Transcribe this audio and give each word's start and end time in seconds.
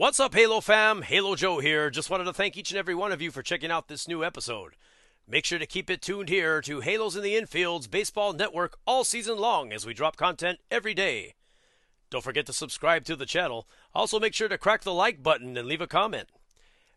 What's 0.00 0.18
up, 0.18 0.34
Halo 0.34 0.62
fam? 0.62 1.02
Halo 1.02 1.36
Joe 1.36 1.58
here. 1.58 1.90
Just 1.90 2.08
wanted 2.08 2.24
to 2.24 2.32
thank 2.32 2.56
each 2.56 2.70
and 2.70 2.78
every 2.78 2.94
one 2.94 3.12
of 3.12 3.20
you 3.20 3.30
for 3.30 3.42
checking 3.42 3.70
out 3.70 3.88
this 3.88 4.08
new 4.08 4.24
episode. 4.24 4.72
Make 5.28 5.44
sure 5.44 5.58
to 5.58 5.66
keep 5.66 5.90
it 5.90 6.00
tuned 6.00 6.30
here 6.30 6.62
to 6.62 6.80
Halos 6.80 7.16
in 7.16 7.22
the 7.22 7.36
Infield's 7.36 7.86
Baseball 7.86 8.32
Network 8.32 8.78
all 8.86 9.04
season 9.04 9.36
long 9.36 9.74
as 9.74 9.84
we 9.84 9.92
drop 9.92 10.16
content 10.16 10.60
every 10.70 10.94
day. 10.94 11.34
Don't 12.08 12.24
forget 12.24 12.46
to 12.46 12.54
subscribe 12.54 13.04
to 13.04 13.14
the 13.14 13.26
channel. 13.26 13.68
Also, 13.94 14.18
make 14.18 14.32
sure 14.32 14.48
to 14.48 14.56
crack 14.56 14.84
the 14.84 14.94
like 14.94 15.22
button 15.22 15.54
and 15.58 15.68
leave 15.68 15.82
a 15.82 15.86
comment. 15.86 16.30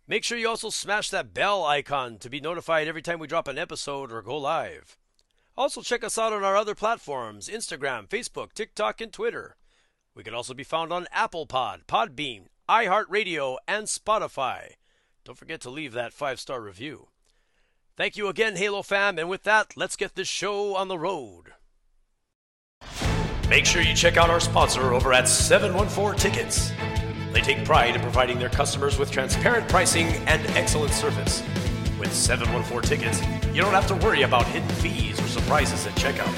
Make 0.08 0.24
sure 0.24 0.38
you 0.38 0.48
also 0.48 0.70
smash 0.70 1.10
that 1.10 1.34
bell 1.34 1.66
icon 1.66 2.20
to 2.20 2.30
be 2.30 2.40
notified 2.40 2.88
every 2.88 3.02
time 3.02 3.20
we 3.20 3.28
drop 3.28 3.50
an 3.50 3.58
episode 3.58 4.14
or 4.14 4.22
go 4.22 4.38
live. 4.38 4.96
Also, 5.58 5.82
check 5.82 6.06
us 6.06 6.18
out 6.18 6.32
on 6.32 6.46
our 6.46 6.56
other 6.56 6.74
platforms 6.74 7.50
Instagram, 7.50 8.08
Facebook, 8.08 8.54
TikTok, 8.54 9.02
and 9.02 9.12
Twitter. 9.12 9.58
We 10.16 10.24
can 10.24 10.34
also 10.34 10.54
be 10.54 10.64
found 10.64 10.94
on 10.94 11.08
Apple 11.12 11.46
Pod, 11.46 11.82
Podbean, 11.86 12.46
iHeartRadio, 12.70 13.58
and 13.68 13.88
Spotify. 13.88 14.74
Don't 15.26 15.38
forget 15.38 15.62
to 15.62 15.70
leave 15.70 15.94
that 15.94 16.14
five 16.14 16.40
star 16.40 16.62
review. 16.62 17.08
Thank 17.96 18.18
you 18.18 18.28
again, 18.28 18.56
Halo 18.56 18.82
fam, 18.82 19.20
and 19.20 19.30
with 19.30 19.44
that, 19.44 19.78
let's 19.78 19.96
get 19.96 20.16
this 20.16 20.28
show 20.28 20.76
on 20.76 20.88
the 20.88 20.98
road. 20.98 21.54
Make 23.50 23.66
sure 23.66 23.82
you 23.82 23.94
check 23.94 24.18
out 24.18 24.30
our 24.30 24.40
sponsor 24.40 24.94
over 24.94 25.14
at 25.14 25.28
714 25.28 26.18
Tickets. 26.18 26.72
They 27.34 27.42
take 27.42 27.66
pride 27.66 27.96
in 27.96 28.02
providing 28.02 28.40
their 28.40 28.50
customers 28.50 28.98
with 28.98 29.12
transparent 29.12 29.68
pricing 29.70 30.08
and 30.28 30.46
excellent 30.58 30.94
service. 30.94 31.44
With 32.00 32.14
714 32.14 32.90
Tickets, 32.90 33.22
you 33.54 33.62
don't 33.62 33.74
have 33.74 33.88
to 33.88 33.96
worry 33.96 34.24
about 34.24 34.48
hidden 34.48 34.70
fees 34.70 35.20
or 35.20 35.28
surprises 35.28 35.86
at 35.86 35.94
checkout. 35.94 36.34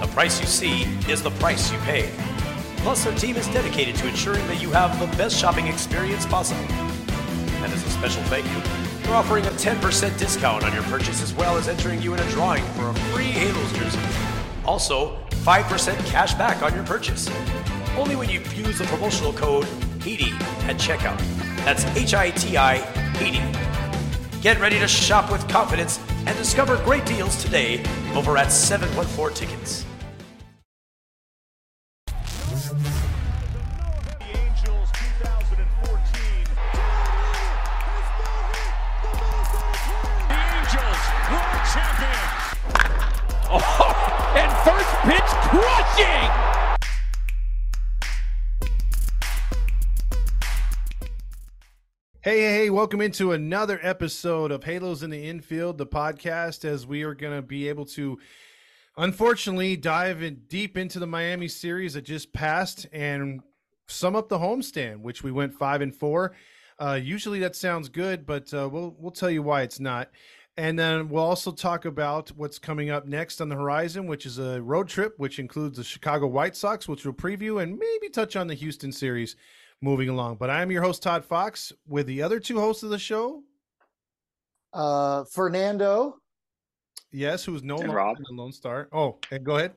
The 0.00 0.08
price 0.08 0.40
you 0.40 0.46
see 0.46 0.82
is 1.08 1.22
the 1.22 1.30
price 1.30 1.70
you 1.70 1.78
pay. 1.78 2.10
Plus, 2.82 3.06
our 3.06 3.14
team 3.14 3.36
is 3.36 3.46
dedicated 3.46 3.94
to 3.94 4.08
ensuring 4.08 4.44
that 4.48 4.60
you 4.60 4.68
have 4.72 4.98
the 4.98 5.06
best 5.16 5.38
shopping 5.38 5.68
experience 5.68 6.26
possible. 6.26 6.64
And 6.64 7.72
as 7.72 7.86
a 7.86 7.90
special 7.90 8.24
thank 8.24 8.44
you, 8.46 9.08
we're 9.08 9.14
offering 9.14 9.46
a 9.46 9.50
10% 9.50 10.18
discount 10.18 10.64
on 10.64 10.72
your 10.72 10.82
purchase 10.82 11.22
as 11.22 11.32
well 11.32 11.56
as 11.56 11.68
entering 11.68 12.02
you 12.02 12.12
in 12.12 12.18
a 12.18 12.30
drawing 12.30 12.64
for 12.74 12.90
a 12.90 12.94
free 13.12 13.26
Halos 13.26 13.72
jersey. 13.74 14.00
Also, 14.64 15.16
5% 15.30 16.06
cash 16.06 16.34
back 16.34 16.60
on 16.64 16.74
your 16.74 16.82
purchase. 16.82 17.30
Only 17.96 18.16
when 18.16 18.28
you 18.28 18.40
use 18.52 18.78
the 18.78 18.84
promotional 18.86 19.32
code 19.32 19.64
HITI 20.00 20.32
at 20.68 20.76
checkout. 20.76 21.18
That's 21.64 21.84
H 21.96 22.14
I 22.14 22.30
T 22.30 22.56
I 22.56 22.78
HITI. 23.18 24.42
Get 24.42 24.58
ready 24.60 24.80
to 24.80 24.88
shop 24.88 25.30
with 25.30 25.48
confidence 25.48 26.00
and 26.26 26.36
discover 26.36 26.78
great 26.78 27.06
deals 27.06 27.40
today 27.44 27.84
over 28.16 28.36
at 28.36 28.50
714 28.50 29.36
Tickets. 29.36 29.86
Oh, 43.54 44.32
and 44.34 44.50
first 44.64 44.88
pitch 45.02 45.20
crushing. 45.50 46.30
Hey, 52.22 52.40
hey, 52.40 52.52
hey, 52.54 52.70
welcome 52.70 53.02
into 53.02 53.32
another 53.32 53.78
episode 53.82 54.52
of 54.52 54.64
Halos 54.64 55.02
in 55.02 55.10
the 55.10 55.28
Infield, 55.28 55.76
the 55.76 55.86
podcast, 55.86 56.64
as 56.64 56.86
we 56.86 57.02
are 57.02 57.14
going 57.14 57.36
to 57.36 57.42
be 57.42 57.68
able 57.68 57.84
to, 57.86 58.18
unfortunately, 58.96 59.76
dive 59.76 60.22
in 60.22 60.44
deep 60.48 60.78
into 60.78 60.98
the 60.98 61.06
Miami 61.06 61.48
series 61.48 61.92
that 61.92 62.06
just 62.06 62.32
passed 62.32 62.86
and 62.90 63.42
sum 63.86 64.16
up 64.16 64.30
the 64.30 64.38
homestand, 64.38 65.02
which 65.02 65.22
we 65.22 65.30
went 65.30 65.52
five 65.52 65.82
and 65.82 65.94
four. 65.94 66.32
Uh, 66.78 66.94
usually 66.94 67.40
that 67.40 67.54
sounds 67.54 67.90
good, 67.90 68.24
but 68.24 68.52
uh, 68.54 68.66
we'll 68.72 68.96
we'll 68.98 69.12
tell 69.12 69.30
you 69.30 69.42
why 69.42 69.60
it's 69.60 69.78
not. 69.78 70.08
And 70.58 70.78
then 70.78 71.08
we'll 71.08 71.24
also 71.24 71.50
talk 71.50 71.86
about 71.86 72.28
what's 72.36 72.58
coming 72.58 72.90
up 72.90 73.06
next 73.06 73.40
on 73.40 73.48
the 73.48 73.56
horizon, 73.56 74.06
which 74.06 74.26
is 74.26 74.38
a 74.38 74.60
road 74.60 74.86
trip, 74.86 75.14
which 75.16 75.38
includes 75.38 75.78
the 75.78 75.84
Chicago 75.84 76.26
White 76.26 76.54
Sox, 76.56 76.86
which 76.86 77.04
we'll 77.06 77.14
preview 77.14 77.62
and 77.62 77.78
maybe 77.78 78.10
touch 78.10 78.36
on 78.36 78.46
the 78.46 78.54
Houston 78.54 78.92
series 78.92 79.36
moving 79.80 80.10
along. 80.10 80.36
But 80.36 80.50
I'm 80.50 80.70
your 80.70 80.82
host, 80.82 81.02
Todd 81.02 81.24
Fox, 81.24 81.72
with 81.88 82.06
the 82.06 82.20
other 82.22 82.38
two 82.38 82.60
hosts 82.60 82.82
of 82.82 82.90
the 82.90 82.98
show. 82.98 83.42
Uh, 84.74 85.24
Fernando. 85.24 86.18
Yes, 87.10 87.44
who's 87.44 87.62
no 87.62 87.74
And 87.76 87.84
longer 87.88 87.96
Rob. 87.96 88.16
the 88.18 88.34
Lone 88.34 88.52
Star. 88.52 88.88
Oh, 88.92 89.18
and 89.30 89.44
go 89.44 89.56
ahead. 89.56 89.72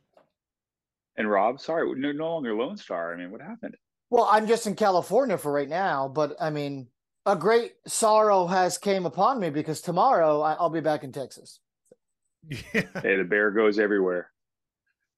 And 1.17 1.29
Rob, 1.29 1.61
sorry, 1.61 1.89
no, 1.97 2.11
no 2.11 2.33
longer 2.33 2.53
Lone 2.53 2.75
Star. 2.77 3.13
I 3.13 3.17
mean, 3.17 3.31
what 3.31 3.41
happened? 3.41 3.75
Well, 4.09 4.27
I'm 4.29 4.45
just 4.47 4.67
in 4.67 4.75
California 4.75 5.37
for 5.37 5.51
right 5.53 5.67
now, 5.69 6.09
but 6.09 6.35
I 6.39 6.49
mean, 6.49 6.87
a 7.25 7.35
great 7.35 7.73
sorrow 7.87 8.47
has 8.47 8.77
came 8.77 9.05
upon 9.05 9.39
me 9.39 9.49
because 9.49 9.81
tomorrow 9.81 10.41
I, 10.41 10.53
I'll 10.53 10.69
be 10.69 10.81
back 10.81 11.03
in 11.03 11.11
Texas. 11.11 11.59
Yeah, 12.49 12.83
Hey, 13.01 13.15
the 13.17 13.23
bear 13.23 13.51
goes 13.51 13.79
everywhere. 13.79 14.29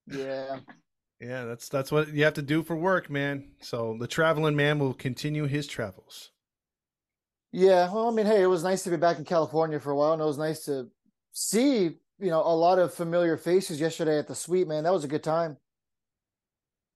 Yeah. 0.07 0.59
yeah, 1.19 1.45
that's 1.45 1.69
that's 1.69 1.91
what 1.91 2.09
you 2.13 2.23
have 2.23 2.35
to 2.35 2.41
do 2.41 2.63
for 2.63 2.75
work, 2.75 3.09
man. 3.09 3.51
So 3.61 3.97
the 3.99 4.07
traveling 4.07 4.55
man 4.55 4.79
will 4.79 4.93
continue 4.93 5.45
his 5.45 5.67
travels. 5.67 6.31
Yeah. 7.51 7.91
Well, 7.91 8.07
I 8.07 8.11
mean, 8.11 8.25
hey, 8.25 8.41
it 8.41 8.47
was 8.47 8.63
nice 8.63 8.83
to 8.83 8.89
be 8.89 8.97
back 8.97 9.17
in 9.17 9.25
California 9.25 9.79
for 9.79 9.91
a 9.91 9.95
while, 9.95 10.13
and 10.13 10.21
it 10.21 10.25
was 10.25 10.37
nice 10.37 10.65
to 10.65 10.89
see, 11.31 11.97
you 12.19 12.29
know, 12.29 12.41
a 12.41 12.55
lot 12.55 12.79
of 12.79 12.93
familiar 12.93 13.37
faces 13.37 13.79
yesterday 13.79 14.19
at 14.19 14.27
the 14.27 14.35
suite, 14.35 14.67
man. 14.67 14.83
That 14.83 14.93
was 14.93 15.03
a 15.03 15.07
good 15.09 15.23
time. 15.23 15.57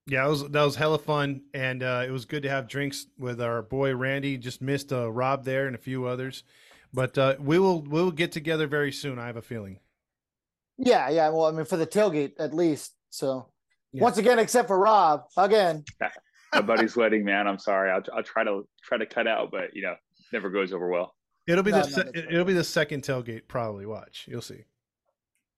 Yeah, 0.07 0.23
that 0.23 0.29
was 0.29 0.49
that 0.49 0.63
was 0.63 0.75
hella 0.75 0.97
fun, 0.99 1.41
and 1.53 1.83
uh, 1.83 2.03
it 2.05 2.11
was 2.11 2.25
good 2.25 2.43
to 2.43 2.49
have 2.49 2.67
drinks 2.67 3.05
with 3.17 3.41
our 3.41 3.61
boy 3.61 3.95
Randy. 3.95 4.37
Just 4.37 4.61
missed 4.61 4.91
uh, 4.91 5.11
Rob 5.11 5.45
there 5.45 5.67
and 5.67 5.75
a 5.75 5.79
few 5.79 6.05
others, 6.05 6.43
but 6.93 7.17
uh, 7.17 7.35
we 7.39 7.59
will 7.59 7.81
we 7.83 8.01
will 8.01 8.11
get 8.11 8.31
together 8.31 8.67
very 8.67 8.91
soon. 8.91 9.19
I 9.19 9.27
have 9.27 9.37
a 9.37 9.41
feeling. 9.41 9.79
Yeah, 10.77 11.09
yeah. 11.09 11.29
Well, 11.29 11.45
I 11.45 11.51
mean, 11.51 11.65
for 11.65 11.77
the 11.77 11.85
tailgate 11.85 12.33
at 12.39 12.53
least. 12.53 12.93
So 13.11 13.49
Yeah. 13.91 14.01
once 14.03 14.17
again, 14.17 14.39
except 14.39 14.67
for 14.67 14.79
Rob, 14.79 15.25
again. 15.37 15.83
My 16.53 16.61
buddy's 16.61 16.95
wedding, 16.97 17.23
man. 17.23 17.47
I'm 17.47 17.59
sorry. 17.59 17.91
I'll, 17.91 18.03
I'll 18.13 18.23
try 18.23 18.43
to 18.43 18.67
try 18.83 18.97
to 18.97 19.05
cut 19.05 19.27
out, 19.27 19.51
but 19.51 19.73
you 19.75 19.83
know, 19.83 19.95
never 20.33 20.49
goes 20.49 20.73
over 20.73 20.89
well. 20.89 21.13
It'll 21.47 21.63
be 21.63 21.71
No, 21.71 21.83
the 21.83 21.89
no, 22.03 22.11
se- 22.11 22.25
it'll 22.29 22.43
be 22.45 22.53
the 22.53 22.63
second 22.63 23.03
tailgate 23.03 23.47
probably. 23.47 23.85
Watch, 23.85 24.25
you'll 24.27 24.41
see 24.41 24.63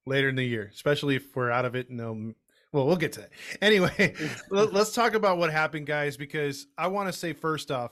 later 0.06 0.28
in 0.30 0.36
the 0.36 0.44
year, 0.46 0.70
especially 0.74 1.16
if 1.16 1.34
we're 1.36 1.50
out 1.50 1.66
of 1.66 1.76
it. 1.76 1.90
And 1.90 2.02
um, 2.02 2.36
well, 2.74 2.88
we'll 2.88 2.98
get 2.98 3.14
to 3.14 3.22
that 3.22 3.32
anyway. 3.62 4.14
let, 4.50 4.76
us 4.76 4.94
talk 4.94 5.14
about 5.14 5.38
what 5.38 5.52
happened, 5.52 5.86
guys, 5.86 6.18
because 6.18 6.68
I 6.78 6.88
want 6.88 7.08
to 7.08 7.14
say 7.14 7.32
first 7.32 7.72
off, 7.72 7.92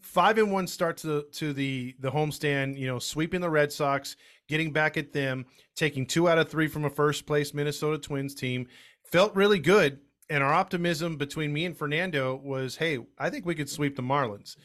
five 0.00 0.38
and 0.38 0.52
one 0.52 0.66
start 0.66 0.98
to 0.98 1.06
the, 1.06 1.22
to 1.32 1.52
the 1.52 1.96
the 1.98 2.10
homestand. 2.10 2.78
You 2.78 2.86
know, 2.86 2.98
sweeping 2.98 3.40
the 3.40 3.50
Red 3.50 3.72
Sox, 3.72 4.16
getting 4.46 4.72
back 4.72 4.96
at 4.96 5.12
them, 5.12 5.46
taking 5.74 6.06
two 6.06 6.28
out 6.28 6.38
of 6.38 6.48
three 6.48 6.68
from 6.68 6.84
a 6.84 6.90
first 6.90 7.26
place 7.26 7.54
Minnesota 7.54 7.98
Twins 7.98 8.34
team, 8.34 8.68
felt 9.02 9.34
really 9.34 9.58
good. 9.58 9.98
And 10.28 10.44
our 10.44 10.52
optimism 10.52 11.16
between 11.16 11.52
me 11.52 11.64
and 11.64 11.76
Fernando 11.76 12.36
was, 12.36 12.76
hey, 12.76 12.98
I 13.18 13.30
think 13.30 13.46
we 13.46 13.56
could 13.56 13.68
sweep 13.68 13.96
the 13.96 14.02
Marlins. 14.02 14.56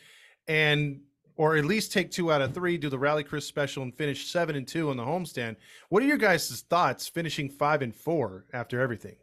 And 0.47 0.99
or 1.37 1.57
at 1.57 1.65
least 1.65 1.91
take 1.91 2.11
two 2.11 2.31
out 2.31 2.41
of 2.41 2.53
three, 2.53 2.77
do 2.77 2.89
the 2.89 2.99
Rally 2.99 3.23
Chris 3.23 3.45
special, 3.45 3.83
and 3.83 3.93
finish 3.93 4.27
seven 4.27 4.55
and 4.55 4.67
two 4.67 4.89
on 4.89 4.97
the 4.97 5.03
homestand. 5.03 5.55
What 5.89 6.03
are 6.03 6.05
your 6.05 6.17
guys' 6.17 6.63
thoughts 6.69 7.07
finishing 7.07 7.49
five 7.49 7.81
and 7.81 7.95
four 7.95 8.45
after 8.53 8.79
everything? 8.79 9.15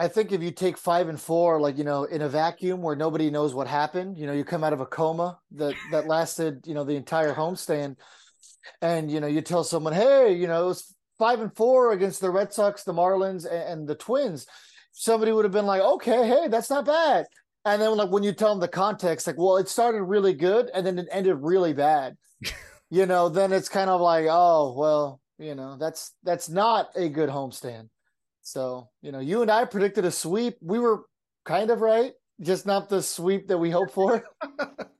I 0.00 0.08
think 0.08 0.32
if 0.32 0.42
you 0.42 0.50
take 0.50 0.78
five 0.78 1.10
and 1.10 1.20
four, 1.20 1.60
like 1.60 1.76
you 1.76 1.84
know, 1.84 2.04
in 2.04 2.22
a 2.22 2.28
vacuum 2.28 2.80
where 2.80 2.96
nobody 2.96 3.28
knows 3.28 3.52
what 3.52 3.66
happened, 3.66 4.16
you 4.16 4.26
know, 4.26 4.32
you 4.32 4.44
come 4.44 4.64
out 4.64 4.72
of 4.72 4.80
a 4.80 4.86
coma 4.86 5.38
that 5.52 5.74
that 5.90 6.06
lasted, 6.06 6.66
you 6.66 6.72
know, 6.72 6.84
the 6.84 6.96
entire 6.96 7.34
homestand, 7.34 7.96
and 8.80 9.10
you 9.10 9.20
know, 9.20 9.26
you 9.26 9.42
tell 9.42 9.62
someone, 9.62 9.92
hey, 9.92 10.32
you 10.32 10.46
know, 10.46 10.64
it 10.64 10.68
was 10.68 10.96
five 11.18 11.40
and 11.40 11.54
four 11.54 11.92
against 11.92 12.22
the 12.22 12.30
Red 12.30 12.50
Sox, 12.50 12.82
the 12.82 12.94
Marlins, 12.94 13.44
and, 13.44 13.80
and 13.80 13.88
the 13.88 13.94
Twins. 13.94 14.46
Somebody 14.92 15.32
would 15.32 15.44
have 15.44 15.52
been 15.52 15.66
like, 15.66 15.82
okay, 15.82 16.26
hey, 16.26 16.48
that's 16.48 16.70
not 16.70 16.86
bad. 16.86 17.26
And 17.66 17.82
then 17.82 17.94
like 17.94 18.08
when 18.08 18.22
you 18.22 18.32
tell 18.32 18.48
them 18.48 18.60
the 18.60 18.68
context, 18.68 19.26
like, 19.26 19.36
well, 19.36 19.58
it 19.58 19.68
started 19.68 20.02
really 20.02 20.32
good 20.32 20.70
and 20.72 20.86
then 20.86 20.98
it 20.98 21.08
ended 21.12 21.36
really 21.42 21.74
bad. 21.74 22.16
you 22.90 23.04
know, 23.04 23.28
then 23.28 23.52
it's 23.52 23.68
kind 23.68 23.90
of 23.90 24.00
like, 24.00 24.24
oh, 24.30 24.74
well, 24.78 25.20
you 25.38 25.54
know, 25.54 25.76
that's 25.78 26.14
that's 26.22 26.48
not 26.48 26.88
a 26.96 27.10
good 27.10 27.28
homestand. 27.28 27.90
So, 28.50 28.88
you 29.00 29.12
know, 29.12 29.20
you 29.20 29.42
and 29.42 29.50
I 29.50 29.64
predicted 29.64 30.04
a 30.04 30.10
sweep. 30.10 30.56
We 30.60 30.80
were 30.80 31.04
kind 31.44 31.70
of 31.70 31.80
right, 31.80 32.14
just 32.40 32.66
not 32.66 32.88
the 32.88 33.00
sweep 33.00 33.46
that 33.46 33.58
we 33.58 33.70
hoped 33.70 33.92
for. 33.92 34.24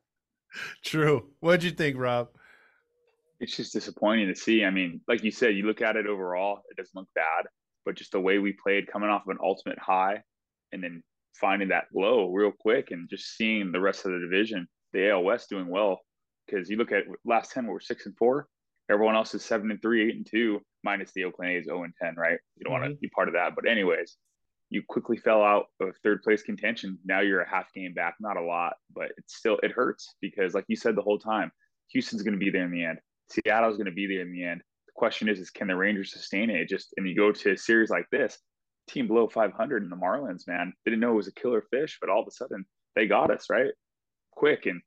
True. 0.85 1.26
What'd 1.41 1.64
you 1.64 1.73
think, 1.73 1.97
Rob? 1.99 2.29
It's 3.41 3.56
just 3.56 3.73
disappointing 3.73 4.29
to 4.29 4.37
see. 4.37 4.64
I 4.64 4.70
mean, 4.70 5.00
like 5.08 5.25
you 5.25 5.32
said, 5.32 5.56
you 5.56 5.64
look 5.67 5.82
at 5.82 5.97
it 5.97 6.06
overall, 6.06 6.61
it 6.70 6.76
doesn't 6.76 6.94
look 6.94 7.08
bad, 7.17 7.47
but 7.85 7.97
just 7.97 8.12
the 8.12 8.20
way 8.20 8.38
we 8.38 8.52
played, 8.52 8.87
coming 8.87 9.11
off 9.11 9.23
of 9.23 9.31
an 9.31 9.38
ultimate 9.43 9.81
high, 9.81 10.23
and 10.70 10.81
then 10.81 11.03
finding 11.35 11.70
that 11.70 11.87
low 11.93 12.31
real 12.32 12.53
quick, 12.56 12.93
and 12.93 13.11
just 13.11 13.37
seeing 13.37 13.73
the 13.73 13.81
rest 13.81 14.06
of 14.06 14.12
the 14.12 14.20
division, 14.20 14.69
the 14.93 15.11
AL 15.11 15.25
West 15.25 15.49
doing 15.49 15.69
well. 15.69 15.99
Because 16.46 16.70
you 16.70 16.76
look 16.76 16.93
at 16.93 17.03
last 17.25 17.50
ten, 17.50 17.67
we're 17.67 17.81
six 17.81 18.06
and 18.06 18.17
four. 18.17 18.46
Everyone 18.88 19.17
else 19.17 19.35
is 19.35 19.44
seven 19.44 19.73
and 19.73 19.82
three, 19.82 20.08
eight 20.08 20.14
and 20.14 20.26
two, 20.31 20.61
minus 20.82 21.12
the 21.12 21.25
Oakland 21.25 21.53
A's 21.53 21.65
zero 21.65 21.85
and 21.85 21.94
ten. 22.00 22.15
Right? 22.17 22.38
You 22.56 22.65
don't 22.65 22.73
want 22.73 22.85
to 22.85 22.91
mm-hmm. 22.91 23.00
be 23.00 23.09
part 23.09 23.29
of 23.29 23.35
that. 23.35 23.55
But 23.55 23.69
anyways, 23.69 24.17
you 24.71 24.82
quickly 24.88 25.17
fell 25.17 25.43
out 25.43 25.67
of 25.81 25.97
third 26.03 26.23
place 26.23 26.43
contention. 26.43 26.99
Now 27.05 27.21
you're 27.21 27.41
a 27.41 27.49
half 27.49 27.73
game 27.73 27.93
back, 27.93 28.15
not 28.21 28.37
a 28.37 28.43
lot, 28.43 28.75
but 28.94 29.11
it's 29.19 29.37
still 29.37 29.59
it 29.62 29.73
hurts 29.73 30.15
because, 30.21 30.55
like 30.55 30.65
you 30.69 30.77
said 30.77 30.97
the 30.97 31.03
whole 31.03 31.19
time, 31.19 31.50
Houston's 31.88 32.23
going 32.23 32.38
to 32.38 32.44
be 32.44 32.50
there 32.50 32.65
in 32.65 32.73
the 32.73 32.85
end. 32.85 32.99
Seattle's 33.31 33.77
going 33.77 33.87
to 33.87 33.93
be 33.93 34.06
there 34.06 34.23
in 34.23 34.32
the 34.32 34.44
end. 34.44 34.62
The 34.87 34.93
question 34.94 35.29
is, 35.29 35.38
is 35.38 35.50
can 35.50 35.69
the 35.69 35.77
Rangers 35.77 36.12
sustain 36.12 36.50
it? 36.50 36.69
Just 36.69 36.94
and 36.97 37.09
you 37.09 37.17
go 37.17 37.32
to 37.32 37.53
a 37.53 37.56
series 37.56 37.91
like 37.91 38.06
this, 38.11 38.38
team 38.88 39.06
below 39.06 39.29
500 39.29 39.82
in 39.82 39.91
the 39.91 39.97
Marlins, 39.97 40.47
man, 40.47 40.73
they 40.85 40.91
didn't 40.91 41.00
know 41.00 41.12
it 41.12 41.17
was 41.17 41.29
a 41.29 41.35
killer 41.35 41.65
fish, 41.71 41.99
but 42.00 42.11
all 42.11 42.23
of 42.23 42.29
a 42.29 42.32
sudden 42.32 42.65
they 42.94 43.06
got 43.06 43.31
us 43.31 43.47
right 43.50 43.73
quick, 44.32 44.67
and 44.67 44.81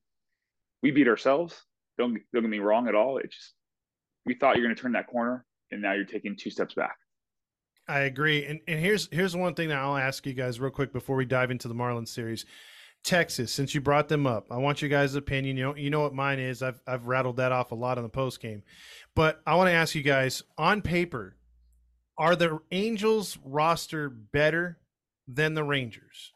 we 0.81 0.92
beat 0.92 1.07
ourselves. 1.07 1.62
Don't 1.98 2.19
don't 2.34 2.44
get 2.44 2.50
me 2.50 2.60
wrong 2.60 2.88
at 2.88 2.95
all. 2.95 3.18
It 3.18 3.31
just 3.31 3.54
we 4.25 4.34
thought 4.34 4.56
you're 4.56 4.66
going 4.66 4.75
to 4.75 4.81
turn 4.81 4.94
that 4.94 5.07
corner, 5.07 5.45
and 5.71 5.81
now 5.81 5.94
you're 5.94 6.06
taking 6.06 6.36
two 6.36 6.50
steps 6.50 6.74
back. 6.74 6.98
I 7.88 8.01
agree. 8.01 8.45
And 8.45 8.60
and 8.68 8.80
here's 8.80 9.10
here's 9.12 9.36
one 9.36 9.56
thing 9.56 9.69
that 9.69 9.77
I'll 9.77 9.98
ask 9.98 10.25
you 10.25 10.33
guys 10.33 10.60
real 10.60 10.71
quick 10.71 10.94
before 10.94 11.15
we 11.15 11.25
dive 11.25 11.51
into 11.51 11.68
the 11.68 11.75
Marlins 11.75 12.10
series. 12.10 12.45
Texas, 13.04 13.51
since 13.51 13.75
you 13.75 13.81
brought 13.81 14.07
them 14.07 14.25
up, 14.25 14.48
I 14.50 14.57
want 14.57 14.81
you 14.81 14.88
guys' 14.88 15.15
opinion. 15.15 15.57
You 15.57 15.63
know, 15.63 15.75
you 15.75 15.89
know 15.89 16.00
what 16.00 16.13
mine 16.13 16.39
is. 16.39 16.63
I've 16.63 16.81
I've 16.88 17.07
rattled 17.07 17.38
that 17.38 17.51
off 17.51 17.71
a 17.71 17.75
lot 17.75 17.98
in 17.98 18.04
the 18.04 18.10
post 18.10 18.39
game, 18.39 18.63
but 19.15 19.42
I 19.45 19.56
want 19.56 19.68
to 19.68 19.74
ask 19.74 19.94
you 19.94 20.04
guys 20.04 20.44
on 20.57 20.81
paper, 20.81 21.36
are 22.18 22.36
the 22.36 22.59
Angels 22.71 23.38
roster 23.44 24.09
better 24.09 24.80
than 25.27 25.54
the 25.54 25.63
Rangers? 25.63 26.32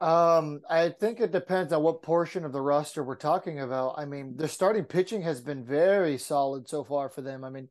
Um, 0.00 0.62
I 0.68 0.88
think 0.88 1.20
it 1.20 1.30
depends 1.30 1.74
on 1.74 1.82
what 1.82 2.02
portion 2.02 2.44
of 2.46 2.52
the 2.52 2.60
roster 2.60 3.04
we're 3.04 3.16
talking 3.16 3.60
about. 3.60 3.96
I 3.98 4.06
mean, 4.06 4.34
their 4.36 4.48
starting 4.48 4.84
pitching 4.84 5.20
has 5.22 5.42
been 5.42 5.62
very 5.64 6.16
solid 6.16 6.68
so 6.68 6.84
far 6.84 7.10
for 7.10 7.20
them. 7.20 7.44
I 7.44 7.50
mean, 7.50 7.68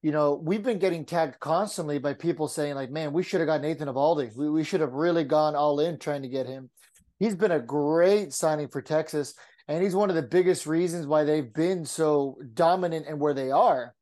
you 0.00 0.10
know, 0.10 0.40
we've 0.42 0.62
been 0.62 0.78
getting 0.78 1.04
tagged 1.04 1.40
constantly 1.40 1.98
by 1.98 2.14
people 2.14 2.48
saying, 2.48 2.74
like, 2.74 2.90
man, 2.90 3.12
we 3.12 3.22
should 3.22 3.40
have 3.40 3.48
got 3.48 3.60
Nathan 3.60 3.88
Eovaldi. 3.88 4.34
We, 4.34 4.48
we 4.48 4.64
should 4.64 4.80
have 4.80 4.92
really 4.92 5.24
gone 5.24 5.54
all 5.54 5.80
in 5.80 5.98
trying 5.98 6.22
to 6.22 6.28
get 6.28 6.46
him. 6.46 6.70
He's 7.18 7.34
been 7.34 7.50
a 7.50 7.60
great 7.60 8.32
signing 8.32 8.68
for 8.68 8.80
Texas, 8.80 9.34
and 9.66 9.82
he's 9.82 9.94
one 9.94 10.08
of 10.08 10.16
the 10.16 10.22
biggest 10.22 10.66
reasons 10.66 11.06
why 11.06 11.24
they've 11.24 11.52
been 11.52 11.84
so 11.84 12.38
dominant 12.54 13.06
and 13.08 13.20
where 13.20 13.34
they 13.34 13.50
are. 13.50 13.94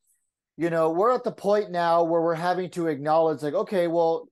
You 0.56 0.70
know, 0.70 0.90
we're 0.90 1.14
at 1.14 1.24
the 1.24 1.32
point 1.32 1.70
now 1.72 2.04
where 2.04 2.20
we're 2.20 2.34
having 2.34 2.70
to 2.70 2.86
acknowledge, 2.86 3.42
like, 3.42 3.54
okay, 3.54 3.88
well, 3.88 4.28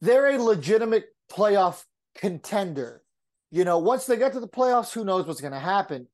they're 0.00 0.34
a 0.34 0.42
legitimate 0.42 1.04
playoff 1.30 1.84
contender. 2.14 3.02
You 3.50 3.64
know, 3.64 3.78
once 3.78 4.06
they 4.06 4.16
get 4.16 4.32
to 4.32 4.40
the 4.40 4.48
playoffs, 4.48 4.92
who 4.92 5.04
knows 5.04 5.26
what's 5.26 5.40
going 5.40 5.52
to 5.52 5.58
happen? 5.58 6.08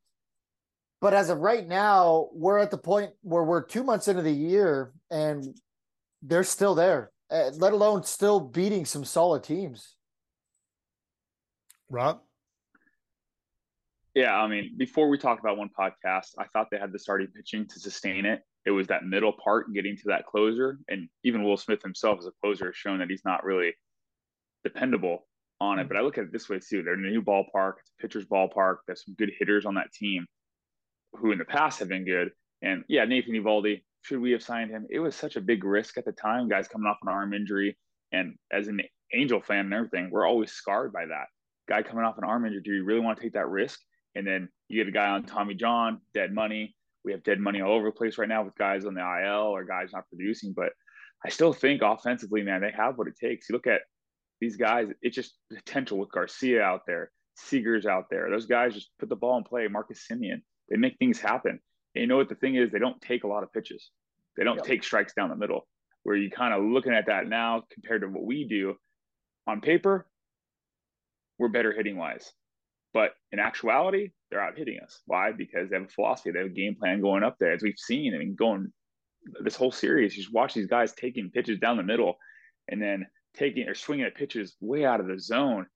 But 1.00 1.15
as 1.15 1.31
of 1.31 1.39
right 1.39 1.67
now, 1.67 2.29
we're 2.33 2.59
at 2.59 2.71
the 2.71 2.79
point 2.79 3.12
where 3.23 3.45
we're 3.45 3.62
two 3.62 3.85
months 3.85 4.09
into 4.09 4.23
the 4.23 4.33
year 4.33 4.93
and 5.11 5.56
they're 6.23 6.43
still 6.43 6.75
there, 6.75 7.12
uh, 7.31 7.50
let 7.55 7.73
alone 7.73 8.03
still 8.03 8.41
beating 8.41 8.85
some 8.85 9.05
solid 9.05 9.45
teams. 9.45 9.95
Rob? 11.89 12.21
Yeah, 14.15 14.37
I 14.37 14.49
mean, 14.49 14.75
before 14.77 15.09
we 15.09 15.17
talked 15.17 15.41
about 15.41 15.56
one 15.56 15.71
podcast, 15.79 16.31
I 16.39 16.47
thought 16.53 16.67
they 16.73 16.79
had 16.79 16.93
the 16.93 16.99
starting 16.99 17.29
pitching 17.29 17.69
to 17.69 17.79
sustain 17.79 18.27
it. 18.27 18.43
It 18.67 18.73
was 18.73 18.89
that 18.89 19.05
middle 19.05 19.33
part 19.33 19.73
getting 19.73 19.97
to 19.99 20.09
that 20.09 20.27
closer. 20.27 20.81
And 20.89 21.09
even 21.23 21.45
Will 21.45 21.56
Smith 21.56 21.83
himself 21.83 22.19
as 22.19 22.27
a 22.27 22.33
closer 22.43 22.67
has 22.67 22.77
shown 22.77 22.99
that 22.99 23.09
he's 23.09 23.25
not 23.25 23.45
really 23.45 23.75
dependable 24.65 25.28
on 25.61 25.79
it. 25.79 25.85
Hmm. 25.85 25.89
But 25.89 25.97
I 25.97 26.01
look 26.01 26.19
at 26.19 26.25
it 26.25 26.33
this 26.33 26.49
way 26.49 26.59
too. 26.59 26.83
They're 26.83 26.95
in 26.95 27.05
a 27.05 27.11
new 27.11 27.23
ballpark, 27.23 27.75
it's 27.81 27.93
a 27.99 28.03
pitcher's 28.03 28.27
ballpark. 28.27 28.77
There's 28.87 29.05
some 29.05 29.15
good 29.15 29.31
hitters 29.39 29.67
on 29.67 29.75
that 29.75 29.93
team 29.93 30.27
who 31.15 31.33
in 31.33 31.39
the 31.39 31.45
past 31.45 31.79
have 31.79 31.89
been 31.89 32.05
good. 32.05 32.31
And 32.63 32.85
yeah, 32.89 33.05
Nathan 33.05 33.35
Eovaldi, 33.35 33.83
should 34.03 34.21
we 34.21 34.33
have 34.33 34.43
signed 34.43 34.71
him? 34.71 34.87
It 34.91 35.01
was 35.01 35.15
such 35.15 35.37
a 35.37 35.41
big 35.41 35.65
risk 35.65 35.97
at 35.99 36.05
the 36.05 36.13
time, 36.13 36.49
guys 36.49 36.69
coming 36.69 36.87
off 36.87 36.99
an 37.03 37.09
arm 37.09 37.33
injury. 37.33 37.77
And 38.13 38.37
as 38.53 38.69
an 38.69 38.81
Angel 39.15 39.41
fan 39.41 39.67
and 39.67 39.75
everything, 39.75 40.11
we're 40.11 40.27
always 40.27 40.53
scarred 40.53 40.93
by 40.93 41.07
that. 41.07 41.27
Guy 41.69 41.83
coming 41.83 42.05
off 42.05 42.19
an 42.19 42.25
arm 42.25 42.47
injury, 42.47 42.63
do 42.63 42.75
you 42.75 42.85
really 42.85 43.01
want 43.01 43.19
to 43.19 43.23
take 43.23 43.35
that 43.35 43.49
risk? 43.49 43.81
And 44.15 44.27
then 44.27 44.49
you 44.69 44.83
get 44.83 44.89
a 44.89 44.93
guy 44.93 45.09
on 45.09 45.25
Tommy 45.25 45.55
John, 45.55 46.01
dead 46.15 46.33
money. 46.33 46.75
We 47.05 47.13
have 47.13 47.23
dead 47.23 47.41
money 47.41 47.61
all 47.61 47.73
over 47.73 47.87
the 47.87 47.93
place 47.93 48.19
right 48.19 48.29
now 48.29 48.43
with 48.43 48.57
guys 48.57 48.85
on 48.85 48.95
the 48.95 49.01
IL 49.01 49.43
or 49.43 49.65
guys 49.65 49.91
not 49.93 50.09
producing. 50.09 50.53
But 50.55 50.73
I 51.25 51.29
still 51.29 51.53
think 51.53 51.83
offensively, 51.83 52.43
man, 52.43 52.61
they 52.61 52.73
have 52.77 52.97
what 52.97 53.09
it 53.09 53.17
takes. 53.21 53.49
You 53.49 53.55
look 53.55 53.67
at 53.67 53.83
these 54.40 54.56
guys, 54.56 54.88
it's 55.02 55.17
just 55.17 55.35
potential 55.52 55.99
with 55.99 56.12
Garcia 56.12 56.62
out 56.62 56.82
there, 56.87 57.11
Seager's 57.37 57.87
out 57.87 58.06
there. 58.11 58.31
Those 58.31 58.46
guys 58.46 58.75
just 58.75 58.90
put 58.99 59.08
the 59.08 59.17
ball 59.17 59.38
in 59.38 59.44
play. 59.44 59.69
Marcus 59.69 60.06
Semien, 60.11 60.43
they 60.69 60.76
make 60.76 60.96
things 60.99 61.20
happen. 61.20 61.61
And 61.94 62.02
you 62.02 62.06
know 62.06 62.17
what 62.17 62.29
the 62.29 62.35
thing 62.35 62.56
is? 62.56 62.70
They 62.70 62.79
don't 62.79 63.00
take 63.00 63.25
a 63.25 63.29
lot 63.29 63.43
of 63.43 63.52
pitches. 63.52 63.90
They 64.37 64.44
don't 64.44 64.56
yep. 64.56 64.64
take 64.64 64.85
strikes 64.85 65.14
down 65.14 65.31
the 65.31 65.37
middle. 65.37 65.67
Where 66.02 66.17
you 66.17 66.31
kind 66.31 66.55
of 66.55 66.62
looking 66.62 66.93
at 66.93 67.06
that 67.06 67.29
now 67.29 67.64
compared 67.73 68.02
to 68.02 68.08
what 68.08 68.25
we 68.25 68.46
do 68.49 68.76
on 69.46 69.61
paper, 69.61 70.06
we're 71.38 71.49
better 71.49 71.73
hitting 71.73 71.96
wise. 71.96 72.32
But 72.94 73.12
in 73.32 73.38
actuality, 73.38 74.12
they're 74.31 74.40
out 74.40 74.56
hitting 74.56 74.79
us. 74.82 75.00
Why? 75.06 75.32
Because 75.32 75.69
they 75.69 75.76
have 75.76 75.87
a 75.87 75.88
philosophy, 75.88 76.31
they 76.31 76.38
have 76.38 76.49
a 76.49 76.55
game 76.55 76.76
plan 76.76 77.00
going 77.00 77.23
up 77.23 77.37
there, 77.38 77.52
as 77.52 77.62
we've 77.62 77.79
seen. 77.79 78.14
I 78.14 78.19
mean, 78.19 78.37
going 78.37 78.73
this 79.43 79.56
whole 79.56 79.73
series, 79.73 80.17
you 80.17 80.23
just 80.23 80.35
watch 80.35 80.55
these 80.55 80.67
guys 80.67 80.93
taking 80.94 81.31
pitches 81.31 81.58
down 81.58 81.76
the 81.76 81.82
middle 81.82 82.17
and 82.69 82.81
then 82.81 83.06
taking 83.38 83.69
or 83.69 83.75
swinging 83.75 84.06
at 84.06 84.14
pitches 84.14 84.56
way 84.61 84.85
out 84.85 85.00
of 85.00 85.06
the 85.06 85.19
zone. 85.19 85.67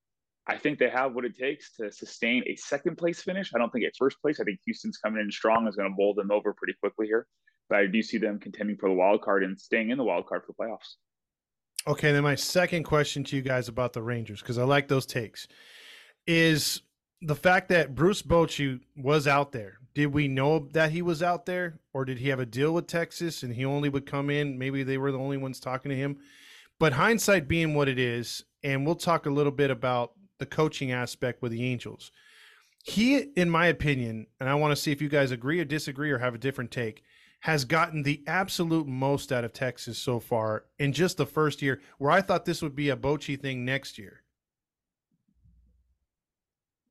I 0.46 0.56
think 0.56 0.78
they 0.78 0.90
have 0.90 1.14
what 1.14 1.24
it 1.24 1.38
takes 1.38 1.76
to 1.76 1.92
sustain 1.92 2.42
a 2.48 2.56
second 2.56 2.98
place 2.98 3.22
finish. 3.22 3.52
I 3.54 3.58
don't 3.58 3.70
think 3.70 3.84
at 3.84 3.92
first 3.96 4.20
place. 4.20 4.40
I 4.40 4.44
think 4.44 4.58
Houston's 4.66 4.98
coming 4.98 5.20
in 5.20 5.30
strong 5.30 5.68
is 5.68 5.76
going 5.76 5.88
to 5.88 5.96
bowl 5.96 6.14
them 6.14 6.32
over 6.32 6.52
pretty 6.52 6.74
quickly 6.80 7.06
here. 7.06 7.26
But 7.68 7.78
I 7.78 7.86
do 7.86 8.02
see 8.02 8.18
them 8.18 8.40
contending 8.40 8.76
for 8.76 8.88
the 8.88 8.94
wild 8.94 9.22
card 9.22 9.44
and 9.44 9.58
staying 9.58 9.90
in 9.90 9.98
the 9.98 10.04
wild 10.04 10.26
card 10.26 10.42
for 10.44 10.52
playoffs. 10.52 10.96
Okay, 11.86 12.12
then 12.12 12.22
my 12.22 12.34
second 12.34 12.82
question 12.84 13.24
to 13.24 13.36
you 13.36 13.42
guys 13.42 13.68
about 13.68 13.92
the 13.92 14.02
Rangers 14.02 14.40
because 14.40 14.58
I 14.58 14.64
like 14.64 14.88
those 14.88 15.06
takes 15.06 15.46
is 16.26 16.82
the 17.20 17.34
fact 17.34 17.68
that 17.68 17.94
Bruce 17.94 18.22
Bochy 18.22 18.80
was 18.96 19.26
out 19.26 19.52
there. 19.52 19.78
Did 19.94 20.06
we 20.06 20.26
know 20.26 20.68
that 20.72 20.90
he 20.90 21.02
was 21.02 21.22
out 21.22 21.44
there, 21.44 21.78
or 21.92 22.04
did 22.04 22.18
he 22.18 22.28
have 22.28 22.40
a 22.40 22.46
deal 22.46 22.72
with 22.72 22.86
Texas 22.86 23.42
and 23.42 23.52
he 23.54 23.64
only 23.64 23.88
would 23.88 24.06
come 24.06 24.30
in? 24.30 24.58
Maybe 24.58 24.82
they 24.82 24.96
were 24.96 25.12
the 25.12 25.18
only 25.18 25.36
ones 25.36 25.60
talking 25.60 25.90
to 25.90 25.96
him. 25.96 26.18
But 26.82 26.94
hindsight 26.94 27.46
being 27.46 27.74
what 27.74 27.88
it 27.88 28.00
is, 28.00 28.42
and 28.64 28.84
we'll 28.84 28.96
talk 28.96 29.26
a 29.26 29.30
little 29.30 29.52
bit 29.52 29.70
about 29.70 30.14
the 30.40 30.46
coaching 30.46 30.90
aspect 30.90 31.40
with 31.40 31.52
the 31.52 31.62
Angels. 31.62 32.10
He, 32.82 33.18
in 33.36 33.48
my 33.48 33.68
opinion, 33.68 34.26
and 34.40 34.48
I 34.48 34.56
want 34.56 34.72
to 34.72 34.82
see 34.82 34.90
if 34.90 35.00
you 35.00 35.08
guys 35.08 35.30
agree 35.30 35.60
or 35.60 35.64
disagree 35.64 36.10
or 36.10 36.18
have 36.18 36.34
a 36.34 36.38
different 36.38 36.72
take, 36.72 37.04
has 37.42 37.64
gotten 37.64 38.02
the 38.02 38.24
absolute 38.26 38.88
most 38.88 39.30
out 39.30 39.44
of 39.44 39.52
Texas 39.52 39.96
so 39.96 40.18
far 40.18 40.64
in 40.80 40.92
just 40.92 41.18
the 41.18 41.24
first 41.24 41.62
year, 41.62 41.80
where 41.98 42.10
I 42.10 42.20
thought 42.20 42.46
this 42.46 42.62
would 42.62 42.74
be 42.74 42.88
a 42.88 42.96
Bochy 42.96 43.40
thing 43.40 43.64
next 43.64 43.96
year. 43.96 44.24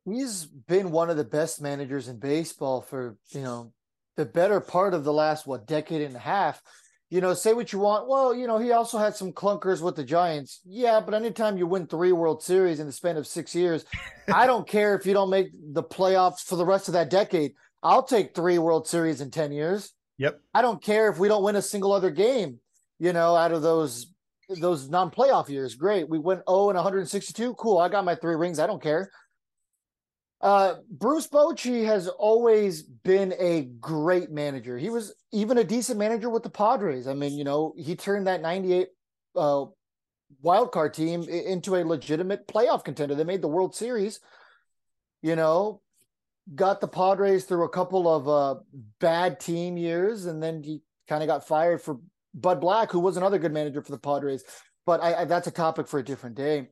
He's 0.06 0.46
been 0.46 0.92
one 0.92 1.10
of 1.10 1.18
the 1.18 1.26
best 1.26 1.62
managers 1.62 2.08
in 2.08 2.18
baseball 2.18 2.80
for, 2.80 3.18
you 3.32 3.42
know, 3.42 3.74
the 4.16 4.26
better 4.26 4.62
part 4.62 4.94
of 4.94 5.04
the 5.04 5.12
last, 5.12 5.46
what, 5.46 5.68
decade 5.68 6.02
and 6.02 6.16
a 6.16 6.20
half 6.20 6.62
you 7.12 7.20
know, 7.20 7.34
say 7.34 7.52
what 7.54 7.74
you 7.74 7.80
want. 7.80 8.08
Well, 8.08 8.34
you 8.34 8.48
know, 8.48 8.58
he 8.58 8.72
also 8.72 8.98
had 8.98 9.16
some 9.16 9.34
clunkers 9.34 9.82
with 9.82 9.98
the 9.98 10.04
Giants. 10.04 10.62
Yeah, 10.66 11.02
but 11.02 11.14
anytime 11.14 11.58
you 11.58 11.68
win 11.68 11.86
three 11.86 12.14
World 12.14 12.42
Series 12.42 12.80
in 12.80 12.88
the 12.88 12.94
span 12.94 13.18
of 13.18 13.28
six 13.28 13.54
years, 13.54 13.84
I 14.34 14.48
don't 14.48 14.66
care 14.66 14.96
if 14.96 15.06
you 15.06 15.14
don't 15.14 15.30
make 15.30 15.52
the 15.74 15.84
playoffs 15.84 16.40
for 16.42 16.56
the 16.56 16.66
rest 16.66 16.88
of 16.88 16.94
that 16.94 17.10
decade. 17.10 17.52
I'll 17.84 18.04
take 18.04 18.34
three 18.34 18.58
World 18.60 18.88
Series 18.88 19.20
in 19.20 19.30
10 19.30 19.52
years. 19.52 19.92
Yep. 20.20 20.40
I 20.54 20.62
don't 20.62 20.82
care 20.82 21.12
if 21.12 21.20
we 21.20 21.28
don't 21.28 21.44
win 21.44 21.58
a 21.58 21.62
single 21.62 21.92
other 21.92 22.12
game, 22.12 22.60
you 22.98 23.12
know, 23.12 23.36
out 23.36 23.52
of 23.52 23.62
those 23.62 24.08
those 24.60 24.90
non-playoff 24.90 25.50
years. 25.50 25.76
Great. 25.76 26.10
We 26.10 26.20
went 26.20 26.44
0 26.50 26.70
and 26.70 26.76
162. 26.76 27.56
Cool. 27.56 27.78
I 27.78 27.90
got 27.90 28.06
my 28.06 28.16
three 28.16 28.36
rings. 28.36 28.60
I 28.60 28.68
don't 28.68 28.82
care. 28.82 29.12
Uh, 30.42 30.76
Bruce 30.90 31.28
Bochy 31.28 31.86
has 31.86 32.08
always 32.08 32.82
been 32.82 33.34
a 33.38 33.64
great 33.80 34.32
manager. 34.32 34.76
He 34.76 34.90
was 34.90 35.14
even 35.32 35.60
a 35.60 35.64
decent 35.64 36.00
manager 36.00 36.30
with 36.32 36.42
the 36.42 36.50
Padres. 36.50 37.08
I 37.08 37.14
mean, 37.14 37.38
you 37.38 37.44
know, 37.44 37.74
he 37.78 37.96
turned 37.96 38.26
that 38.26 38.42
98 38.42 38.88
uh, 39.36 39.66
wild 40.42 40.72
card 40.72 40.96
team 40.96 41.24
into 41.24 41.76
a 41.76 41.86
legitimate 41.86 42.48
playoff 42.48 42.84
contender. 42.84 43.14
They 43.14 43.24
made 43.24 43.44
the 43.44 43.48
World 43.48 43.76
Series, 43.76 44.20
you 45.22 45.36
know, 45.36 45.82
got 46.56 46.82
the 46.82 46.88
Padres 46.88 47.46
through 47.46 47.66
a 47.66 47.70
couple 47.70 48.12
of 48.12 48.28
uh, 48.28 48.60
bad 49.00 49.40
team 49.40 49.78
years, 49.78 50.26
and 50.26 50.42
then 50.42 50.64
he 50.64 50.82
kind 51.08 51.22
of 51.22 51.28
got 51.28 51.48
fired 51.48 51.84
for 51.84 52.00
Bud 52.34 52.60
Black, 52.60 52.90
who 52.90 53.00
was 53.00 53.16
another 53.16 53.38
good 53.38 53.54
manager 53.54 53.84
for 53.84 53.92
the 53.92 54.00
Padres. 54.00 54.44
But 54.88 55.04
I, 55.04 55.22
I, 55.22 55.26
that's 55.26 55.46
a 55.46 55.52
topic 55.52 55.88
for 55.88 56.00
a 56.00 56.04
different 56.04 56.36
day. 56.36 56.70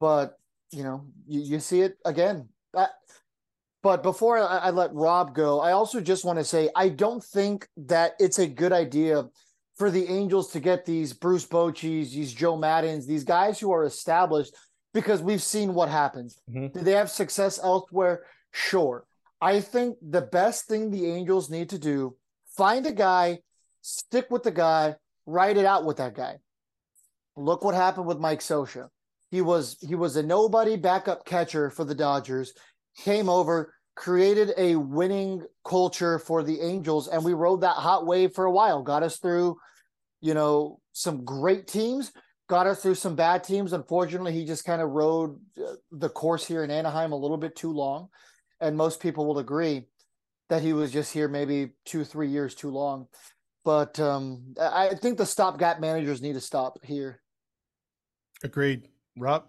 But 0.00 0.36
you 0.72 0.82
know, 0.82 1.06
you, 1.28 1.40
you 1.40 1.60
see 1.60 1.82
it 1.82 1.96
again 2.04 2.48
but 2.72 4.02
before 4.02 4.38
I, 4.38 4.58
I 4.58 4.70
let 4.70 4.94
Rob 4.94 5.34
go, 5.34 5.60
I 5.60 5.72
also 5.72 6.00
just 6.00 6.24
want 6.24 6.38
to 6.38 6.44
say 6.44 6.68
I 6.76 6.88
don't 6.88 7.22
think 7.22 7.66
that 7.76 8.12
it's 8.18 8.38
a 8.38 8.46
good 8.46 8.72
idea 8.72 9.24
for 9.76 9.90
the 9.90 10.06
Angels 10.08 10.52
to 10.52 10.60
get 10.60 10.84
these 10.84 11.12
Bruce 11.14 11.46
Bochy's, 11.46 12.12
these 12.12 12.34
Joe 12.34 12.56
Maddons, 12.56 13.06
these 13.06 13.24
guys 13.24 13.58
who 13.58 13.72
are 13.72 13.84
established 13.84 14.54
because 14.92 15.22
we've 15.22 15.42
seen 15.42 15.72
what 15.72 15.88
happens. 15.88 16.38
Mm-hmm. 16.50 16.78
Do 16.78 16.84
they 16.84 16.92
have 16.92 17.10
success 17.10 17.58
elsewhere? 17.62 18.24
Sure. 18.52 19.06
I 19.40 19.60
think 19.60 19.96
the 20.02 20.20
best 20.20 20.66
thing 20.66 20.90
the 20.90 21.06
Angels 21.06 21.48
need 21.48 21.70
to 21.70 21.78
do 21.78 22.16
find 22.56 22.84
a 22.84 22.92
guy, 22.92 23.38
stick 23.80 24.26
with 24.30 24.42
the 24.42 24.50
guy, 24.50 24.96
write 25.24 25.56
it 25.56 25.64
out 25.64 25.86
with 25.86 25.96
that 25.96 26.14
guy. 26.14 26.36
Look 27.36 27.64
what 27.64 27.74
happened 27.74 28.06
with 28.06 28.18
Mike 28.18 28.40
Scioscia. 28.40 28.88
He 29.30 29.42
was 29.42 29.76
he 29.80 29.94
was 29.94 30.16
a 30.16 30.22
nobody 30.22 30.76
backup 30.76 31.24
catcher 31.24 31.70
for 31.70 31.84
the 31.84 31.94
Dodgers. 31.94 32.52
Came 32.98 33.28
over, 33.28 33.74
created 33.94 34.52
a 34.56 34.76
winning 34.76 35.44
culture 35.64 36.18
for 36.18 36.42
the 36.42 36.60
Angels, 36.60 37.06
and 37.08 37.24
we 37.24 37.32
rode 37.32 37.60
that 37.60 37.76
hot 37.76 38.06
wave 38.06 38.32
for 38.32 38.44
a 38.44 38.50
while. 38.50 38.82
Got 38.82 39.04
us 39.04 39.18
through, 39.18 39.56
you 40.20 40.34
know, 40.34 40.80
some 40.92 41.24
great 41.24 41.68
teams. 41.68 42.12
Got 42.48 42.66
us 42.66 42.82
through 42.82 42.96
some 42.96 43.14
bad 43.14 43.44
teams. 43.44 43.72
Unfortunately, 43.72 44.32
he 44.32 44.44
just 44.44 44.64
kind 44.64 44.82
of 44.82 44.90
rode 44.90 45.38
uh, 45.56 45.74
the 45.92 46.08
course 46.08 46.44
here 46.44 46.64
in 46.64 46.70
Anaheim 46.70 47.12
a 47.12 47.16
little 47.16 47.36
bit 47.36 47.54
too 47.54 47.72
long, 47.72 48.08
and 48.60 48.76
most 48.76 49.00
people 49.00 49.24
will 49.26 49.38
agree 49.38 49.86
that 50.48 50.62
he 50.62 50.72
was 50.72 50.92
just 50.92 51.12
here 51.12 51.28
maybe 51.28 51.70
two, 51.84 52.02
three 52.02 52.28
years 52.28 52.56
too 52.56 52.70
long. 52.70 53.06
But 53.64 54.00
um, 54.00 54.54
I 54.60 54.94
think 55.00 55.16
the 55.16 55.26
stopgap 55.26 55.78
managers 55.80 56.20
need 56.20 56.32
to 56.32 56.40
stop 56.40 56.78
here. 56.82 57.20
Agreed. 58.42 58.88
Rob? 59.18 59.44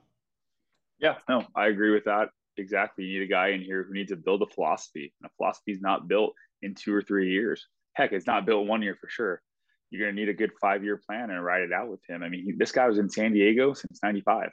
Yeah, 1.00 1.16
no, 1.28 1.46
I 1.56 1.68
agree 1.68 1.92
with 1.92 2.06
that. 2.06 2.30
Exactly. 2.58 3.06
You 3.06 3.20
need 3.20 3.26
a 3.26 3.30
guy 3.30 3.50
in 3.50 3.62
here 3.62 3.84
who 3.84 3.94
needs 3.94 4.12
to 4.12 4.16
build 4.16 4.42
a 4.42 4.48
philosophy. 4.48 5.14
And 5.22 5.30
a 5.30 5.34
philosophy 5.38 5.72
is 5.72 5.82
not 5.82 6.08
built 6.08 6.34
in 6.62 6.76
two 6.76 6.94
or 6.94 7.02
three 7.02 7.32
years. 7.32 7.66
Heck, 7.94 8.12
it's 8.12 8.28
not 8.28 8.46
built 8.46 8.68
one 8.68 8.82
year 8.82 8.96
for 9.00 9.10
sure. 9.10 9.42
You're 9.90 10.06
going 10.06 10.16
to 10.16 10.22
need 10.22 10.30
a 10.30 10.34
good 10.34 10.52
five 10.62 10.84
year 10.84 11.02
plan 11.06 11.30
and 11.30 11.44
ride 11.44 11.64
it 11.64 11.74
out 11.74 11.90
with 11.90 12.02
him. 12.08 12.24
I 12.24 12.30
mean, 12.30 12.44
he, 12.44 12.52
this 12.54 12.72
guy 12.72 12.88
was 12.88 12.98
in 12.98 13.10
San 13.10 13.34
Diego 13.34 13.74
since 13.74 14.00
95. 14.04 14.50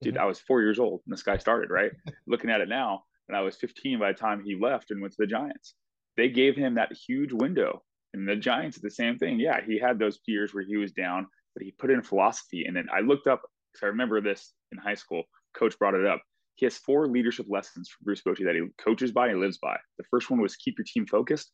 Dude, 0.00 0.14
mm-hmm. 0.14 0.22
I 0.22 0.26
was 0.26 0.40
four 0.40 0.62
years 0.62 0.78
old 0.78 1.00
when 1.04 1.12
this 1.12 1.22
guy 1.22 1.36
started, 1.36 1.70
right? 1.70 1.90
Looking 2.26 2.50
at 2.50 2.60
it 2.60 2.68
now, 2.68 3.02
and 3.28 3.36
I 3.36 3.40
was 3.40 3.56
15 3.56 3.98
by 3.98 4.12
the 4.12 4.18
time 4.18 4.42
he 4.42 4.56
left 4.56 4.90
and 4.90 5.00
went 5.00 5.12
to 5.12 5.18
the 5.20 5.26
Giants. 5.26 5.74
They 6.16 6.28
gave 6.28 6.56
him 6.56 6.74
that 6.74 6.92
huge 6.92 7.32
window. 7.32 7.82
And 8.14 8.26
the 8.26 8.36
Giants 8.36 8.76
did 8.76 8.84
the 8.84 8.94
same 8.94 9.18
thing. 9.18 9.38
Yeah, 9.38 9.60
he 9.64 9.78
had 9.78 9.98
those 9.98 10.18
years 10.26 10.54
where 10.54 10.64
he 10.64 10.76
was 10.76 10.92
down, 10.92 11.26
but 11.54 11.62
he 11.62 11.72
put 11.72 11.90
in 11.90 12.02
philosophy. 12.02 12.64
And 12.66 12.74
then 12.74 12.86
I 12.94 13.00
looked 13.00 13.26
up, 13.26 13.42
because 13.78 13.86
I 13.86 13.90
remember 13.90 14.20
this 14.20 14.52
in 14.72 14.78
high 14.78 14.94
school, 14.94 15.24
coach 15.56 15.78
brought 15.78 15.94
it 15.94 16.06
up. 16.06 16.20
He 16.56 16.66
has 16.66 16.76
four 16.76 17.08
leadership 17.08 17.46
lessons 17.48 17.88
from 17.88 18.04
Bruce 18.04 18.22
Bochy 18.26 18.44
that 18.44 18.54
he 18.54 18.66
coaches 18.82 19.12
by 19.12 19.28
and 19.28 19.40
lives 19.40 19.58
by. 19.58 19.76
The 19.98 20.04
first 20.10 20.30
one 20.30 20.40
was 20.40 20.56
keep 20.56 20.76
your 20.78 20.84
team 20.92 21.06
focused. 21.06 21.52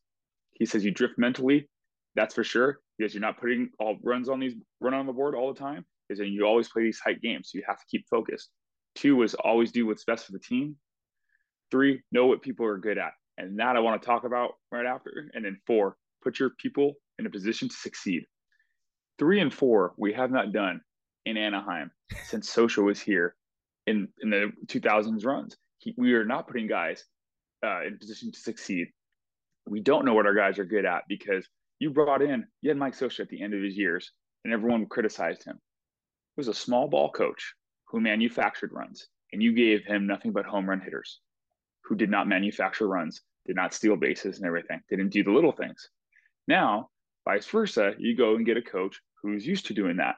He 0.53 0.65
says 0.65 0.85
you 0.85 0.93
drift 0.93 1.15
mentally, 1.19 1.69
that's 2.15 2.35
for 2.35 2.45
sure, 2.45 2.81
because 2.97 3.13
you're 3.13 3.21
not 3.21 3.41
putting 3.41 3.71
all 3.79 3.99
runs 4.03 4.29
on 4.29 4.41
these 4.41 4.55
run 4.81 4.95
on 4.95 5.07
the 5.07 5.13
board 5.13 5.35
all 5.35 5.53
the 5.53 5.59
time. 5.59 5.85
Is 6.11 6.19
that 6.19 6.29
you 6.29 6.45
always 6.45 6.69
play 6.69 6.83
these 6.83 7.01
tight 7.03 7.21
games, 7.23 7.51
so 7.51 7.59
you 7.59 7.65
have 7.67 7.79
to 7.79 7.85
keep 7.91 8.05
focused. 8.11 8.51
Two 8.95 9.17
was 9.17 9.35
always 9.35 9.73
do 9.73 9.87
what's 9.87 10.05
best 10.05 10.27
for 10.27 10.33
the 10.33 10.39
team. 10.39 10.77
Three, 11.71 12.03
know 12.13 12.27
what 12.27 12.43
people 12.43 12.67
are 12.67 12.79
good 12.79 12.99
at, 12.99 13.13
and 13.39 13.59
that 13.59 13.77
I 13.77 13.81
want 13.81 14.01
to 14.01 14.07
talk 14.07 14.25
about 14.25 14.53
right 14.71 14.87
after. 14.87 15.31
And 15.33 15.45
then 15.45 15.59
four, 15.67 15.97
put 16.23 16.39
your 16.39 16.51
people 16.59 16.95
in 17.19 17.27
a 17.27 17.31
position 17.31 17.69
to 17.69 17.75
succeed. 17.75 18.23
Three 19.19 19.41
and 19.41 19.53
four, 19.53 19.95
we 19.97 20.13
have 20.13 20.31
not 20.31 20.53
done 20.53 20.81
in 21.27 21.37
Anaheim 21.37 21.91
since 22.23 22.55
Scioscia 22.55 22.83
was 22.83 23.01
here 23.01 23.35
in 23.87 24.09
in 24.23 24.31
the 24.31 24.53
2000s 24.67 25.25
runs. 25.25 25.57
He, 25.79 25.95
we 25.97 26.15
are 26.15 26.25
not 26.25 26.47
putting 26.47 26.67
guys 26.67 27.05
uh, 27.65 27.83
in 27.85 27.99
position 27.99 28.33
to 28.33 28.39
succeed. 28.39 28.89
We 29.67 29.81
don't 29.81 30.05
know 30.05 30.15
what 30.15 30.27
our 30.27 30.35
guys 30.35 30.59
are 30.59 30.65
good 30.65 30.85
at 30.85 31.03
because 31.09 31.47
you 31.79 31.91
brought 31.91 32.23
in 32.23 32.47
you 32.63 32.71
had 32.71 32.79
Mike 32.79 32.95
Scioscia 32.95 33.21
at 33.21 33.29
the 33.29 33.43
end 33.43 33.55
of 33.55 33.63
his 33.63 33.77
years, 33.77 34.13
and 34.45 34.53
everyone 34.53 34.87
criticized 34.87 35.45
him. 35.45 35.57
He 36.37 36.41
was 36.41 36.49
a 36.49 36.55
small 36.55 36.89
ball 36.89 37.11
coach 37.11 37.55
who 37.87 38.01
manufactured 38.01 38.73
runs, 38.73 39.07
and 39.33 39.43
you 39.43 39.53
gave 39.53 39.85
him 39.85 40.07
nothing 40.07 40.33
but 40.33 40.47
home 40.47 40.69
run 40.69 40.81
hitters 40.81 41.21
who 41.85 41.95
did 41.95 42.11
not 42.11 42.27
manufacture 42.27 42.89
runs, 42.89 43.21
did 43.47 43.57
not 43.57 43.75
steal 43.75 43.97
bases 43.97 44.39
and 44.39 44.47
everything, 44.47 44.81
didn't 44.89 45.11
do 45.11 45.23
the 45.23 45.31
little 45.31 45.53
things. 45.53 45.91
Now, 46.49 46.89
vice 47.27 47.47
versa, 47.47 47.93
you 47.99 48.17
go 48.17 48.37
and 48.37 48.47
get 48.47 48.57
a 48.57 48.63
coach 48.63 49.01
who's 49.23 49.47
used 49.47 49.67
to 49.67 49.75
doing 49.75 49.97
that 49.99 50.17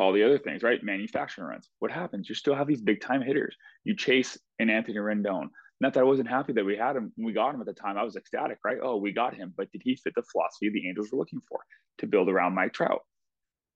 all 0.00 0.12
the 0.12 0.24
other 0.24 0.38
things, 0.38 0.62
right? 0.62 0.82
Manufacturing 0.82 1.46
runs. 1.46 1.68
What 1.78 1.90
happens? 1.90 2.28
You 2.28 2.34
still 2.34 2.54
have 2.54 2.66
these 2.66 2.80
big 2.80 3.02
time 3.02 3.20
hitters. 3.20 3.54
You 3.84 3.94
chase 3.94 4.38
an 4.58 4.70
Anthony 4.70 4.96
Rendon. 4.96 5.48
Not 5.80 5.94
that 5.94 6.00
I 6.00 6.04
wasn't 6.04 6.28
happy 6.28 6.54
that 6.54 6.64
we 6.64 6.76
had 6.76 6.96
him. 6.96 7.12
we 7.18 7.32
got 7.32 7.54
him 7.54 7.60
at 7.60 7.66
the 7.66 7.74
time. 7.74 7.98
I 7.98 8.02
was 8.02 8.16
ecstatic, 8.16 8.58
right? 8.64 8.78
Oh, 8.82 8.96
we 8.96 9.12
got 9.12 9.34
him. 9.34 9.52
But 9.56 9.70
did 9.72 9.82
he 9.84 9.96
fit 9.96 10.14
the 10.16 10.22
philosophy 10.22 10.70
the 10.70 10.88
Angels 10.88 11.10
were 11.12 11.18
looking 11.18 11.40
for 11.48 11.60
to 11.98 12.06
build 12.06 12.28
around 12.30 12.54
Mike 12.54 12.72
Trout, 12.72 13.00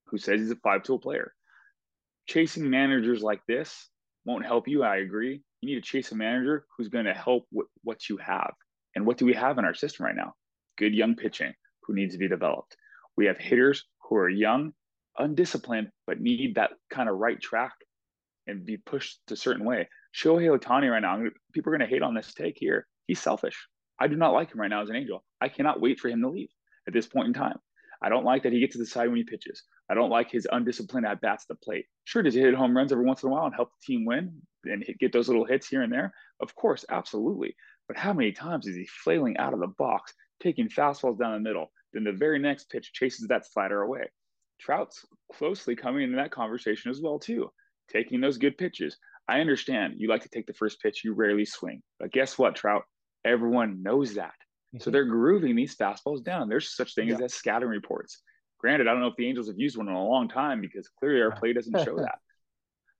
who 0.06 0.18
says 0.18 0.40
he's 0.40 0.50
a 0.50 0.56
five 0.56 0.82
tool 0.82 0.98
player? 0.98 1.32
Chasing 2.26 2.68
managers 2.68 3.22
like 3.22 3.40
this 3.46 3.88
won't 4.24 4.46
help 4.46 4.66
you. 4.66 4.82
I 4.82 4.96
agree. 4.96 5.42
You 5.60 5.68
need 5.68 5.82
to 5.82 5.90
chase 5.90 6.10
a 6.12 6.16
manager 6.16 6.64
who's 6.76 6.88
going 6.88 7.04
to 7.04 7.14
help 7.14 7.46
with 7.52 7.66
what 7.82 8.08
you 8.08 8.16
have. 8.16 8.52
And 8.94 9.04
what 9.04 9.18
do 9.18 9.26
we 9.26 9.34
have 9.34 9.58
in 9.58 9.64
our 9.66 9.74
system 9.74 10.06
right 10.06 10.16
now? 10.16 10.32
Good 10.78 10.94
young 10.94 11.16
pitching 11.16 11.52
who 11.82 11.94
needs 11.94 12.14
to 12.14 12.18
be 12.18 12.28
developed. 12.28 12.76
We 13.16 13.26
have 13.26 13.36
hitters 13.38 13.84
who 14.08 14.16
are 14.16 14.28
young 14.28 14.72
undisciplined, 15.18 15.90
but 16.06 16.20
need 16.20 16.56
that 16.56 16.70
kind 16.90 17.08
of 17.08 17.16
right 17.16 17.40
track 17.40 17.72
and 18.46 18.64
be 18.66 18.76
pushed 18.76 19.18
a 19.30 19.36
certain 19.36 19.64
way. 19.64 19.88
Shohei 20.14 20.56
Ohtani 20.56 20.90
right 20.90 21.02
now, 21.02 21.22
people 21.52 21.72
are 21.72 21.76
going 21.76 21.88
to 21.88 21.92
hate 21.92 22.02
on 22.02 22.14
this 22.14 22.34
take 22.34 22.56
here. 22.58 22.86
He's 23.06 23.20
selfish. 23.20 23.66
I 23.98 24.08
do 24.08 24.16
not 24.16 24.32
like 24.32 24.52
him 24.52 24.60
right 24.60 24.70
now 24.70 24.82
as 24.82 24.90
an 24.90 24.96
angel. 24.96 25.24
I 25.40 25.48
cannot 25.48 25.80
wait 25.80 26.00
for 26.00 26.08
him 26.08 26.20
to 26.22 26.28
leave 26.28 26.50
at 26.86 26.92
this 26.92 27.06
point 27.06 27.28
in 27.28 27.34
time. 27.34 27.58
I 28.02 28.08
don't 28.08 28.24
like 28.24 28.42
that 28.42 28.52
he 28.52 28.60
gets 28.60 28.74
to 28.74 28.82
decide 28.82 29.08
when 29.08 29.16
he 29.16 29.24
pitches. 29.24 29.62
I 29.90 29.94
don't 29.94 30.10
like 30.10 30.30
his 30.30 30.46
undisciplined 30.50 31.06
at 31.06 31.20
bats 31.20 31.44
at 31.44 31.56
the 31.56 31.64
plate. 31.64 31.86
Sure, 32.04 32.22
does 32.22 32.34
he 32.34 32.40
hit 32.40 32.54
home 32.54 32.76
runs 32.76 32.92
every 32.92 33.04
once 33.04 33.22
in 33.22 33.28
a 33.28 33.32
while 33.32 33.46
and 33.46 33.54
help 33.54 33.70
the 33.70 33.92
team 33.92 34.04
win 34.04 34.42
and 34.64 34.84
get 35.00 35.12
those 35.12 35.28
little 35.28 35.44
hits 35.44 35.68
here 35.68 35.82
and 35.82 35.92
there? 35.92 36.12
Of 36.40 36.54
course, 36.54 36.84
absolutely. 36.90 37.56
But 37.88 37.96
how 37.96 38.12
many 38.12 38.32
times 38.32 38.66
is 38.66 38.76
he 38.76 38.86
flailing 38.86 39.36
out 39.36 39.54
of 39.54 39.60
the 39.60 39.72
box, 39.78 40.12
taking 40.42 40.68
fastballs 40.68 41.18
down 41.18 41.32
the 41.32 41.40
middle? 41.40 41.70
Then 41.92 42.04
the 42.04 42.12
very 42.12 42.38
next 42.38 42.70
pitch 42.70 42.92
chases 42.92 43.28
that 43.28 43.46
slider 43.50 43.82
away. 43.82 44.10
Trout's 44.60 45.04
closely 45.32 45.76
coming 45.76 46.02
into 46.02 46.16
that 46.16 46.30
conversation 46.30 46.90
as 46.90 47.00
well 47.00 47.18
too, 47.18 47.50
taking 47.90 48.20
those 48.20 48.38
good 48.38 48.56
pitches. 48.58 48.96
I 49.28 49.40
understand 49.40 49.94
you 49.96 50.08
like 50.08 50.22
to 50.22 50.28
take 50.28 50.46
the 50.46 50.54
first 50.54 50.80
pitch, 50.80 51.02
you 51.04 51.14
rarely 51.14 51.44
swing, 51.44 51.82
but 51.98 52.12
guess 52.12 52.38
what, 52.38 52.56
Trout? 52.56 52.82
Everyone 53.24 53.82
knows 53.82 54.14
that. 54.14 54.34
Mm-hmm. 54.74 54.78
So 54.80 54.90
they're 54.90 55.04
grooving 55.04 55.56
these 55.56 55.76
fastballs 55.76 56.22
down. 56.22 56.48
There's 56.48 56.74
such 56.74 56.94
thing 56.94 57.08
yeah. 57.08 57.18
as 57.22 57.34
scouting 57.34 57.68
reports. 57.68 58.22
Granted, 58.58 58.88
I 58.88 58.92
don't 58.92 59.00
know 59.00 59.08
if 59.08 59.16
the 59.16 59.28
Angels 59.28 59.48
have 59.48 59.58
used 59.58 59.76
one 59.76 59.88
in 59.88 59.94
a 59.94 60.04
long 60.04 60.28
time 60.28 60.60
because 60.60 60.88
clearly 60.98 61.22
our 61.22 61.32
play 61.32 61.52
doesn't 61.52 61.84
show 61.84 61.96
that. 62.00 62.18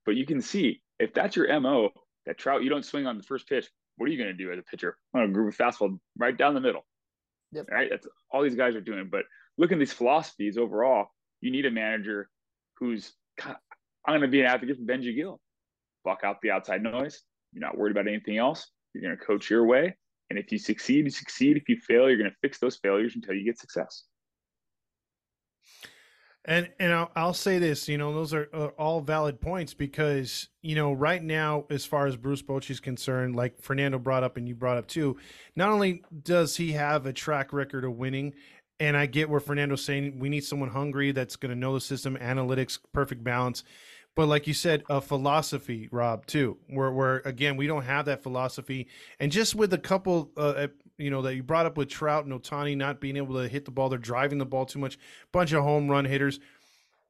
But 0.05 0.17
you 0.17 0.27
can 0.27 0.41
see 0.41 0.83
if 0.99 1.15
that's 1.15 1.37
your 1.37 1.61
MO, 1.61 1.91
that 2.27 2.39
Trout, 2.39 2.63
you 2.63 2.71
don't 2.71 2.85
swing 2.85 3.07
on 3.07 3.17
the 3.17 3.23
first 3.23 3.49
pitch. 3.49 3.69
What 3.97 4.09
are 4.09 4.13
you 4.13 4.19
going 4.19 4.37
to 4.37 4.45
do 4.45 4.53
as 4.53 4.59
a 4.59 4.63
pitcher? 4.63 4.97
I'm 5.15 5.21
going 5.21 5.29
to 5.29 5.35
groove 5.35 5.55
a 5.59 5.63
fastball 5.63 5.99
right 6.19 6.37
down 6.37 6.55
the 6.55 6.61
middle. 6.61 6.85
Yep. 7.53 7.67
Right. 7.71 7.89
That's 7.91 8.07
all 8.31 8.43
these 8.43 8.57
guys 8.57 8.75
are 8.75 8.81
doing. 8.81 9.09
But 9.11 9.25
look 9.57 9.73
at 9.73 9.79
these 9.79 9.93
philosophies 9.93 10.59
overall 10.59 11.07
you 11.45 11.51
need 11.51 11.67
a 11.67 11.71
manager 11.71 12.29
who's 12.79 13.13
I'm 13.45 13.57
going 14.07 14.23
to 14.23 14.29
be 14.29 14.41
an 14.41 14.47
advocate 14.47 14.77
for 14.77 14.83
Benji 14.83 15.15
Gil. 15.15 15.41
Block 16.05 16.21
out 16.25 16.41
the 16.43 16.51
outside 16.51 16.83
noise. 16.83 17.23
You're 17.53 17.63
not 17.63 17.77
worried 17.77 17.93
about 17.93 18.07
anything 18.07 18.39
else. 18.39 18.71
You're 18.93 19.03
going 19.03 19.17
to 19.17 19.25
coach 19.25 19.49
your 19.49 19.67
way. 19.67 19.97
And 20.31 20.39
if 20.39 20.53
you 20.53 20.59
succeed, 20.59 21.05
you 21.05 21.11
succeed. 21.11 21.57
If 21.57 21.69
you 21.69 21.77
fail, 21.77 22.09
you're 22.09 22.19
going 22.19 22.31
to 22.31 22.37
fix 22.43 22.59
those 22.59 22.77
failures 22.77 23.15
until 23.15 23.35
you 23.35 23.45
get 23.45 23.59
success. 23.59 24.05
And 26.47 26.69
and 26.79 26.93
I'll, 26.93 27.11
I'll 27.17 27.35
say 27.35 27.59
this, 27.59 27.89
you 27.89 27.97
know, 27.97 28.13
those 28.13 28.35
are, 28.35 28.49
are, 28.53 28.69
all 28.73 29.01
valid 29.01 29.41
points 29.41 29.73
because 29.73 30.49
you 30.61 30.75
know 30.75 30.93
right 30.93 31.23
now, 31.23 31.65
as 31.71 31.87
far 31.87 32.07
as 32.07 32.19
Bruce 32.19 32.43
Bochy 32.43 32.71
is 32.71 32.81
concerned, 32.81 33.35
like 33.35 33.63
Fernando 33.63 33.99
brought 33.99 34.25
up 34.25 34.37
and 34.37 34.47
you 34.47 34.55
brought 34.55 34.77
up 34.77 34.87
too, 34.87 35.17
not 35.57 35.71
only 35.71 36.03
does 36.23 36.57
he 36.57 36.73
have 36.73 37.07
a 37.07 37.15
track 37.15 37.55
record 37.55 37.87
of 37.87 37.93
winning, 37.93 38.35
and 38.81 38.97
I 38.97 39.07
get 39.07 39.31
where 39.31 39.41
Fernando's 39.41 39.85
saying 39.85 40.19
we 40.19 40.29
need 40.29 40.45
someone 40.45 40.71
hungry 40.71 41.13
that's 41.13 41.37
going 41.37 41.51
to 41.51 41.59
know 41.59 41.75
the 41.75 41.81
system, 41.81 42.17
analytics, 42.17 42.79
perfect 42.93 43.23
balance. 43.23 43.63
But 44.17 44.27
like 44.27 44.47
you 44.47 44.55
said, 44.55 44.85
a 44.89 45.01
philosophy, 45.01 45.89
Rob, 45.91 46.27
too, 46.27 46.57
where, 46.69 46.93
where 46.93 47.17
again, 47.25 47.57
we 47.57 47.67
don't 47.67 47.83
have 47.83 48.05
that 48.07 48.23
philosophy. 48.23 48.87
And 49.19 49.33
just 49.33 49.55
with 49.57 49.73
a 49.73 49.79
couple, 49.79 50.31
uh, 50.37 50.69
you 50.99 51.11
know, 51.11 51.23
that 51.23 51.35
you 51.35 51.43
brought 51.43 51.67
up 51.67 51.77
with 51.77 51.89
Trout 51.89 52.25
and 52.25 52.33
Ohtani 52.33 52.77
not 52.77 53.01
being 53.01 53.17
able 53.17 53.35
to 53.43 53.49
hit 53.49 53.65
the 53.65 53.73
ball, 53.73 53.89
they're 53.89 53.99
driving 53.99 54.39
the 54.39 54.47
ball 54.47 54.67
too 54.67 54.79
much, 54.79 54.99
bunch 55.33 55.53
of 55.53 55.65
home 55.65 55.89
run 55.89 56.05
hitters. 56.05 56.39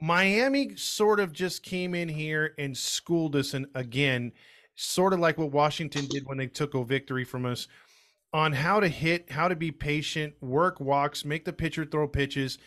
Miami 0.01 0.77
sort 0.77 1.21
of 1.21 1.33
just 1.33 1.63
came 1.63 1.95
in 1.95 2.09
here 2.09 2.55
and 2.59 2.77
schooled 2.77 3.37
us 3.37 3.53
and 3.53 3.67
again, 3.75 4.33
sort 4.75 5.13
of 5.13 5.21
like 5.21 5.39
what 5.39 5.53
Washington 5.53 6.07
did 6.07 6.27
when 6.27 6.39
they 6.39 6.47
took 6.47 6.75
a 6.75 6.85
victory 6.85 7.25
from 7.25 7.47
us 7.47 7.69
on 8.35 8.53
how 8.53 8.81
to 8.81 8.89
hit, 8.89 9.31
how 9.31 9.47
to 9.47 9.55
be 9.55 9.71
patient, 9.71 10.35
work 10.43 10.81
walks, 10.81 11.25
make 11.25 11.45
the 11.45 11.53
pitcher 11.53 11.85
throw 11.85 12.09
pitches. 12.09 12.59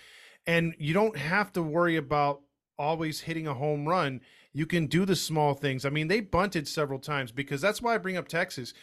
And 0.47 0.73
you 0.79 0.93
don't 0.93 1.17
have 1.17 1.51
to 1.53 1.61
worry 1.61 1.97
about 1.97 2.39
always 2.79 3.19
hitting 3.19 3.47
a 3.47 3.53
home 3.53 3.85
run. 3.85 4.21
You 4.53 4.65
can 4.65 4.87
do 4.87 5.03
the 5.03 5.15
small 5.15 5.53
things. 5.53 5.85
I 5.85 5.89
mean, 5.89 6.07
they 6.07 6.21
bunted 6.21 6.69
several 6.69 6.99
times 6.99 7.33
because 7.33 7.59
that's 7.59 7.81
why 7.81 7.93
I 7.93 7.97
bring 7.97 8.15
up 8.15 8.29
Texas. 8.29 8.73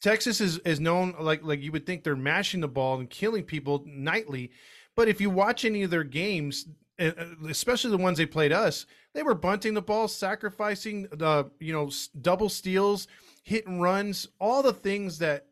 Texas 0.00 0.40
is, 0.40 0.58
is 0.58 0.78
known 0.78 1.16
like 1.18 1.42
like 1.42 1.60
you 1.60 1.72
would 1.72 1.84
think 1.84 2.04
they're 2.04 2.14
mashing 2.14 2.60
the 2.60 2.68
ball 2.68 3.00
and 3.00 3.10
killing 3.10 3.42
people 3.42 3.82
nightly. 3.84 4.52
But 4.94 5.08
if 5.08 5.20
you 5.20 5.30
watch 5.30 5.64
any 5.64 5.82
of 5.82 5.90
their 5.90 6.04
games, 6.04 6.68
uh, 7.00 7.10
uh, 7.18 7.48
especially 7.48 7.90
the 7.90 7.98
ones 7.98 8.16
they 8.16 8.26
played 8.26 8.52
us, 8.52 8.86
they 9.12 9.24
were 9.24 9.34
bunting 9.34 9.74
the 9.74 9.82
ball, 9.82 10.06
sacrificing 10.06 11.08
the 11.10 11.50
you 11.58 11.72
know 11.72 11.90
double 12.20 12.48
steals, 12.48 13.08
hit 13.42 13.66
and 13.66 13.82
runs, 13.82 14.28
all 14.38 14.62
the 14.62 14.72
things 14.72 15.18
that 15.18 15.47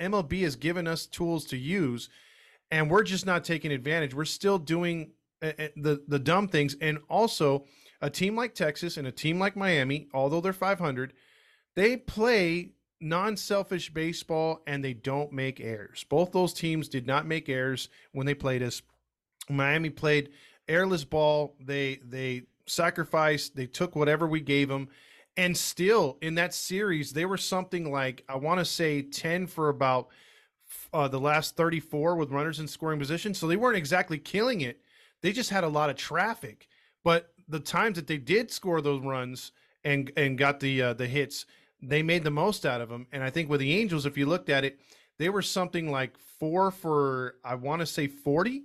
MLB 0.00 0.42
has 0.42 0.56
given 0.56 0.86
us 0.86 1.06
tools 1.06 1.44
to 1.46 1.56
use, 1.56 2.08
and 2.70 2.90
we're 2.90 3.02
just 3.02 3.26
not 3.26 3.44
taking 3.44 3.72
advantage. 3.72 4.14
We're 4.14 4.24
still 4.24 4.58
doing 4.58 5.12
uh, 5.42 5.52
uh, 5.58 5.68
the 5.76 6.02
the 6.06 6.18
dumb 6.18 6.48
things, 6.48 6.76
and 6.80 6.98
also 7.08 7.64
a 8.00 8.10
team 8.10 8.36
like 8.36 8.54
Texas 8.54 8.96
and 8.96 9.06
a 9.06 9.12
team 9.12 9.38
like 9.38 9.56
Miami, 9.56 10.08
although 10.14 10.40
they're 10.40 10.52
500, 10.52 11.12
they 11.74 11.96
play 11.96 12.72
non-selfish 13.00 13.92
baseball 13.92 14.62
and 14.66 14.84
they 14.84 14.94
don't 14.94 15.32
make 15.32 15.60
errors. 15.60 16.04
Both 16.08 16.32
those 16.32 16.52
teams 16.52 16.88
did 16.88 17.06
not 17.06 17.26
make 17.26 17.48
errors 17.48 17.88
when 18.12 18.26
they 18.26 18.34
played 18.34 18.62
us. 18.62 18.82
Miami 19.48 19.90
played 19.90 20.30
airless 20.68 21.04
ball. 21.04 21.56
They 21.60 22.00
they 22.04 22.42
sacrificed. 22.66 23.56
They 23.56 23.66
took 23.66 23.96
whatever 23.96 24.26
we 24.26 24.40
gave 24.40 24.68
them, 24.68 24.88
and 25.38 25.56
still 25.56 26.18
in 26.20 26.34
that 26.34 26.52
series 26.52 27.12
they 27.12 27.24
were 27.24 27.38
something 27.38 27.90
like 27.90 28.24
I 28.28 28.36
want 28.36 28.58
to 28.58 28.64
say 28.64 29.00
ten 29.00 29.46
for 29.46 29.70
about 29.70 30.08
uh, 30.92 31.08
the 31.08 31.20
last 31.20 31.56
thirty 31.56 31.80
four 31.80 32.16
with 32.16 32.30
runners 32.30 32.58
in 32.58 32.68
scoring 32.68 32.98
position. 32.98 33.32
So 33.32 33.46
they 33.46 33.56
weren't 33.56 33.78
exactly 33.78 34.18
killing 34.18 34.60
it. 34.60 34.82
They 35.22 35.32
just 35.32 35.50
had 35.50 35.64
a 35.64 35.68
lot 35.68 35.88
of 35.88 35.96
traffic. 35.96 36.68
But 37.04 37.32
the 37.48 37.60
times 37.60 37.96
that 37.96 38.08
they 38.08 38.18
did 38.18 38.50
score 38.50 38.82
those 38.82 39.02
runs 39.02 39.52
and 39.84 40.10
and 40.16 40.36
got 40.36 40.60
the 40.60 40.82
uh, 40.82 40.92
the 40.94 41.06
hits, 41.06 41.46
they 41.80 42.02
made 42.02 42.24
the 42.24 42.30
most 42.32 42.66
out 42.66 42.80
of 42.80 42.88
them. 42.88 43.06
And 43.12 43.22
I 43.22 43.30
think 43.30 43.48
with 43.48 43.60
the 43.60 43.78
Angels, 43.78 44.06
if 44.06 44.18
you 44.18 44.26
looked 44.26 44.50
at 44.50 44.64
it, 44.64 44.80
they 45.18 45.28
were 45.28 45.42
something 45.42 45.90
like 45.90 46.18
four 46.18 46.72
for 46.72 47.36
I 47.44 47.54
want 47.54 47.80
to 47.80 47.86
say 47.86 48.08
forty 48.08 48.64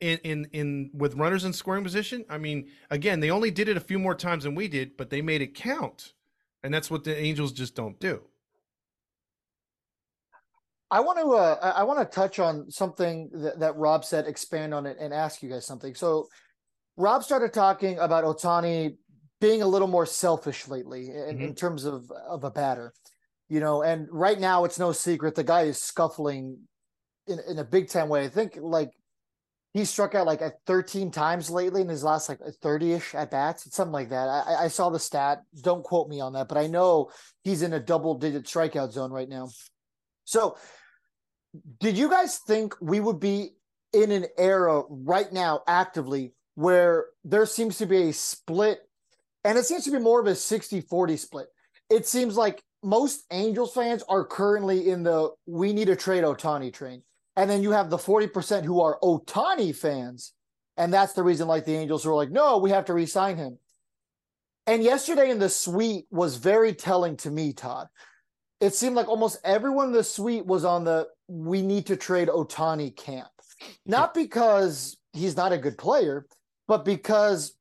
in 0.00 0.18
in 0.18 0.48
in 0.52 0.90
with 0.94 1.14
runners 1.14 1.44
in 1.44 1.52
scoring 1.52 1.84
position. 1.84 2.24
I 2.28 2.38
mean, 2.38 2.68
again, 2.90 3.20
they 3.20 3.30
only 3.30 3.50
did 3.50 3.68
it 3.68 3.76
a 3.76 3.80
few 3.80 3.98
more 3.98 4.14
times 4.14 4.44
than 4.44 4.54
we 4.54 4.68
did, 4.68 4.96
but 4.96 5.10
they 5.10 5.22
made 5.22 5.42
it 5.42 5.54
count, 5.54 6.12
and 6.62 6.72
that's 6.72 6.90
what 6.90 7.04
the 7.04 7.16
Angels 7.16 7.52
just 7.52 7.74
don't 7.74 7.98
do. 7.98 8.22
I 10.90 11.00
want 11.00 11.18
to 11.18 11.32
uh, 11.32 11.72
I 11.76 11.82
want 11.84 11.98
to 11.98 12.14
touch 12.14 12.38
on 12.38 12.70
something 12.70 13.30
that, 13.32 13.60
that 13.60 13.76
Rob 13.76 14.04
said, 14.04 14.26
expand 14.26 14.72
on 14.72 14.86
it, 14.86 14.96
and 14.98 15.12
ask 15.12 15.42
you 15.42 15.50
guys 15.50 15.66
something. 15.66 15.94
So, 15.94 16.28
Rob 16.96 17.22
started 17.24 17.52
talking 17.52 17.98
about 17.98 18.24
Ohtani 18.24 18.96
being 19.40 19.62
a 19.62 19.66
little 19.66 19.88
more 19.88 20.06
selfish 20.06 20.66
lately 20.66 21.08
in, 21.08 21.14
mm-hmm. 21.14 21.42
in 21.42 21.54
terms 21.54 21.84
of 21.84 22.10
of 22.10 22.44
a 22.44 22.50
batter, 22.50 22.94
you 23.48 23.60
know. 23.60 23.82
And 23.82 24.08
right 24.10 24.38
now, 24.38 24.64
it's 24.64 24.78
no 24.78 24.92
secret 24.92 25.34
the 25.34 25.44
guy 25.44 25.62
is 25.62 25.82
scuffling 25.82 26.58
in 27.26 27.38
in 27.48 27.58
a 27.58 27.64
big 27.64 27.88
time 27.88 28.08
way. 28.08 28.24
I 28.24 28.28
think 28.28 28.56
like 28.58 28.92
he 29.78 29.84
struck 29.84 30.16
out 30.16 30.26
like 30.26 30.42
13 30.66 31.12
times 31.12 31.50
lately 31.50 31.82
in 31.82 31.88
his 31.88 32.02
last 32.02 32.28
like 32.28 32.40
30ish 32.40 33.14
at 33.14 33.30
bats, 33.30 33.72
something 33.72 33.92
like 33.92 34.08
that. 34.10 34.28
I, 34.28 34.64
I 34.64 34.68
saw 34.68 34.90
the 34.90 34.98
stat. 34.98 35.42
Don't 35.62 35.84
quote 35.84 36.08
me 36.08 36.20
on 36.20 36.32
that, 36.32 36.48
but 36.48 36.58
I 36.58 36.66
know 36.66 37.10
he's 37.44 37.62
in 37.62 37.72
a 37.72 37.78
double 37.78 38.16
digit 38.16 38.44
strikeout 38.44 38.90
zone 38.90 39.12
right 39.12 39.28
now. 39.28 39.50
So, 40.24 40.56
did 41.78 41.96
you 41.96 42.10
guys 42.10 42.38
think 42.38 42.74
we 42.80 42.98
would 42.98 43.20
be 43.20 43.50
in 43.92 44.10
an 44.10 44.26
era 44.36 44.82
right 44.88 45.32
now 45.32 45.60
actively 45.68 46.34
where 46.56 47.06
there 47.24 47.46
seems 47.46 47.78
to 47.78 47.86
be 47.86 48.08
a 48.08 48.12
split 48.12 48.80
and 49.44 49.56
it 49.56 49.64
seems 49.64 49.84
to 49.84 49.92
be 49.92 49.98
more 49.98 50.20
of 50.20 50.26
a 50.26 50.34
60 50.34 50.80
40 50.80 51.16
split? 51.16 51.46
It 51.88 52.04
seems 52.04 52.36
like 52.36 52.60
most 52.82 53.22
Angels 53.30 53.72
fans 53.72 54.02
are 54.08 54.24
currently 54.24 54.90
in 54.90 55.04
the 55.04 55.30
we 55.46 55.72
need 55.72 55.86
to 55.86 55.96
trade 55.96 56.24
ohtani 56.24 56.72
train. 56.72 57.02
And 57.38 57.48
then 57.48 57.62
you 57.62 57.70
have 57.70 57.88
the 57.88 57.96
40% 57.96 58.64
who 58.64 58.80
are 58.80 58.98
Ohtani 59.00 59.72
fans. 59.74 60.32
And 60.76 60.92
that's 60.92 61.12
the 61.12 61.22
reason, 61.22 61.46
like 61.46 61.64
the 61.64 61.76
Angels 61.76 62.02
who 62.02 62.10
are 62.10 62.16
like, 62.16 62.32
no, 62.32 62.58
we 62.58 62.70
have 62.70 62.86
to 62.86 62.92
resign 62.92 63.36
him. 63.36 63.58
And 64.66 64.82
yesterday 64.82 65.30
in 65.30 65.38
the 65.38 65.48
suite 65.48 66.06
was 66.10 66.34
very 66.34 66.74
telling 66.74 67.16
to 67.18 67.30
me, 67.30 67.52
Todd. 67.52 67.86
It 68.60 68.74
seemed 68.74 68.96
like 68.96 69.06
almost 69.06 69.38
everyone 69.44 69.86
in 69.86 69.92
the 69.92 70.02
suite 70.02 70.46
was 70.46 70.64
on 70.64 70.82
the 70.82 71.06
we 71.28 71.62
need 71.62 71.86
to 71.86 71.96
trade 71.96 72.26
Ohtani 72.26 72.94
camp. 72.96 73.28
Not 73.86 74.14
because 74.14 74.96
he's 75.12 75.36
not 75.36 75.52
a 75.52 75.58
good 75.58 75.78
player, 75.78 76.26
but 76.66 76.84
because 76.84 77.56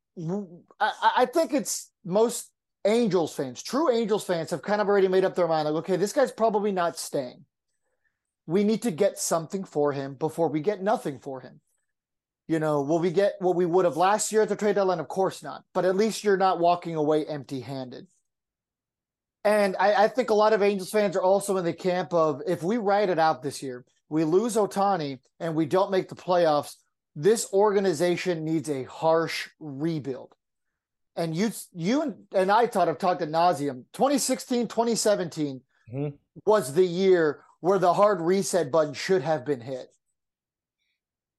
I, 0.80 0.92
I 1.18 1.26
think 1.28 1.54
it's 1.54 1.92
most 2.04 2.50
Angels 2.84 3.36
fans, 3.36 3.62
true 3.62 3.92
Angels 3.92 4.24
fans, 4.24 4.50
have 4.50 4.64
kind 4.64 4.82
of 4.82 4.88
already 4.88 5.08
made 5.08 5.24
up 5.24 5.36
their 5.36 5.48
mind 5.48 5.66
like, 5.66 5.76
okay, 5.76 5.98
this 5.98 6.14
guy's 6.14 6.32
probably 6.32 6.72
not 6.72 6.98
staying 6.98 7.46
we 8.48 8.64
need 8.64 8.82
to 8.84 8.92
get 8.92 9.20
something 9.20 9.66
for 9.66 9.92
him 9.92 10.16
before 10.16 10.48
we 10.48 10.62
get 10.62 10.82
nothing 10.82 11.20
for 11.20 11.42
him. 11.42 11.60
You 12.48 12.60
know, 12.60 12.82
will 12.82 13.00
we 13.00 13.12
get 13.12 13.34
what 13.40 13.58
we 13.58 13.66
would 13.66 13.84
have 13.84 13.98
last 13.98 14.32
year 14.32 14.42
at 14.42 14.50
the 14.50 14.56
trade 14.56 14.76
deadline? 14.76 15.02
Of 15.02 15.10
course 15.10 15.44
not. 15.44 15.66
But 15.74 15.84
at 15.84 15.98
least 15.98 16.24
you're 16.24 16.38
not 16.38 16.60
walking 16.60 16.96
away 16.96 17.26
empty 17.26 17.60
handed. 17.60 18.08
And 19.44 19.76
I, 19.80 20.06
I, 20.06 20.08
think 20.08 20.30
a 20.30 20.34
lot 20.34 20.54
of 20.54 20.62
Angels 20.62 20.90
fans 20.90 21.16
are 21.16 21.22
also 21.22 21.58
in 21.58 21.66
the 21.66 21.74
camp 21.74 22.14
of 22.14 22.42
if 22.48 22.64
we 22.64 22.78
ride 22.78 23.10
it 23.10 23.20
out 23.20 23.44
this 23.44 23.62
year, 23.62 23.86
we 24.10 24.24
lose 24.24 24.56
Otani 24.56 25.20
and 25.40 25.56
we 25.56 25.66
don't 25.66 25.92
make 25.92 26.10
the 26.10 26.16
playoffs, 26.16 26.76
this 27.16 27.48
organization 27.54 28.44
needs 28.44 28.70
a 28.70 28.84
harsh 28.84 29.50
rebuild. 29.60 30.36
And 31.16 31.36
you 31.36 31.52
you 31.74 32.16
and 32.34 32.52
I 32.52 32.68
thought 32.68 32.88
have 32.88 32.98
talked 32.98 33.22
at 33.22 33.30
nauseum. 33.30 33.86
2016, 33.94 34.68
2017 34.68 35.62
mm-hmm. 35.94 36.16
was 36.46 36.74
the 36.74 36.86
year 36.86 37.44
where 37.60 37.80
the 37.80 37.94
hard 37.94 38.22
reset 38.22 38.72
button 38.72 38.94
should 38.94 39.22
have 39.22 39.46
been 39.46 39.62
hit. 39.62 39.88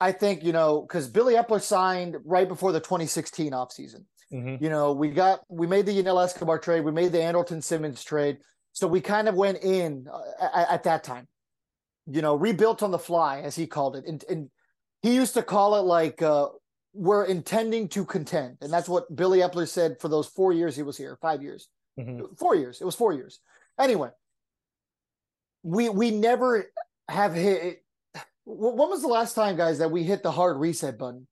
I 0.00 0.12
think, 0.12 0.44
you 0.44 0.52
know, 0.52 0.83
because 0.83 1.09
Billy 1.09 1.35
Eppler 1.35 1.61
signed 1.61 2.16
right 2.24 2.48
before 2.48 2.72
the 2.72 2.81
2016 2.81 3.52
offseason. 3.52 4.04
Mm-hmm. 4.33 4.62
You 4.62 4.70
know, 4.70 4.92
we 4.92 5.11
got, 5.11 5.40
we 5.48 5.66
made 5.66 5.87
the 5.87 5.92
Yunel 5.92 6.20
Escobar 6.20 6.59
trade, 6.59 6.85
we 6.85 6.92
made 6.92 7.12
the 7.12 7.18
Andrelton 7.18 7.62
Simmons 7.62 8.04
trade. 8.04 8.38
So 8.72 8.87
we 8.87 9.00
kind 9.00 9.28
of 9.28 9.35
went 9.35 9.59
in 9.62 10.07
uh, 10.12 10.46
at, 10.54 10.70
at, 10.70 10.83
that 10.85 11.02
time, 11.02 11.26
you 12.07 12.22
know, 12.22 12.37
rebuilt 12.37 12.83
on 12.83 12.90
the 12.90 12.98
fly, 12.98 13.40
as 13.40 13.57
he 13.57 13.66
called 13.66 13.96
it. 13.96 14.04
And, 14.07 14.22
and 14.28 14.50
he 15.02 15.14
used 15.14 15.35
to 15.35 15.42
call 15.42 15.76
it 15.76 15.83
like, 15.83 16.22
uh, 16.22 16.48
we're 16.92 17.24
intending 17.24 17.88
to 17.88 18.04
contend. 18.04 18.59
And 18.61 18.72
that's 18.72 18.88
what 18.88 19.14
Billy 19.14 19.40
Eppler 19.40 19.68
said 19.68 20.00
for 20.00 20.09
those 20.09 20.26
four 20.26 20.52
years 20.52 20.76
he 20.76 20.83
was 20.83 20.96
here, 20.96 21.18
five 21.20 21.42
years, 21.42 21.68
mm-hmm. 21.98 22.35
four 22.37 22.54
years. 22.54 22.81
It 22.81 22.85
was 22.85 22.94
four 22.94 23.12
years. 23.12 23.40
Anyway, 23.81 24.11
we 25.62 25.88
we 25.88 26.11
never 26.11 26.71
have 27.09 27.35
hit. 27.35 27.83
When 28.44 28.77
was 28.77 29.03
the 29.03 29.09
last 29.09 29.35
time, 29.35 29.57
guys, 29.57 29.79
that 29.79 29.90
we 29.90 30.03
hit 30.03 30.23
the 30.23 30.31
hard 30.31 30.57
reset 30.57 30.99
button? 30.99 31.27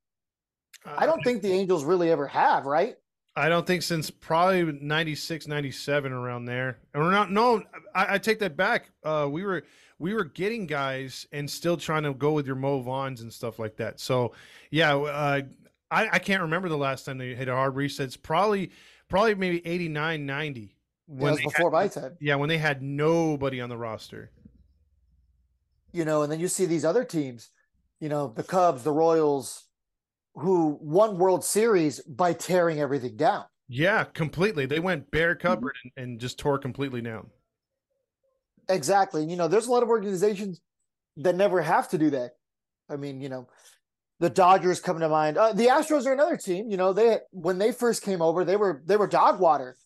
I 0.85 1.07
don't 1.07 1.23
think 1.25 1.43
the 1.43 1.53
Angels 1.53 1.85
really 1.85 2.11
ever 2.11 2.27
have, 2.27 2.67
right? 2.67 2.97
I 3.35 3.49
don't 3.49 3.67
think 3.67 3.83
since 3.83 4.11
probably 4.11 4.79
96, 4.81 5.47
97 5.47 6.12
around 6.12 6.47
there. 6.47 6.79
And 6.95 7.03
we're 7.03 7.11
not 7.11 7.31
no, 7.31 7.62
I, 7.95 8.15
I 8.15 8.19
take 8.19 8.39
that 8.39 8.57
back. 8.57 8.91
Uh 9.05 9.29
we 9.31 9.45
were 9.45 9.65
we 9.99 10.15
were 10.15 10.25
getting 10.25 10.67
guys 10.67 11.27
and 11.33 11.51
still 11.51 11.77
trying 11.77 12.05
to 12.05 12.15
go 12.15 12.33
with 12.33 12.47
your 12.47 12.57
Mo 12.57 12.83
Vaughns 12.83 13.21
and 13.21 13.33
stuff 13.33 13.59
like 13.59 13.77
that. 13.77 14.01
So 14.01 14.33
yeah, 14.71 14.97
uh 14.97 15.43
I, 15.91 16.09
I 16.12 16.19
can't 16.19 16.43
remember 16.43 16.69
the 16.69 16.79
last 16.79 17.05
time 17.05 17.19
they 17.19 17.35
hit 17.35 17.49
a 17.49 17.55
hard 17.55 17.77
reset. 17.77 18.07
It's 18.07 18.17
probably 18.17 18.71
probably 19.09 19.35
maybe 19.35 19.65
89, 19.67 20.25
90 20.25 20.76
when 21.07 21.35
yeah, 21.35 21.45
before 21.45 21.71
had, 21.71 21.77
my 21.77 21.88
time. 21.88 22.16
Yeah, 22.21 22.35
when 22.37 22.49
they 22.49 22.59
had 22.59 22.83
nobody 22.83 23.61
on 23.61 23.69
the 23.69 23.77
roster. 23.77 24.31
You 25.92 26.05
know, 26.05 26.23
and 26.23 26.31
then 26.31 26.40
you 26.40 26.49
see 26.49 26.66
these 26.66 26.85
other 26.85 27.05
teams, 27.05 27.51
you 28.01 28.09
know, 28.09 28.33
the 28.35 28.42
Cubs, 28.42 28.83
the 28.83 28.92
Royals, 28.92 29.64
who 30.35 30.79
won 30.81 31.19
World 31.19 31.45
Series 31.45 32.01
by 32.01 32.33
tearing 32.33 32.81
everything 32.81 33.16
down. 33.16 33.45
Yeah, 33.69 34.05
completely. 34.05 34.66
They 34.66 34.81
went 34.81 35.11
bare 35.11 35.35
cupboard 35.35 35.75
mm-hmm. 35.79 36.01
and, 36.01 36.11
and 36.11 36.21
just 36.21 36.38
tore 36.38 36.59
completely 36.59 37.01
down. 37.01 37.31
Exactly. 38.69 39.23
And, 39.23 39.31
you 39.31 39.37
know, 39.37 39.49
there's 39.49 39.66
a 39.66 39.73
lot 39.73 39.83
of 39.83 39.88
organizations 39.88 40.61
that 41.16 41.37
never 41.37 41.62
have 41.62 41.88
to 41.90 41.99
do 41.99 42.11
that. 42.11 42.33
I 42.88 42.97
mean, 42.97 43.21
you 43.21 43.29
know, 43.29 43.49
the 44.21 44.31
Dodgers 44.31 44.81
come 44.81 45.01
to 45.01 45.09
mind. 45.09 45.38
Uh, 45.38 45.53
the 45.53 45.66
Astros 45.66 46.07
are 46.07 46.12
another 46.12 46.37
team. 46.37 46.71
You 46.71 46.77
know, 46.77 46.92
they 46.92 47.19
when 47.31 47.59
they 47.59 47.73
first 47.73 48.03
came 48.03 48.23
over, 48.23 48.45
they 48.45 48.57
were 48.57 48.83
they 48.87 48.97
were 48.97 49.07
dog 49.07 49.40
water 49.40 49.77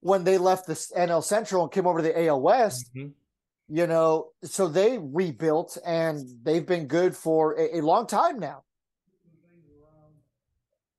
when 0.00 0.24
they 0.24 0.38
left 0.38 0.66
the 0.66 0.74
NL 0.74 1.22
Central 1.22 1.62
and 1.62 1.72
came 1.72 1.86
over 1.86 2.00
to 2.00 2.02
the 2.02 2.26
AL 2.26 2.40
West. 2.40 2.90
Mm-hmm. 2.94 3.08
You 3.68 3.88
know, 3.88 4.28
so 4.44 4.68
they 4.68 4.96
rebuilt 4.98 5.76
and 5.84 6.24
they've 6.44 6.64
been 6.64 6.86
good 6.86 7.16
for 7.16 7.58
a, 7.58 7.78
a 7.78 7.80
long 7.80 8.06
time 8.06 8.38
now. 8.38 8.62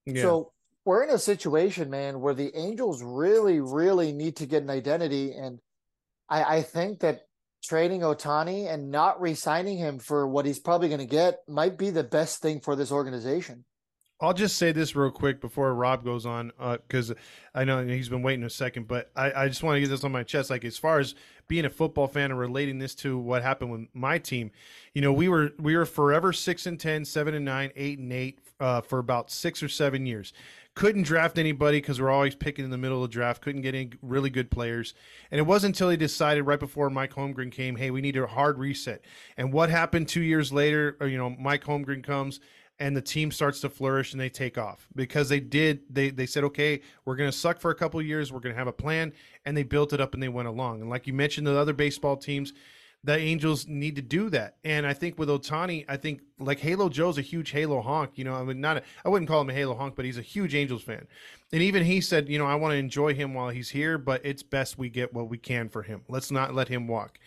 Yeah. 0.05 0.21
So 0.21 0.51
we're 0.83 1.03
in 1.03 1.09
a 1.09 1.17
situation, 1.17 1.89
man, 1.89 2.19
where 2.19 2.33
the 2.33 2.51
Angels 2.55 3.01
really, 3.03 3.59
really 3.61 4.11
need 4.11 4.37
to 4.37 4.45
get 4.45 4.63
an 4.63 4.69
identity. 4.69 5.33
And 5.33 5.59
I, 6.29 6.57
I 6.57 6.61
think 6.61 6.99
that 6.99 7.21
trading 7.63 8.01
Ohtani 8.01 8.71
and 8.71 8.89
not 8.91 9.19
re-signing 9.19 9.77
him 9.77 9.99
for 9.99 10.27
what 10.27 10.45
he's 10.45 10.59
probably 10.59 10.87
going 10.87 10.99
to 10.99 11.05
get 11.05 11.39
might 11.47 11.77
be 11.77 11.89
the 11.89 12.03
best 12.03 12.41
thing 12.41 12.61
for 12.61 12.75
this 12.75 12.91
organization. 12.91 13.65
I'll 14.19 14.33
just 14.33 14.57
say 14.57 14.71
this 14.71 14.95
real 14.95 15.11
quick 15.11 15.41
before 15.41 15.73
Rob 15.75 16.03
goes 16.03 16.25
on, 16.25 16.51
because 16.87 17.11
uh, 17.11 17.15
I 17.53 17.65
know 17.65 17.85
he's 17.85 18.09
been 18.09 18.23
waiting 18.23 18.43
a 18.45 18.49
second, 18.49 18.87
but 18.87 19.11
I, 19.15 19.43
I 19.43 19.47
just 19.47 19.61
want 19.61 19.75
to 19.75 19.81
get 19.81 19.89
this 19.89 20.03
on 20.03 20.11
my 20.11 20.23
chest. 20.23 20.49
Like 20.49 20.65
as 20.65 20.77
far 20.77 20.99
as 20.99 21.13
being 21.47 21.65
a 21.65 21.69
football 21.69 22.07
fan 22.07 22.31
and 22.31 22.39
relating 22.39 22.79
this 22.79 22.95
to 22.95 23.17
what 23.17 23.43
happened 23.43 23.71
with 23.71 23.87
my 23.93 24.17
team, 24.17 24.51
you 24.93 25.01
know, 25.01 25.13
we 25.13 25.27
were 25.27 25.51
we 25.59 25.77
were 25.77 25.85
forever 25.85 26.33
six 26.33 26.65
and 26.65 26.79
10, 26.79 27.05
7 27.05 27.35
and 27.35 27.45
nine, 27.45 27.71
eight 27.75 27.99
and 27.99 28.11
eight 28.11 28.39
uh, 28.59 28.81
for 28.81 28.97
about 28.97 29.29
six 29.29 29.61
or 29.61 29.69
seven 29.69 30.07
years. 30.07 30.33
Couldn't 30.73 31.03
draft 31.03 31.39
anybody 31.39 31.79
because 31.79 31.99
we're 31.99 32.11
always 32.11 32.35
picking 32.35 32.65
in 32.65 32.71
the 32.71 32.77
middle 32.77 33.03
of 33.03 33.09
the 33.09 33.13
draft. 33.13 33.41
Couldn't 33.41 33.61
get 33.61 33.73
any 33.73 33.91
really 34.01 34.29
good 34.29 34.49
players, 34.49 34.93
and 35.31 35.39
it 35.39 35.43
wasn't 35.43 35.75
until 35.75 35.89
he 35.89 35.97
decided 35.97 36.43
right 36.43 36.59
before 36.59 36.89
Mike 36.89 37.13
Holmgren 37.13 37.51
came, 37.51 37.75
hey, 37.75 37.89
we 37.91 38.01
need 38.01 38.15
a 38.15 38.27
hard 38.27 38.57
reset. 38.59 39.01
And 39.37 39.51
what 39.51 39.69
happened 39.69 40.07
two 40.07 40.21
years 40.21 40.51
later? 40.53 40.95
Or, 40.99 41.07
you 41.07 41.17
know, 41.17 41.31
Mike 41.31 41.63
Holmgren 41.63 42.03
comes 42.03 42.39
and 42.79 42.95
the 42.95 43.01
team 43.01 43.31
starts 43.31 43.59
to 43.61 43.69
flourish 43.69 44.11
and 44.11 44.21
they 44.21 44.29
take 44.29 44.57
off. 44.57 44.87
Because 44.95 45.29
they 45.29 45.39
did 45.39 45.81
they 45.89 46.09
they 46.09 46.25
said 46.25 46.43
okay 46.45 46.81
we're 47.05 47.15
going 47.15 47.31
to 47.31 47.37
suck 47.37 47.59
for 47.59 47.71
a 47.71 47.75
couple 47.75 48.01
years 48.01 48.31
we're 48.31 48.39
going 48.39 48.53
to 48.53 48.59
have 48.59 48.67
a 48.67 48.73
plan 48.73 49.13
and 49.45 49.55
they 49.55 49.63
built 49.63 49.93
it 49.93 50.01
up 50.01 50.13
and 50.13 50.21
they 50.21 50.29
went 50.29 50.47
along. 50.47 50.81
And 50.81 50.89
like 50.89 51.07
you 51.07 51.13
mentioned 51.13 51.47
the 51.47 51.57
other 51.57 51.73
baseball 51.73 52.17
teams 52.17 52.53
the 53.03 53.17
angels 53.17 53.67
need 53.67 53.95
to 53.95 54.01
do 54.01 54.29
that. 54.29 54.57
And 54.63 54.85
i 54.85 54.93
think 54.93 55.17
with 55.17 55.29
ohtani 55.29 55.85
i 55.87 55.97
think 55.97 56.21
like 56.39 56.59
halo 56.59 56.89
joe's 56.89 57.17
a 57.17 57.21
huge 57.21 57.51
halo 57.51 57.81
honk 57.81 58.11
you 58.15 58.23
know 58.23 58.33
i 58.33 58.43
mean 58.43 58.61
not 58.61 58.77
a, 58.77 58.83
i 59.05 59.09
wouldn't 59.09 59.29
call 59.29 59.41
him 59.41 59.49
a 59.49 59.53
halo 59.53 59.75
honk 59.75 59.95
but 59.95 60.05
he's 60.05 60.17
a 60.17 60.21
huge 60.21 60.55
angels 60.55 60.83
fan. 60.83 61.07
And 61.53 61.61
even 61.61 61.83
he 61.85 62.01
said 62.01 62.29
you 62.29 62.37
know 62.37 62.45
i 62.45 62.55
want 62.55 62.73
to 62.73 62.77
enjoy 62.77 63.13
him 63.13 63.33
while 63.33 63.49
he's 63.49 63.69
here 63.69 63.97
but 63.97 64.25
it's 64.25 64.43
best 64.43 64.77
we 64.77 64.89
get 64.89 65.13
what 65.13 65.29
we 65.29 65.37
can 65.37 65.69
for 65.69 65.83
him. 65.83 66.01
Let's 66.07 66.31
not 66.31 66.53
let 66.53 66.67
him 66.67 66.87
walk. 66.87 67.19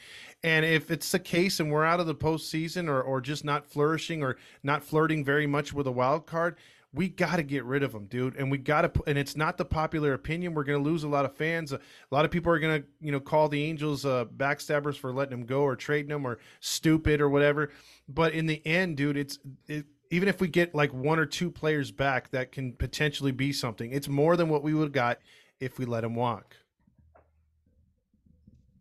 And 0.43 0.65
if 0.65 0.91
it's 0.91 1.13
the 1.13 1.19
case 1.19 1.61
and 1.61 1.71
we're 1.71 1.85
out 1.85 2.01
of 2.01 2.07
the 2.07 2.15
postseason 2.15 2.89
or, 2.89 3.03
or 3.03 3.21
just 3.21 3.45
not 3.45 3.67
flourishing 3.67 4.23
or 4.23 4.37
not 4.63 4.83
flirting 4.83 5.25
very 5.25 5.47
much 5.47 5.73
with 5.73 5.87
a 5.87 5.93
wild 5.93 6.27
card, 6.27 6.57
we 6.93 7.09
got 7.09 7.37
to 7.37 7.43
get 7.43 7.65
rid 7.65 7.83
of 7.83 7.95
him, 7.95 8.07
dude. 8.07 8.37
And 8.37 8.51
we 8.51 8.59
got 8.59 8.83
to, 8.83 9.03
and 9.07 9.17
it's 9.17 9.37
not 9.37 9.57
the 9.57 9.65
popular 9.65 10.13
opinion. 10.13 10.55
We're 10.55 10.65
going 10.65 10.83
to 10.83 10.91
lose 10.91 11.05
a 11.05 11.09
lot 11.09 11.25
of 11.25 11.37
fans. 11.37 11.73
A 11.73 11.81
lot 12.11 12.25
of 12.25 12.31
people 12.31 12.53
are 12.53 12.59
going 12.59 12.83
to, 12.83 12.89
you 13.01 13.13
know, 13.13 13.21
call 13.21 13.49
the 13.49 13.63
Angels 13.63 14.05
uh, 14.05 14.25
backstabbers 14.25 14.97
for 14.97 15.13
letting 15.13 15.39
him 15.39 15.47
go 15.47 15.63
or 15.63 15.77
trading 15.77 16.11
him 16.11 16.27
or 16.27 16.39
stupid 16.59 17.21
or 17.21 17.29
whatever. 17.29 17.71
But 18.09 18.33
in 18.33 18.47
the 18.47 18.65
end, 18.67 18.97
dude, 18.97 19.17
it's 19.17 19.39
it, 19.69 19.87
even 20.11 20.29
if 20.29 20.41
we 20.41 20.49
get 20.49 20.75
like 20.75 20.93
one 20.93 21.21
or 21.21 21.27
two 21.27 21.51
players 21.51 21.93
back 21.93 22.31
that 22.31 22.51
can 22.51 22.73
potentially 22.73 23.33
be 23.33 23.53
something, 23.53 23.93
it's 23.93 24.09
more 24.09 24.37
than 24.37 24.49
what 24.49 24.65
we 24.65 24.75
would 24.75 24.85
have 24.85 24.93
got 24.93 25.19
if 25.61 25.79
we 25.79 25.85
let 25.85 26.03
him 26.03 26.17
walk. 26.17 26.57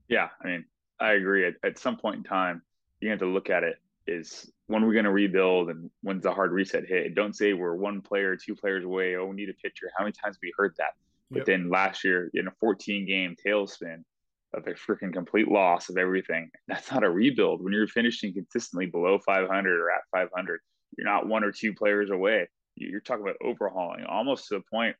Yeah, 0.08 0.30
I 0.43 0.48
mean, 0.48 0.65
I 1.00 1.12
agree. 1.12 1.45
At, 1.45 1.54
at 1.63 1.78
some 1.78 1.98
point 1.98 2.17
in 2.17 2.24
time, 2.24 2.63
you 3.00 3.12
have 3.12 3.19
to 3.19 3.28
look 3.28 3.52
at 3.52 3.63
it 3.63 3.76
is 4.08 4.52
when 4.69 4.86
we're 4.86 4.93
going 4.93 5.05
to 5.05 5.12
rebuild 5.12 5.71
and 5.71 5.89
when's 6.03 6.21
the 6.21 6.32
hard 6.32 6.51
reset 6.51 6.86
hit. 6.86 7.15
Don't 7.15 7.36
say 7.36 7.53
we're 7.53 7.73
one 7.73 8.01
player, 8.01 8.36
two 8.36 8.55
players 8.55 8.86
away. 8.86 9.15
Oh, 9.15 9.25
we 9.25 9.36
need 9.36 9.49
a 9.49 9.53
pitcher. 9.53 9.89
How 9.97 10.03
many 10.03 10.12
times 10.12 10.36
have 10.36 10.41
we 10.43 10.53
heard 10.55 10.75
that? 10.77 10.91
But 11.32 11.47
then 11.47 11.69
last 11.71 12.03
year 12.03 12.29
in 12.36 12.47
a 12.47 12.51
14 12.60 13.08
game 13.08 13.36
tailspin 13.43 14.03
of 14.53 14.67
a 14.67 14.73
freaking 14.73 15.12
complete 15.12 15.47
loss 15.47 15.89
of 15.89 15.97
everything, 15.97 16.51
that's 16.67 16.91
not 16.91 17.03
a 17.03 17.10
rebuild. 17.10 17.63
When 17.63 17.73
you're 17.73 17.88
finishing 17.88 18.32
consistently 18.32 18.86
below 18.86 19.17
500 19.17 19.79
or 19.79 19.91
at 19.91 20.01
500, 20.12 20.60
you're 20.97 21.08
not 21.08 21.27
one 21.27 21.43
or 21.43 21.51
two 21.51 21.73
players 21.73 22.12
away. 22.12 22.47
You're 22.75 23.01
talking 23.01 23.23
about 23.23 23.38
overhauling 23.43 24.05
almost 24.05 24.49
to 24.49 24.55
the 24.55 24.63
point 24.71 24.95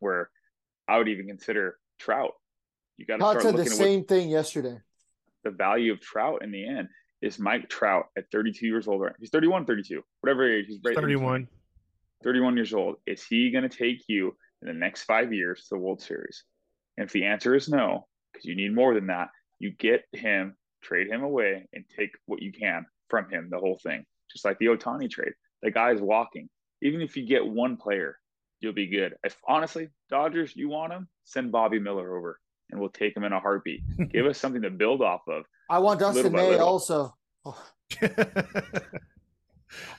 where 0.00 0.28
I 0.86 0.98
would 0.98 1.08
even 1.08 1.26
consider 1.26 1.78
Trout. 1.98 2.32
You 2.98 3.06
got 3.06 3.16
to 3.16 3.22
start 3.22 3.42
said 3.42 3.54
looking 3.54 3.64
the 3.64 3.70
at 3.70 3.76
same 3.78 4.04
thing 4.04 4.28
yesterday. 4.28 4.78
the 5.42 5.50
value 5.50 5.92
of 5.92 6.00
Trout 6.00 6.42
in 6.44 6.50
the 6.50 6.66
end 6.68 6.88
is 7.22 7.38
Mike 7.38 7.68
Trout 7.68 8.06
at 8.16 8.30
32 8.30 8.66
years 8.66 8.88
old. 8.88 9.02
Right? 9.02 9.12
He's 9.18 9.30
31, 9.30 9.66
32, 9.66 10.02
whatever 10.20 10.50
age. 10.50 10.66
He's 10.68 10.80
right 10.84 10.94
31. 10.94 11.48
31 12.22 12.56
years 12.56 12.74
old. 12.74 12.96
Is 13.06 13.24
he 13.24 13.50
going 13.50 13.68
to 13.68 13.76
take 13.76 14.04
you 14.08 14.36
in 14.62 14.68
the 14.68 14.74
next 14.74 15.04
five 15.04 15.32
years 15.32 15.62
to 15.62 15.66
the 15.70 15.78
World 15.78 16.02
Series? 16.02 16.44
And 16.96 17.06
if 17.06 17.12
the 17.12 17.24
answer 17.24 17.54
is 17.54 17.68
no, 17.68 18.06
because 18.32 18.44
you 18.44 18.54
need 18.54 18.74
more 18.74 18.94
than 18.94 19.06
that, 19.06 19.28
you 19.58 19.72
get 19.72 20.04
him, 20.12 20.56
trade 20.82 21.08
him 21.08 21.22
away, 21.22 21.66
and 21.72 21.84
take 21.96 22.10
what 22.26 22.42
you 22.42 22.52
can 22.52 22.84
from 23.08 23.28
him, 23.30 23.48
the 23.50 23.58
whole 23.58 23.78
thing. 23.82 24.04
Just 24.30 24.44
like 24.44 24.58
the 24.58 24.66
Ohtani 24.66 25.10
trade. 25.10 25.32
The 25.62 25.70
guy's 25.70 26.00
walking. 26.00 26.48
Even 26.82 27.00
if 27.00 27.16
you 27.16 27.26
get 27.26 27.46
one 27.46 27.76
player, 27.76 28.16
you'll 28.60 28.72
be 28.72 28.86
good. 28.86 29.14
If 29.24 29.36
honestly, 29.46 29.88
Dodgers, 30.08 30.54
you 30.54 30.68
want 30.68 30.92
him, 30.92 31.08
send 31.24 31.52
Bobby 31.52 31.78
Miller 31.78 32.16
over 32.16 32.38
and 32.70 32.80
we'll 32.80 32.90
take 32.90 33.16
him 33.16 33.24
in 33.24 33.32
a 33.32 33.40
heartbeat. 33.40 33.82
Give 34.12 34.26
us 34.26 34.38
something 34.38 34.62
to 34.62 34.70
build 34.70 35.02
off 35.02 35.22
of. 35.28 35.44
I 35.70 35.78
want 35.78 36.00
Dustin 36.00 36.32
May 36.32 36.50
little. 36.50 36.66
also. 36.66 37.14
Oh. 37.44 37.56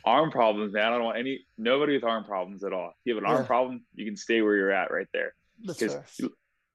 Arm 0.03 0.29
problems, 0.29 0.73
man. 0.73 0.87
I 0.87 0.89
don't 0.97 1.05
want 1.05 1.17
any 1.17 1.45
nobody 1.57 1.93
with 1.93 2.03
arm 2.03 2.25
problems 2.25 2.65
at 2.65 2.73
all. 2.73 2.89
If 2.89 2.95
you 3.05 3.15
have 3.15 3.23
an 3.23 3.29
arm 3.29 3.45
problem, 3.45 3.85
you 3.95 4.03
can 4.05 4.17
stay 4.17 4.41
where 4.41 4.55
you're 4.55 4.71
at 4.71 4.91
right 4.91 5.07
there. 5.13 5.33
Because 5.65 5.95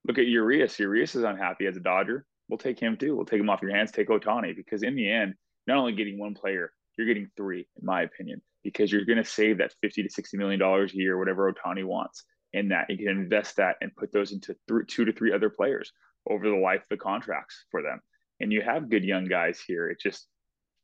look 0.07 0.19
at 0.19 0.27
Urias. 0.27 0.79
Urias 0.79 1.15
is 1.15 1.25
unhappy 1.25 1.67
as 1.67 1.77
a 1.77 1.81
Dodger. 1.81 2.25
We'll 2.49 2.57
take 2.57 2.81
him 2.81 2.97
too. 2.97 3.15
We'll 3.15 3.27
take 3.27 3.41
him 3.41 3.51
off 3.51 3.61
your 3.61 3.73
hands. 3.73 3.93
Take 3.93 4.09
Ohtani 4.09 4.57
because 4.57 4.83
in 4.83 4.95
the 4.95 5.11
end, 5.11 5.35
not 5.67 5.77
only 5.77 5.93
getting 5.93 6.19
one 6.19 6.35
player, 6.35 6.73
you're 6.97 7.07
getting 7.07 7.29
three, 7.37 7.69
in 7.79 7.85
my 7.85 8.03
opinion, 8.03 8.41
because 8.65 8.91
you're 8.91 9.05
going 9.05 9.19
to 9.19 9.25
save 9.25 9.59
that 9.59 9.75
fifty 9.83 10.03
to 10.03 10.09
sixty 10.09 10.39
million 10.39 10.59
dollars 10.59 10.95
a 10.95 10.97
year, 10.97 11.19
whatever 11.19 11.53
Ohtani 11.53 11.85
wants. 11.85 12.25
In 12.55 12.69
that, 12.69 12.89
you 12.89 12.97
can 12.97 13.09
invest 13.09 13.57
that 13.57 13.77
and 13.83 13.95
put 13.95 14.11
those 14.11 14.33
into 14.33 14.57
th- 14.69 14.87
two 14.89 15.05
to 15.05 15.13
three 15.13 15.35
other 15.35 15.51
players 15.51 15.93
over 16.31 16.49
the 16.49 16.57
life 16.57 16.81
of 16.83 16.89
the 16.89 16.97
contracts 16.97 17.67
for 17.71 17.83
them. 17.83 18.01
And 18.41 18.53
you 18.53 18.63
have 18.63 18.91
good 18.91 19.05
young 19.05 19.25
guys 19.25 19.61
here. 19.67 19.89
It 19.89 19.99
just 20.01 20.27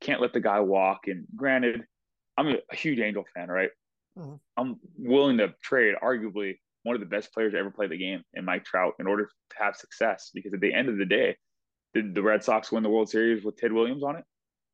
can't 0.00 0.20
let 0.20 0.32
the 0.32 0.40
guy 0.40 0.60
walk. 0.60 1.06
And 1.06 1.26
granted, 1.36 1.84
I'm 2.36 2.48
a, 2.48 2.74
huge 2.74 2.98
Angel 2.98 3.24
fan, 3.34 3.48
right? 3.48 3.70
Mhm. 4.16 4.40
I'm 4.56 4.80
willing 4.98 5.38
to 5.38 5.54
trade 5.62 5.94
arguably 6.02 6.58
one 6.82 6.96
of 6.96 7.00
the 7.00 7.06
best 7.06 7.32
players 7.32 7.52
to 7.52 7.58
ever 7.58 7.70
play 7.70 7.86
the 7.86 7.96
game 7.96 8.22
in 8.34 8.44
Mike 8.44 8.64
Trout 8.64 8.94
in 8.98 9.06
order 9.06 9.26
to 9.26 9.56
have 9.58 9.76
success. 9.76 10.30
Because 10.34 10.52
at 10.52 10.60
the 10.60 10.72
end 10.72 10.88
of 10.88 10.96
the 10.96 11.04
day, 11.04 11.36
did 11.94 12.14
the 12.14 12.22
Red 12.22 12.42
Sox 12.42 12.72
win 12.72 12.82
the 12.82 12.90
World 12.90 13.10
Series 13.10 13.44
with 13.44 13.56
Ted 13.56 13.72
Williams 13.72 14.02
on 14.02 14.16
it? 14.16 14.24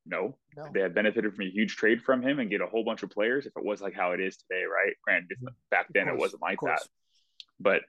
No. 0.06 0.38
No. 0.56 0.68
They 0.72 0.80
had 0.80 0.94
benefited 0.94 1.34
from 1.34 1.46
a 1.46 1.50
huge 1.50 1.76
trade 1.76 2.02
from 2.02 2.22
him 2.22 2.38
and 2.38 2.48
get 2.48 2.60
a 2.62 2.66
whole 2.66 2.84
bunch 2.84 3.02
of 3.02 3.10
players 3.10 3.44
if 3.44 3.52
it 3.56 3.64
was 3.64 3.82
like 3.82 3.94
how 3.94 4.12
it 4.12 4.20
is 4.20 4.36
today, 4.38 4.62
right? 4.64 4.94
Granted, 5.02 5.38
back 5.70 5.86
then 5.92 6.08
it 6.08 6.16
wasn't 6.16 6.42
like 6.42 6.60
that. 6.62 6.80
But 7.60 7.82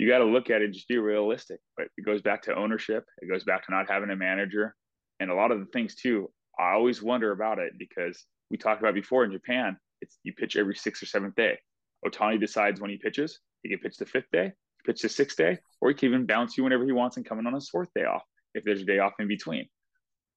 you 0.00 0.08
got 0.08 0.18
to 0.18 0.24
look 0.24 0.48
at 0.48 0.62
it 0.62 0.72
just 0.72 0.88
be 0.88 0.96
realistic. 0.96 1.60
But 1.76 1.88
it 1.98 2.06
goes 2.06 2.22
back 2.22 2.40
to 2.44 2.54
ownership. 2.54 3.04
It 3.20 3.28
goes 3.28 3.44
back 3.44 3.66
to 3.66 3.70
not 3.70 3.90
having 3.90 4.08
a 4.08 4.16
manager. 4.16 4.74
And 5.20 5.30
a 5.30 5.34
lot 5.34 5.50
of 5.50 5.60
the 5.60 5.66
things 5.66 5.94
too, 5.94 6.30
I 6.58 6.72
always 6.72 7.02
wonder 7.02 7.32
about 7.32 7.58
it 7.58 7.74
because 7.78 8.24
we 8.50 8.56
talked 8.56 8.80
about 8.80 8.94
before 8.94 9.24
in 9.24 9.32
Japan, 9.32 9.76
it's 10.00 10.16
you 10.22 10.32
pitch 10.32 10.56
every 10.56 10.74
sixth 10.74 11.02
or 11.02 11.06
seventh 11.06 11.34
day. 11.34 11.58
Ohtani 12.02 12.40
decides 12.40 12.80
when 12.80 12.88
he 12.88 12.96
pitches. 12.96 13.40
He 13.62 13.68
can 13.68 13.78
pitch 13.78 13.98
the 13.98 14.06
fifth 14.06 14.30
day, 14.32 14.52
pitch 14.86 15.02
the 15.02 15.10
sixth 15.10 15.36
day, 15.36 15.58
or 15.82 15.90
he 15.90 15.94
can 15.94 16.08
even 16.08 16.24
bounce 16.24 16.56
you 16.56 16.64
whenever 16.64 16.86
he 16.86 16.92
wants 16.92 17.18
and 17.18 17.26
come 17.26 17.38
in 17.38 17.46
on 17.46 17.52
his 17.52 17.68
fourth 17.68 17.90
day 17.94 18.04
off 18.04 18.22
if 18.54 18.64
there's 18.64 18.80
a 18.80 18.86
day 18.86 19.00
off 19.00 19.12
in 19.18 19.28
between. 19.28 19.68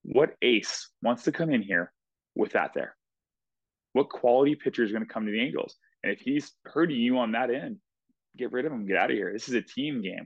What 0.04 0.36
ace 0.41 0.89
wants 1.02 1.23
to 1.23 1.32
come 1.32 1.49
in 1.49 1.62
here 1.62 1.93
with 2.36 2.52
that 2.52 2.71
there? 2.73 2.97
What 3.93 4.10
quality 4.10 4.56
pitcher 4.56 4.84
is 4.84 4.91
going 4.91 5.06
to 5.06 5.13
come 5.13 5.26
to 5.26 5.32
the 5.32 5.39
Angels? 5.39 5.78
And 6.04 6.12
if 6.12 6.19
he's 6.19 6.52
hurting 6.65 6.99
you 6.99 7.17
on 7.19 7.32
that 7.32 7.49
end, 7.49 7.78
get 8.38 8.52
rid 8.52 8.65
of 8.65 8.72
him, 8.72 8.86
get 8.86 8.98
out 8.98 9.12
of 9.12 9.17
here. 9.17 9.32
This 9.34 9.48
is 9.48 9.56
a 9.56 9.62
team 9.62 10.02
game. 10.02 10.26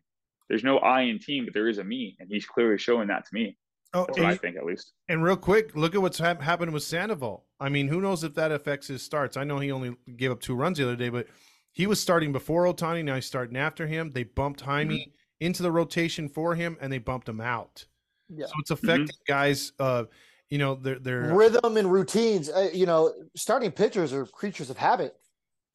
There's 0.49 0.63
no 0.63 0.77
I 0.79 1.01
in 1.01 1.19
team, 1.19 1.45
but 1.45 1.53
there 1.53 1.67
is 1.67 1.77
a 1.77 1.83
me, 1.83 2.15
and 2.19 2.29
he's 2.31 2.45
clearly 2.45 2.77
showing 2.77 3.07
that 3.09 3.25
to 3.25 3.29
me. 3.33 3.57
Oh, 3.93 4.05
That's 4.05 4.17
what 4.19 4.27
I 4.27 4.35
think, 4.37 4.57
at 4.57 4.65
least. 4.65 4.93
and 5.07 5.23
real 5.23 5.37
quick, 5.37 5.75
look 5.75 5.95
at 5.95 6.01
what's 6.01 6.17
hap- 6.17 6.41
happened 6.41 6.73
with 6.73 6.83
Sandoval. 6.83 7.45
I 7.59 7.69
mean, 7.69 7.87
who 7.87 8.01
knows 8.01 8.23
if 8.23 8.33
that 8.35 8.51
affects 8.51 8.87
his 8.87 9.01
starts? 9.01 9.37
I 9.37 9.43
know 9.43 9.59
he 9.59 9.71
only 9.71 9.95
gave 10.17 10.31
up 10.31 10.41
two 10.41 10.55
runs 10.55 10.77
the 10.77 10.83
other 10.83 10.95
day, 10.95 11.09
but 11.09 11.27
he 11.71 11.87
was 11.87 11.99
starting 11.99 12.31
before 12.31 12.65
Ohtani. 12.65 13.03
Now 13.03 13.15
he's 13.15 13.25
starting 13.25 13.55
after 13.57 13.87
him. 13.87 14.11
They 14.11 14.23
bumped 14.23 14.61
Jaime 14.61 15.13
into 15.39 15.63
the 15.63 15.71
rotation 15.71 16.27
for 16.27 16.55
him, 16.55 16.77
and 16.81 16.91
they 16.91 16.97
bumped 16.97 17.29
him 17.29 17.39
out. 17.41 17.85
Yeah. 18.29 18.47
So 18.47 18.53
it's 18.59 18.71
affecting 18.71 19.15
guys. 19.27 19.71
Uh, 19.79 20.05
you 20.49 20.57
know, 20.57 20.75
they're 20.75 20.99
they're 20.99 21.33
Rhythm 21.33 21.77
and 21.77 21.91
routines. 21.91 22.49
Uh, 22.49 22.69
you 22.73 22.85
know, 22.85 23.13
starting 23.35 23.71
pitchers 23.71 24.13
are 24.13 24.25
creatures 24.25 24.69
of 24.69 24.77
habit. 24.77 25.15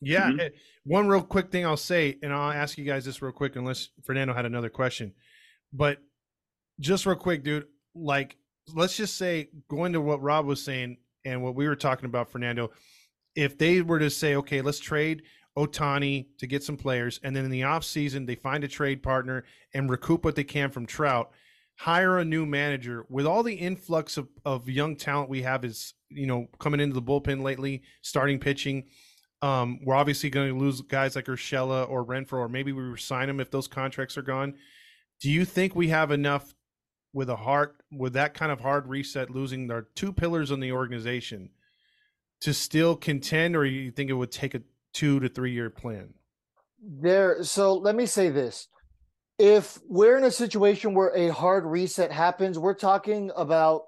Yeah. 0.02 0.30
Mhm. 0.30 0.40
eh, 0.40 0.48
One 0.84 1.06
real 1.06 1.22
quick 1.22 1.50
thing 1.50 1.64
I'll 1.64 1.76
say, 1.76 2.18
and 2.22 2.32
I'll 2.32 2.50
ask 2.50 2.76
you 2.76 2.84
guys 2.84 3.04
this 3.04 3.22
real 3.22 3.32
quick, 3.32 3.56
unless 3.56 3.90
Fernando 4.04 4.34
had 4.34 4.44
another 4.44 4.68
question. 4.68 5.14
But 5.72 5.98
just 6.80 7.06
real 7.06 7.16
quick, 7.16 7.44
dude, 7.44 7.66
like, 7.94 8.36
let's 8.74 8.96
just 8.96 9.16
say 9.16 9.48
going 9.68 9.92
to 9.92 10.00
what 10.00 10.20
Rob 10.22 10.46
was 10.46 10.62
saying 10.62 10.98
and 11.24 11.42
what 11.42 11.54
we 11.54 11.68
were 11.68 11.76
talking 11.76 12.06
about, 12.06 12.30
Fernando, 12.30 12.72
if 13.36 13.56
they 13.56 13.80
were 13.80 13.98
to 14.00 14.10
say, 14.10 14.34
okay, 14.36 14.60
let's 14.60 14.80
trade 14.80 15.22
Ohtani 15.56 16.26
to 16.38 16.46
get 16.46 16.62
some 16.64 16.76
players, 16.76 17.20
and 17.22 17.36
then 17.36 17.44
in 17.44 17.50
the 17.50 17.60
offseason, 17.60 18.26
they 18.26 18.34
find 18.34 18.64
a 18.64 18.68
trade 18.68 19.02
partner 19.02 19.44
and 19.74 19.88
recoup 19.88 20.24
what 20.24 20.34
they 20.34 20.44
can 20.44 20.70
from 20.70 20.86
Trout, 20.86 21.30
hire 21.76 22.18
a 22.18 22.24
new 22.24 22.44
manager 22.46 23.04
with 23.08 23.26
all 23.26 23.42
the 23.42 23.54
influx 23.54 24.16
of, 24.16 24.28
of 24.44 24.68
young 24.68 24.96
talent 24.96 25.28
we 25.28 25.42
have 25.42 25.64
is, 25.64 25.94
you 26.08 26.26
know, 26.26 26.48
coming 26.58 26.80
into 26.80 26.94
the 26.94 27.02
bullpen 27.02 27.42
lately, 27.42 27.82
starting 28.02 28.38
pitching. 28.38 28.84
Um, 29.42 29.80
we're 29.84 29.96
obviously 29.96 30.30
going 30.30 30.50
to 30.50 30.58
lose 30.58 30.80
guys 30.80 31.16
like 31.16 31.26
Urshela 31.26 31.88
or 31.90 32.04
Renfroe, 32.04 32.38
or 32.38 32.48
maybe 32.48 32.72
we 32.72 32.82
resign 32.82 33.26
them 33.26 33.40
if 33.40 33.50
those 33.50 33.66
contracts 33.66 34.16
are 34.16 34.22
gone. 34.22 34.54
Do 35.20 35.30
you 35.30 35.44
think 35.44 35.74
we 35.74 35.88
have 35.88 36.12
enough 36.12 36.54
with 37.12 37.28
a 37.28 37.36
heart 37.36 37.76
with 37.90 38.12
that 38.14 38.34
kind 38.34 38.52
of 38.52 38.60
hard 38.60 38.86
reset, 38.88 39.30
losing 39.30 39.70
our 39.70 39.88
two 39.96 40.12
pillars 40.12 40.50
in 40.50 40.60
the 40.60 40.72
organization, 40.72 41.50
to 42.40 42.54
still 42.54 42.96
contend, 42.96 43.56
or 43.56 43.64
you 43.64 43.90
think 43.90 44.10
it 44.10 44.14
would 44.14 44.32
take 44.32 44.54
a 44.54 44.62
two 44.94 45.20
to 45.20 45.28
three 45.28 45.52
year 45.52 45.70
plan? 45.70 46.14
There. 46.80 47.42
So 47.42 47.74
let 47.74 47.96
me 47.96 48.06
say 48.06 48.30
this: 48.30 48.68
if 49.38 49.78
we're 49.88 50.18
in 50.18 50.24
a 50.24 50.30
situation 50.30 50.94
where 50.94 51.14
a 51.16 51.32
hard 51.32 51.64
reset 51.64 52.12
happens, 52.12 52.58
we're 52.58 52.74
talking 52.74 53.30
about 53.36 53.82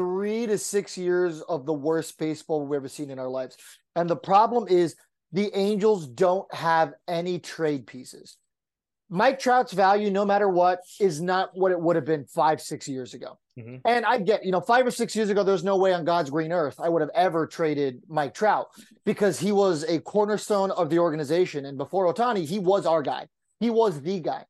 three 0.00 0.46
to 0.46 0.56
six 0.56 0.96
years 0.96 1.42
of 1.42 1.66
the 1.66 1.74
worst 1.74 2.18
baseball 2.18 2.64
we've 2.64 2.78
ever 2.78 2.88
seen 2.88 3.10
in 3.10 3.18
our 3.18 3.28
lives. 3.28 3.58
And 3.96 4.08
the 4.08 4.16
problem 4.16 4.66
is 4.66 4.96
the 5.30 5.54
Angels 5.54 6.06
don't 6.06 6.52
have 6.54 6.94
any 7.06 7.38
trade 7.38 7.86
pieces. 7.86 8.38
Mike 9.10 9.38
Trout's 9.38 9.74
value, 9.74 10.10
no 10.10 10.24
matter 10.24 10.48
what, 10.48 10.78
is 10.98 11.20
not 11.20 11.50
what 11.52 11.70
it 11.70 11.78
would 11.78 11.96
have 11.96 12.06
been 12.06 12.24
five, 12.24 12.62
six 12.62 12.88
years 12.88 13.12
ago. 13.12 13.38
Mhm. 13.58 13.82
And 13.84 14.06
I 14.06 14.16
get, 14.16 14.42
you 14.42 14.52
know, 14.52 14.60
five 14.62 14.86
or 14.86 14.90
six 14.90 15.14
years 15.14 15.28
ago, 15.28 15.42
there's 15.42 15.64
no 15.64 15.76
way 15.76 15.92
on 15.92 16.06
God's 16.06 16.30
green 16.30 16.50
earth 16.50 16.80
I 16.80 16.88
would 16.88 17.02
have 17.02 17.10
ever 17.14 17.46
traded 17.46 18.02
Mike 18.08 18.32
Trout 18.32 18.68
because 19.04 19.38
he 19.38 19.52
was 19.52 19.84
a 19.84 19.98
cornerstone 19.98 20.70
of 20.70 20.88
the 20.88 20.98
organization. 20.98 21.66
And 21.66 21.76
before 21.76 22.10
Ohtani, 22.10 22.46
he 22.46 22.58
was 22.58 22.86
our 22.86 23.02
guy. 23.02 23.28
He 23.58 23.68
was 23.68 24.00
the 24.00 24.20
guy. 24.20 24.46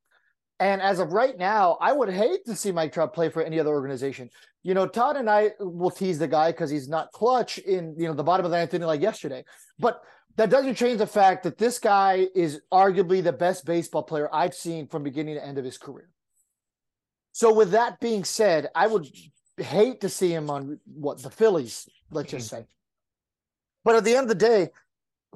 And 0.60 0.82
as 0.82 0.98
of 0.98 1.14
right 1.14 1.38
now, 1.38 1.78
I 1.80 1.92
would 1.92 2.10
hate 2.10 2.44
to 2.44 2.54
see 2.54 2.70
Mike 2.70 2.92
Trout 2.92 3.14
play 3.14 3.30
for 3.30 3.42
any 3.42 3.58
other 3.58 3.70
organization. 3.70 4.28
You 4.62 4.74
know, 4.74 4.86
Todd 4.86 5.16
and 5.16 5.28
I 5.28 5.52
will 5.58 5.90
tease 5.90 6.18
the 6.18 6.28
guy 6.28 6.52
because 6.52 6.68
he's 6.68 6.86
not 6.86 7.10
clutch 7.12 7.56
in, 7.56 7.94
you 7.98 8.06
know, 8.06 8.12
the 8.12 8.22
bottom 8.22 8.44
of 8.44 8.52
the 8.52 8.58
ninth 8.58 8.74
inning 8.74 8.86
like 8.86 9.00
yesterday. 9.00 9.42
But 9.78 10.02
that 10.36 10.50
doesn't 10.50 10.74
change 10.74 10.98
the 10.98 11.06
fact 11.06 11.44
that 11.44 11.56
this 11.56 11.78
guy 11.78 12.28
is 12.34 12.60
arguably 12.70 13.22
the 13.22 13.32
best 13.32 13.64
baseball 13.64 14.02
player 14.02 14.28
I've 14.30 14.54
seen 14.54 14.86
from 14.86 15.02
beginning 15.02 15.36
to 15.36 15.44
end 15.44 15.56
of 15.56 15.64
his 15.64 15.78
career. 15.78 16.10
So, 17.32 17.54
with 17.54 17.70
that 17.70 17.98
being 17.98 18.24
said, 18.24 18.68
I 18.74 18.86
would 18.86 19.08
hate 19.56 20.02
to 20.02 20.10
see 20.10 20.32
him 20.32 20.50
on 20.50 20.78
what 20.84 21.22
the 21.22 21.30
Phillies, 21.30 21.88
let's 22.10 22.30
just 22.30 22.48
say. 22.48 22.66
But 23.82 23.96
at 23.96 24.04
the 24.04 24.14
end 24.14 24.24
of 24.24 24.28
the 24.28 24.34
day, 24.34 24.68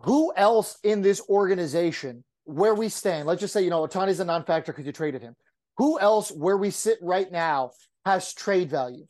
who 0.02 0.34
else 0.36 0.78
in 0.82 1.00
this 1.00 1.22
organization 1.30 2.24
where 2.44 2.74
we 2.74 2.88
stand, 2.88 3.26
let's 3.26 3.40
just 3.40 3.52
say, 3.52 3.62
you 3.62 3.70
know, 3.70 3.86
Ohtani's 3.86 4.20
a 4.20 4.24
non 4.24 4.44
factor 4.44 4.72
because 4.72 4.86
you 4.86 4.92
traded 4.92 5.22
him. 5.22 5.34
Who 5.78 5.98
else 5.98 6.30
where 6.30 6.56
we 6.56 6.70
sit 6.70 6.98
right 7.02 7.30
now 7.30 7.70
has 8.04 8.32
trade 8.32 8.70
value? 8.70 9.06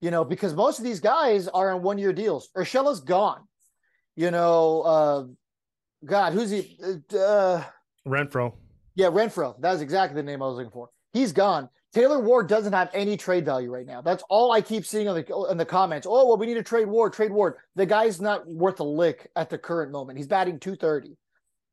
You 0.00 0.10
know, 0.10 0.24
because 0.24 0.54
most 0.54 0.78
of 0.78 0.84
these 0.84 1.00
guys 1.00 1.48
are 1.48 1.72
on 1.72 1.82
one 1.82 1.98
year 1.98 2.12
deals. 2.12 2.50
Urshela's 2.56 3.00
gone. 3.00 3.42
You 4.16 4.30
know, 4.30 4.82
uh, 4.82 5.24
God, 6.04 6.32
who's 6.32 6.50
he? 6.50 6.76
Uh, 7.14 7.62
Renfroe. 8.06 8.52
yeah, 8.94 9.06
Renfroe. 9.06 9.54
That's 9.60 9.80
exactly 9.80 10.16
the 10.16 10.24
name 10.24 10.42
I 10.42 10.46
was 10.46 10.56
looking 10.56 10.72
for. 10.72 10.88
He's 11.12 11.32
gone. 11.32 11.68
Taylor 11.94 12.20
Ward 12.20 12.48
doesn't 12.48 12.72
have 12.72 12.90
any 12.94 13.16
trade 13.16 13.44
value 13.44 13.70
right 13.70 13.86
now. 13.86 14.00
That's 14.00 14.24
all 14.30 14.50
I 14.50 14.60
keep 14.62 14.84
seeing 14.86 15.06
in 15.06 15.14
the 15.14 15.46
in 15.50 15.58
the 15.58 15.64
comments. 15.64 16.06
Oh, 16.08 16.26
well, 16.26 16.36
we 16.36 16.46
need 16.46 16.54
to 16.54 16.62
trade 16.62 16.88
Ward, 16.88 17.12
trade 17.12 17.30
Ward. 17.30 17.54
The 17.76 17.86
guy's 17.86 18.20
not 18.20 18.48
worth 18.48 18.80
a 18.80 18.84
lick 18.84 19.30
at 19.36 19.50
the 19.50 19.58
current 19.58 19.92
moment. 19.92 20.18
He's 20.18 20.26
batting 20.26 20.58
230. 20.58 21.16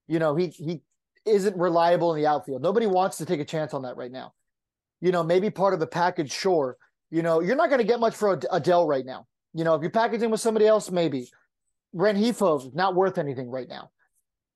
You 0.07 0.19
know, 0.19 0.35
he 0.35 0.47
he 0.47 0.81
isn't 1.25 1.57
reliable 1.57 2.13
in 2.13 2.21
the 2.21 2.27
outfield. 2.27 2.61
Nobody 2.61 2.87
wants 2.87 3.17
to 3.17 3.25
take 3.25 3.39
a 3.39 3.45
chance 3.45 3.73
on 3.73 3.83
that 3.83 3.97
right 3.97 4.11
now. 4.11 4.33
You 5.01 5.11
know, 5.11 5.23
maybe 5.23 5.49
part 5.49 5.73
of 5.73 5.79
the 5.79 5.87
package, 5.87 6.31
sure. 6.31 6.77
You 7.11 7.21
know, 7.21 7.39
you're 7.39 7.55
not 7.55 7.69
going 7.69 7.81
to 7.81 7.87
get 7.87 7.99
much 7.99 8.15
for 8.15 8.33
Ad- 8.33 8.45
Adell 8.51 8.87
right 8.87 9.05
now. 9.05 9.27
You 9.53 9.63
know, 9.63 9.75
if 9.75 9.83
you 9.83 9.89
package 9.89 10.21
him 10.21 10.31
with 10.31 10.41
somebody 10.41 10.67
else, 10.67 10.91
maybe. 10.91 11.29
Rengifo 11.95 12.73
not 12.75 12.95
worth 12.95 13.17
anything 13.17 13.49
right 13.49 13.67
now. 13.67 13.89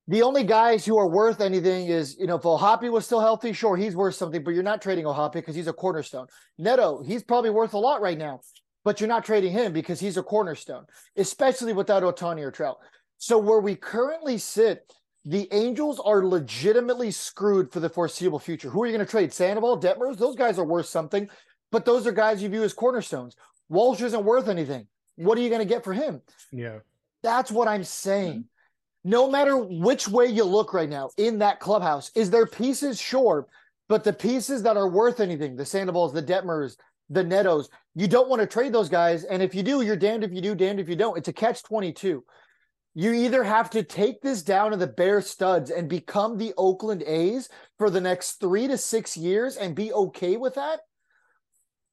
The 0.08 0.22
only 0.22 0.44
guys 0.44 0.86
who 0.86 0.98
are 0.98 1.08
worth 1.08 1.40
anything 1.40 1.88
is, 1.88 2.18
you 2.20 2.28
know, 2.28 2.36
if 2.36 2.46
O'Hoppe 2.46 2.92
was 2.92 3.06
still 3.06 3.22
healthy, 3.22 3.54
sure, 3.54 3.78
he's 3.78 3.96
worth 3.96 4.16
something, 4.16 4.44
but 4.44 4.54
you're 4.54 4.62
not 4.62 4.82
trading 4.82 5.08
O'Hoppe 5.08 5.34
because 5.34 5.56
he's 5.56 5.68
a 5.68 5.74
cornerstone. 5.74 6.28
Neto, 6.58 7.02
he's 7.04 7.24
probably 7.24 7.50
worth 7.50 7.74
a 7.74 7.78
lot 7.78 8.02
right 8.02 8.18
now, 8.18 8.42
but 8.84 9.00
you're 9.00 9.08
not 9.08 9.24
trading 9.24 9.54
him 9.54 9.72
because 9.72 10.00
he's 10.00 10.18
a 10.18 10.24
cornerstone, 10.24 10.86
especially 11.16 11.72
without 11.72 12.04
Ohtani 12.04 12.42
or 12.42 12.52
Trout. 12.52 12.78
So 13.18 13.38
where 13.38 13.62
we 13.62 13.76
currently 13.76 14.38
sit, 14.38 14.94
the 15.26 15.48
Angels 15.52 16.02
are 16.04 16.26
legitimately 16.26 17.12
screwed 17.12 17.72
for 17.72 17.80
the 17.80 17.90
foreseeable 17.90 18.40
future. 18.40 18.70
Who 18.70 18.84
are 18.84 18.86
you 18.86 18.92
going 18.92 19.06
to 19.06 19.10
trade? 19.10 19.34
Sandoval, 19.34 19.80
Detmers? 19.80 20.18
Those 20.18 20.36
guys 20.36 20.60
are 20.60 20.66
worth 20.66 20.88
something, 20.88 21.30
but 21.72 21.86
those 21.86 22.06
are 22.06 22.12
guys 22.12 22.44
you 22.44 22.50
view 22.50 22.64
as 22.64 22.74
cornerstones. 22.74 23.36
Walsh 23.70 24.02
isn't 24.02 24.26
worth 24.26 24.50
anything. 24.50 24.88
What 25.16 25.38
are 25.38 25.42
you 25.42 25.50
going 25.50 25.60
to 25.60 25.66
get 25.66 25.84
for 25.84 25.94
him? 25.94 26.22
Yeah. 26.52 26.80
That's 27.22 27.52
what 27.52 27.68
I'm 27.68 27.84
saying. 27.84 28.34
Mm-hmm. 28.34 29.10
No 29.10 29.30
matter 29.30 29.58
which 29.58 30.08
way 30.08 30.28
you 30.28 30.44
look 30.44 30.74
right 30.74 30.90
now 30.90 31.10
in 31.18 31.40
that 31.40 31.60
clubhouse, 31.60 32.12
is 32.16 32.30
there 32.30 32.46
pieces? 32.46 33.00
Sure. 33.00 33.48
But 33.90 34.04
the 34.04 34.14
pieces 34.14 34.64
that 34.64 34.78
are 34.78 34.90
worth 34.90 35.20
anything, 35.20 35.56
the 35.56 35.64
Sandovals, 35.64 36.14
the 36.14 36.24
Detmers, 36.24 36.78
the 37.10 37.24
Netos, 37.24 37.68
you 37.96 38.08
don't 38.08 38.30
want 38.30 38.42
to 38.42 38.48
trade 38.48 38.74
those 38.74 38.90
guys. 38.90 39.24
And 39.26 39.44
if 39.44 39.54
you 39.54 39.62
do, 39.62 39.82
you're 39.82 39.98
damned 39.98 40.24
if 40.24 40.32
you 40.32 40.42
do, 40.42 40.56
damned 40.56 40.80
if 40.80 40.90
you 40.90 40.96
don't. 40.96 41.18
It's 41.18 41.28
a 41.28 41.34
catch 41.34 41.64
22. 41.64 42.24
You 42.96 43.12
either 43.12 43.44
have 43.44 43.72
to 43.72 43.84
take 43.84 44.22
this 44.22 44.44
down 44.44 44.72
to 44.72 44.78
the 44.78 44.88
bare 44.88 45.22
studs 45.22 45.72
and 45.72 45.90
become 45.90 46.38
the 46.38 46.54
Oakland 46.58 47.04
A's 47.08 47.50
for 47.80 47.90
the 47.90 48.02
next 48.02 48.34
three 48.34 48.68
to 48.68 48.78
six 48.78 49.18
years 49.18 49.58
and 49.58 49.76
be 49.76 49.92
okay 49.92 50.38
with 50.38 50.56
that, 50.56 50.82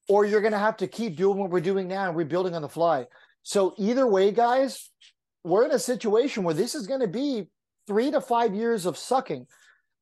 or 0.09 0.27
you're 0.27 0.43
going 0.43 0.53
to 0.53 0.59
have 0.59 0.77
to 0.79 0.87
keep 0.87 1.17
doing 1.17 1.39
what 1.39 1.51
we're 1.51 1.61
doing 1.61 1.89
now 1.89 2.09
and 2.09 2.17
rebuilding 2.17 2.55
on 2.55 2.61
the 2.61 2.69
fly. 2.69 3.07
So, 3.43 3.75
either 3.79 4.07
way, 4.07 4.31
guys, 4.31 4.91
we're 5.43 5.65
in 5.65 5.71
a 5.71 5.79
situation 5.79 6.45
where 6.45 6.55
this 6.55 6.75
is 6.75 6.87
going 6.87 7.01
to 7.01 7.09
be 7.09 7.47
three 7.87 8.11
to 8.11 8.21
five 8.21 8.55
years 8.55 8.85
of 8.85 8.99
sucking. 8.99 9.47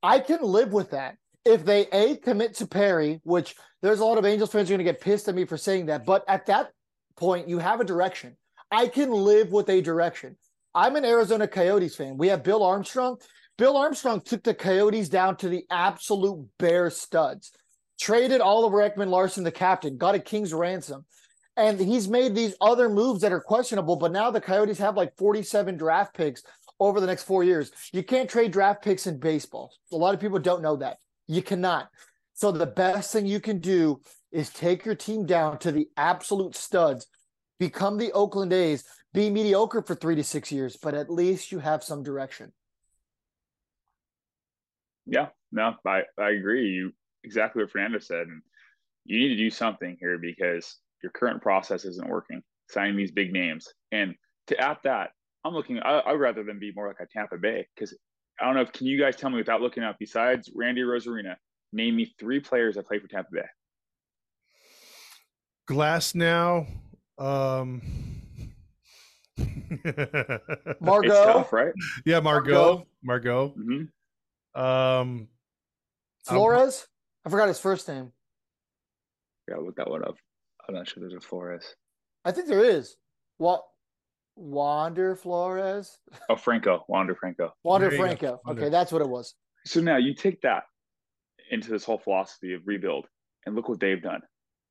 I 0.03 0.19
can 0.19 0.43
live 0.43 0.73
with 0.73 0.91
that. 0.91 1.17
If 1.45 1.65
they 1.65 1.87
A, 1.93 2.17
commit 2.17 2.55
to 2.55 2.67
Perry, 2.67 3.21
which 3.23 3.55
there's 3.83 4.01
a 4.01 4.05
lot 4.05 4.19
of 4.19 4.27
Angels 4.27 4.51
fans 4.51 4.69
are 4.69 4.75
going 4.75 4.85
to 4.85 4.93
get 4.93 5.01
pissed 5.01 5.29
at 5.29 5.37
me 5.37 5.45
for 5.45 5.57
saying 5.57 5.87
that, 5.87 6.05
but 6.05 6.25
at 6.27 6.47
that 6.47 6.73
point, 7.17 7.49
you 7.49 7.59
have 7.59 7.81
a 7.81 7.85
direction. 7.85 8.37
I 8.71 8.89
can 8.89 9.13
live 9.13 9.53
with 9.53 9.69
a 9.71 9.81
direction. 9.81 10.37
I'm 10.79 10.95
an 10.95 11.05
Arizona 11.05 11.49
Coyotes 11.49 11.97
fan. 11.97 12.17
We 12.17 12.29
have 12.29 12.45
Bill 12.45 12.63
Armstrong. 12.63 13.17
Bill 13.57 13.77
Armstrong 13.77 14.21
took 14.21 14.45
the 14.45 14.55
Coyotes 14.55 15.09
down 15.09 15.37
to 15.39 15.49
the 15.49 15.65
absolute 15.71 16.47
bare 16.57 16.89
studs, 16.89 17.51
traded 18.01 18.41
Oliver 18.41 18.77
Ekman 18.77 19.09
Larsson, 19.09 19.43
the 19.43 19.51
captain, 19.51 19.97
got 19.97 20.15
a 20.15 20.21
king's 20.21 20.55
ransom. 20.55 21.05
And 21.57 21.81
he's 21.81 22.07
made 22.07 22.37
these 22.37 22.55
other 22.61 22.89
moves 22.89 23.23
that 23.23 23.33
are 23.33 23.41
questionable, 23.41 23.97
but 23.97 24.13
now 24.13 24.31
the 24.31 24.41
Coyotes 24.41 24.79
have 24.79 24.97
like 24.97 25.17
47 25.17 25.77
draft 25.77 26.15
picks 26.15 26.45
over 26.79 27.01
the 27.01 27.09
next 27.09 27.25
four 27.25 27.43
years. 27.43 27.73
You 27.93 28.05
can't 28.05 28.31
trade 28.31 28.53
draft 28.53 28.85
picks 28.85 29.09
in 29.09 29.19
baseball. 29.19 29.75
A 29.91 29.97
lot 29.97 30.15
of 30.15 30.21
people 30.21 30.39
don't 30.39 30.63
know 30.63 30.77
that. 30.77 30.99
You 31.27 31.43
cannot. 31.43 31.89
So 32.35 32.53
the 32.53 32.67
best 32.67 33.13
thing 33.13 33.27
you 33.27 33.41
can 33.41 33.59
do 33.59 34.01
is 34.31 34.51
take 34.51 34.85
your 34.85 34.95
team 34.95 35.27
down 35.27 35.59
to 35.59 35.73
the 35.73 35.89
absolute 35.97 36.55
studs, 36.55 37.09
become 37.59 37.99
the 37.99 38.13
Oakland 38.13 38.53
A's, 38.53 38.85
be 39.15 39.31
mediocre 39.31 39.83
for 39.83 39.95
three 39.95 40.17
to 40.17 40.25
six 40.25 40.53
years, 40.53 40.77
but 40.77 40.95
at 40.95 41.11
least 41.11 41.53
you 41.53 41.59
have 41.59 41.83
some 41.83 42.03
direction. 42.03 42.53
Yeah, 45.07 45.29
no, 45.51 45.75
I, 45.87 46.03
I 46.19 46.31
agree. 46.31 46.69
You 46.69 46.93
exactly 47.25 47.63
what 47.63 47.71
Fernando 47.71 47.99
said. 47.99 48.27
And 48.27 48.43
you 49.05 49.19
need 49.19 49.29
to 49.29 49.37
do 49.37 49.51
something 49.51 49.97
here 49.99 50.19
because 50.19 50.77
your 51.03 51.13
current 51.13 51.43
process 51.43 51.85
isn't 51.85 52.09
working. 52.09 52.43
Signing 52.69 52.97
these 52.97 53.13
big 53.13 53.33
names. 53.33 53.67
And 53.93 54.15
to 54.49 54.61
at 54.61 54.83
that, 54.85 55.11
I'm 55.45 55.55
looking 55.55 55.79
I 55.79 56.01
I'd 56.01 56.15
rather 56.15 56.45
than 56.45 56.59
be 56.59 56.73
more 56.75 56.89
like 56.89 57.01
a 57.01 57.07
Tampa 57.07 57.39
Bay 57.39 57.67
because 57.75 57.97
I 58.39 58.45
don't 58.45 58.55
know 58.55 58.61
if 58.61 58.73
can 58.73 58.87
you 58.87 59.01
guys 59.01 59.17
tell 59.17 59.31
me 59.31 59.37
without 59.37 59.63
looking 59.63 59.83
up, 59.83 59.97
besides 59.99 60.51
Randy 60.55 60.83
Arozarena, 60.83 61.37
name 61.73 61.97
me 61.97 62.15
three 62.21 62.41
players 62.41 62.75
that 62.75 62.87
play 62.87 62.99
for 62.99 63.09
Tampa 63.09 63.31
Bay. 63.33 63.47
Glass 65.67 66.15
now. 66.15 66.67
Um 67.17 67.81
It's 67.81 68.18
Margot, 70.81 71.25
tough, 71.25 71.53
right? 71.53 71.73
yeah, 72.05 72.21
Margot. 72.21 72.87
Margot. 73.03 73.49
hmm 73.49 74.61
Um 74.61 75.29
Flores. 76.25 76.87
I 77.25 77.31
forgot 77.31 77.49
his 77.49 77.61
first 77.61 77.89
name. 77.89 78.13
Yeah, 79.49 79.57
look 79.57 79.77
that 79.77 79.89
one 79.89 80.05
up. 80.05 80.17
I'm 80.69 80.75
not 80.75 80.89
sure 80.89 81.01
there's 81.01 81.15
a 81.15 81.21
Flores. 81.21 81.65
I 82.25 82.33
think 82.33 82.49
there 82.49 82.65
is. 82.65 82.97
What? 83.39 83.63
Wander 84.37 85.17
Flores? 85.17 85.99
Oh, 86.29 86.37
Franco, 86.37 86.85
Wander 86.89 87.15
Franco. 87.15 87.53
Wander 87.65 87.89
There 87.89 87.99
go. 87.99 88.05
Franco. 88.05 88.41
Wander. 88.47 88.63
Okay, 88.63 88.71
that's 88.71 88.93
what 88.93 89.03
it 89.03 89.09
was. 89.09 89.35
So 89.67 89.81
now 89.81 89.97
you 89.97 90.15
take 90.15 90.41
that 90.43 90.65
into 91.51 91.71
this 91.71 91.85
whole 91.85 91.99
philosophy 91.99 92.53
of 92.55 92.63
rebuild, 92.67 93.07
and 93.47 93.57
look 93.57 93.69
what 93.69 93.81
they've 93.81 94.03
done. 94.03 94.21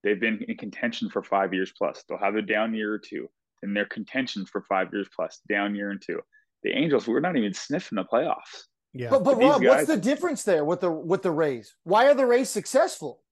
They've 0.04 0.20
been 0.20 0.44
in 0.48 0.56
contention 0.58 1.10
for 1.10 1.22
five 1.24 1.54
years 1.54 1.74
plus. 1.78 2.04
They'll 2.08 2.18
have 2.20 2.36
a 2.36 2.42
down 2.42 2.74
year 2.74 2.94
or 2.94 3.00
two, 3.00 3.28
and 3.64 3.76
they're 3.76 3.86
contention 3.86 4.46
for 4.46 4.62
five 4.62 4.90
years 4.94 5.08
plus, 5.16 5.42
down 5.50 5.76
year 5.76 5.92
and 5.92 6.02
two. 6.02 6.20
The 6.64 6.72
Angels, 6.72 7.08
we're 7.08 7.20
not 7.20 7.36
even 7.38 7.54
sniffing 7.54 7.96
the 7.98 8.04
playoffs 8.06 8.66
yeah. 8.94 9.10
But 9.10 9.24
but 9.24 9.38
These 9.38 9.50
Rob, 9.50 9.64
what's 9.64 9.88
the 9.88 9.98
difference 9.98 10.44
there 10.44 10.66
with 10.66 10.82
the 10.82 10.92
with 10.92 11.22
the 11.22 11.32
Rays? 11.32 11.76
Why 11.84 12.08
are 12.08 12.14
the 12.16 12.26
Rays 12.26 12.50
successful? 12.50 13.24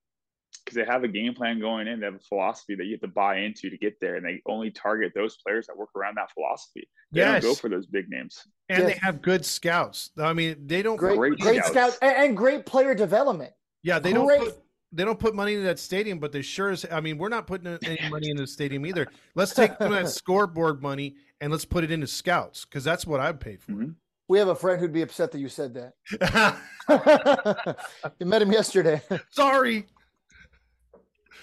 because 0.63 0.77
they 0.77 0.85
have 0.91 1.03
a 1.03 1.07
game 1.07 1.33
plan 1.35 1.59
going 1.59 1.87
in. 1.87 1.99
They 1.99 2.05
have 2.05 2.15
a 2.15 2.19
philosophy 2.19 2.75
that 2.75 2.85
you 2.85 2.93
have 2.93 3.01
to 3.01 3.07
buy 3.07 3.37
into 3.39 3.69
to 3.69 3.77
get 3.77 3.99
there, 3.99 4.15
and 4.15 4.25
they 4.25 4.41
only 4.47 4.71
target 4.71 5.11
those 5.13 5.37
players 5.45 5.67
that 5.67 5.77
work 5.77 5.89
around 5.95 6.15
that 6.15 6.31
philosophy. 6.33 6.89
They 7.11 7.19
Yes. 7.19 7.43
don't 7.43 7.51
go 7.51 7.55
for 7.55 7.69
those 7.69 7.85
big 7.85 8.09
names. 8.09 8.41
and 8.69 8.87
they 8.87 8.97
have 9.01 9.21
good 9.21 9.45
scouts. 9.45 10.09
I 10.17 10.33
mean, 10.33 10.65
they 10.65 10.81
don't 10.81 10.95
Great 10.95 11.17
Great 11.17 11.39
great, 11.39 11.55
scouts. 11.65 11.95
scout 11.95 11.97
and, 12.01 12.29
and 12.29 12.37
great 12.37 12.65
player 12.65 12.95
development. 12.95 13.53
Yeah, 13.83 13.99
they 13.99 14.13
don't 14.13 14.27
put, 14.27 14.57
they 14.95 15.03
don't 15.03 15.19
put 15.19 15.35
money 15.35 15.53
into 15.53 15.65
that 15.65 15.77
stadium, 15.77 16.19
but 16.19 16.31
they 16.31 16.41
sure 16.41 16.69
as 16.69 16.85
I 16.89 17.01
mean, 17.01 17.17
we're 17.17 17.29
not 17.29 17.47
putting 17.47 17.77
any 17.83 18.09
money 18.09 18.29
into 18.29 18.43
the 18.43 18.47
stadium 18.47 18.85
either. 18.85 19.07
Let's 19.35 19.53
take 19.53 19.71
some 19.77 19.91
of 19.91 20.03
that 20.03 20.09
scoreboard 20.09 20.81
money 20.81 21.15
and 21.41 21.51
let's 21.51 21.65
put 21.65 21.83
it 21.83 21.91
into 21.91 22.07
scouts 22.07 22.65
because 22.65 22.83
that's 22.83 23.05
what 23.05 23.19
I'd 23.19 23.39
pay 23.39 23.57
for. 23.57 23.73
Mhm. 23.73 23.95
We 24.27 24.39
have 24.39 24.47
a 24.47 24.55
friend 24.55 24.79
who'd 24.79 24.93
be 24.93 25.03
upset 25.03 25.31
that 25.33 25.39
you 25.39 25.49
said 25.49 25.73
that. 25.75 26.57
you 28.19 28.25
met 28.25 28.41
him 28.41 28.51
yesterday. 28.51 29.01
Sorry. 29.29 29.85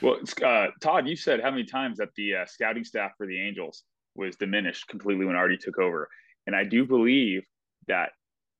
Well, 0.00 0.18
uh, 0.42 0.68
Todd, 0.80 1.06
you 1.06 1.14
said 1.14 1.40
how 1.40 1.50
many 1.50 1.64
times 1.64 1.98
that 1.98 2.08
the 2.16 2.36
uh, 2.36 2.46
scouting 2.46 2.82
staff 2.82 3.12
for 3.16 3.26
the 3.26 3.40
Angels 3.40 3.84
was 4.16 4.34
diminished 4.34 4.88
completely 4.88 5.26
when 5.26 5.36
Artie 5.36 5.58
took 5.58 5.78
over, 5.78 6.08
and 6.48 6.56
I 6.56 6.64
do 6.64 6.84
believe 6.84 7.44
that 7.86 8.10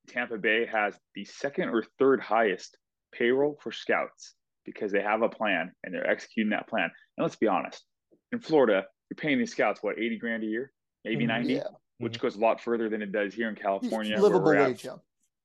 Tampa 0.07 0.39
Bay 0.39 0.67
has 0.67 0.95
the 1.17 1.25
second 1.25 1.71
or 1.71 1.85
third 1.99 2.21
highest 2.21 2.79
payroll 3.13 3.59
for 3.61 3.73
scouts 3.73 4.35
because 4.65 4.93
they 4.93 5.03
have 5.03 5.23
a 5.23 5.29
plan 5.29 5.73
and 5.85 5.95
they're 5.95 6.09
executing 6.09 6.51
that 6.51 6.69
plan. 6.69 6.91
And 7.17 7.23
let's 7.25 7.37
be 7.37 7.47
honest, 7.49 7.85
in 8.33 8.41
Florida, 8.41 8.85
you're 9.11 9.17
paying 9.17 9.39
these 9.39 9.53
scouts 9.53 9.83
what 9.83 9.99
80 9.99 10.19
grand 10.19 10.43
a 10.43 10.47
year, 10.47 10.73
maybe 11.05 11.25
Mhm, 11.25 11.29
90, 11.29 11.53
yeah. 11.55 11.63
which 11.99 12.19
goes 12.21 12.37
a 12.37 12.41
lot 12.41 12.61
further 12.61 12.89
than 12.89 13.03
it 13.03 13.13
does 13.13 13.35
here 13.35 13.49
in 13.49 13.55
California. 13.57 14.15
where 14.15 14.23
livable 14.23 14.53
at- 14.53 14.69
wage. 14.69 14.85
Yeah. 14.85 14.97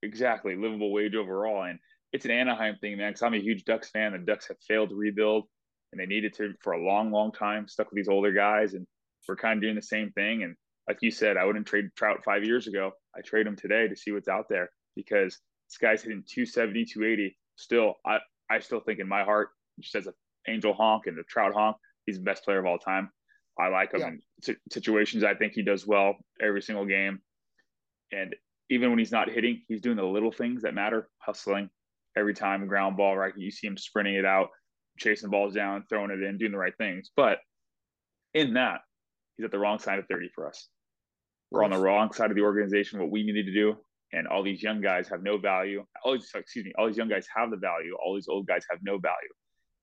exactly 0.02 0.54
livable 0.54 0.92
wage 0.92 1.16
overall 1.16 1.64
and 1.64 1.76
it's 2.12 2.24
an 2.24 2.30
anaheim 2.30 2.76
thing 2.80 2.96
man 2.96 3.10
because 3.10 3.22
i'm 3.24 3.34
a 3.34 3.38
huge 3.40 3.64
ducks 3.64 3.90
fan 3.90 4.12
the 4.12 4.18
ducks 4.18 4.46
have 4.46 4.56
failed 4.68 4.90
to 4.90 4.94
rebuild 4.94 5.48
and 5.90 6.00
they 6.00 6.06
needed 6.06 6.32
to 6.32 6.54
for 6.60 6.74
a 6.74 6.80
long 6.80 7.10
long 7.10 7.32
time 7.32 7.66
stuck 7.66 7.90
with 7.90 7.96
these 7.96 8.08
older 8.08 8.30
guys 8.30 8.74
and 8.74 8.86
we're 9.28 9.34
kind 9.34 9.56
of 9.58 9.60
doing 9.62 9.74
the 9.74 9.82
same 9.82 10.12
thing 10.12 10.44
and 10.44 10.54
like 10.88 10.98
you 11.02 11.10
said 11.10 11.36
i 11.36 11.44
wouldn't 11.44 11.66
trade 11.66 11.86
trout 11.96 12.18
five 12.24 12.44
years 12.44 12.68
ago 12.68 12.92
i 13.16 13.20
trade 13.22 13.44
him 13.44 13.56
today 13.56 13.88
to 13.88 13.96
see 13.96 14.12
what's 14.12 14.28
out 14.28 14.46
there 14.48 14.70
because 14.94 15.40
this 15.68 15.78
guy's 15.78 16.00
hitting 16.02 16.22
270 16.28 16.84
280 16.84 17.36
still 17.56 17.94
i 18.06 18.18
i 18.50 18.58
still 18.58 18.80
think 18.80 18.98
in 19.00 19.08
my 19.08 19.24
heart 19.24 19.50
just 19.80 19.94
as 19.94 20.06
an 20.06 20.14
angel 20.48 20.72
honk 20.72 21.06
and 21.06 21.18
a 21.18 21.22
trout 21.24 21.52
honk 21.54 21.76
he's 22.06 22.16
the 22.18 22.24
best 22.24 22.44
player 22.44 22.58
of 22.58 22.66
all 22.66 22.78
time 22.78 23.10
i 23.58 23.68
like 23.68 23.92
him 23.92 24.00
Yeah. 24.00 24.08
in 24.08 24.20
si- 24.42 24.56
situations 24.70 25.24
i 25.24 25.34
think 25.34 25.52
he 25.52 25.62
does 25.62 25.86
well 25.86 26.16
every 26.40 26.62
single 26.62 26.86
game 26.86 27.20
and 28.12 28.34
even 28.70 28.90
when 28.90 28.98
he's 28.98 29.12
not 29.12 29.30
hitting, 29.30 29.62
he's 29.66 29.80
doing 29.80 29.96
the 29.96 30.04
little 30.04 30.30
things 30.30 30.62
that 30.62 30.74
matter, 30.74 31.08
hustling 31.18 31.70
every 32.16 32.34
time, 32.34 32.66
ground 32.66 32.98
ball, 32.98 33.16
right? 33.16 33.32
You 33.36 33.50
see 33.50 33.66
him 33.66 33.78
sprinting 33.78 34.14
it 34.16 34.26
out, 34.26 34.48
chasing 34.98 35.30
balls 35.30 35.54
down, 35.54 35.84
throwing 35.88 36.10
it 36.10 36.22
in, 36.22 36.36
doing 36.36 36.52
the 36.52 36.58
right 36.58 36.76
things. 36.76 37.10
But 37.16 37.38
in 38.34 38.54
that, 38.54 38.80
he's 39.36 39.44
at 39.46 39.50
the 39.52 39.58
wrong 39.58 39.78
side 39.78 39.98
of 39.98 40.06
30 40.06 40.28
for 40.34 40.46
us. 40.48 40.68
We're 41.50 41.64
on 41.64 41.70
the 41.70 41.78
wrong 41.78 42.12
side 42.12 42.30
of 42.30 42.36
the 42.36 42.42
organization, 42.42 43.00
what 43.00 43.10
we 43.10 43.22
needed 43.22 43.46
to 43.46 43.52
do. 43.54 43.76
And 44.12 44.26
all 44.26 44.42
these 44.42 44.62
young 44.62 44.80
guys 44.80 45.08
have 45.08 45.22
no 45.22 45.36
value. 45.38 45.84
All 46.02 46.12
these, 46.12 46.30
excuse 46.34 46.64
me, 46.64 46.72
all 46.78 46.86
these 46.86 46.96
young 46.96 47.08
guys 47.08 47.26
have 47.34 47.50
the 47.50 47.56
value. 47.58 47.94
All 48.02 48.14
these 48.14 48.28
old 48.28 48.46
guys 48.46 48.64
have 48.70 48.78
no 48.82 48.98
value. 48.98 49.28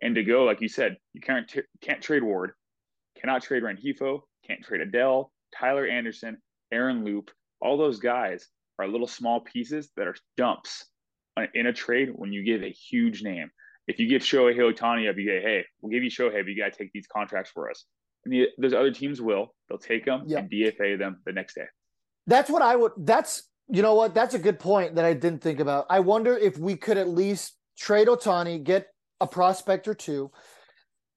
And 0.01 0.15
to 0.15 0.23
go, 0.23 0.43
like 0.43 0.61
you 0.61 0.67
said, 0.67 0.97
you 1.13 1.21
can't 1.21 1.47
t- 1.47 1.61
can't 1.81 2.01
trade 2.01 2.23
Ward, 2.23 2.51
cannot 3.19 3.43
trade 3.43 3.63
Rengifo, 3.63 4.21
can't 4.47 4.63
trade 4.63 4.81
Adell, 4.81 5.29
Tyler 5.57 5.85
Anderson, 5.87 6.37
Aaron 6.71 7.05
Loup. 7.05 7.29
All 7.61 7.77
those 7.77 7.99
guys 7.99 8.47
are 8.79 8.87
little 8.87 9.07
small 9.07 9.39
pieces 9.41 9.89
that 9.95 10.07
are 10.07 10.15
dumps 10.37 10.85
in 11.53 11.67
a 11.67 11.73
trade 11.73 12.09
when 12.13 12.33
you 12.33 12.43
give 12.43 12.61
a 12.63 12.69
huge 12.71 13.23
name. 13.23 13.49
If 13.87 13.99
you 13.99 14.09
give 14.09 14.21
Shohei 14.23 14.57
Ohtani 14.57 15.09
up, 15.09 15.15
you 15.17 15.25
get, 15.25 15.43
hey, 15.43 15.63
we'll 15.81 15.91
give 15.91 16.03
you 16.03 16.09
Shohei, 16.09 16.39
but 16.41 16.47
you 16.47 16.57
got 16.57 16.73
to 16.73 16.77
take 16.77 16.91
these 16.91 17.07
contracts 17.07 17.51
for 17.53 17.69
us. 17.69 17.85
And 18.25 18.33
the, 18.33 18.47
those 18.57 18.73
other 18.73 18.91
teams 18.91 19.21
will. 19.21 19.53
They'll 19.69 19.77
take 19.77 20.05
them 20.05 20.23
Yeah. 20.25 20.39
and 20.39 20.49
DFA 20.51 20.97
them 20.97 21.21
the 21.25 21.31
next 21.31 21.53
day. 21.53 21.65
That's 22.27 22.49
what 22.49 22.61
I 22.63 22.75
would. 22.75 22.93
That's 22.97 23.43
you 23.69 23.81
know 23.81 23.95
what. 23.95 24.13
That's 24.13 24.33
a 24.33 24.39
good 24.39 24.59
point 24.59 24.95
that 24.95 25.05
I 25.05 25.13
didn't 25.13 25.41
think 25.41 25.59
about. 25.59 25.85
I 25.89 25.99
wonder 25.99 26.37
if 26.37 26.57
we 26.57 26.75
could 26.75 26.97
at 26.97 27.07
least 27.09 27.55
trade 27.77 28.07
Ohtani, 28.07 28.63
get 28.63 28.87
a 29.21 29.27
prospect 29.27 29.87
or 29.87 29.93
two, 29.93 30.31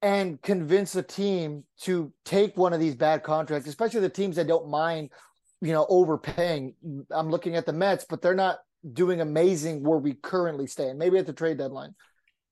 and 0.01 0.41
convince 0.41 0.95
a 0.95 1.03
team 1.03 1.63
to 1.81 2.11
take 2.25 2.57
one 2.57 2.73
of 2.73 2.79
these 2.79 2.95
bad 2.95 3.23
contracts, 3.23 3.67
especially 3.67 4.01
the 4.01 4.09
teams 4.09 4.35
that 4.37 4.47
don't 4.47 4.69
mind, 4.69 5.09
you 5.61 5.73
know, 5.73 5.85
overpaying. 5.89 6.73
I'm 7.11 7.29
looking 7.29 7.55
at 7.55 7.65
the 7.65 7.73
Mets, 7.73 8.05
but 8.09 8.21
they're 8.21 8.33
not 8.35 8.59
doing 8.93 9.19
amazing 9.21 9.83
where 9.83 9.97
we 9.97 10.13
currently 10.13 10.67
stand. 10.67 10.97
Maybe 10.97 11.17
at 11.17 11.25
the 11.25 11.33
trade 11.33 11.57
deadline, 11.57 11.93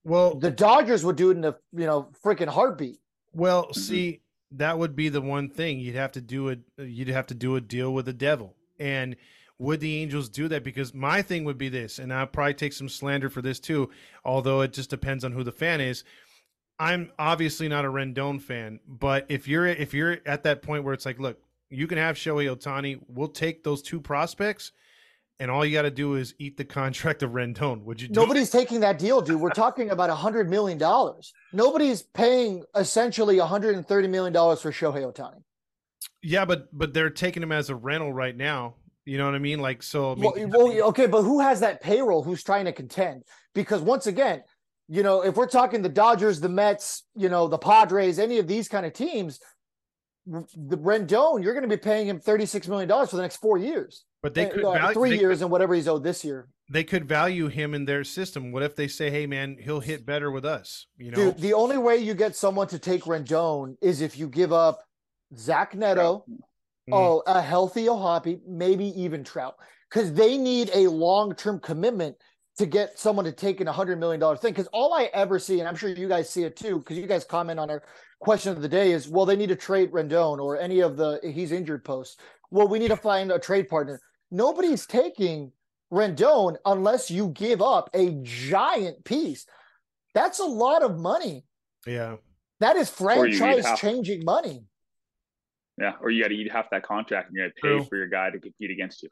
Well, 0.04 0.34
the 0.38 0.50
Dodgers 0.50 1.04
would 1.04 1.16
do 1.16 1.30
it 1.30 1.38
in 1.38 1.44
a 1.44 1.56
you 1.72 1.86
know 1.86 2.10
freaking 2.24 2.48
heartbeat. 2.48 2.98
Well, 3.32 3.64
Mm-hmm. 3.64 3.80
see, 3.80 4.20
that 4.52 4.78
would 4.78 4.94
be 4.94 5.08
the 5.08 5.20
one 5.22 5.48
thing 5.48 5.80
you'd 5.80 5.94
have 5.96 6.12
to 6.12 6.20
do 6.20 6.48
it. 6.48 6.60
You'd 6.76 7.08
have 7.08 7.26
to 7.28 7.34
do 7.34 7.56
a 7.56 7.60
deal 7.60 7.92
with 7.94 8.06
the 8.06 8.12
devil, 8.12 8.54
and 8.78 9.16
would 9.58 9.80
the 9.80 9.96
Angels 10.00 10.28
do 10.28 10.48
that? 10.48 10.64
Because 10.64 10.94
my 10.94 11.22
thing 11.22 11.44
would 11.44 11.58
be 11.58 11.68
this, 11.68 11.98
and 11.98 12.12
I'll 12.12 12.26
probably 12.26 12.54
take 12.54 12.72
some 12.72 12.88
slander 12.88 13.28
for 13.28 13.42
this 13.42 13.58
too, 13.58 13.90
although 14.24 14.60
it 14.60 14.72
just 14.72 14.90
depends 14.90 15.24
on 15.24 15.32
who 15.32 15.42
the 15.42 15.52
fan 15.52 15.80
is. 15.80 16.04
I'm 16.78 17.10
obviously 17.18 17.68
not 17.68 17.84
a 17.84 17.88
Rendon 17.88 18.40
fan, 18.40 18.78
but 18.86 19.26
if 19.28 19.48
you're 19.48 19.66
if 19.66 19.92
you're 19.92 20.18
at 20.24 20.44
that 20.44 20.62
point 20.62 20.84
where 20.84 20.94
it's 20.94 21.04
like, 21.04 21.18
look, 21.18 21.38
you 21.70 21.88
can 21.88 21.98
have 21.98 22.16
Shohei 22.16 22.54
Ohtani, 22.54 23.00
we'll 23.08 23.28
take 23.28 23.64
those 23.64 23.82
two 23.82 24.00
prospects, 24.00 24.70
and 25.40 25.50
all 25.50 25.64
you 25.64 25.72
got 25.72 25.82
to 25.82 25.90
do 25.90 26.14
is 26.14 26.34
eat 26.38 26.56
the 26.56 26.64
contract 26.64 27.24
of 27.24 27.32
Rendon. 27.32 27.82
Would 27.82 28.00
you? 28.00 28.08
Do 28.08 28.20
Nobody's 28.20 28.50
taking 28.50 28.78
that 28.80 28.98
deal, 29.00 29.20
dude. 29.20 29.40
We're 29.40 29.50
talking 29.50 29.90
about 29.90 30.08
a 30.10 30.14
hundred 30.14 30.48
million 30.48 30.78
dollars. 30.78 31.32
Nobody's 31.52 32.02
paying 32.02 32.64
essentially 32.76 33.38
a 33.38 33.46
hundred 33.46 33.74
and 33.74 33.86
thirty 33.86 34.06
million 34.06 34.32
dollars 34.32 34.60
for 34.60 34.70
Shohei 34.70 35.12
Ohtani. 35.12 35.42
Yeah, 36.22 36.44
but 36.44 36.68
but 36.76 36.94
they're 36.94 37.10
taking 37.10 37.42
him 37.42 37.52
as 37.52 37.70
a 37.70 37.74
rental 37.74 38.12
right 38.12 38.36
now. 38.36 38.74
You 39.08 39.16
know 39.16 39.24
what 39.24 39.34
I 39.34 39.38
mean? 39.38 39.58
Like 39.60 39.82
so. 39.82 40.12
I 40.12 40.14
mean, 40.16 40.50
Well, 40.50 40.66
well, 40.68 40.82
okay, 40.90 41.06
but 41.06 41.22
who 41.22 41.40
has 41.40 41.60
that 41.60 41.80
payroll? 41.80 42.22
Who's 42.22 42.44
trying 42.44 42.66
to 42.66 42.72
contend? 42.72 43.24
Because 43.54 43.80
once 43.80 44.06
again, 44.06 44.42
you 44.86 45.02
know, 45.02 45.22
if 45.24 45.34
we're 45.34 45.46
talking 45.48 45.80
the 45.80 45.88
Dodgers, 45.88 46.40
the 46.40 46.48
Mets, 46.50 47.04
you 47.16 47.30
know, 47.30 47.48
the 47.48 47.56
Padres, 47.56 48.18
any 48.18 48.38
of 48.38 48.46
these 48.46 48.68
kind 48.68 48.84
of 48.84 48.92
teams, 48.92 49.40
the 50.26 50.76
Rendon, 50.76 51.42
you're 51.42 51.54
going 51.54 51.62
to 51.68 51.74
be 51.74 51.80
paying 51.80 52.06
him 52.06 52.20
thirty 52.20 52.44
six 52.44 52.68
million 52.68 52.86
dollars 52.86 53.08
for 53.08 53.16
the 53.16 53.22
next 53.22 53.36
four 53.36 53.56
years, 53.56 54.04
but 54.22 54.34
they 54.34 54.46
Uh, 54.46 54.50
could 54.50 54.62
no, 54.62 54.72
value, 54.74 54.92
three 54.94 55.10
they 55.10 55.20
years, 55.20 55.38
Could, 55.38 55.44
and 55.44 55.50
whatever 55.50 55.74
he's 55.74 55.88
owed 55.88 56.04
this 56.04 56.22
year. 56.22 56.48
they 56.70 56.84
could 56.84 57.08
value 57.08 57.48
him 57.48 57.72
in 57.72 57.86
their 57.86 58.04
system. 58.04 58.52
What 58.52 58.62
if 58.62 58.76
they 58.76 58.88
say, 58.88 59.08
"Hey, 59.08 59.26
man, 59.26 59.56
he'll 59.58 59.80
hit 59.80 60.04
better 60.04 60.30
with 60.30 60.44
us"? 60.44 60.86
You 60.98 61.12
know, 61.12 61.16
Dude, 61.16 61.38
the 61.38 61.54
only 61.54 61.78
way 61.78 61.96
you 61.96 62.12
get 62.12 62.36
someone 62.36 62.66
to 62.68 62.78
take 62.78 63.04
Rendon 63.04 63.76
is 63.80 64.02
if 64.02 64.18
you 64.18 64.28
give 64.28 64.52
up 64.52 64.84
Zach 65.34 65.74
Neto, 65.74 66.26
Mm. 66.88 66.94
oh, 66.94 67.22
a 67.26 67.40
healthy 67.40 67.88
O'Hoppe, 67.88 68.40
maybe 68.46 68.86
even 69.00 69.22
Trout, 69.24 69.56
because 69.90 70.12
they 70.12 70.36
need 70.38 70.70
a 70.74 70.88
long 70.88 71.34
term 71.34 71.60
commitment 71.60 72.16
to 72.56 72.66
get 72.66 72.98
someone 72.98 73.24
to 73.24 73.32
take 73.32 73.60
an 73.60 73.66
$100 73.68 73.98
million 73.98 74.20
thing. 74.36 74.52
Because 74.52 74.66
all 74.72 74.92
I 74.92 75.04
ever 75.14 75.38
see, 75.38 75.60
and 75.60 75.68
I'm 75.68 75.76
sure 75.76 75.90
you 75.90 76.08
guys 76.08 76.28
see 76.28 76.42
it 76.42 76.56
too, 76.56 76.78
because 76.78 76.98
you 76.98 77.06
guys 77.06 77.24
comment 77.24 77.60
on 77.60 77.70
our 77.70 77.82
question 78.18 78.50
of 78.52 78.60
the 78.62 78.68
day 78.68 78.90
is, 78.92 79.08
well, 79.08 79.24
they 79.24 79.36
need 79.36 79.48
to 79.50 79.56
trade 79.56 79.92
Rendon 79.92 80.38
or 80.40 80.58
any 80.58 80.80
of 80.80 80.96
the 80.96 81.20
he's 81.22 81.52
injured 81.52 81.84
posts. 81.84 82.16
Well, 82.50 82.66
we 82.66 82.78
need 82.80 82.88
to 82.88 82.96
find 82.96 83.30
a 83.30 83.38
trade 83.38 83.68
partner. 83.68 84.00
Nobody's 84.30 84.86
taking 84.86 85.52
Rendon 85.92 86.56
unless 86.64 87.10
you 87.10 87.28
give 87.28 87.62
up 87.62 87.90
a 87.94 88.18
giant 88.22 89.04
piece. 89.04 89.46
That's 90.14 90.40
a 90.40 90.44
lot 90.44 90.82
of 90.82 90.98
money. 90.98 91.44
yeah, 91.86 92.16
That 92.60 92.76
is 92.76 92.92
Or 93.00 93.26
you 93.26 93.34
eat 93.34 93.38
franchise 93.38 93.66
half. 93.66 93.80
changing 93.80 94.24
money. 94.24 94.64
Yeah. 95.78 95.92
Or 96.00 96.10
you 96.10 96.22
got 96.22 96.28
to 96.28 96.34
eat 96.34 96.50
half 96.50 96.70
that 96.70 96.82
contract 96.82 97.28
and 97.28 97.36
you're 97.36 97.46
going 97.46 97.52
to 97.54 97.60
True. 97.60 97.78
pay 97.80 97.88
for 97.88 97.96
your 97.96 98.08
guy 98.08 98.30
to 98.30 98.38
compete 98.38 98.70
against 98.70 99.02
you. 99.02 99.08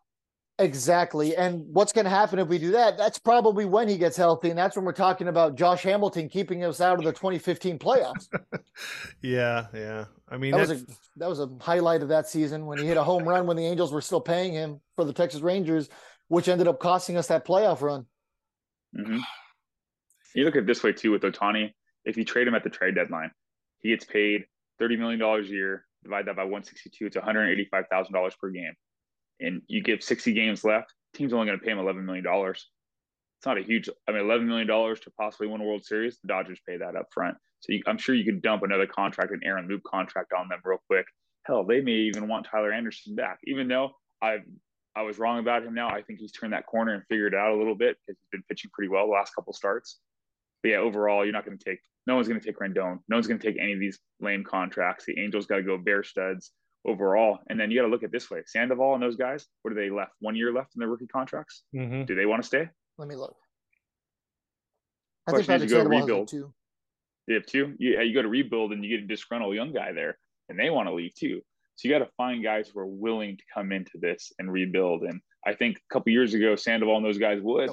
Exactly. 0.58 1.36
And 1.36 1.64
what's 1.66 1.92
going 1.92 2.06
to 2.06 2.10
happen 2.10 2.38
if 2.38 2.48
we 2.48 2.58
do 2.58 2.72
that? 2.72 2.96
That's 2.96 3.18
probably 3.18 3.66
when 3.66 3.88
he 3.88 3.98
gets 3.98 4.16
healthy. 4.16 4.48
And 4.48 4.58
that's 4.58 4.74
when 4.74 4.86
we're 4.86 4.92
talking 4.92 5.28
about 5.28 5.54
Josh 5.54 5.82
Hamilton 5.82 6.30
keeping 6.30 6.64
us 6.64 6.80
out 6.80 6.98
of 6.98 7.04
the 7.04 7.12
2015 7.12 7.78
playoffs. 7.78 8.28
yeah, 9.22 9.66
yeah. 9.74 10.06
I 10.28 10.38
mean, 10.38 10.52
That 10.52 10.60
was 10.60 10.70
a 10.70 10.86
that 11.16 11.28
was 11.28 11.40
a 11.40 11.50
highlight 11.60 12.02
of 12.02 12.08
that 12.08 12.26
season 12.26 12.64
when 12.64 12.78
he 12.78 12.86
hit 12.86 12.96
a 12.96 13.04
home 13.04 13.24
run 13.28 13.46
when 13.46 13.56
the 13.56 13.66
Angels 13.66 13.92
were 13.92 14.00
still 14.00 14.20
paying 14.20 14.54
him 14.54 14.80
for 14.96 15.04
the 15.04 15.12
Texas 15.12 15.40
Rangers, 15.42 15.88
which 16.28 16.48
ended 16.48 16.66
up 16.68 16.80
costing 16.80 17.16
us 17.18 17.26
that 17.28 17.46
playoff 17.46 17.82
run. 17.82 18.06
hmm 18.94 19.18
You 20.34 20.44
look 20.44 20.56
at 20.56 20.62
it 20.62 20.66
this 20.66 20.82
way 20.82 20.92
too 20.92 21.10
with 21.12 21.22
Ohtani. 21.22 21.72
If 22.06 22.16
you 22.16 22.24
trade 22.24 22.48
him 22.48 22.54
at 22.54 22.64
the 22.64 22.70
trade 22.70 22.94
deadline, 22.94 23.30
he 23.80 23.90
gets 23.90 24.04
paid 24.06 24.46
thirty 24.78 24.96
million 24.96 25.20
dollars 25.20 25.48
a 25.50 25.52
year. 25.52 25.84
Divide 26.06 26.26
that 26.26 26.36
by 26.36 26.44
one 26.44 26.62
sixty 26.62 26.88
two. 26.90 27.06
It's 27.06 27.16
one 27.16 27.24
hundred 27.24 27.50
eighty 27.50 27.66
five 27.70 27.84
thousand 27.90 28.14
dollars 28.14 28.34
per 28.40 28.50
game. 28.50 28.74
And 29.40 29.62
you 29.66 29.82
give 29.82 30.02
sixty 30.02 30.32
games 30.32 30.64
left. 30.64 30.94
Team's 31.14 31.32
only 31.32 31.46
going 31.46 31.58
to 31.58 31.64
pay 31.64 31.72
him 31.72 31.78
eleven 31.78 32.06
million 32.06 32.24
dollars. 32.24 32.66
It's 33.38 33.46
not 33.46 33.58
a 33.58 33.62
huge. 33.62 33.88
I 34.08 34.12
mean, 34.12 34.22
eleven 34.22 34.46
million 34.46 34.66
dollars 34.68 35.00
to 35.00 35.10
possibly 35.10 35.48
win 35.48 35.60
a 35.60 35.64
World 35.64 35.84
Series. 35.84 36.18
The 36.22 36.28
Dodgers 36.28 36.60
pay 36.66 36.76
that 36.76 36.96
up 36.96 37.08
front. 37.12 37.36
So 37.60 37.72
you, 37.72 37.82
I'm 37.86 37.98
sure 37.98 38.14
you 38.14 38.24
could 38.24 38.40
dump 38.40 38.62
another 38.62 38.86
contract, 38.86 39.32
an 39.32 39.40
Aaron 39.44 39.68
Loup 39.68 39.82
contract 39.84 40.32
on 40.32 40.48
them 40.48 40.60
real 40.64 40.78
quick. 40.86 41.06
Hell, 41.44 41.64
they 41.64 41.80
may 41.80 41.92
even 41.92 42.28
want 42.28 42.46
Tyler 42.50 42.72
Anderson 42.72 43.14
back, 43.14 43.38
even 43.44 43.68
though 43.68 43.90
I 44.22 44.38
I 44.94 45.02
was 45.02 45.18
wrong 45.18 45.38
about 45.38 45.64
him. 45.64 45.74
Now 45.74 45.88
I 45.88 46.02
think 46.02 46.20
he's 46.20 46.32
turned 46.32 46.52
that 46.52 46.66
corner 46.66 46.94
and 46.94 47.02
figured 47.08 47.34
it 47.34 47.38
out 47.38 47.52
a 47.52 47.58
little 47.58 47.74
bit 47.74 47.96
because 48.06 48.18
he's 48.20 48.28
been 48.32 48.44
pitching 48.48 48.70
pretty 48.72 48.88
well 48.88 49.06
the 49.06 49.12
last 49.12 49.34
couple 49.34 49.52
starts. 49.52 49.98
But 50.66 50.70
yeah, 50.70 50.78
overall, 50.78 51.24
you're 51.24 51.32
not 51.32 51.44
going 51.46 51.56
to 51.56 51.64
take. 51.64 51.78
No 52.08 52.16
one's 52.16 52.26
going 52.26 52.40
to 52.40 52.44
take 52.44 52.58
Rendon. 52.58 52.98
No 53.08 53.16
one's 53.16 53.28
going 53.28 53.38
to 53.38 53.46
take 53.46 53.56
any 53.60 53.72
of 53.72 53.78
these 53.78 54.00
lame 54.20 54.42
contracts. 54.42 55.04
The 55.06 55.16
Angels 55.20 55.46
got 55.46 55.58
to 55.58 55.62
go 55.62 55.78
bare 55.78 56.02
studs 56.02 56.50
overall, 56.84 57.38
and 57.48 57.58
then 57.60 57.70
you 57.70 57.78
got 57.78 57.86
to 57.86 57.88
look 57.88 58.02
at 58.02 58.06
it 58.08 58.12
this 58.12 58.28
way: 58.28 58.42
Sandoval 58.46 58.94
and 58.94 59.02
those 59.02 59.14
guys. 59.14 59.46
What 59.62 59.70
are 59.70 59.76
they 59.76 59.90
left? 59.90 60.10
One 60.18 60.34
year 60.34 60.52
left 60.52 60.74
in 60.74 60.80
their 60.80 60.88
rookie 60.88 61.06
contracts. 61.06 61.62
Mhm. 61.72 62.04
Do 62.04 62.16
they 62.16 62.26
want 62.26 62.42
to 62.42 62.46
stay? 62.48 62.68
Let 62.98 63.06
me 63.06 63.14
look. 63.14 63.36
I 65.28 65.30
Question 65.30 65.46
think 65.60 65.62
is, 65.62 65.70
Patrick 65.70 65.70
you 65.70 65.76
go 65.76 65.78
Sandoval 65.78 65.98
has 65.98 66.06
rebuild. 66.08 66.28
it 66.28 66.30
too. 66.30 66.54
They 67.28 67.34
have 67.34 67.46
two. 67.46 67.74
Yeah, 67.78 68.00
you 68.02 68.12
go 68.12 68.22
to 68.22 68.28
rebuild 68.28 68.72
and 68.72 68.84
you 68.84 68.96
get 68.96 69.04
a 69.04 69.06
disgruntled 69.06 69.54
young 69.54 69.72
guy 69.72 69.92
there, 69.92 70.18
and 70.48 70.58
they 70.58 70.70
want 70.70 70.88
to 70.88 70.94
leave 70.94 71.14
too. 71.14 71.42
So 71.76 71.86
you 71.88 71.94
got 71.96 72.04
to 72.04 72.10
find 72.16 72.42
guys 72.42 72.68
who 72.68 72.80
are 72.80 72.86
willing 72.86 73.36
to 73.36 73.42
come 73.54 73.70
into 73.70 73.98
this 74.00 74.32
and 74.40 74.50
rebuild. 74.50 75.02
And 75.02 75.20
I 75.46 75.54
think 75.54 75.76
a 75.76 75.94
couple 75.94 76.10
years 76.10 76.34
ago, 76.34 76.56
Sandoval 76.56 76.96
and 76.96 77.04
those 77.06 77.18
guys 77.18 77.40
would. 77.40 77.70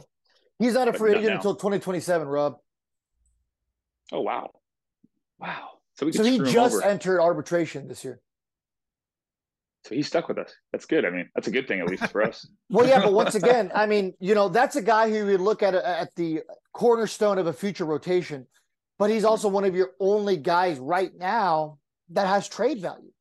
He's 0.60 0.76
not 0.76 0.88
a 0.88 0.94
free 0.94 1.16
agent 1.16 1.34
until 1.36 1.56
2027, 1.56 2.28
Rob. 2.28 2.58
Oh 4.14 4.22
wow, 4.22 4.52
wow. 5.40 5.70
So 5.96 6.06
we 6.06 6.12
So 6.12 6.24
he 6.24 6.38
just 6.38 6.84
entered 6.84 7.20
arbitration 7.20 7.88
this 7.88 8.06
year. 8.06 8.22
So 9.86 9.96
he's 9.96 10.08
stuck 10.08 10.30
with 10.30 10.38
us. 10.38 10.54
That's 10.72 10.86
good. 10.86 11.04
I 11.04 11.10
mean, 11.10 11.30
that's 11.36 11.48
a 11.48 11.52
good 11.52 11.68
thing 11.68 11.82
at 11.82 11.88
least 11.88 12.10
for 12.12 12.22
us. 12.22 12.48
Well, 12.70 12.88
yeah, 12.88 13.02
but 13.02 13.14
once 13.14 13.36
again, 13.42 13.72
I 13.76 13.86
mean, 13.86 14.14
you 14.20 14.34
know, 14.34 14.50
that's 14.50 14.76
a 14.76 14.82
guy 14.82 15.10
who 15.10 15.28
you 15.30 15.38
look 15.38 15.62
at 15.62 15.74
at 15.74 16.14
the 16.16 16.42
cornerstone 16.74 17.38
of 17.40 17.48
a 17.48 17.54
future 17.54 17.86
rotation, 17.86 18.48
but 18.98 19.10
he's 19.10 19.26
also 19.26 19.50
one 19.50 19.66
of 19.66 19.76
your 19.76 19.92
only 20.00 20.38
guys 20.38 20.80
right 20.80 21.12
now 21.18 21.80
that 22.10 22.28
has 22.28 22.48
trade 22.48 22.82
value. 22.82 23.12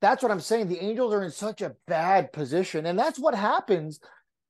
That's 0.00 0.22
what 0.22 0.32
I'm 0.32 0.40
saying. 0.40 0.68
The 0.68 0.82
Angels 0.82 1.12
are 1.12 1.22
in 1.22 1.30
such 1.30 1.60
a 1.60 1.74
bad 1.86 2.32
position, 2.32 2.86
and 2.86 2.98
that's 2.98 3.18
what 3.18 3.34
happens 3.34 4.00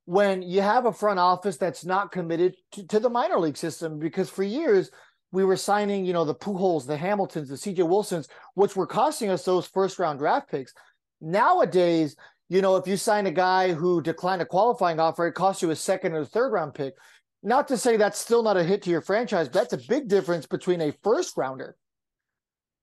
when 0.06 0.42
you 0.42 0.62
have 0.62 0.86
a 0.86 0.92
front 0.92 1.18
office 1.18 1.56
that's 1.56 1.84
not 1.84 2.12
committed 2.12 2.54
to, 2.72 2.86
to 2.86 3.00
the 3.00 3.10
minor 3.10 3.38
league 3.38 3.56
system. 3.56 3.98
Because 3.98 4.30
for 4.30 4.42
years 4.42 4.90
we 5.30 5.44
were 5.44 5.56
signing, 5.56 6.04
you 6.04 6.12
know, 6.12 6.24
the 6.24 6.34
Pujols, 6.34 6.86
the 6.86 6.96
Hamiltons, 6.96 7.48
the 7.48 7.54
CJ 7.54 7.86
Wilsons, 7.86 8.28
which 8.54 8.76
were 8.76 8.86
costing 8.86 9.30
us 9.30 9.44
those 9.44 9.66
first 9.66 9.98
round 9.98 10.18
draft 10.18 10.50
picks. 10.50 10.72
Nowadays, 11.20 12.16
you 12.48 12.62
know, 12.62 12.76
if 12.76 12.86
you 12.86 12.96
sign 12.96 13.26
a 13.26 13.30
guy 13.30 13.72
who 13.72 14.00
declined 14.00 14.40
a 14.40 14.46
qualifying 14.46 14.98
offer, 14.98 15.26
it 15.26 15.32
costs 15.32 15.60
you 15.60 15.70
a 15.70 15.76
second 15.76 16.14
or 16.14 16.24
third 16.24 16.52
round 16.52 16.74
pick. 16.74 16.94
Not 17.42 17.68
to 17.68 17.76
say 17.76 17.96
that's 17.96 18.18
still 18.18 18.42
not 18.42 18.56
a 18.56 18.64
hit 18.64 18.82
to 18.82 18.90
your 18.90 19.02
franchise, 19.02 19.48
but 19.48 19.70
that's 19.70 19.84
a 19.84 19.88
big 19.88 20.08
difference 20.08 20.46
between 20.46 20.80
a 20.80 20.92
first 21.04 21.36
rounder. 21.36 21.76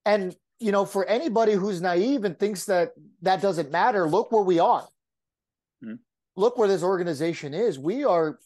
And, 0.05 0.35
you 0.59 0.71
know, 0.71 0.85
for 0.85 1.05
anybody 1.05 1.53
who's 1.53 1.81
naive 1.81 2.23
and 2.25 2.37
thinks 2.37 2.65
that 2.65 2.91
that 3.23 3.41
doesn't 3.41 3.71
matter, 3.71 4.07
look 4.07 4.31
where 4.31 4.43
we 4.43 4.59
are. 4.59 4.87
Mm-hmm. 5.83 5.95
Look 6.35 6.57
where 6.57 6.67
this 6.67 6.83
organization 6.83 7.53
is. 7.53 7.79
We 7.79 8.05
are 8.05 8.39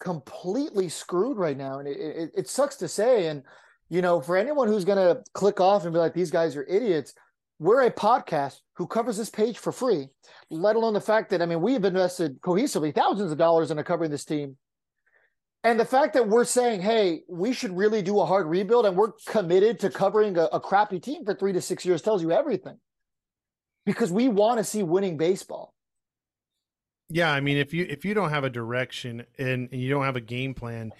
completely 0.00 0.88
screwed 0.88 1.36
right 1.36 1.56
now. 1.56 1.78
And 1.78 1.88
it, 1.88 1.98
it, 1.98 2.30
it 2.36 2.48
sucks 2.48 2.76
to 2.76 2.88
say. 2.88 3.26
And, 3.26 3.42
you 3.88 4.02
know, 4.02 4.20
for 4.20 4.36
anyone 4.36 4.68
who's 4.68 4.84
going 4.84 4.98
to 4.98 5.22
click 5.32 5.60
off 5.60 5.84
and 5.84 5.92
be 5.92 5.98
like, 5.98 6.14
these 6.14 6.30
guys 6.30 6.56
are 6.56 6.64
idiots, 6.64 7.14
we're 7.58 7.82
a 7.82 7.90
podcast 7.90 8.60
who 8.74 8.86
covers 8.86 9.16
this 9.16 9.30
page 9.30 9.58
for 9.58 9.72
free, 9.72 10.08
let 10.50 10.76
alone 10.76 10.94
the 10.94 11.00
fact 11.00 11.30
that, 11.30 11.42
I 11.42 11.46
mean, 11.46 11.60
we 11.60 11.72
have 11.72 11.84
invested 11.84 12.40
cohesively 12.40 12.94
thousands 12.94 13.32
of 13.32 13.38
dollars 13.38 13.70
into 13.70 13.82
covering 13.82 14.10
this 14.10 14.24
team. 14.24 14.56
And 15.64 15.78
the 15.78 15.84
fact 15.84 16.14
that 16.14 16.28
we're 16.28 16.44
saying, 16.44 16.82
hey, 16.82 17.22
we 17.28 17.52
should 17.52 17.76
really 17.76 18.00
do 18.00 18.20
a 18.20 18.26
hard 18.26 18.46
rebuild 18.46 18.86
and 18.86 18.96
we're 18.96 19.12
committed 19.26 19.80
to 19.80 19.90
covering 19.90 20.38
a, 20.38 20.44
a 20.44 20.60
crappy 20.60 21.00
team 21.00 21.24
for 21.24 21.34
three 21.34 21.52
to 21.52 21.60
six 21.60 21.84
years 21.84 22.00
tells 22.00 22.22
you 22.22 22.30
everything 22.30 22.78
because 23.84 24.12
we 24.12 24.28
want 24.28 24.58
to 24.58 24.64
see 24.64 24.84
winning 24.84 25.16
baseball. 25.16 25.74
Yeah, 27.10 27.32
I 27.32 27.40
mean, 27.40 27.56
if 27.56 27.72
you 27.72 27.86
if 27.88 28.04
you 28.04 28.14
don't 28.14 28.30
have 28.30 28.44
a 28.44 28.50
direction 28.50 29.24
and, 29.38 29.68
and 29.72 29.80
you 29.80 29.88
don't 29.90 30.04
have 30.04 30.16
a 30.16 30.20
game 30.20 30.52
plan, 30.54 30.92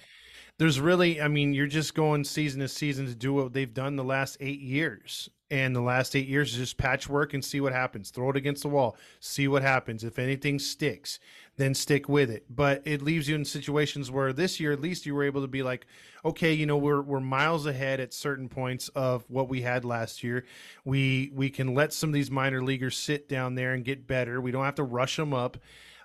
there's 0.58 0.80
really, 0.80 1.20
I 1.20 1.28
mean, 1.28 1.52
you're 1.52 1.66
just 1.66 1.94
going 1.94 2.24
season 2.24 2.60
to 2.60 2.68
season 2.68 3.06
to 3.06 3.14
do 3.14 3.34
what 3.34 3.52
they've 3.52 3.72
done 3.72 3.96
the 3.96 4.04
last 4.04 4.38
eight 4.40 4.60
years. 4.60 5.28
And 5.50 5.74
the 5.74 5.80
last 5.80 6.14
eight 6.14 6.28
years 6.28 6.52
is 6.52 6.58
just 6.58 6.76
patchwork 6.78 7.32
and 7.32 7.42
see 7.44 7.60
what 7.60 7.72
happens. 7.72 8.10
Throw 8.10 8.30
it 8.30 8.36
against 8.36 8.62
the 8.62 8.68
wall, 8.68 8.96
see 9.20 9.48
what 9.48 9.62
happens. 9.62 10.04
If 10.04 10.18
anything 10.18 10.58
sticks, 10.58 11.20
then 11.56 11.74
stick 11.74 12.08
with 12.08 12.30
it. 12.30 12.44
But 12.50 12.82
it 12.84 13.00
leaves 13.00 13.28
you 13.28 13.34
in 13.34 13.46
situations 13.46 14.10
where 14.10 14.32
this 14.34 14.60
year, 14.60 14.72
at 14.72 14.80
least, 14.80 15.06
you 15.06 15.14
were 15.14 15.24
able 15.24 15.40
to 15.42 15.48
be 15.48 15.62
like, 15.62 15.86
okay, 16.24 16.52
you 16.52 16.66
know, 16.66 16.76
we're 16.76 17.02
we're 17.02 17.20
miles 17.20 17.66
ahead 17.66 18.00
at 18.00 18.12
certain 18.14 18.48
points 18.48 18.88
of 18.90 19.24
what 19.28 19.48
we 19.48 19.62
had 19.62 19.84
last 19.84 20.22
year. 20.22 20.44
We 20.84 21.30
we 21.34 21.50
can 21.50 21.74
let 21.74 21.92
some 21.94 22.10
of 22.10 22.14
these 22.14 22.30
minor 22.30 22.62
leaguers 22.62 22.96
sit 22.96 23.28
down 23.28 23.54
there 23.54 23.72
and 23.72 23.84
get 23.84 24.06
better. 24.06 24.40
We 24.40 24.50
don't 24.50 24.64
have 24.64 24.74
to 24.76 24.84
rush 24.84 25.16
them 25.16 25.32
up. 25.32 25.58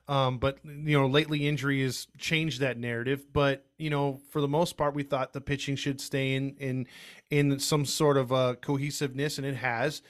Um, 0.08 0.38
but 0.38 0.58
you 0.64 1.00
know, 1.00 1.08
lately 1.08 1.48
injury 1.48 1.82
has 1.84 2.08
changed 2.18 2.60
that 2.60 2.78
narrative. 2.78 3.26
But 3.32 3.66
you 3.78 3.90
know, 3.90 4.20
for 4.32 4.42
the 4.42 4.48
most 4.48 4.78
part, 4.78 4.96
we 4.96 5.04
thought 5.04 5.34
the 5.34 5.42
pitching 5.42 5.76
should 5.76 6.02
stay 6.02 6.36
in 6.36 6.56
in 6.58 6.88
in 7.30 7.60
some 7.60 7.86
sort 7.86 8.18
of 8.18 8.34
uh, 8.34 8.56
cohesiveness, 8.56 9.38
and 9.38 9.48
it 9.48 9.56
has. 9.56 10.02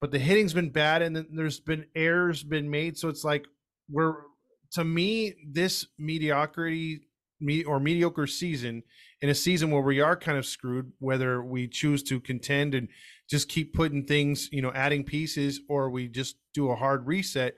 But 0.00 0.10
the 0.10 0.18
hitting's 0.18 0.54
been 0.54 0.70
bad, 0.70 1.02
and 1.02 1.26
there's 1.32 1.60
been 1.60 1.86
errors 1.94 2.42
been 2.42 2.70
made. 2.70 2.98
So 2.98 3.08
it's 3.08 3.24
like 3.24 3.46
we're 3.90 4.14
to 4.72 4.84
me 4.84 5.34
this 5.44 5.86
mediocrity 5.98 7.02
me 7.40 7.64
or 7.64 7.80
mediocre 7.80 8.26
season 8.26 8.82
in 9.20 9.28
a 9.28 9.34
season 9.34 9.70
where 9.70 9.82
we 9.82 10.00
are 10.00 10.16
kind 10.16 10.38
of 10.38 10.46
screwed 10.46 10.92
whether 11.00 11.42
we 11.42 11.66
choose 11.66 12.02
to 12.04 12.20
contend 12.20 12.74
and 12.74 12.88
just 13.28 13.48
keep 13.48 13.74
putting 13.74 14.04
things 14.04 14.48
you 14.52 14.62
know 14.62 14.72
adding 14.74 15.04
pieces 15.04 15.60
or 15.68 15.90
we 15.90 16.06
just 16.08 16.36
do 16.54 16.70
a 16.70 16.76
hard 16.76 17.06
reset 17.06 17.56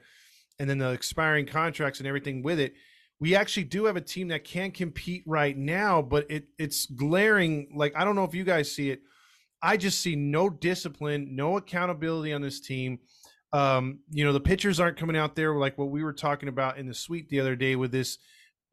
and 0.58 0.68
then 0.68 0.78
the 0.78 0.90
expiring 0.90 1.46
contracts 1.46 2.00
and 2.00 2.06
everything 2.06 2.42
with 2.42 2.60
it, 2.60 2.74
we 3.20 3.34
actually 3.34 3.64
do 3.64 3.84
have 3.84 3.96
a 3.96 4.00
team 4.00 4.28
that 4.28 4.44
can 4.44 4.70
compete 4.70 5.22
right 5.26 5.56
now, 5.56 6.02
but 6.02 6.30
it 6.30 6.48
it's 6.58 6.86
glaring. 6.86 7.68
Like 7.74 7.94
I 7.96 8.04
don't 8.04 8.16
know 8.16 8.24
if 8.24 8.34
you 8.34 8.44
guys 8.44 8.70
see 8.70 8.90
it. 8.90 9.02
I 9.62 9.76
just 9.76 10.00
see 10.00 10.14
no 10.14 10.50
discipline, 10.50 11.34
no 11.34 11.56
accountability 11.56 12.32
on 12.32 12.42
this 12.42 12.60
team. 12.60 12.98
Um, 13.52 14.00
you 14.10 14.24
know, 14.24 14.32
the 14.32 14.40
pitchers 14.40 14.80
aren't 14.80 14.96
coming 14.96 15.16
out 15.16 15.36
there 15.36 15.54
like 15.54 15.78
what 15.78 15.90
we 15.90 16.02
were 16.02 16.12
talking 16.12 16.48
about 16.48 16.76
in 16.76 16.86
the 16.86 16.94
suite 16.94 17.28
the 17.28 17.40
other 17.40 17.56
day 17.56 17.76
with 17.76 17.92
this 17.92 18.18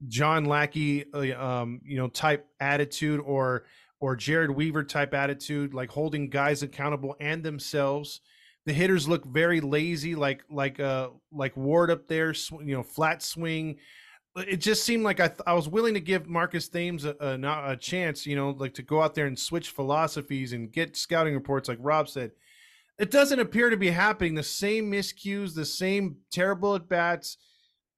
John 0.07 0.45
Lackey, 0.45 1.05
uh, 1.13 1.39
um, 1.39 1.81
you 1.85 1.97
know, 1.97 2.07
type 2.07 2.47
attitude 2.59 3.21
or 3.23 3.65
or 3.99 4.17
Jered 4.17 4.53
Weaver 4.55 4.83
type 4.83 5.13
attitude, 5.13 5.73
like 5.73 5.91
holding 5.91 6.29
guys 6.29 6.63
accountable 6.63 7.15
and 7.19 7.43
themselves 7.43 8.21
the 8.65 8.73
hitters 8.73 9.07
look 9.07 9.25
very 9.25 9.61
lazy, 9.61 10.15
like 10.15 10.43
like 10.49 10.79
uh 10.79 11.09
like 11.31 11.55
Ward 11.57 11.89
up 11.89 12.07
there, 12.07 12.33
you 12.33 12.75
know, 12.75 12.83
flat 12.83 13.21
swing. 13.21 13.77
It 14.35 14.57
just 14.57 14.83
seemed 14.83 15.03
like 15.03 15.19
I 15.19 15.27
th- 15.27 15.41
I 15.45 15.53
was 15.53 15.67
willing 15.67 15.93
to 15.95 15.99
give 15.99 16.27
Marcus 16.27 16.69
Thames 16.69 17.03
a, 17.03 17.15
a, 17.19 17.71
a 17.71 17.77
chance, 17.77 18.25
you 18.25 18.35
know, 18.35 18.51
like 18.51 18.73
to 18.75 18.83
go 18.83 19.01
out 19.01 19.13
there 19.15 19.25
and 19.25 19.37
switch 19.37 19.71
philosophies 19.71 20.53
and 20.53 20.71
get 20.71 20.95
scouting 20.95 21.33
reports, 21.33 21.67
like 21.67 21.79
Rob 21.81 22.07
said. 22.07 22.31
It 22.97 23.09
doesn't 23.09 23.39
appear 23.39 23.69
to 23.69 23.77
be 23.77 23.89
happening. 23.89 24.35
The 24.35 24.43
same 24.43 24.91
miscues, 24.91 25.55
the 25.55 25.65
same 25.65 26.17
terrible 26.31 26.75
at 26.75 26.87
bats 26.87 27.37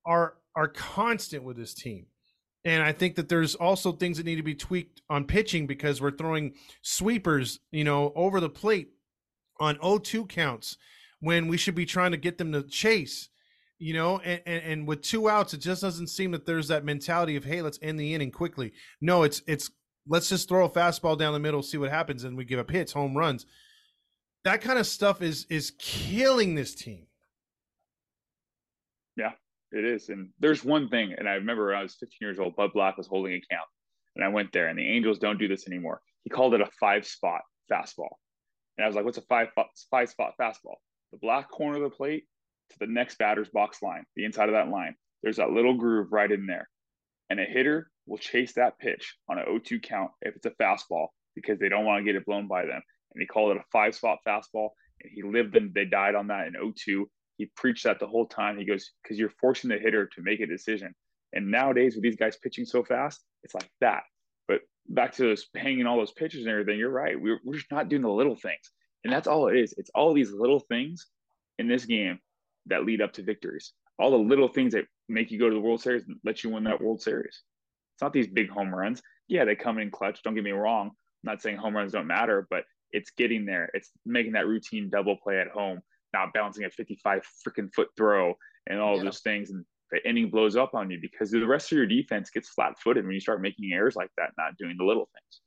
are 0.06 0.36
are 0.56 0.70
constant 0.70 1.44
with 1.44 1.58
this 1.58 1.74
team. 1.74 2.08
And 2.66 2.82
I 2.82 2.94
think 2.94 3.16
that 3.16 3.28
there's 3.28 3.56
also 3.56 3.92
things 3.92 4.18
that 4.18 4.26
need 4.26 4.38
to 4.38 4.44
be 4.44 4.56
tweaked 4.56 5.02
on 5.10 5.26
pitching 5.26 5.68
because 5.68 6.02
we're 6.02 6.12
throwing 6.16 6.54
sweepers, 6.82 7.60
you 7.72 7.84
know, 7.84 8.14
over 8.16 8.40
the 8.40 8.50
plate 8.50 8.93
on 9.64 9.76
0-2 9.78 10.28
counts 10.28 10.78
when 11.20 11.48
we 11.48 11.58
should 11.58 11.76
be 11.76 11.86
trying 11.86 12.12
to 12.12 12.18
get 12.18 12.38
them 12.38 12.52
to 12.52 12.64
chase 12.64 13.30
you 13.80 13.94
know 13.94 14.20
and, 14.20 14.42
and, 14.46 14.64
and, 14.64 14.88
with 14.88 15.02
two 15.02 15.30
outs 15.30 15.54
it 15.54 15.60
just 15.60 15.82
doesn't 15.82 16.08
seem 16.08 16.32
that 16.32 16.46
there's 16.46 16.68
that 16.68 16.86
mentality 16.86 17.36
of 17.36 17.44
hey 17.44 17.62
let's 17.62 17.80
end 17.82 18.00
the 18.00 18.14
inning 18.14 18.32
quickly. 18.32 18.72
No 19.02 19.24
it's 19.24 19.42
it's 19.48 19.72
let's 20.08 20.30
just 20.30 20.48
throw 20.48 20.66
a 20.66 20.70
fastball 20.70 21.18
down 21.18 21.34
the 21.34 21.40
middle 21.40 21.64
see 21.64 21.78
what 21.78 21.90
happens 21.90 22.24
and 22.24 22.38
we 22.38 22.46
give 22.46 22.60
up 22.60 22.70
hits 22.70 22.94
home 22.94 23.16
runs. 23.16 23.46
That 24.44 24.62
kind 24.62 24.80
of 24.80 24.88
stuff 24.88 25.22
is 25.22 25.46
is 25.50 25.74
killing 25.80 26.56
this 26.56 26.76
team. 26.76 27.08
Yeah 29.16 29.32
it 29.72 29.86
is 29.86 30.10
and 30.10 30.30
there's 30.40 30.64
one 30.64 30.88
thing 30.88 31.16
and 31.18 31.28
i 31.28 31.34
remember 31.34 31.68
when 31.68 31.76
i 31.76 31.82
was 31.82 31.96
15 31.96 32.10
years 32.22 32.40
old 32.40 32.56
bud 32.56 32.70
black 32.74 32.96
was 32.96 33.08
holding 33.08 33.34
a 33.34 33.42
count 33.50 33.68
and 34.16 34.24
i 34.24 34.28
went 34.28 34.52
there 34.54 34.68
and 34.68 34.78
the 34.78 34.88
angels 34.88 35.18
don't 35.18 35.40
do 35.40 35.48
this 35.48 35.68
anymore. 35.68 36.00
He 36.24 36.30
called 36.30 36.54
it 36.54 36.62
a 36.62 36.70
five 36.80 37.06
spot 37.06 37.42
fastball 37.72 38.16
and 38.78 38.86
I 38.86 38.88
was 38.88 38.96
like, 38.96 39.06
what's 39.06 39.18
a 39.18 39.22
five, 39.24 39.50
five 39.92 40.10
spot 40.10 40.34
fastball? 40.40 40.76
The 41.12 41.20
black 41.22 41.50
corner 41.50 41.78
of 41.78 41.84
the 41.84 41.96
plate 41.96 42.26
to 42.72 42.80
the 42.80 42.88
next 42.88 43.18
batter's 43.18 43.50
box 43.50 43.82
line, 43.82 44.04
the 44.16 44.26
inside 44.26 44.50
of 44.50 44.56
that 44.56 44.70
line. 44.70 44.96
There's 45.22 45.38
that 45.38 45.52
little 45.52 45.76
groove 45.76 46.12
right 46.12 46.32
in 46.32 46.48
there. 46.48 46.68
And 47.30 47.40
a 47.40 47.46
hitter 47.46 47.90
will 48.06 48.18
chase 48.18 48.54
that 48.54 48.80
pitch 48.80 49.16
on 49.30 49.38
an 49.38 49.46
0-2 49.46 49.82
count 49.82 50.12
if 50.22 50.36
it's 50.36 50.46
a 50.46 50.52
fastball 50.52 51.08
because 51.36 51.60
they 51.60 51.70
don't 51.70 51.86
want 51.86 52.00
to 52.00 52.04
get 52.04 52.16
it 52.16 52.26
blown 52.26 52.48
by 52.48 52.66
them. 52.66 52.82
And 53.14 53.22
he 53.22 53.28
called 53.28 53.56
it 53.56 53.62
a 53.62 53.66
five 53.72 53.96
spot 53.96 54.20
fastball. 54.28 54.70
And 55.02 55.12
he 55.14 55.24
lived 55.24 55.56
and 55.56 55.74
they 55.74 55.86
died 55.86 56.16
on 56.16 56.28
that 56.28 56.48
in 56.48 56.54
0-2. 56.54 57.06
He 57.38 57.52
preached 57.56 57.84
that 57.86 58.00
the 58.00 58.08
whole 58.08 58.28
time. 58.28 58.58
He 58.58 58.66
goes, 58.66 58.92
because 59.02 59.18
you're 59.18 59.30
forcing 59.30 59.70
the 59.70 59.78
hitter 59.78 60.08
to 60.08 60.22
make 60.22 60.40
a 60.40 60.48
decision. 60.48 60.94
And 61.32 61.50
nowadays, 61.50 61.96
with 61.96 62.04
these 62.04 62.16
guys 62.16 62.38
pitching 62.38 62.66
so 62.66 62.84
fast, 62.84 63.24
it's 63.44 63.56
like 63.56 63.70
that 63.82 64.04
back 64.88 65.14
to 65.14 65.24
those 65.24 65.48
hanging 65.56 65.86
all 65.86 65.98
those 65.98 66.12
pictures 66.12 66.42
and 66.42 66.50
everything, 66.50 66.78
you're 66.78 66.90
right. 66.90 67.20
We're, 67.20 67.40
we're 67.44 67.56
just 67.56 67.72
not 67.72 67.90
doing 67.90 68.02
the 68.02 68.10
little 68.10 68.36
things. 68.36 68.72
And 69.04 69.12
that's 69.12 69.28
all 69.28 69.48
it 69.48 69.58
is. 69.58 69.74
It's 69.78 69.92
all 69.94 70.14
these 70.14 70.32
little 70.32 70.60
things 70.60 71.08
in 71.60 71.68
this 71.68 71.86
game 71.86 72.20
that 72.68 72.86
lead 72.86 73.02
up 73.02 73.14
to 73.14 73.24
victories. 73.24 73.74
All 74.00 74.12
the 74.12 74.18
little 74.18 74.48
things 74.48 74.74
that 74.74 74.86
make 75.10 75.32
you 75.32 75.40
go 75.40 75.50
to 75.50 75.56
the 75.56 75.62
World 75.62 75.82
Series 75.82 76.04
and 76.08 76.18
let 76.24 76.44
you 76.44 76.50
win 76.50 76.64
that 76.66 76.82
World 76.82 77.02
Series. 77.02 77.44
It's 77.96 78.02
not 78.02 78.14
these 78.14 78.28
big 78.28 78.50
home 78.50 78.74
runs. 78.74 79.02
Yeah, 79.28 79.46
they 79.46 79.56
come 79.56 79.78
in 79.78 79.92
clutch. 79.92 80.24
Don't 80.24 80.36
get 80.36 80.44
me 80.44 80.52
wrong. 80.52 80.88
I'm 80.88 81.32
not 81.32 81.42
saying 81.42 81.58
home 81.58 81.76
runs 81.76 81.92
don't 81.92 82.08
matter, 82.08 82.48
but 82.50 82.64
it's 82.92 83.12
getting 83.12 83.46
there. 83.46 83.70
It's 83.74 83.90
making 84.06 84.34
that 84.34 84.48
routine 84.48 84.90
double 84.90 85.18
play 85.18 85.40
at 85.40 85.50
home, 85.50 85.82
not 86.14 86.34
bouncing 86.34 86.66
a 86.66 86.70
55 86.70 87.24
freaking 87.48 87.74
foot 87.74 87.90
throw 87.98 88.36
and 88.68 88.80
all 88.80 88.98
yeah. 88.98 89.04
those 89.04 89.20
things. 89.20 89.52
And 89.52 89.66
the 89.92 90.08
inning 90.08 90.30
blows 90.30 90.56
up 90.56 90.74
on 90.74 90.90
you 90.90 90.98
because 91.00 91.32
the 91.32 91.46
rest 91.46 91.72
of 91.72 91.78
your 91.78 91.88
defense 91.88 92.30
gets 92.30 92.50
flat 92.50 92.74
footed 92.80 93.06
when 93.06 93.14
you 93.14 93.20
start 93.20 93.42
making 93.42 93.72
errors 93.74 93.96
like 93.96 94.10
that, 94.18 94.32
not 94.38 94.58
doing 94.58 94.76
the 94.78 94.84
little 94.84 95.10
things. 95.14 95.42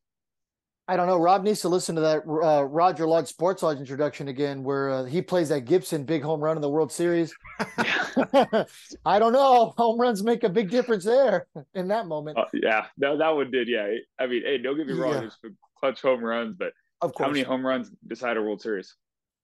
I 0.89 0.97
don't 0.97 1.09
know. 1.09 1.19
Rob 1.19 1.43
needs 1.43 1.61
to 1.63 1.69
listen 1.69 1.97
to 1.97 2.01
that 2.01 2.19
uh, 2.19 2.63
Roger 2.63 3.09
Lodge 3.09 3.27
Sports 3.27 3.65
Lodge 3.65 3.79
introduction 3.79 4.29
again, 4.29 4.63
where 4.63 4.91
uh, 4.91 5.05
he 5.05 5.21
plays 5.21 5.49
that 5.49 5.65
Gibson 5.65 6.05
big 6.05 6.23
home 6.23 6.41
run 6.41 6.57
in 6.57 6.63
the 6.63 6.71
World 6.71 6.93
Series. 6.93 7.35
I 7.59 9.19
don't 9.19 9.33
know. 9.33 9.75
Home 9.79 10.01
runs 10.01 10.23
make 10.23 10.45
a 10.45 10.49
big 10.49 10.71
difference 10.71 11.05
there 11.05 11.49
in 11.75 11.89
that 11.89 12.07
moment. 12.07 12.39
Uh, 12.39 12.45
yeah, 12.53 12.87
no, 12.99 13.17
that 13.19 13.31
one 13.31 13.51
did. 13.51 13.67
Yeah, 13.67 13.95
I 14.21 14.29
mean, 14.29 14.43
hey, 14.43 14.59
don't 14.59 14.77
get 14.77 14.87
me 14.87 14.93
wrong. 14.93 15.15
Yeah. 15.15 15.21
There's 15.21 15.55
clutch 15.81 16.03
home 16.03 16.23
runs, 16.23 16.55
but 16.57 16.73
of 17.03 17.13
course. 17.15 17.27
how 17.27 17.33
many 17.33 17.43
home 17.43 17.67
runs 17.67 17.91
decide 18.07 18.37
a 18.37 18.43
World 18.43 18.63
Series? 18.63 18.95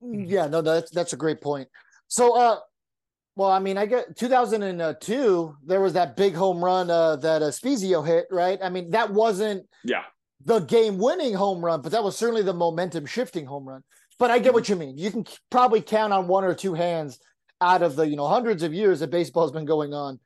Mm, 0.02 0.24
yeah, 0.28 0.46
no, 0.46 0.62
that's 0.62 0.92
that's 0.92 1.12
a 1.12 1.16
great 1.16 1.40
point. 1.40 1.68
So, 2.06 2.36
uh, 2.36 2.58
Well, 3.34 3.50
I 3.50 3.58
mean, 3.58 3.78
I 3.78 3.86
get 3.86 4.16
2002. 4.16 5.56
There 5.64 5.80
was 5.80 5.92
that 5.94 6.16
big 6.16 6.34
home 6.34 6.62
run 6.62 6.90
uh, 6.90 7.16
that 7.16 7.42
uh, 7.42 7.46
Spiezio 7.46 8.06
hit, 8.06 8.26
right? 8.30 8.58
I 8.62 8.68
mean, 8.68 8.90
that 8.90 9.10
wasn't 9.10 9.66
Yeah. 9.84 10.02
the 10.44 10.60
game-winning 10.60 11.34
home 11.34 11.64
run, 11.64 11.80
but 11.80 11.92
that 11.92 12.04
was 12.04 12.16
certainly 12.16 12.42
the 12.42 12.52
momentum-shifting 12.52 13.46
home 13.46 13.66
run. 13.68 13.82
But 14.18 14.30
I 14.30 14.38
get 14.38 14.52
what 14.52 14.68
you 14.68 14.76
mean. 14.76 14.98
You 14.98 15.10
can 15.10 15.24
probably 15.50 15.80
count 15.80 16.12
on 16.12 16.28
one 16.28 16.44
or 16.44 16.54
two 16.54 16.74
hands 16.74 17.18
out 17.60 17.82
of 17.82 17.96
the 17.96 18.06
you 18.06 18.16
know 18.16 18.26
hundreds 18.28 18.62
of 18.62 18.74
years 18.74 19.00
that 19.00 19.10
baseball 19.10 19.44
has 19.44 19.52
been 19.52 19.64
going 19.64 19.94
on. 19.94 20.20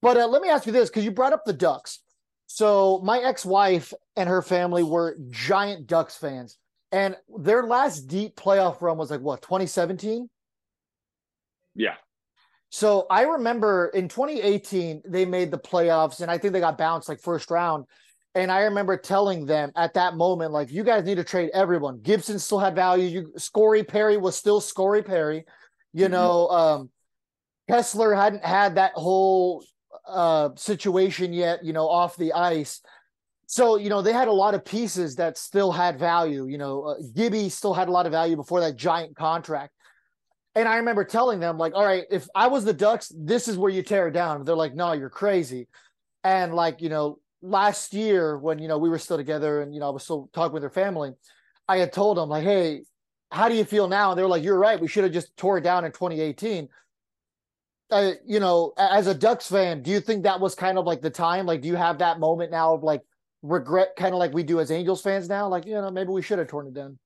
But 0.00 0.16
uh, 0.16 0.26
let 0.28 0.40
me 0.40 0.48
ask 0.48 0.64
you 0.66 0.72
this, 0.72 0.88
because 0.88 1.04
you 1.04 1.10
brought 1.10 1.32
up 1.32 1.44
the 1.44 1.52
Ducks. 1.52 2.00
So 2.46 3.00
my 3.02 3.18
ex-wife 3.18 3.92
and 4.16 4.28
her 4.28 4.42
family 4.42 4.82
were 4.84 5.16
giant 5.30 5.86
Ducks 5.88 6.16
fans, 6.16 6.56
and 6.92 7.16
their 7.36 7.64
last 7.64 8.02
deep 8.06 8.36
playoff 8.36 8.80
run 8.80 8.96
was 8.96 9.10
like 9.10 9.20
what 9.20 9.42
2017. 9.42 10.30
Yeah. 11.74 11.94
So 12.70 13.06
I 13.10 13.22
remember 13.22 13.88
in 13.94 14.08
2018 14.08 15.02
they 15.06 15.24
made 15.24 15.50
the 15.50 15.58
playoffs, 15.58 16.20
and 16.20 16.30
I 16.30 16.38
think 16.38 16.52
they 16.52 16.60
got 16.60 16.78
bounced 16.78 17.08
like 17.08 17.20
first 17.20 17.50
round. 17.50 17.86
And 18.34 18.52
I 18.52 18.60
remember 18.60 18.96
telling 18.96 19.46
them 19.46 19.72
at 19.74 19.94
that 19.94 20.14
moment, 20.14 20.52
like, 20.52 20.70
you 20.70 20.84
guys 20.84 21.04
need 21.04 21.16
to 21.16 21.24
trade 21.24 21.50
everyone. 21.54 22.00
Gibson 22.00 22.38
still 22.38 22.58
had 22.58 22.74
value. 22.74 23.06
You 23.06 23.32
Scory 23.36 23.82
Perry 23.82 24.16
was 24.16 24.36
still 24.36 24.60
Scory 24.60 25.02
Perry. 25.02 25.44
You 25.92 26.06
Mhm. 26.06 26.10
know, 26.10 26.48
um, 26.48 26.90
Kesler 27.70 28.16
hadn't 28.16 28.44
had 28.44 28.76
that 28.76 28.92
whole 28.94 29.64
uh, 30.06 30.50
situation 30.56 31.32
yet, 31.32 31.64
you 31.64 31.72
know, 31.72 31.88
off 31.88 32.16
the 32.16 32.32
ice. 32.32 32.80
So, 33.46 33.76
you 33.76 33.88
know, 33.90 34.02
they 34.02 34.12
had 34.12 34.28
a 34.28 34.32
lot 34.32 34.54
of 34.54 34.64
pieces 34.64 35.16
that 35.16 35.36
still 35.38 35.72
had 35.72 35.98
value. 35.98 36.46
You 36.46 36.58
know, 36.58 36.82
uh, 36.82 36.94
Gibby 37.14 37.48
still 37.48 37.74
had 37.74 37.88
a 37.88 37.90
lot 37.90 38.06
of 38.06 38.12
value 38.12 38.36
before 38.36 38.60
that 38.60 38.76
giant 38.76 39.16
contract. 39.16 39.72
And 40.54 40.68
I 40.68 40.76
remember 40.76 41.04
telling 41.04 41.40
them, 41.40 41.58
like, 41.58 41.74
all 41.74 41.84
right, 41.84 42.04
if 42.10 42.26
I 42.34 42.48
was 42.48 42.64
the 42.64 42.72
Ducks, 42.72 43.12
this 43.16 43.48
is 43.48 43.56
where 43.56 43.70
you 43.70 43.82
tear 43.82 44.08
it 44.08 44.12
down. 44.12 44.44
They're 44.44 44.56
like, 44.56 44.74
no, 44.74 44.92
you're 44.92 45.10
crazy. 45.10 45.68
And 46.24 46.54
like, 46.54 46.80
you 46.80 46.88
know, 46.88 47.18
last 47.42 47.94
year 47.94 48.36
when, 48.38 48.58
you 48.58 48.66
know, 48.66 48.78
we 48.78 48.88
were 48.88 48.98
still 48.98 49.16
together 49.16 49.62
and, 49.62 49.72
you 49.72 49.80
know, 49.80 49.86
I 49.86 49.90
was 49.90 50.02
still 50.02 50.28
talking 50.32 50.52
with 50.52 50.62
their 50.62 50.70
family, 50.70 51.12
I 51.68 51.78
had 51.78 51.92
told 51.92 52.16
them, 52.16 52.28
like, 52.28 52.44
hey, 52.44 52.82
how 53.30 53.48
do 53.48 53.54
you 53.54 53.64
feel 53.64 53.88
now? 53.88 54.10
And 54.10 54.18
they 54.18 54.22
were 54.22 54.28
like, 54.28 54.42
you're 54.42 54.58
right. 54.58 54.80
We 54.80 54.88
should 54.88 55.04
have 55.04 55.12
just 55.12 55.36
tore 55.36 55.58
it 55.58 55.62
down 55.62 55.84
in 55.84 55.92
2018. 55.92 56.68
Uh, 57.90 58.12
you 58.26 58.40
know, 58.40 58.72
as 58.76 59.06
a 59.06 59.14
Ducks 59.14 59.48
fan, 59.48 59.82
do 59.82 59.90
you 59.90 60.00
think 60.00 60.22
that 60.24 60.40
was 60.40 60.54
kind 60.54 60.78
of 60.78 60.86
like 60.86 61.00
the 61.00 61.10
time? 61.10 61.46
Like, 61.46 61.62
do 61.62 61.68
you 61.68 61.76
have 61.76 61.98
that 61.98 62.20
moment 62.20 62.50
now 62.50 62.74
of 62.74 62.82
like 62.82 63.02
regret, 63.42 63.96
kind 63.96 64.14
of 64.14 64.18
like 64.18 64.32
we 64.32 64.42
do 64.42 64.60
as 64.60 64.70
Angels 64.70 65.02
fans 65.02 65.28
now? 65.28 65.48
Like, 65.48 65.66
you 65.66 65.74
know, 65.74 65.90
maybe 65.90 66.10
we 66.10 66.22
should 66.22 66.38
have 66.38 66.48
torn 66.48 66.66
it 66.66 66.74
down. 66.74 66.98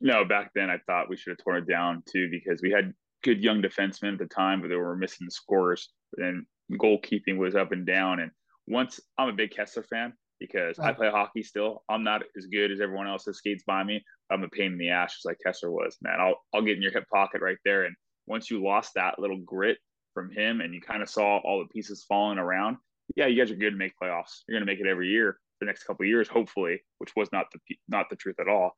No, 0.00 0.24
back 0.24 0.52
then 0.54 0.70
I 0.70 0.78
thought 0.86 1.08
we 1.08 1.16
should 1.16 1.30
have 1.32 1.44
torn 1.44 1.58
it 1.62 1.68
down 1.68 2.02
too 2.10 2.28
because 2.30 2.60
we 2.62 2.70
had 2.70 2.92
good 3.24 3.40
young 3.42 3.60
defensemen 3.62 4.12
at 4.12 4.18
the 4.18 4.26
time, 4.26 4.60
but 4.60 4.68
they 4.68 4.76
were 4.76 4.96
missing 4.96 5.26
the 5.26 5.30
scores 5.32 5.92
and 6.18 6.46
goalkeeping 6.72 7.36
was 7.36 7.56
up 7.56 7.72
and 7.72 7.86
down. 7.86 8.20
And 8.20 8.30
once 8.66 9.00
I'm 9.18 9.28
a 9.28 9.32
big 9.32 9.50
Kesler 9.50 9.84
fan 9.86 10.12
because 10.38 10.78
I 10.78 10.90
Oh. 10.90 10.94
play 10.94 11.10
hockey 11.10 11.42
still. 11.42 11.82
I'm 11.88 12.04
not 12.04 12.22
as 12.36 12.46
good 12.46 12.70
as 12.70 12.80
everyone 12.80 13.08
else 13.08 13.24
that 13.24 13.34
skates 13.34 13.64
by 13.64 13.82
me. 13.82 14.04
I'm 14.30 14.44
a 14.44 14.48
pain 14.48 14.72
in 14.72 14.78
the 14.78 14.90
ass 14.90 15.14
just 15.14 15.26
like 15.26 15.38
Kesler 15.44 15.72
was. 15.72 15.96
Man, 16.00 16.20
I'll 16.20 16.40
I'll 16.54 16.62
get 16.62 16.76
in 16.76 16.82
your 16.82 16.92
hip 16.92 17.04
pocket 17.12 17.40
right 17.42 17.58
there. 17.64 17.84
And 17.84 17.96
once 18.26 18.50
you 18.50 18.62
lost 18.62 18.92
that 18.94 19.18
little 19.18 19.38
grit 19.38 19.78
from 20.14 20.30
him 20.30 20.60
and 20.60 20.72
you 20.74 20.80
kind 20.80 21.02
of 21.02 21.08
saw 21.10 21.38
all 21.38 21.58
the 21.58 21.68
pieces 21.68 22.04
falling 22.08 22.38
around, 22.38 22.76
yeah, 23.16 23.26
you 23.26 23.36
guys 23.36 23.50
are 23.50 23.56
good 23.56 23.70
to 23.70 23.76
make 23.76 23.94
playoffs. 24.00 24.42
You're 24.46 24.56
gonna 24.60 24.70
make 24.70 24.78
it 24.80 24.86
every 24.86 25.08
year 25.08 25.32
for 25.32 25.64
the 25.64 25.66
next 25.66 25.84
couple 25.84 26.04
of 26.04 26.08
years, 26.08 26.28
hopefully, 26.28 26.82
which 26.98 27.16
was 27.16 27.32
not 27.32 27.46
the 27.52 27.76
not 27.88 28.08
the 28.10 28.16
truth 28.16 28.38
at 28.38 28.48
all. 28.48 28.76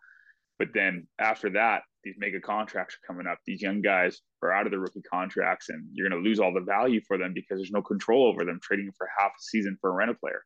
But 0.61 0.69
then 0.75 1.09
after 1.19 1.49
that, 1.51 1.85
these 2.05 2.17
mega 2.19 2.39
contracts 2.39 2.95
are 2.95 3.07
coming 3.07 3.27
up. 3.27 3.39
These 3.47 3.63
young 3.63 3.81
guys 3.81 4.21
are 4.43 4.53
out 4.53 4.67
of 4.67 4.71
their 4.71 4.81
rookie 4.81 5.01
contracts, 5.11 5.71
and 5.71 5.87
you're 5.93 6.09
going 6.09 6.23
to 6.23 6.29
lose 6.29 6.39
all 6.39 6.53
the 6.53 6.61
value 6.61 7.01
for 7.09 7.17
them 7.17 7.33
because 7.35 7.59
there's 7.59 7.73
no 7.73 7.81
control 7.81 8.29
over 8.29 8.45
them 8.45 8.61
trading 8.63 8.91
for 8.97 9.09
half 9.19 9.31
a 9.31 9.43
season 9.43 9.79
for 9.81 9.91
a 9.91 9.95
rental 9.95 10.17
player. 10.21 10.43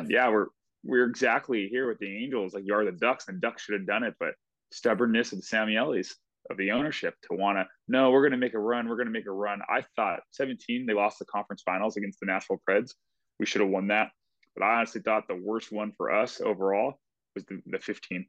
And 0.00 0.10
yeah, 0.10 0.28
we're 0.28 0.48
we're 0.84 1.06
exactly 1.06 1.68
here 1.70 1.88
with 1.88 1.98
the 1.98 2.24
Angels, 2.24 2.52
like 2.52 2.64
you 2.66 2.74
are 2.74 2.84
the 2.84 2.92
Ducks, 2.92 3.28
and 3.28 3.40
Ducks 3.40 3.62
should 3.62 3.74
have 3.74 3.86
done 3.86 4.04
it, 4.04 4.14
but 4.20 4.34
stubbornness 4.70 5.32
of 5.32 5.38
the 5.38 5.46
Samuelis 5.46 6.12
of 6.50 6.58
the 6.58 6.70
ownership 6.70 7.14
to 7.22 7.36
want 7.36 7.56
to 7.56 7.66
no, 7.88 8.10
we're 8.10 8.22
going 8.22 8.32
to 8.32 8.38
make 8.38 8.54
a 8.54 8.58
run, 8.58 8.86
we're 8.86 8.96
going 8.96 9.06
to 9.06 9.12
make 9.12 9.26
a 9.26 9.32
run. 9.32 9.60
I 9.68 9.82
thought 9.96 10.20
17 10.32 10.84
they 10.86 10.92
lost 10.92 11.18
the 11.18 11.24
conference 11.24 11.62
finals 11.62 11.96
against 11.96 12.20
the 12.20 12.26
Nashville 12.26 12.60
Preds. 12.68 12.90
We 13.40 13.46
should 13.46 13.62
have 13.62 13.70
won 13.70 13.88
that, 13.88 14.10
but 14.54 14.62
I 14.62 14.76
honestly 14.76 15.00
thought 15.00 15.26
the 15.26 15.40
worst 15.42 15.72
one 15.72 15.92
for 15.96 16.12
us 16.12 16.40
overall 16.42 17.00
was 17.34 17.44
the, 17.46 17.60
the 17.66 17.78
15 17.78 18.26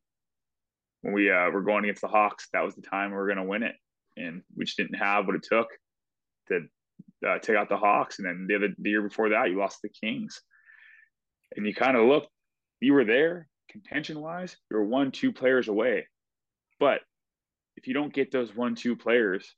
when 1.02 1.14
we 1.14 1.32
uh, 1.32 1.50
were 1.50 1.62
going 1.62 1.86
against 1.86 2.02
the 2.02 2.08
Hawks, 2.08 2.48
that 2.54 2.64
was 2.64 2.76
the 2.76 2.82
time 2.82 3.12
we 3.12 3.18
were 3.18 3.28
going 3.28 3.38
to 3.38 3.44
win 3.44 3.64
it, 3.64 3.76
and 4.18 4.42
we 4.56 4.66
just 4.66 4.78
didn't 4.78 4.96
have 4.96 5.26
what 5.26 5.36
it 5.36 5.44
took 5.44 5.68
to 6.48 6.62
uh, 7.28 7.40
take 7.40 7.56
out 7.56 7.70
the 7.70 7.78
Hawks. 7.78 8.20
And 8.20 8.28
then 8.28 8.46
the 8.48 8.56
other 8.56 8.70
the 8.78 8.90
year 8.90 9.02
before 9.02 9.30
that, 9.30 9.50
you 9.50 9.58
lost 9.58 9.82
the 9.82 9.90
Kings, 9.90 10.42
and 11.56 11.66
you 11.66 11.74
kind 11.74 11.96
of 11.96 12.06
looked, 12.06 12.30
you 12.80 12.94
were 12.94 13.06
there 13.06 13.48
contention 13.70 14.20
wise, 14.20 14.58
you 14.70 14.78
were 14.78 14.86
one 14.86 15.12
two 15.12 15.32
players 15.32 15.68
away, 15.68 16.08
but 16.80 17.02
if 17.78 17.88
you 17.88 17.94
don't 17.94 18.14
get 18.14 18.32
those 18.32 18.56
one 18.56 18.76
two 18.76 18.96
players, 18.96 19.56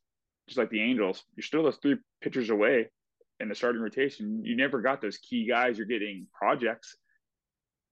just 0.47 0.57
like 0.57 0.69
the 0.69 0.81
Angels, 0.81 1.23
you're 1.35 1.43
still 1.43 1.63
those 1.63 1.77
three 1.81 1.97
pitchers 2.21 2.49
away 2.49 2.89
in 3.39 3.49
the 3.49 3.55
starting 3.55 3.81
rotation. 3.81 4.45
You 4.45 4.55
never 4.55 4.81
got 4.81 5.01
those 5.01 5.17
key 5.17 5.47
guys. 5.47 5.77
You're 5.77 5.87
getting 5.87 6.27
projects 6.33 6.95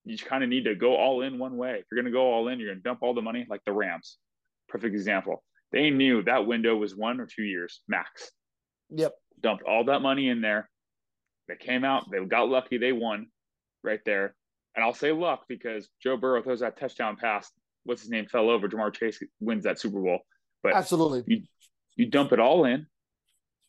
you 0.09 0.17
just 0.17 0.27
kind 0.27 0.43
of 0.43 0.49
need 0.49 0.65
to 0.65 0.73
go 0.73 0.95
all 0.95 1.21
in 1.21 1.37
one 1.37 1.55
way. 1.55 1.73
If 1.73 1.85
you're 1.91 2.01
going 2.01 2.11
to 2.11 2.17
go 2.17 2.33
all 2.33 2.47
in, 2.47 2.59
you're 2.59 2.69
going 2.69 2.79
to 2.79 2.83
dump 2.83 3.03
all 3.03 3.13
the 3.13 3.21
money 3.21 3.45
like 3.47 3.61
the 3.63 3.71
Rams. 3.71 4.17
Perfect 4.67 4.95
example. 4.95 5.43
They 5.71 5.91
knew 5.91 6.23
that 6.23 6.47
window 6.47 6.75
was 6.75 6.95
one 6.95 7.19
or 7.19 7.27
two 7.27 7.43
years 7.43 7.81
max. 7.87 8.31
Yep. 8.89 9.13
Dumped 9.39 9.63
all 9.63 9.83
that 9.83 10.01
money 10.01 10.29
in 10.29 10.41
there. 10.41 10.67
They 11.47 11.55
came 11.57 11.83
out, 11.83 12.09
they 12.11 12.23
got 12.25 12.49
lucky, 12.49 12.79
they 12.79 12.91
won 12.91 13.27
right 13.83 13.99
there. 14.03 14.35
And 14.75 14.83
I'll 14.83 14.95
say 14.95 15.11
luck 15.11 15.43
because 15.47 15.87
Joe 16.01 16.17
Burrow 16.17 16.41
throws 16.41 16.61
that 16.61 16.79
touchdown 16.79 17.15
pass. 17.15 17.51
What's 17.83 18.01
his 18.01 18.09
name? 18.09 18.25
Fell 18.25 18.49
over. 18.49 18.67
Ja'Marr 18.67 18.93
Chase 18.93 19.21
wins 19.39 19.65
that 19.65 19.79
Super 19.79 20.01
Bowl. 20.01 20.19
But 20.63 20.73
Absolutely. 20.73 21.47
you 21.95 22.07
dump 22.07 22.31
it 22.31 22.39
all 22.39 22.65
in, 22.65 22.87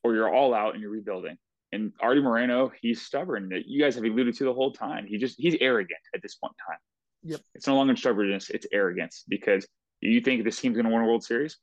or 0.03 0.15
you're 0.15 0.33
all 0.33 0.55
out 0.55 0.73
and 0.73 0.81
you're 0.81 0.91
rebuilding. 0.91 1.37
And 1.73 1.93
Arte 2.01 2.21
Moreno, 2.21 2.73
he's 2.81 3.03
stubborn. 3.03 3.49
That 3.51 3.67
you 3.67 3.81
guys 3.81 3.95
have 3.95 4.05
alluded 4.05 4.37
to 4.37 4.45
the 4.45 4.55
whole 4.55 4.73
time. 4.73 5.07
He 5.07 5.19
just 5.19 5.39
he's 5.39 5.57
arrogant 5.61 6.01
at 6.15 6.23
this 6.23 6.35
point 6.35 6.55
in 6.59 6.73
time. 6.73 6.81
Yep. 7.23 7.41
It's 7.55 7.67
no 7.67 7.77
longer 7.77 7.97
stubbornness; 7.97 8.51
it's 8.51 8.67
arrogance. 8.73 9.25
Because 9.29 9.67
you 10.01 10.21
think 10.21 10.45
this 10.45 10.59
team's 10.59 10.77
going 10.77 10.87
to 10.87 10.93
win 10.93 11.03
a 11.03 11.07
World 11.07 11.25
Series? 11.25 11.59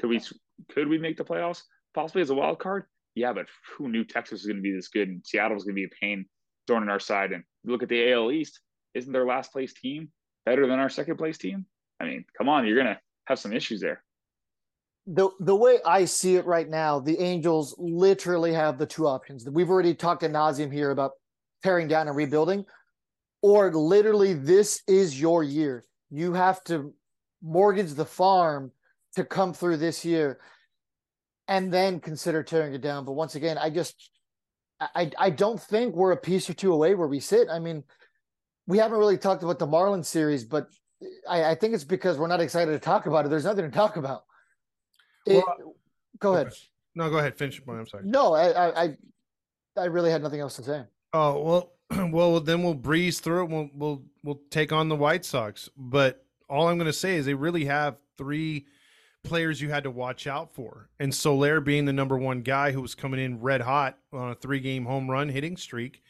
Could 0.00 0.10
we? 0.10 0.20
Could 0.70 0.88
we 0.88 0.98
make 0.98 1.16
the 1.16 1.24
playoffs? 1.24 1.62
Possibly 1.94 2.22
as 2.22 2.30
a 2.30 2.34
wild 2.34 2.58
card? 2.58 2.84
Yeah, 3.14 3.32
but 3.32 3.46
who 3.76 3.88
knew 3.88 4.04
Texas 4.04 4.40
was 4.40 4.46
going 4.46 4.56
to 4.56 4.62
be 4.62 4.74
this 4.74 4.88
good 4.88 5.08
and 5.08 5.24
Seattle 5.24 5.54
was 5.54 5.64
going 5.64 5.74
to 5.74 5.80
be 5.80 5.84
a 5.84 5.98
pain 6.00 6.26
thrown 6.66 6.82
on 6.82 6.90
our 6.90 7.00
side? 7.00 7.32
And 7.32 7.44
look 7.64 7.82
at 7.82 7.88
the 7.88 8.12
AL 8.12 8.30
East. 8.30 8.60
Isn't 8.94 9.12
their 9.12 9.26
last 9.26 9.52
place 9.52 9.72
team 9.72 10.10
better 10.44 10.66
than 10.66 10.78
our 10.78 10.90
second 10.90 11.16
place 11.16 11.38
team? 11.38 11.64
I 11.98 12.04
mean, 12.04 12.24
come 12.36 12.48
on, 12.48 12.66
you're 12.66 12.76
going 12.76 12.94
to 12.94 13.00
have 13.24 13.38
some 13.38 13.54
issues 13.54 13.80
there. 13.80 14.02
The 15.06 15.30
the 15.40 15.54
way 15.54 15.78
I 15.86 16.04
see 16.04 16.36
it 16.36 16.46
right 16.46 16.68
now, 16.68 16.98
the 16.98 17.18
Angels 17.20 17.74
literally 17.78 18.52
have 18.52 18.76
the 18.76 18.86
two 18.86 19.06
options. 19.06 19.48
We've 19.48 19.70
already 19.70 19.94
talked 19.94 20.22
to 20.22 20.28
nauseum 20.28 20.72
here 20.72 20.90
about 20.90 21.12
tearing 21.62 21.86
down 21.86 22.08
and 22.08 22.16
rebuilding, 22.16 22.64
or 23.40 23.72
literally 23.72 24.34
this 24.34 24.82
is 24.88 25.20
your 25.20 25.44
year. 25.44 25.84
You 26.10 26.32
have 26.32 26.62
to 26.64 26.92
mortgage 27.42 27.94
the 27.94 28.04
farm 28.04 28.72
to 29.14 29.24
come 29.24 29.52
through 29.52 29.76
this 29.76 30.04
year, 30.04 30.40
and 31.46 31.72
then 31.72 32.00
consider 32.00 32.42
tearing 32.42 32.74
it 32.74 32.80
down. 32.80 33.04
But 33.04 33.12
once 33.12 33.36
again, 33.36 33.58
I 33.58 33.70
just 33.70 34.10
I 34.80 35.12
I 35.16 35.30
don't 35.30 35.60
think 35.60 35.94
we're 35.94 36.12
a 36.12 36.16
piece 36.16 36.50
or 36.50 36.54
two 36.54 36.72
away 36.72 36.96
where 36.96 37.08
we 37.08 37.20
sit. 37.20 37.48
I 37.48 37.60
mean, 37.60 37.84
we 38.66 38.78
haven't 38.78 38.98
really 38.98 39.18
talked 39.18 39.44
about 39.44 39.60
the 39.60 39.68
Marlins 39.68 40.06
series, 40.06 40.42
but 40.42 40.66
I, 41.28 41.50
I 41.50 41.54
think 41.54 41.74
it's 41.74 41.84
because 41.84 42.18
we're 42.18 42.26
not 42.26 42.40
excited 42.40 42.72
to 42.72 42.80
talk 42.80 43.06
about 43.06 43.24
it. 43.24 43.28
There's 43.28 43.44
nothing 43.44 43.64
to 43.64 43.70
talk 43.70 43.96
about. 43.96 44.24
It- 45.26 45.44
Well, 45.46 45.74
go 46.18 46.34
ahead. 46.34 46.52
No, 46.94 47.10
go 47.10 47.18
ahead. 47.18 47.36
Finish. 47.36 47.60
I'm 47.68 47.86
sorry. 47.86 48.04
No, 48.06 48.32
I, 48.34 48.48
I, 48.50 48.84
I, 48.84 48.96
I 49.76 49.84
really 49.84 50.10
had 50.10 50.22
nothing 50.22 50.40
else 50.40 50.56
to 50.56 50.62
say. 50.62 50.84
Oh 51.12 51.42
well, 51.90 52.08
well 52.10 52.40
then 52.40 52.62
we'll 52.62 52.74
breeze 52.74 53.20
through 53.20 53.44
it. 53.44 53.50
We'll 53.50 53.70
we'll 53.74 54.02
we'll 54.24 54.40
take 54.50 54.72
on 54.72 54.88
the 54.88 54.96
White 54.96 55.24
Sox. 55.24 55.68
But 55.76 56.24
all 56.48 56.68
I'm 56.68 56.78
going 56.78 56.86
to 56.86 56.92
say 56.92 57.16
is 57.16 57.26
they 57.26 57.34
really 57.34 57.66
have 57.66 57.96
three 58.16 58.66
players 59.24 59.60
you 59.60 59.68
had 59.68 59.82
to 59.84 59.90
watch 59.90 60.26
out 60.26 60.54
for, 60.54 60.88
and 60.98 61.14
Soler 61.14 61.60
being 61.60 61.84
the 61.84 61.92
number 61.92 62.16
one 62.16 62.42
guy 62.42 62.70
who 62.70 62.80
was 62.80 62.94
coming 62.94 63.20
in 63.20 63.40
red 63.40 63.60
hot 63.60 63.98
on 64.12 64.30
a 64.30 64.34
three 64.34 64.60
game 64.60 64.86
home 64.86 65.10
run 65.10 65.28
hitting 65.28 65.56
streak, 65.56 66.02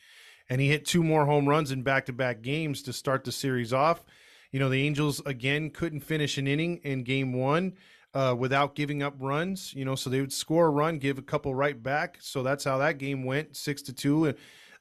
and 0.49 0.61
he 0.61 0.69
hit 0.69 0.85
two 0.85 1.03
more 1.03 1.27
home 1.27 1.49
runs 1.49 1.73
in 1.73 1.83
back 1.83 2.07
to 2.07 2.13
back 2.13 2.43
games 2.43 2.83
to 2.83 2.93
start 2.93 3.25
the 3.25 3.33
series 3.33 3.73
off. 3.73 4.05
You 4.53 4.61
know 4.61 4.69
the 4.69 4.87
Angels 4.87 5.21
again 5.27 5.71
couldn't 5.71 6.01
finish 6.01 6.39
an 6.39 6.47
inning 6.47 6.77
in 6.85 7.03
game 7.03 7.33
one. 7.33 7.75
Uh, 8.15 8.35
without 8.35 8.75
giving 8.75 9.03
up 9.03 9.15
runs, 9.19 9.75
you 9.75 9.85
know, 9.85 9.95
so 9.95 10.09
they 10.09 10.23
would 10.23 10.33
score 10.33 10.69
a 10.69 10.71
run, 10.71 10.99
give 10.99 11.19
a 11.19 11.23
couple 11.23 11.55
right 11.55 11.83
back. 11.83 12.17
So 12.21 12.43
that's 12.43 12.65
how 12.65 12.79
that 12.79 12.97
game 12.97 13.25
went, 13.25 13.55
six 13.55 13.83
to 13.83 13.93
two. 13.93 14.33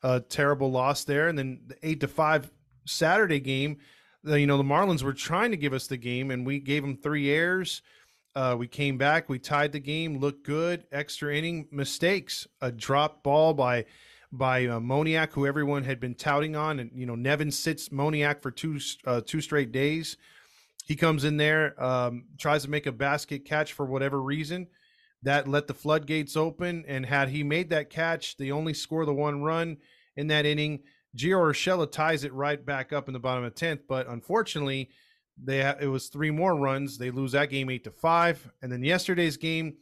A 0.04 0.22
terrible 0.22 0.72
loss 0.72 1.04
there. 1.04 1.28
And 1.28 1.38
then 1.38 1.60
the 1.68 1.76
eight 1.84 2.00
to 2.00 2.08
five 2.08 2.50
Saturday 2.86 3.42
game, 3.42 3.80
the, 4.24 4.40
you 4.40 4.48
know, 4.48 4.56
the 4.56 4.64
Marlins 4.64 5.04
were 5.04 5.12
trying 5.12 5.52
to 5.52 5.58
give 5.58 5.74
us 5.74 5.88
the 5.88 5.98
game 5.98 6.32
and 6.32 6.46
we 6.46 6.60
gave 6.60 6.82
them 6.82 6.96
three 6.96 7.30
errors. 7.30 7.82
Uh, 8.36 8.56
we 8.58 8.68
came 8.68 8.98
back, 8.98 9.30
we 9.30 9.40
tied 9.40 9.72
the 9.72 9.80
game, 9.80 10.20
looked 10.20 10.46
good. 10.46 10.86
Extra 10.92 11.34
inning 11.34 11.68
mistakes, 11.72 12.48
a 12.62 12.72
dropped 12.72 13.24
ball 13.24 13.54
by 13.54 13.86
by 14.32 14.66
uh, 14.66 14.80
Moniak, 14.80 15.32
who 15.32 15.48
everyone 15.48 15.84
had 15.84 16.00
been 16.00 16.16
touting 16.16 16.56
on, 16.56 16.80
and 16.80 16.92
you 16.94 17.06
know 17.06 17.16
Nevin 17.16 17.52
sits 17.52 17.90
Moniak 17.90 18.42
for 18.42 18.52
two 18.52 18.80
uh, 19.06 19.22
two 19.26 19.40
straight 19.40 19.72
days. 19.72 20.18
He 20.86 20.96
comes 20.96 21.24
in 21.24 21.38
there, 21.38 21.82
um, 21.84 22.26
tries 22.38 22.64
to 22.64 22.70
make 22.70 22.86
a 22.86 22.92
basket 22.92 23.44
catch 23.44 23.74
for 23.74 23.86
whatever 23.86 24.22
reason. 24.22 24.68
That 25.24 25.48
let 25.48 25.66
the 25.66 25.74
floodgates 25.74 26.38
open, 26.38 26.86
and 26.88 27.06
had 27.06 27.30
he 27.30 27.44
made 27.44 27.72
that 27.72 27.90
catch, 27.90 28.38
they 28.38 28.52
only 28.52 28.76
score 28.76 29.06
the 29.06 29.14
one 29.14 29.42
run 29.42 29.78
in 30.16 30.28
that 30.28 30.46
inning. 30.46 30.84
Gio 31.18 31.40
Urshela 31.40 31.92
ties 31.92 32.24
it 32.24 32.34
right 32.34 32.64
back 32.64 32.94
up 32.94 33.08
in 33.08 33.14
the 33.14 33.20
bottom 33.20 33.44
of 33.44 33.54
the 33.54 33.60
tenth, 33.60 33.82
but 33.88 34.08
unfortunately, 34.08 34.90
they 35.44 35.64
ha- 35.64 35.78
it 35.82 35.88
was 35.88 36.08
three 36.10 36.30
more 36.30 36.56
runs. 36.56 37.00
They 37.00 37.10
lose 37.10 37.32
that 37.32 37.50
game 37.50 37.72
eight 37.72 37.84
to 37.86 37.92
five, 37.92 38.52
and 38.62 38.72
then 38.72 38.84
yesterday's 38.84 39.38
game, 39.38 39.78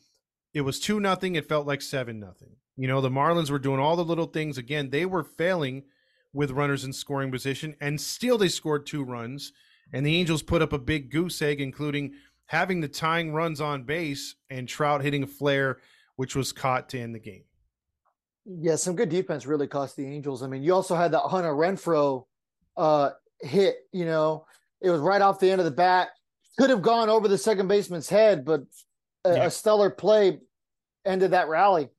it 0.53 0.61
was 0.61 0.79
two 0.79 1.01
nothing. 1.01 1.35
It 1.35 1.49
felt 1.49 1.67
like 1.67 1.81
seven 1.81 2.21
nothing. 2.21 2.55
You 2.77 2.87
know, 2.87 3.01
the 3.01 3.09
Marlins 3.09 3.49
were 3.49 3.59
doing 3.59 3.81
all 3.81 3.97
the 3.97 4.05
little 4.05 4.27
things. 4.27 4.57
Again, 4.57 4.91
they 4.91 5.05
were 5.05 5.23
failing 5.23 5.83
with 6.31 6.51
runners 6.51 6.85
in 6.85 6.93
scoring 6.93 7.31
position, 7.31 7.75
and 7.81 7.99
still 7.99 8.37
they 8.37 8.47
scored 8.47 8.85
two 8.85 9.03
runs. 9.03 9.51
And 9.93 10.05
the 10.05 10.15
Angels 10.15 10.41
put 10.43 10.61
up 10.61 10.73
a 10.73 10.79
big 10.79 11.11
goose 11.11 11.41
egg, 11.41 11.61
including 11.61 12.13
having 12.47 12.81
the 12.81 12.87
tying 12.87 13.31
runs 13.33 13.61
on 13.61 13.83
base 13.83 14.35
and 14.49 14.67
Trout 14.67 15.01
hitting 15.01 15.23
a 15.23 15.27
flare, 15.27 15.77
which 16.15 16.35
was 16.35 16.51
caught 16.51 16.89
to 16.89 16.99
end 16.99 17.15
the 17.15 17.19
game. 17.19 17.43
Yeah, 18.45 18.75
some 18.75 18.95
good 18.95 19.09
defense 19.09 19.45
really 19.45 19.67
cost 19.67 19.95
the 19.95 20.05
Angels. 20.05 20.43
I 20.43 20.47
mean, 20.47 20.63
you 20.63 20.73
also 20.73 20.95
had 20.95 21.11
that 21.11 21.21
Hunter 21.21 21.53
Renfroe 21.53 22.25
uh, 22.75 23.11
hit. 23.41 23.77
You 23.93 24.05
know, 24.05 24.45
it 24.81 24.89
was 24.89 24.99
right 24.99 25.21
off 25.21 25.39
the 25.39 25.49
end 25.49 25.61
of 25.61 25.65
the 25.65 25.71
bat. 25.71 26.09
Could 26.57 26.69
have 26.69 26.81
gone 26.81 27.09
over 27.09 27.27
the 27.27 27.37
second 27.37 27.67
baseman's 27.67 28.09
head, 28.09 28.43
but 28.43 28.63
a, 29.23 29.33
Yeah. 29.35 29.45
a 29.45 29.51
stellar 29.51 29.89
play 29.89 30.39
ended 31.05 31.31
that 31.31 31.47
rally. 31.47 31.89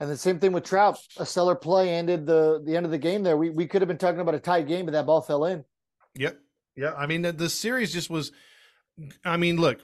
And 0.00 0.10
the 0.10 0.16
same 0.16 0.38
thing 0.40 0.52
with 0.52 0.64
Trout. 0.64 0.98
A 1.18 1.26
stellar 1.26 1.54
play 1.54 1.90
ended 1.90 2.26
the 2.26 2.62
the 2.64 2.76
end 2.76 2.86
of 2.86 2.90
the 2.92 2.98
game. 2.98 3.22
There, 3.22 3.36
we 3.36 3.50
we 3.50 3.66
could 3.66 3.82
have 3.82 3.88
been 3.88 3.98
talking 3.98 4.20
about 4.20 4.34
a 4.34 4.40
tight 4.40 4.66
game, 4.66 4.86
but 4.86 4.92
that 4.92 5.06
ball 5.06 5.20
fell 5.20 5.44
in. 5.44 5.64
Yep. 6.16 6.38
Yeah. 6.76 6.94
I 6.94 7.06
mean, 7.06 7.22
the, 7.22 7.32
the 7.32 7.48
series 7.48 7.92
just 7.92 8.10
was. 8.10 8.32
I 9.24 9.36
mean, 9.36 9.56
look, 9.56 9.80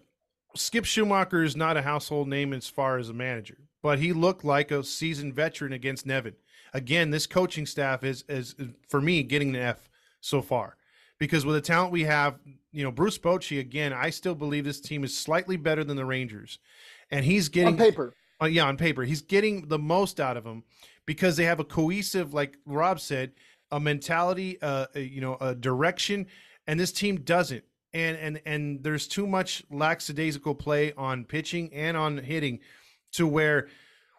Skip 0.54 0.84
Schumaker 0.84 1.44
is 1.44 1.56
not 1.56 1.76
a 1.76 1.82
household 1.82 2.28
name 2.28 2.52
as 2.52 2.68
far 2.68 2.98
as 2.98 3.08
a 3.08 3.12
manager, 3.12 3.58
but 3.82 3.98
he 3.98 4.12
looked 4.12 4.44
like 4.44 4.70
a 4.70 4.84
seasoned 4.84 5.34
veteran 5.34 5.72
against 5.72 6.06
Nevin. 6.06 6.34
Again, 6.72 7.10
this 7.10 7.26
coaching 7.26 7.66
staff 7.66 8.04
is, 8.04 8.24
is 8.28 8.54
for 8.88 9.00
me, 9.00 9.24
getting 9.24 9.50
an 9.50 9.62
F 9.62 9.88
so 10.20 10.40
far 10.42 10.76
because 11.20 11.44
with 11.44 11.54
the 11.54 11.60
talent 11.60 11.92
we 11.92 12.04
have, 12.04 12.38
you 12.72 12.82
know, 12.82 12.90
Bruce 12.90 13.18
Bochy, 13.18 13.60
again, 13.60 13.92
I 13.92 14.10
still 14.10 14.34
believe 14.34 14.64
this 14.64 14.80
team 14.80 15.04
is 15.04 15.16
slightly 15.16 15.56
better 15.56 15.84
than 15.84 15.96
the 15.96 16.04
Rangers. 16.04 16.58
And 17.10 17.24
he's 17.24 17.48
getting 17.48 17.74
On 17.74 17.76
paper, 17.76 18.14
uh, 18.42 18.46
yeah, 18.46 18.64
on 18.64 18.76
paper, 18.76 19.02
he's 19.04 19.20
getting 19.20 19.68
the 19.68 19.78
most 19.78 20.18
out 20.18 20.36
of 20.36 20.44
them 20.44 20.64
because 21.06 21.36
they 21.36 21.44
have 21.44 21.60
a 21.60 21.64
cohesive, 21.64 22.32
like 22.32 22.56
Rob 22.66 22.98
said, 22.98 23.32
a 23.70 23.78
mentality, 23.78 24.60
uh, 24.62 24.86
you 24.94 25.20
know, 25.20 25.36
a 25.40 25.54
direction, 25.54 26.26
and 26.70 26.78
this 26.78 26.92
team 26.92 27.22
doesn't. 27.22 27.64
And 27.92 28.16
and 28.16 28.40
and 28.46 28.84
there's 28.84 29.08
too 29.08 29.26
much 29.26 29.64
lackadaisical 29.72 30.54
play 30.54 30.92
on 30.92 31.24
pitching 31.24 31.74
and 31.74 31.96
on 31.96 32.18
hitting, 32.18 32.60
to 33.14 33.26
where 33.26 33.66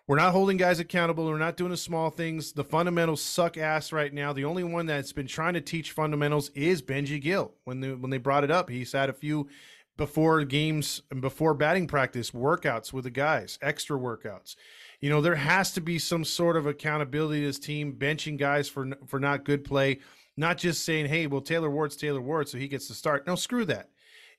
we're 0.06 0.18
not 0.18 0.34
holding 0.34 0.58
guys 0.58 0.82
accountable. 0.82 1.26
We're 1.26 1.38
not 1.38 1.56
doing 1.56 1.72
the 1.72 1.78
small 1.78 2.10
things. 2.10 2.52
The 2.52 2.66
fundamentals 2.66 3.22
suck 3.22 3.58
ass 3.58 3.94
right 3.94 4.14
now. 4.14 4.34
The 4.34 4.44
only 4.44 4.66
one 4.66 4.86
that's 4.86 5.14
been 5.14 5.28
trying 5.28 5.54
to 5.54 5.62
teach 5.62 5.94
fundamentals 5.94 6.50
is 6.50 6.82
Benji 6.82 7.22
Gil. 7.22 7.54
When 7.64 7.80
they 7.80 7.94
when 7.94 8.12
they 8.12 8.18
brought 8.18 8.44
it 8.44 8.52
up, 8.52 8.70
he's 8.70 8.92
had 8.92 9.10
a 9.10 9.14
few 9.14 9.48
before 9.96 10.44
games 10.44 11.02
and 11.10 11.22
before 11.22 11.54
batting 11.54 11.88
practice 11.88 12.32
workouts 12.32 12.92
with 12.92 13.06
the 13.06 13.12
guys, 13.12 13.58
extra 13.62 13.98
workouts. 13.98 14.58
You 15.00 15.10
know, 15.10 15.22
there 15.22 15.36
has 15.36 15.72
to 15.74 15.82
be 15.82 16.00
some 16.00 16.26
sort 16.26 16.58
of 16.58 16.66
accountability 16.66 17.40
to 17.40 17.48
this 17.48 17.60
team, 17.60 17.94
benching 17.94 18.38
guys 18.38 18.68
for 18.68 18.90
for 19.08 19.22
not 19.22 19.46
good 19.46 19.64
play, 19.64 20.00
not 20.38 20.58
just 20.58 20.86
saying, 20.86 21.08
"Hey, 21.08 21.28
well, 21.28 21.42
Taylor 21.42 21.70
Ward's 21.70 21.96
Taylor 21.96 22.22
Ward, 22.22 22.50
so 22.50 22.58
he 22.58 22.68
gets 22.68 22.88
to 22.88 22.94
start." 22.94 23.28
No, 23.28 23.36
screw 23.36 23.66
that. 23.66 23.90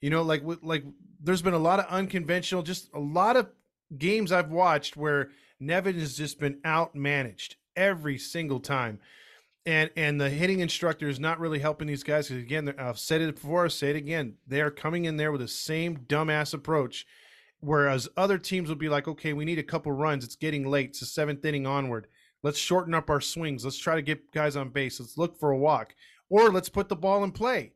You 0.00 0.10
know, 0.10 0.22
like 0.22 0.42
like 0.62 0.84
there's 1.22 1.42
been 1.42 1.54
a 1.54 1.58
lot 1.58 1.78
of 1.78 1.86
unconventional, 1.86 2.62
just 2.62 2.90
a 2.92 3.00
lot 3.00 3.36
of 3.36 3.48
games 3.96 4.32
I've 4.32 4.50
watched 4.50 4.96
where 4.96 5.30
Nevin 5.60 5.98
has 5.98 6.16
just 6.16 6.40
been 6.40 6.58
out 6.64 6.94
managed 6.94 7.56
every 7.76 8.18
single 8.18 8.60
time. 8.60 8.98
And 9.64 9.90
and 9.96 10.20
the 10.20 10.28
hitting 10.28 10.60
instructor 10.60 11.08
is 11.08 11.20
not 11.20 11.38
really 11.38 11.60
helping 11.60 11.86
these 11.86 12.02
guys 12.02 12.28
because 12.28 12.42
again, 12.42 12.74
I've 12.78 12.98
said 12.98 13.20
it 13.20 13.34
before, 13.36 13.62
I'll 13.64 13.70
say 13.70 13.90
it 13.90 13.96
again. 13.96 14.34
They 14.46 14.60
are 14.60 14.72
coming 14.72 15.04
in 15.04 15.16
there 15.16 15.30
with 15.30 15.40
the 15.40 15.48
same 15.48 15.98
dumbass 15.98 16.52
approach, 16.52 17.06
whereas 17.60 18.08
other 18.16 18.38
teams 18.38 18.68
will 18.68 18.76
be 18.76 18.88
like, 18.88 19.06
okay, 19.06 19.32
we 19.32 19.44
need 19.44 19.60
a 19.60 19.62
couple 19.62 19.92
runs. 19.92 20.24
It's 20.24 20.34
getting 20.34 20.68
late. 20.68 20.90
It's 20.90 21.00
the 21.00 21.06
seventh 21.06 21.44
inning 21.44 21.66
onward. 21.66 22.08
Let's 22.42 22.58
shorten 22.58 22.94
up 22.94 23.08
our 23.08 23.20
swings. 23.20 23.64
Let's 23.64 23.78
try 23.78 23.94
to 23.94 24.02
get 24.02 24.32
guys 24.32 24.56
on 24.56 24.70
base. 24.70 24.98
Let's 24.98 25.16
look 25.16 25.38
for 25.38 25.50
a 25.50 25.58
walk, 25.58 25.94
or 26.28 26.50
let's 26.50 26.68
put 26.68 26.88
the 26.88 26.96
ball 26.96 27.24
in 27.24 27.32
play. 27.32 27.72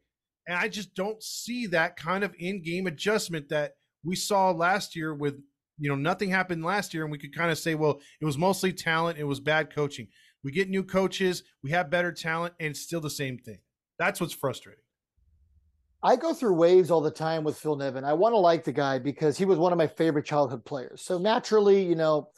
And 0.49 0.57
I 0.57 0.69
just 0.69 0.95
don't 0.95 1.23
see 1.23 1.67
that 1.67 1.97
kind 1.97 2.25
of 2.25 2.35
in-game 2.39 2.87
adjustment 2.87 3.49
that 3.49 3.75
we 4.05 4.17
saw 4.17 4.51
last 4.51 4.97
year 4.97 5.15
with 5.15 5.41
you 5.79 5.91
know 5.91 5.97
nothing 5.97 6.31
happened 6.31 6.65
last 6.65 6.95
year 6.95 7.03
and 7.03 7.13
we 7.13 7.19
could 7.19 7.35
kind 7.35 7.51
of 7.51 7.59
say 7.59 7.75
well 7.75 8.01
it 8.21 8.25
was 8.25 8.39
mostly 8.39 8.73
talent 8.73 9.19
it 9.19 9.25
was 9.25 9.41
bad 9.41 9.75
coaching 9.75 10.09
we 10.43 10.51
get 10.51 10.71
new 10.71 10.83
coaches 10.83 11.43
we 11.63 11.71
have 11.71 11.91
better 11.91 12.13
talent 12.13 12.55
and 12.59 12.71
it's 12.71 12.81
still 12.81 13.01
the 13.01 13.11
same 13.11 13.37
thing 13.37 13.59
that's 13.99 14.19
what's 14.19 14.33
frustrating 14.33 14.81
I 16.03 16.15
go 16.15 16.33
through 16.33 16.55
waves 16.55 16.91
all 16.91 17.01
the 17.01 17.11
time 17.11 17.43
with 17.43 17.59
Phil 17.59 17.75
Nevin. 17.75 18.05
I 18.05 18.13
want 18.13 18.33
to 18.33 18.39
like 18.39 18.63
the 18.63 18.71
guy 18.71 18.99
because 18.99 19.37
he 19.37 19.45
was 19.45 19.59
one 19.59 19.73
of 19.73 19.79
my 19.79 19.89
favorite 19.89 20.25
childhood 20.25 20.65
players. 20.65 21.03
So 21.03 21.19
naturally, 21.19 21.83
you 21.83 21.97
know, 21.97 22.29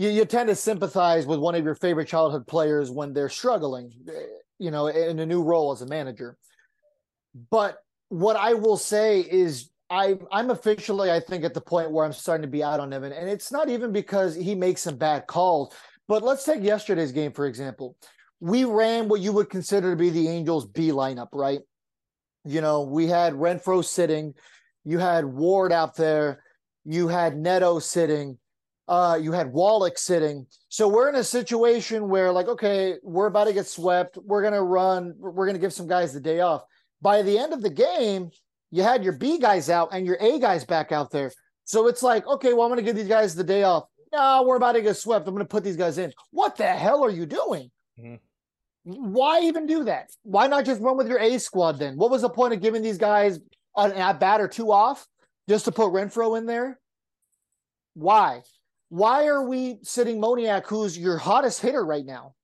you, 0.00 0.08
you 0.08 0.24
tend 0.24 0.48
to 0.48 0.54
sympathize 0.54 1.26
with 1.26 1.40
one 1.40 1.54
of 1.54 1.62
your 1.62 1.74
favorite 1.74 2.08
childhood 2.08 2.46
players 2.46 2.90
when 2.90 3.12
they're 3.12 3.28
struggling, 3.28 3.92
eh, 4.08 4.12
you 4.58 4.70
know, 4.70 4.86
in 4.86 5.18
a 5.18 5.26
new 5.26 5.42
role 5.42 5.72
as 5.72 5.82
a 5.82 5.86
manager. 5.86 6.38
But 7.50 7.76
what 8.08 8.34
I 8.34 8.54
will 8.54 8.78
say 8.78 9.20
is 9.20 9.68
I 9.90 10.18
I'm 10.32 10.48
officially 10.48 11.10
I 11.10 11.20
think 11.20 11.44
at 11.44 11.52
the 11.52 11.60
point 11.60 11.90
where 11.90 12.06
I'm 12.06 12.14
starting 12.14 12.42
to 12.42 12.48
be 12.48 12.64
out 12.64 12.80
on 12.80 12.88
Nevin, 12.88 13.12
and 13.12 13.28
it's 13.28 13.52
not 13.52 13.68
even 13.68 13.92
because 13.92 14.34
he 14.34 14.54
makes 14.54 14.80
some 14.80 14.96
bad 14.96 15.26
calls. 15.26 15.74
But 16.08 16.22
let's 16.22 16.44
take 16.44 16.62
yesterday's 16.62 17.12
game 17.12 17.32
for 17.32 17.44
example. 17.46 17.94
We 18.40 18.64
ran 18.64 19.06
what 19.06 19.20
you 19.20 19.32
would 19.34 19.50
consider 19.50 19.90
to 19.90 19.96
be 19.96 20.08
the 20.08 20.28
Angels 20.28 20.64
B 20.64 20.92
lineup, 20.92 21.28
right? 21.34 21.60
You 22.46 22.62
know, 22.62 22.84
we 22.84 23.06
had 23.06 23.34
Renfroe 23.34 23.84
sitting, 23.84 24.32
you 24.82 24.98
had 24.98 25.26
Ward 25.26 25.72
out 25.72 25.94
there, 25.94 26.42
you 26.86 27.08
had 27.08 27.36
Neto 27.36 27.80
sitting, 27.80 28.38
uh, 28.90 29.16
you 29.22 29.30
had 29.30 29.52
Wallach 29.52 29.96
sitting. 29.96 30.44
So 30.68 30.88
we're 30.88 31.08
in 31.08 31.14
a 31.14 31.22
situation 31.24 32.08
where, 32.08 32.32
like, 32.32 32.48
okay, 32.48 32.96
we're 33.04 33.26
about 33.28 33.44
to 33.44 33.52
get 33.52 33.68
swept. 33.68 34.18
We're 34.18 34.42
gonna 34.42 34.62
run. 34.62 35.14
We're 35.16 35.46
gonna 35.46 35.60
give 35.60 35.72
some 35.72 35.86
guys 35.86 36.12
the 36.12 36.20
day 36.20 36.40
off. 36.40 36.64
By 37.00 37.22
the 37.22 37.38
end 37.38 37.52
of 37.52 37.62
the 37.62 37.70
game, 37.70 38.30
you 38.72 38.82
had 38.82 39.04
your 39.04 39.12
B 39.12 39.38
guys 39.38 39.70
out 39.70 39.90
and 39.92 40.04
your 40.04 40.16
A 40.20 40.40
guys 40.40 40.64
back 40.64 40.90
out 40.90 41.12
there. 41.12 41.30
So 41.64 41.86
it's 41.86 42.02
like, 42.02 42.26
okay, 42.26 42.52
well, 42.52 42.62
I'm 42.64 42.70
gonna 42.70 42.82
give 42.82 42.96
these 42.96 43.06
guys 43.06 43.36
the 43.36 43.44
day 43.44 43.62
off. 43.62 43.84
No, 44.12 44.42
we're 44.44 44.56
about 44.56 44.72
to 44.72 44.82
get 44.82 44.96
swept. 44.96 45.28
I'm 45.28 45.34
gonna 45.34 45.44
put 45.44 45.62
these 45.62 45.76
guys 45.76 45.96
in. 45.96 46.12
What 46.32 46.56
the 46.56 46.66
hell 46.66 47.04
are 47.04 47.10
you 47.10 47.26
doing? 47.26 47.70
Mhm. 47.96 48.18
Why 48.82 49.42
even 49.42 49.66
do 49.66 49.84
that? 49.84 50.10
Why 50.24 50.48
not 50.48 50.64
just 50.64 50.80
run 50.80 50.96
with 50.96 51.06
your 51.08 51.20
A 51.20 51.38
squad 51.38 51.78
then? 51.78 51.96
What 51.96 52.10
was 52.10 52.22
the 52.22 52.28
point 52.28 52.54
of 52.54 52.60
giving 52.60 52.82
these 52.82 52.98
guys 52.98 53.38
an 53.76 53.92
at 53.92 54.18
bat 54.18 54.40
or 54.40 54.48
two 54.48 54.72
off 54.72 55.06
just 55.48 55.66
to 55.66 55.70
put 55.72 55.92
Renfroe 55.92 56.36
in 56.36 56.46
there? 56.46 56.80
Why? 57.94 58.42
Why 58.90 59.26
are 59.26 59.48
we 59.48 59.78
sitting 59.82 60.20
Moniak, 60.20 60.66
who's 60.66 60.98
your 60.98 61.16
hottest 61.16 61.62
hitter 61.62 61.84
right 61.84 62.04
now, 62.04 62.34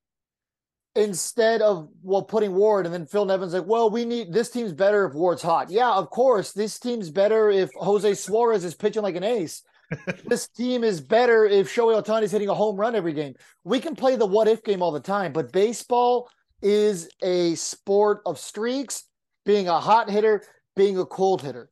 instead 0.96 1.60
of 1.60 1.88
well 2.02 2.22
putting 2.22 2.54
Ward 2.54 2.86
and 2.86 2.94
then 2.94 3.06
Phil 3.06 3.26
Nevin's 3.26 3.52
like, 3.52 3.66
well, 3.66 3.90
we 3.90 4.04
need 4.04 4.32
this 4.32 4.50
team's 4.50 4.72
better 4.72 5.04
if 5.04 5.14
Ward's 5.14 5.42
hot. 5.42 5.70
Yeah, 5.70 5.92
of 5.92 6.08
course, 6.10 6.52
this 6.52 6.78
team's 6.78 7.10
better 7.10 7.50
if 7.50 7.70
Jose 7.74 8.14
Suarez 8.14 8.64
is 8.64 8.74
pitching 8.74 9.02
like 9.02 9.16
an 9.16 9.24
ace. 9.24 9.62
this 10.24 10.48
team 10.48 10.82
is 10.82 11.00
better 11.00 11.44
if 11.44 11.72
Shohei 11.72 12.02
Ohtani's 12.02 12.32
hitting 12.32 12.48
a 12.48 12.54
home 12.54 12.76
run 12.76 12.96
every 12.96 13.12
game. 13.12 13.34
We 13.62 13.78
can 13.78 13.94
play 13.94 14.16
the 14.16 14.26
what 14.26 14.48
if 14.48 14.64
game 14.64 14.82
all 14.82 14.90
the 14.90 15.00
time, 15.00 15.32
but 15.32 15.52
baseball 15.52 16.28
is 16.62 17.08
a 17.22 17.54
sport 17.56 18.22
of 18.26 18.38
streaks, 18.38 19.04
being 19.44 19.68
a 19.68 19.78
hot 19.78 20.10
hitter, 20.10 20.42
being 20.74 20.98
a 20.98 21.04
cold 21.04 21.42
hitter. 21.42 21.70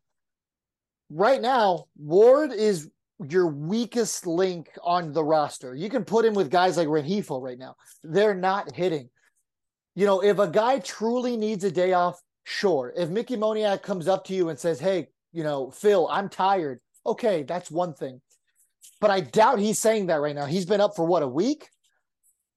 Right 1.10 1.40
now, 1.40 1.86
Ward 1.96 2.52
is 2.52 2.90
your 3.32 3.46
weakest 3.46 4.26
link 4.26 4.70
on 4.82 5.12
the 5.12 5.24
roster. 5.24 5.74
You 5.74 5.88
can 5.88 6.04
put 6.04 6.24
him 6.24 6.34
with 6.34 6.50
guys 6.50 6.76
like 6.76 6.88
Rengifo 6.88 7.40
right 7.40 7.58
now. 7.58 7.76
They're 8.02 8.34
not 8.34 8.74
hitting. 8.74 9.10
You 9.94 10.06
know, 10.06 10.22
if 10.22 10.38
a 10.38 10.48
guy 10.48 10.80
truly 10.80 11.36
needs 11.36 11.64
a 11.64 11.70
day 11.70 11.92
off, 11.92 12.20
sure. 12.44 12.92
If 12.96 13.10
Mickey 13.10 13.36
Moniak 13.36 13.82
comes 13.82 14.08
up 14.08 14.24
to 14.24 14.34
you 14.34 14.48
and 14.48 14.58
says, 14.58 14.80
"Hey, 14.80 15.08
you 15.32 15.44
know, 15.44 15.70
Phil, 15.70 16.08
I'm 16.10 16.28
tired." 16.28 16.80
Okay, 17.06 17.42
that's 17.42 17.70
one 17.70 17.94
thing. 17.94 18.20
But 19.00 19.10
I 19.10 19.20
doubt 19.20 19.58
he's 19.58 19.78
saying 19.78 20.06
that 20.06 20.20
right 20.20 20.34
now. 20.34 20.46
He's 20.46 20.66
been 20.66 20.80
up 20.80 20.96
for 20.96 21.04
what, 21.04 21.22
a 21.22 21.28
week? 21.28 21.68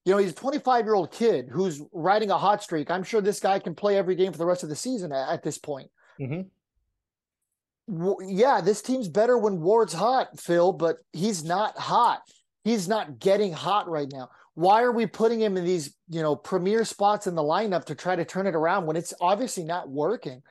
You 0.05 0.13
know, 0.13 0.17
he's 0.17 0.31
a 0.31 0.35
25 0.35 0.85
year 0.85 0.95
old 0.95 1.11
kid 1.11 1.49
who's 1.51 1.81
riding 1.91 2.31
a 2.31 2.37
hot 2.37 2.63
streak. 2.63 2.89
I'm 2.89 3.03
sure 3.03 3.19
this 3.19 3.39
guy 3.39 3.59
can 3.59 3.75
play 3.75 3.97
every 3.97 4.15
game 4.15 4.31
for 4.31 4.37
the 4.37 4.45
rest 4.45 4.63
of 4.63 4.69
the 4.69 4.75
season 4.75 5.11
at, 5.11 5.29
at 5.29 5.43
this 5.43 5.57
point. 5.57 5.91
Mhm. 6.19 6.49
Yeah, 7.87 8.61
this 8.61 8.81
team's 8.81 9.07
better 9.07 9.37
when 9.37 9.61
Ward's 9.61 9.93
hot, 9.93 10.39
Phil, 10.39 10.73
but 10.73 10.97
he's 11.13 11.43
not 11.43 11.77
hot. 11.77 12.21
He's 12.63 12.87
not 12.87 13.19
getting 13.19 13.53
hot 13.53 13.89
right 13.89 14.11
now. 14.11 14.29
Why 14.55 14.81
are 14.81 14.91
we 14.91 15.05
putting 15.05 15.39
him 15.39 15.55
in 15.55 15.63
these, 15.63 15.95
you 16.09 16.21
know, 16.21 16.35
premier 16.35 16.83
spots 16.83 17.27
in 17.27 17.35
the 17.35 17.43
lineup 17.43 17.85
to 17.85 17.95
try 17.95 18.15
to 18.15 18.25
turn 18.25 18.47
it 18.47 18.55
around 18.55 18.87
when 18.87 18.97
it's 18.97 19.13
obviously 19.21 19.63
not 19.63 19.89
working? 19.89 20.41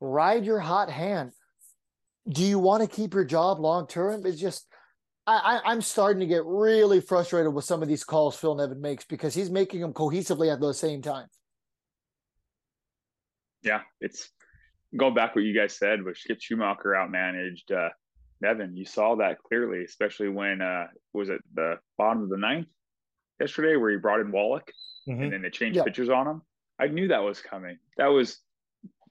Ride 0.00 0.44
your 0.44 0.60
hot 0.60 0.90
hand. 0.90 1.32
Do 2.28 2.42
you 2.42 2.58
want 2.58 2.82
to 2.82 2.88
keep 2.88 3.14
your 3.14 3.24
job 3.24 3.58
long 3.58 3.86
term? 3.86 4.24
It's 4.26 4.40
just 4.40 4.66
I, 5.26 5.60
I, 5.64 5.72
am 5.72 5.80
starting 5.80 6.20
to 6.20 6.26
get 6.26 6.44
really 6.44 7.00
frustrated 7.00 7.52
with 7.54 7.64
some 7.64 7.82
of 7.82 7.88
these 7.88 8.04
calls 8.04 8.36
Phil 8.36 8.54
Nevin 8.54 8.80
makes 8.80 9.04
because 9.04 9.34
he's 9.34 9.50
making 9.50 9.80
them 9.80 9.94
cohesively 9.94 10.52
at 10.52 10.60
the 10.60 10.72
same 10.72 11.00
time. 11.00 11.26
Yeah, 13.62 13.80
it's 14.00 14.30
going 14.96 15.14
back 15.14 15.34
what 15.34 15.44
you 15.44 15.54
guys 15.54 15.76
said, 15.76 16.04
where 16.04 16.14
Skip 16.14 16.40
Schumaker 16.40 16.94
outmanaged 16.94 17.70
uh, 17.72 17.90
Nevin. 18.40 18.76
You 18.76 18.84
saw 18.84 19.16
that 19.16 19.42
clearly, 19.42 19.84
especially 19.84 20.28
when 20.28 20.60
uh, 20.60 20.86
was 21.12 21.28
it 21.28 21.40
the 21.54 21.78
bottom 21.98 22.22
of 22.22 22.28
the 22.28 22.36
ninth 22.36 22.68
yesterday, 23.40 23.76
where 23.76 23.90
he 23.90 23.96
brought 23.96 24.20
in 24.20 24.30
Wallach 24.30 24.70
mm-hmm. 25.08 25.22
and 25.22 25.32
then 25.32 25.42
they 25.42 25.50
changed 25.50 25.76
yeah. 25.76 25.84
pitchers 25.84 26.08
on 26.08 26.26
him. 26.26 26.42
I 26.78 26.88
knew 26.88 27.08
that 27.08 27.22
was 27.22 27.40
coming. 27.40 27.78
That 27.96 28.08
was 28.08 28.38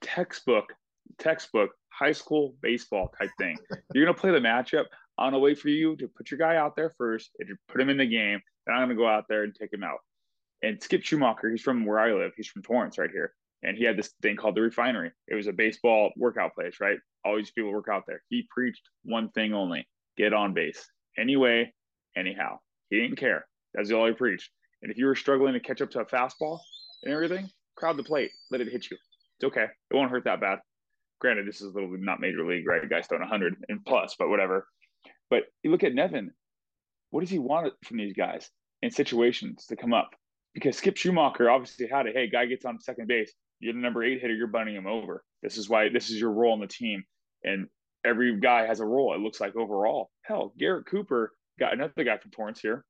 textbook, 0.00 0.72
textbook 1.18 1.70
high 1.88 2.12
school 2.12 2.54
baseball 2.60 3.12
type 3.18 3.30
thing. 3.38 3.56
You're 3.94 4.04
gonna 4.04 4.16
play 4.16 4.30
the 4.30 4.38
matchup. 4.38 4.84
I'm 5.18 5.32
gonna 5.32 5.38
wait 5.38 5.58
for 5.58 5.68
you 5.68 5.96
to 5.96 6.08
put 6.08 6.30
your 6.30 6.38
guy 6.38 6.56
out 6.56 6.76
there 6.76 6.90
first 6.96 7.30
and 7.38 7.48
put 7.68 7.80
him 7.80 7.88
in 7.88 7.96
the 7.96 8.06
game. 8.06 8.40
Then 8.66 8.76
I'm 8.76 8.82
gonna 8.82 8.96
go 8.96 9.08
out 9.08 9.24
there 9.28 9.44
and 9.44 9.54
take 9.54 9.72
him 9.72 9.84
out. 9.84 9.98
And 10.62 10.82
Skip 10.82 11.02
Schumaker, 11.02 11.50
he's 11.50 11.62
from 11.62 11.84
where 11.84 11.98
I 11.98 12.12
live. 12.12 12.32
He's 12.36 12.48
from 12.48 12.62
Torrance, 12.62 12.98
right 12.98 13.10
here 13.10 13.34
and 13.64 13.76
he 13.76 13.84
had 13.84 13.96
this 13.96 14.12
thing 14.22 14.36
called 14.36 14.54
the 14.54 14.60
refinery. 14.60 15.10
It 15.26 15.34
was 15.34 15.46
a 15.46 15.52
baseball 15.52 16.12
workout 16.16 16.54
place, 16.54 16.76
right? 16.80 16.98
All 17.24 17.36
these 17.36 17.50
people 17.50 17.72
work 17.72 17.88
out 17.90 18.04
there. 18.06 18.22
He 18.28 18.46
preached 18.54 18.82
one 19.04 19.30
thing 19.30 19.54
only 19.54 19.88
get 20.16 20.32
on 20.32 20.54
base. 20.54 20.86
Anyway, 21.18 21.72
anyhow. 22.16 22.58
He 22.90 23.00
didn't 23.00 23.16
care. 23.16 23.46
That's 23.72 23.90
all 23.90 24.06
he 24.06 24.12
preached. 24.12 24.50
And 24.82 24.92
if 24.92 24.98
you 24.98 25.06
were 25.06 25.16
struggling 25.16 25.54
to 25.54 25.60
catch 25.60 25.80
up 25.80 25.90
to 25.92 26.00
a 26.00 26.04
fastball 26.04 26.60
and 27.02 27.12
everything, 27.12 27.48
crowd 27.76 27.96
the 27.96 28.04
plate, 28.04 28.30
let 28.50 28.60
it 28.60 28.70
hit 28.70 28.90
you. 28.90 28.96
It's 29.38 29.46
okay. 29.46 29.64
It 29.90 29.94
won't 29.94 30.10
hurt 30.10 30.24
that 30.24 30.40
bad. 30.40 30.58
Granted, 31.20 31.48
this 31.48 31.60
is 31.60 31.68
a 31.68 31.74
little 31.74 31.96
not 31.98 32.20
major 32.20 32.46
league, 32.46 32.68
right? 32.68 32.88
Guys 32.88 33.06
throwing 33.06 33.22
100 33.22 33.56
and 33.68 33.84
plus, 33.84 34.14
but 34.18 34.28
whatever. 34.28 34.68
But 35.30 35.44
you 35.62 35.70
look 35.70 35.82
at 35.82 35.94
Nevin. 35.94 36.30
What 37.10 37.20
does 37.20 37.30
he 37.30 37.38
want 37.38 37.72
from 37.84 37.96
these 37.96 38.12
guys 38.12 38.50
in 38.82 38.90
situations 38.90 39.66
to 39.66 39.76
come 39.76 39.94
up? 39.94 40.10
Because 40.52 40.76
Skip 40.76 40.96
Schumaker 40.96 41.50
obviously 41.50 41.88
had 41.88 42.06
it. 42.06 42.14
Hey, 42.14 42.28
guy 42.28 42.46
gets 42.46 42.64
on 42.64 42.78
second 42.78 43.08
base 43.08 43.32
you're 43.60 43.72
the 43.72 43.78
number 43.78 44.02
eight 44.02 44.20
hitter, 44.20 44.34
you're 44.34 44.46
bunting 44.46 44.74
him 44.74 44.86
over. 44.86 45.24
This 45.42 45.56
is 45.56 45.68
why 45.68 45.88
this 45.88 46.10
is 46.10 46.20
your 46.20 46.32
role 46.32 46.52
on 46.52 46.60
the 46.60 46.66
team. 46.66 47.04
And 47.42 47.68
every 48.04 48.38
guy 48.38 48.66
has 48.66 48.80
a 48.80 48.86
role, 48.86 49.14
it 49.14 49.20
looks 49.20 49.40
like 49.40 49.56
overall. 49.56 50.10
Hell, 50.22 50.52
Garrett 50.58 50.86
Cooper 50.86 51.32
got 51.58 51.72
another 51.72 52.04
guy 52.04 52.18
from 52.18 52.30
Torrance 52.30 52.60
here. 52.60 52.84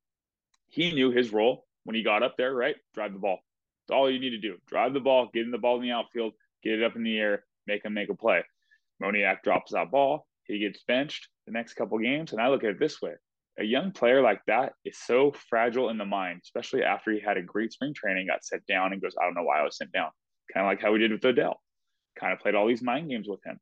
He 0.69 0.93
knew 0.93 1.11
his 1.11 1.33
role 1.33 1.65
when 1.85 1.95
he 1.95 2.03
got 2.03 2.23
up 2.23 2.37
there, 2.37 2.55
right? 2.55 2.77
Drive 2.95 3.12
the 3.12 3.19
ball. 3.19 3.39
That's 3.87 3.97
all 3.97 4.11
you 4.11 4.19
need 4.19 4.31
to 4.31 4.41
do. 4.41 4.57
Drive 4.67 4.95
the 4.95 5.01
ball, 5.01 5.29
get 5.33 5.45
in 5.45 5.51
the 5.51 5.59
ball 5.59 5.77
in 5.77 5.83
the 5.83 5.93
outfield, 5.93 6.33
get 6.62 6.75
it 6.75 6.83
up 6.83 6.97
in 6.97 7.03
the 7.03 7.19
air, 7.19 7.45
make 7.67 7.85
him 7.85 7.95
make 7.95 8.09
a 8.09 8.15
play. 8.15 8.43
Moniak 9.03 9.43
drops 9.43 9.73
that 9.73 9.91
ball. 9.91 10.27
He 10.45 10.59
gets 10.59 10.83
benched 10.87 11.29
the 11.47 11.53
next 11.53 11.75
couple 11.75 11.99
games. 11.99 12.33
And 12.33 12.41
I 12.41 12.49
look 12.49 12.65
at 12.65 12.71
it 12.71 12.81
this 12.81 13.01
way 13.03 13.12
a 13.59 13.65
young 13.65 13.93
player 13.93 14.21
like 14.21 14.41
that 14.47 14.73
is 14.85 14.99
so 14.99 15.33
fragile 15.49 15.91
in 15.91 15.99
the 15.99 16.05
mind, 16.05 16.41
especially 16.43 16.83
after 16.83 17.12
he 17.12 17.21
had 17.21 17.37
a 17.37 17.43
great 17.43 17.73
spring 17.73 17.95
training, 17.95 18.27
got 18.27 18.45
sent 18.45 18.67
down 18.67 18.93
and 18.93 19.01
goes, 19.01 19.15
I 19.21 19.25
don't 19.25 19.35
know 19.35 19.45
why 19.45 19.61
I 19.61 19.62
was 19.62 19.77
sent 19.77 19.93
down 19.93 20.11
kind 20.53 20.66
of 20.66 20.70
like 20.70 20.80
how 20.80 20.92
we 20.92 20.99
did 20.99 21.12
with 21.12 21.22
Adell. 21.22 21.55
Kind 22.18 22.32
of 22.32 22.40
played 22.40 22.55
all 22.55 22.66
these 22.66 22.82
mind 22.82 23.11
games 23.11 23.28
with 23.28 23.45
him. 23.45 23.59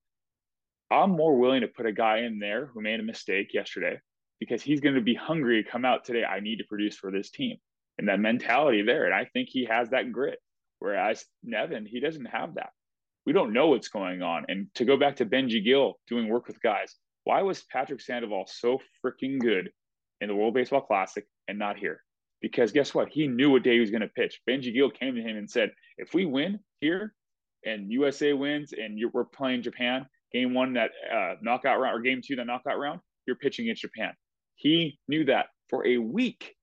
I'm 0.91 1.11
more 1.11 1.39
willing 1.39 1.63
to 1.63 1.69
put 1.69 1.87
a 1.87 1.93
guy 1.93 2.19
in 2.19 2.39
there 2.39 2.67
who 2.67 2.83
made 2.83 3.01
a 3.01 3.05
mistake 3.05 3.55
yesterday 3.55 3.99
because 4.39 4.63
he's 4.63 4.81
going 4.81 4.95
to 4.95 5.01
be 5.01 5.15
hungry 5.15 5.63
to 5.63 5.71
come 5.71 5.85
out 5.85 6.05
today. 6.05 6.25
I 6.25 6.41
need 6.41 6.57
to 6.59 6.65
produce 6.65 6.97
for 6.97 7.11
this 7.11 7.31
team 7.31 7.57
and 7.99 8.09
that 8.09 8.21
mentality 8.21 8.83
there. 8.83 9.07
And 9.07 9.15
I 9.15 9.25
think 9.33 9.49
he 9.51 9.65
has 9.71 9.91
that 9.91 10.13
grit. 10.13 10.39
Whereas 10.81 11.25
Nevin, 11.43 11.87
he 11.87 12.01
doesn't 12.01 12.27
have 12.27 12.57
that. 12.57 12.71
We 13.25 13.33
don't 13.33 13.53
know 13.53 13.69
what's 13.69 13.89
going 13.89 14.21
on. 14.21 14.47
And 14.49 14.67
to 14.75 14.85
go 14.85 14.97
back 14.97 15.17
to 15.17 15.27
Benji 15.27 15.65
Gil 15.65 15.95
doing 16.09 16.29
work 16.29 16.49
with 16.49 16.61
guys, 16.61 16.95
why 17.25 17.43
was 17.43 17.63
Patrick 17.63 18.01
Sandoval 18.01 18.47
so 18.49 18.81
freaking 19.05 19.39
good 19.39 19.71
in 20.21 20.29
the 20.29 20.35
World 20.35 20.55
Baseball 20.55 20.81
Classic 20.81 21.25
and 21.47 21.59
not 21.59 21.79
here? 21.79 22.03
Because 22.43 22.73
guess 22.73 22.93
what? 22.93 23.09
He 23.09 23.29
knew 23.29 23.51
what 23.51 23.63
day 23.63 23.75
he 23.75 23.81
was 23.81 23.91
going 23.91 24.03
to 24.03 24.09
pitch. 24.09 24.41
Benji 24.49 24.75
Gil 24.75 24.91
came 24.91 25.15
to 25.15 25.23
him 25.23 25.37
and 25.37 25.49
said, 25.49 25.71
if 25.97 26.13
we 26.13 26.27
win 26.27 26.59
here 26.81 27.15
and 27.65 27.91
USA 27.91 28.33
wins 28.33 28.73
and 28.73 29.01
we're 29.15 29.25
playing 29.25 29.63
Japan, 29.63 30.07
game 30.33 30.53
one, 30.53 30.75
that 30.75 30.91
uh, 31.15 31.35
knockout 31.41 31.81
round, 31.81 31.97
or 31.97 32.01
game 32.01 32.21
two, 32.23 32.37
that 32.37 32.47
knockout 32.47 32.79
round, 32.79 33.01
you're 33.27 33.37
pitching 33.37 33.67
against 33.67 33.83
Japan. 33.83 34.13
He 34.57 34.99
knew 35.09 35.25
that 35.27 35.47
for 35.71 35.87
a 35.87 35.99
week 35.99 36.55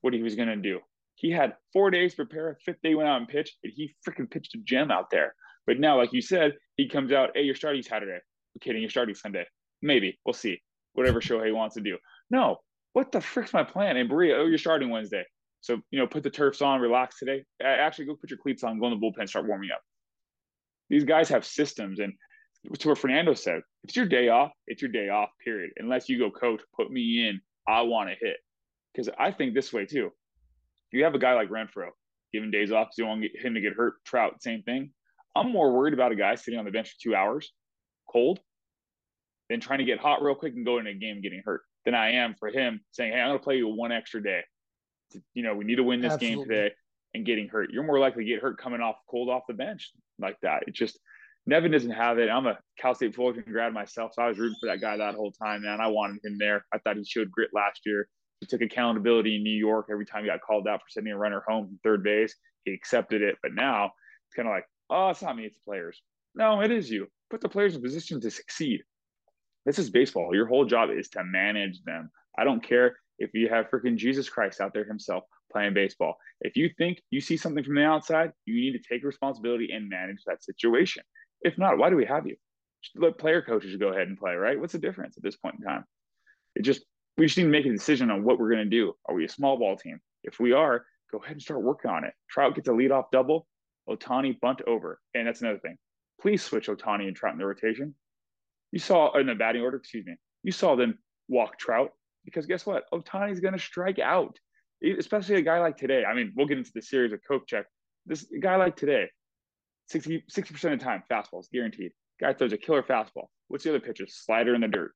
what 0.00 0.14
he 0.14 0.22
was 0.22 0.34
going 0.34 0.48
to 0.48 0.56
do. 0.56 0.80
He 1.16 1.30
had 1.30 1.54
four 1.74 1.90
days 1.90 2.14
prepare. 2.14 2.56
Fifth 2.64 2.80
day 2.82 2.94
went 2.94 3.08
out 3.08 3.18
and 3.18 3.28
pitched, 3.28 3.58
and 3.62 3.72
he 3.76 3.94
freaking 4.08 4.30
pitched 4.30 4.54
a 4.54 4.58
gem 4.64 4.90
out 4.90 5.10
there. 5.10 5.34
But 5.66 5.78
now, 5.78 5.98
like 5.98 6.14
you 6.14 6.22
said, 6.22 6.54
he 6.76 6.88
comes 6.88 7.12
out, 7.12 7.30
hey, 7.34 7.42
you're 7.42 7.54
starting 7.54 7.82
Saturday. 7.82 8.14
I'm 8.14 8.60
kidding, 8.60 8.80
you're 8.80 8.90
starting 8.90 9.14
Sunday. 9.14 9.44
Maybe. 9.82 10.18
We'll 10.24 10.32
see. 10.32 10.60
Whatever 10.94 11.20
Shohei 11.20 11.54
wants 11.54 11.74
to 11.74 11.82
do. 11.82 11.98
No, 12.30 12.56
what 12.92 13.12
the 13.12 13.20
frick's 13.20 13.52
my 13.52 13.64
plan? 13.64 13.96
And 13.96 14.10
Barria, 14.10 14.38
oh, 14.38 14.46
you're 14.46 14.58
starting 14.58 14.90
Wednesday. 14.90 15.24
So, 15.60 15.80
you 15.90 15.98
know, 15.98 16.06
put 16.06 16.22
the 16.22 16.30
turfs 16.30 16.62
on, 16.62 16.80
relax 16.80 17.18
today. 17.18 17.44
Actually, 17.62 18.06
go 18.06 18.14
put 18.14 18.30
your 18.30 18.38
cleats 18.38 18.64
on, 18.64 18.80
go 18.80 18.86
in 18.86 18.98
the 18.98 19.06
bullpen, 19.06 19.28
start 19.28 19.46
warming 19.46 19.70
up. 19.72 19.82
These 20.88 21.04
guys 21.04 21.28
have 21.28 21.44
systems. 21.44 22.00
And 22.00 22.14
to 22.78 22.88
what 22.88 22.98
Fernando 22.98 23.34
said, 23.34 23.60
it's 23.84 23.94
your 23.94 24.06
day 24.06 24.28
off, 24.28 24.52
it's 24.66 24.82
your 24.82 24.90
day 24.90 25.08
off, 25.08 25.28
period. 25.44 25.70
Unless 25.76 26.08
you 26.08 26.18
go, 26.18 26.30
coach, 26.30 26.62
put 26.74 26.90
me 26.90 27.28
in. 27.28 27.40
I 27.68 27.82
want 27.82 28.08
to 28.08 28.16
hit. 28.20 28.38
Because 28.92 29.10
I 29.18 29.30
think 29.30 29.54
this 29.54 29.72
way 29.72 29.86
too. 29.86 30.10
You 30.92 31.04
have 31.04 31.14
a 31.14 31.18
guy 31.18 31.34
like 31.34 31.50
Renfroe 31.50 31.90
giving 32.32 32.50
days 32.50 32.72
off 32.72 32.88
you 32.96 33.04
don't 33.04 33.20
want 33.20 33.30
him 33.36 33.54
to 33.54 33.60
get 33.60 33.74
hurt. 33.74 33.94
Trout, 34.04 34.42
same 34.42 34.62
thing. 34.62 34.90
I'm 35.36 35.52
more 35.52 35.72
worried 35.72 35.94
about 35.94 36.12
a 36.12 36.16
guy 36.16 36.34
sitting 36.34 36.58
on 36.58 36.64
the 36.64 36.70
bench 36.70 36.90
for 36.90 36.96
two 37.02 37.14
hours, 37.14 37.52
cold, 38.10 38.40
than 39.48 39.60
trying 39.60 39.78
to 39.78 39.84
get 39.84 40.00
hot 40.00 40.22
real 40.22 40.34
quick 40.34 40.54
and 40.54 40.64
go 40.64 40.78
in 40.78 40.86
a 40.86 40.94
game 40.94 41.20
getting 41.20 41.42
hurt 41.44 41.62
than 41.84 41.94
I 41.94 42.12
am 42.12 42.34
for 42.38 42.48
him 42.48 42.80
saying, 42.92 43.12
Hey, 43.12 43.20
I'm 43.20 43.28
going 43.28 43.38
to 43.38 43.44
play 43.44 43.56
you 43.56 43.68
one 43.68 43.92
extra 43.92 44.22
day. 44.22 44.42
You 45.34 45.42
know, 45.42 45.54
we 45.54 45.64
need 45.64 45.76
to 45.76 45.82
win 45.82 46.00
this 46.00 46.12
Absolutely. 46.12 46.36
game 46.36 46.48
today 46.48 46.74
and 47.14 47.26
getting 47.26 47.48
hurt. 47.48 47.70
You're 47.72 47.84
more 47.84 47.98
likely 47.98 48.24
to 48.24 48.30
get 48.30 48.40
hurt 48.40 48.58
coming 48.58 48.80
off 48.80 48.96
cold 49.10 49.28
off 49.28 49.42
the 49.48 49.54
bench 49.54 49.90
like 50.18 50.36
that. 50.42 50.64
It 50.66 50.74
just, 50.74 50.98
Nevin 51.46 51.72
doesn't 51.72 51.90
have 51.90 52.18
it. 52.18 52.28
I'm 52.28 52.46
a 52.46 52.58
Cal 52.78 52.94
State 52.94 53.14
Fullerton 53.14 53.44
grad 53.50 53.72
myself, 53.72 54.12
so 54.14 54.22
I 54.22 54.28
was 54.28 54.38
rooting 54.38 54.56
for 54.60 54.66
that 54.66 54.80
guy 54.80 54.96
that 54.96 55.14
whole 55.14 55.32
time, 55.32 55.62
man. 55.62 55.80
I 55.80 55.88
wanted 55.88 56.24
him 56.24 56.36
there. 56.38 56.64
I 56.72 56.78
thought 56.78 56.96
he 56.96 57.04
showed 57.04 57.30
grit 57.30 57.50
last 57.52 57.80
year. 57.84 58.08
He 58.40 58.46
took 58.46 58.62
accountability 58.62 59.36
in 59.36 59.42
New 59.42 59.50
York 59.50 59.86
every 59.90 60.06
time 60.06 60.22
he 60.22 60.30
got 60.30 60.40
called 60.40 60.68
out 60.68 60.80
for 60.80 60.88
sending 60.88 61.12
a 61.12 61.18
runner 61.18 61.42
home 61.46 61.66
from 61.66 61.80
third 61.82 62.02
base. 62.04 62.34
He 62.64 62.72
accepted 62.72 63.22
it, 63.22 63.36
but 63.42 63.52
now 63.54 63.86
it's 64.28 64.34
kind 64.36 64.48
of 64.48 64.52
like, 64.52 64.66
oh, 64.88 65.10
it's 65.10 65.22
not 65.22 65.36
me, 65.36 65.44
it's 65.44 65.56
the 65.56 65.62
players. 65.64 66.00
No, 66.34 66.60
it 66.60 66.70
is 66.70 66.90
you. 66.90 67.08
Put 67.30 67.40
the 67.40 67.48
players 67.48 67.74
in 67.74 67.82
position 67.82 68.20
to 68.20 68.30
succeed. 68.30 68.82
This 69.70 69.78
is 69.78 69.88
baseball. 69.88 70.34
Your 70.34 70.46
whole 70.46 70.64
job 70.64 70.90
is 70.90 71.08
to 71.10 71.22
manage 71.22 71.80
them. 71.84 72.10
I 72.36 72.42
don't 72.42 72.60
care 72.60 72.96
if 73.20 73.30
you 73.34 73.48
have 73.48 73.70
freaking 73.70 73.96
Jesus 73.96 74.28
Christ 74.28 74.60
out 74.60 74.74
there 74.74 74.82
himself 74.82 75.22
playing 75.52 75.74
baseball. 75.74 76.16
If 76.40 76.56
you 76.56 76.70
think 76.76 77.00
you 77.12 77.20
see 77.20 77.36
something 77.36 77.62
from 77.62 77.76
the 77.76 77.84
outside, 77.84 78.32
you 78.46 78.56
need 78.56 78.72
to 78.72 78.82
take 78.82 79.04
responsibility 79.04 79.68
and 79.72 79.88
manage 79.88 80.24
that 80.26 80.42
situation. 80.42 81.04
If 81.42 81.56
not, 81.56 81.78
why 81.78 81.88
do 81.88 81.94
we 81.94 82.04
have 82.04 82.26
you? 82.26 82.34
Just 82.82 82.98
let 82.98 83.16
player 83.16 83.42
coaches 83.42 83.76
go 83.76 83.90
ahead 83.90 84.08
and 84.08 84.18
play, 84.18 84.34
right? 84.34 84.58
What's 84.58 84.72
the 84.72 84.80
difference 84.80 85.16
at 85.16 85.22
this 85.22 85.36
point 85.36 85.54
in 85.60 85.64
time? 85.64 85.84
It 86.56 86.62
just 86.62 86.84
we 87.16 87.26
just 87.26 87.38
need 87.38 87.44
to 87.44 87.50
make 87.50 87.66
a 87.66 87.70
decision 87.70 88.10
on 88.10 88.24
what 88.24 88.40
we're 88.40 88.50
going 88.50 88.64
to 88.64 88.76
do. 88.76 88.94
Are 89.08 89.14
we 89.14 89.24
a 89.24 89.28
small 89.28 89.56
ball 89.56 89.76
team? 89.76 90.00
If 90.24 90.40
we 90.40 90.50
are, 90.50 90.84
go 91.12 91.18
ahead 91.18 91.34
and 91.34 91.42
start 91.42 91.62
working 91.62 91.92
on 91.92 92.02
it. 92.02 92.14
Trout 92.28 92.56
gets 92.56 92.66
a 92.66 92.72
lead 92.72 92.90
off 92.90 93.12
double, 93.12 93.46
Ohtani 93.88 94.36
bunt 94.40 94.62
over. 94.66 94.98
And 95.14 95.28
that's 95.28 95.42
another 95.42 95.60
thing. 95.60 95.76
Please 96.20 96.42
switch 96.42 96.66
Ohtani 96.66 97.06
and 97.06 97.14
Trout 97.14 97.34
in 97.34 97.38
the 97.38 97.46
rotation. 97.46 97.94
You 98.72 98.78
saw 98.78 99.16
in 99.18 99.26
the 99.26 99.34
batting 99.34 99.62
order, 99.62 99.78
excuse 99.78 100.06
me, 100.06 100.16
you 100.42 100.52
saw 100.52 100.76
them 100.76 100.98
walk 101.28 101.58
Trout 101.58 101.90
because 102.24 102.46
guess 102.46 102.66
what? 102.66 102.84
Ohtani's 102.92 103.40
going 103.40 103.54
to 103.54 103.60
strike 103.60 103.98
out, 103.98 104.38
especially 104.98 105.36
a 105.36 105.42
guy 105.42 105.60
like 105.60 105.76
today. 105.76 106.04
I 106.04 106.14
mean, 106.14 106.32
we'll 106.36 106.46
get 106.46 106.58
into 106.58 106.72
the 106.74 106.82
series 106.82 107.12
of 107.12 107.20
Kopech. 107.28 107.64
This 108.06 108.26
guy 108.40 108.56
like 108.56 108.76
today, 108.76 109.08
60 109.88 110.22
percent 110.34 110.74
of 110.74 110.80
the 110.80 110.84
time, 110.84 111.02
fastballs 111.10 111.50
guaranteed. 111.52 111.92
Guy 112.20 112.34
throws 112.34 112.52
a 112.52 112.58
killer 112.58 112.82
fastball. 112.82 113.26
What's 113.48 113.64
the 113.64 113.70
other 113.70 113.80
pitches? 113.80 114.16
Slider 114.24 114.54
in 114.54 114.60
the 114.60 114.68
dirt. 114.68 114.92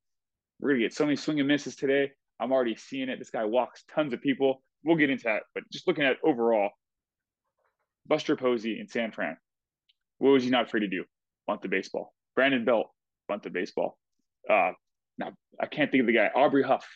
We're 0.61 0.71
gonna 0.71 0.81
get 0.81 0.95
so 0.95 1.05
many 1.05 1.17
swing 1.17 1.41
and 1.41 1.49
misses 1.49 1.77
today. 1.77 2.13
I'm 2.41 2.53
already 2.53 2.77
seeing 2.77 3.09
it. 3.09 3.19
This 3.19 3.31
guy 3.31 3.45
walks 3.45 3.85
tons 3.95 4.13
of 4.13 4.21
people. 4.21 4.63
We'll 4.85 4.97
get 4.97 5.11
into 5.11 5.25
that, 5.25 5.43
but 5.55 5.65
just 5.73 5.87
looking 5.87 6.05
at 6.05 6.19
overall, 6.23 6.71
Buster 8.07 8.37
Posey 8.37 8.79
in 8.79 8.87
San 8.87 9.13
Fran. 9.13 9.37
What 10.19 10.31
was 10.31 10.45
he 10.45 10.51
not 10.51 10.67
afraid 10.67 10.81
to 10.81 10.89
do? 10.89 11.05
Want 11.49 11.63
the 11.63 11.69
baseball. 11.69 12.13
Brandon 12.35 12.65
Belt 12.65 12.89
bunted 13.29 13.53
baseball. 13.53 13.99
Uh, 14.49 14.73
now 15.19 15.33
I 15.61 15.67
can't 15.67 15.91
think 15.91 16.03
of 16.03 16.07
the 16.07 16.13
guy. 16.13 16.31
Aubrey 16.35 16.63
Huff 16.63 16.87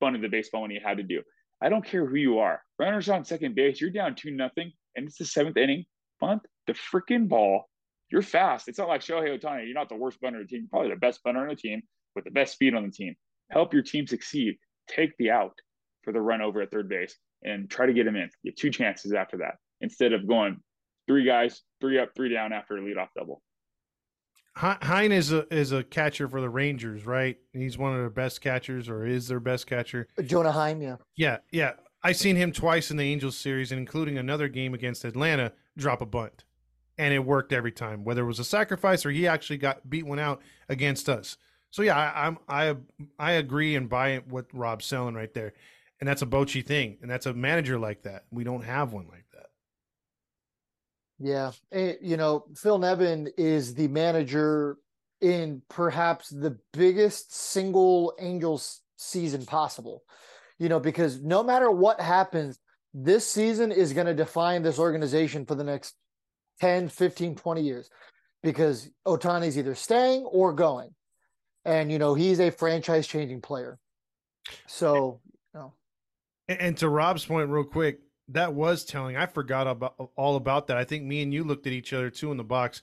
bunted 0.00 0.22
the 0.22 0.28
baseball 0.28 0.62
when 0.62 0.70
he 0.70 0.78
had 0.82 0.98
to 0.98 1.02
do. 1.02 1.22
I 1.60 1.68
don't 1.68 1.84
care 1.84 2.06
who 2.06 2.16
you 2.16 2.38
are. 2.38 2.62
Runners 2.78 3.08
on 3.08 3.24
second 3.24 3.54
base. 3.54 3.80
You're 3.80 3.90
down 3.90 4.14
two 4.14 4.30
nothing, 4.30 4.72
and 4.96 5.06
it's 5.06 5.18
the 5.18 5.24
seventh 5.24 5.56
inning. 5.56 5.84
Bunt 6.20 6.42
the 6.66 6.74
freaking 6.74 7.28
ball 7.28 7.68
You're 8.10 8.22
fast. 8.22 8.68
It's 8.68 8.78
not 8.78 8.88
like 8.88 9.02
Shohei 9.02 9.38
Ohtani. 9.38 9.66
You're 9.66 9.74
not 9.74 9.88
the 9.88 9.96
worst 9.96 10.20
bunter 10.20 10.38
on 10.38 10.44
the 10.44 10.48
team. 10.48 10.60
You're 10.62 10.70
probably 10.70 10.90
the 10.90 10.96
best 10.96 11.22
bunter 11.22 11.40
on 11.42 11.48
the 11.48 11.56
team 11.56 11.82
with 12.14 12.24
the 12.24 12.30
best 12.30 12.54
speed 12.54 12.74
on 12.74 12.84
the 12.84 12.90
team. 12.90 13.14
Help 13.50 13.72
your 13.72 13.82
team 13.82 14.06
succeed. 14.06 14.56
Take 14.88 15.16
the 15.18 15.30
out 15.30 15.54
for 16.02 16.12
the 16.12 16.20
run 16.20 16.40
over 16.40 16.62
at 16.62 16.70
third 16.70 16.88
base 16.88 17.16
and 17.42 17.70
try 17.70 17.86
to 17.86 17.92
get 17.92 18.06
him 18.06 18.16
in. 18.16 18.30
You 18.42 18.52
have 18.52 18.56
two 18.56 18.70
chances 18.70 19.12
after 19.12 19.38
that 19.38 19.56
instead 19.80 20.12
of 20.12 20.26
going 20.26 20.58
three 21.06 21.24
guys, 21.24 21.62
three 21.80 21.98
up, 21.98 22.10
three 22.16 22.32
down 22.32 22.52
after 22.52 22.76
a 22.76 22.80
leadoff 22.80 23.08
double. 23.16 23.42
Heim 24.58 25.12
is 25.12 25.30
a 25.30 25.46
is 25.54 25.70
a 25.70 25.84
catcher 25.84 26.28
for 26.28 26.40
the 26.40 26.50
Rangers, 26.50 27.06
right? 27.06 27.38
He's 27.52 27.78
one 27.78 27.92
of 27.92 27.98
their 27.98 28.10
best 28.10 28.40
catchers, 28.40 28.88
or 28.88 29.06
is 29.06 29.28
their 29.28 29.38
best 29.38 29.68
catcher. 29.68 30.08
Jonah 30.24 30.50
Heim, 30.50 30.82
yeah. 30.82 30.96
Yeah, 31.16 31.38
yeah. 31.52 31.72
I 32.02 32.10
seen 32.10 32.34
him 32.34 32.50
twice 32.50 32.90
in 32.90 32.96
the 32.96 33.04
Angels 33.04 33.36
series, 33.36 33.70
and 33.70 33.78
including 33.78 34.18
another 34.18 34.48
game 34.48 34.74
against 34.74 35.04
Atlanta, 35.04 35.52
drop 35.76 36.00
a 36.00 36.06
bunt, 36.06 36.44
and 36.96 37.14
it 37.14 37.20
worked 37.20 37.52
every 37.52 37.70
time. 37.70 38.02
Whether 38.02 38.22
it 38.22 38.26
was 38.26 38.40
a 38.40 38.44
sacrifice 38.44 39.06
or 39.06 39.10
he 39.10 39.28
actually 39.28 39.58
got 39.58 39.88
beat 39.88 40.06
one 40.06 40.18
out 40.18 40.42
against 40.68 41.08
us. 41.08 41.36
So 41.70 41.82
yeah, 41.82 41.96
I, 41.96 42.26
I'm 42.26 42.38
I 42.48 42.76
I 43.16 43.32
agree 43.32 43.76
and 43.76 43.88
buy 43.88 44.22
what 44.28 44.46
Rob's 44.52 44.86
selling 44.86 45.14
right 45.14 45.32
there, 45.34 45.52
and 46.00 46.08
that's 46.08 46.22
a 46.22 46.26
Bochy 46.26 46.66
thing, 46.66 46.98
and 47.00 47.08
that's 47.08 47.26
a 47.26 47.32
manager 47.32 47.78
like 47.78 48.02
that. 48.02 48.24
We 48.32 48.42
don't 48.42 48.64
have 48.64 48.92
one 48.92 49.06
like 49.06 49.26
that. 49.27 49.27
Yeah, 51.20 51.52
and, 51.72 51.96
you 52.00 52.16
know, 52.16 52.44
Phil 52.56 52.78
Nevin 52.78 53.28
is 53.36 53.74
the 53.74 53.88
manager 53.88 54.76
in 55.20 55.62
perhaps 55.68 56.28
the 56.28 56.58
biggest 56.72 57.34
single 57.34 58.14
Angels 58.20 58.80
season 58.96 59.44
possible. 59.44 60.04
You 60.58 60.68
know, 60.68 60.80
because 60.80 61.22
no 61.22 61.42
matter 61.42 61.70
what 61.70 62.00
happens, 62.00 62.58
this 62.94 63.26
season 63.26 63.70
is 63.70 63.92
going 63.92 64.06
to 64.06 64.14
define 64.14 64.62
this 64.62 64.78
organization 64.78 65.46
for 65.46 65.54
the 65.54 65.64
next 65.64 65.94
10, 66.60 66.88
15, 66.88 67.36
20 67.36 67.62
years 67.62 67.90
because 68.42 68.88
Ohtani's 69.06 69.58
either 69.58 69.74
staying 69.74 70.22
or 70.22 70.52
going. 70.52 70.94
And, 71.64 71.92
you 71.92 71.98
know, 71.98 72.14
he's 72.14 72.40
a 72.40 72.50
franchise 72.50 73.06
changing 73.06 73.40
player. 73.40 73.78
So, 74.66 75.20
you 75.54 75.60
know. 75.60 75.72
And 76.48 76.76
to 76.78 76.88
Rob's 76.88 77.24
point, 77.24 77.50
real 77.50 77.64
quick, 77.64 78.00
that 78.28 78.52
was 78.54 78.84
telling. 78.84 79.16
I 79.16 79.26
forgot 79.26 79.66
about 79.66 80.10
all 80.16 80.36
about 80.36 80.66
that. 80.68 80.76
I 80.76 80.84
think 80.84 81.04
me 81.04 81.22
and 81.22 81.32
you 81.32 81.44
looked 81.44 81.66
at 81.66 81.72
each 81.72 81.92
other 81.92 82.10
too 82.10 82.30
in 82.30 82.36
the 82.36 82.44
box, 82.44 82.82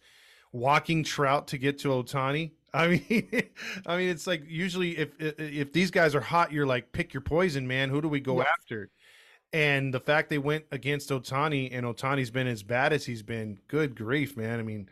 walking 0.52 1.04
Trout 1.04 1.48
to 1.50 1.58
get 1.58 1.80
to 1.80 1.90
Ohtani. 1.90 2.52
I 2.76 2.88
mean, 2.90 3.30
I 3.86 3.98
mean, 3.98 4.10
it's 4.10 4.28
like 4.28 4.44
usually 4.48 4.98
if 4.98 5.10
if 5.20 5.72
these 5.72 5.92
guys 5.92 6.14
are 6.14 6.22
hot, 6.22 6.52
you're 6.52 6.66
like 6.66 6.92
pick 6.92 7.14
your 7.14 7.22
poison, 7.22 7.68
man. 7.68 7.90
Who 7.90 8.02
do 8.02 8.10
we 8.10 8.20
go 8.20 8.42
after? 8.42 8.90
And 9.54 9.94
the 9.94 10.02
fact 10.02 10.30
they 10.30 10.38
went 10.38 10.66
against 10.74 11.10
Ohtani 11.10 11.70
and 11.72 11.86
Ohtani's 11.86 12.32
been 12.32 12.48
as 12.48 12.64
bad 12.64 12.92
as 12.92 13.06
he's 13.06 13.24
been, 13.24 13.58
good 13.70 13.96
grief, 13.96 14.36
man. 14.36 14.60
I 14.60 14.64
mean, 14.64 14.90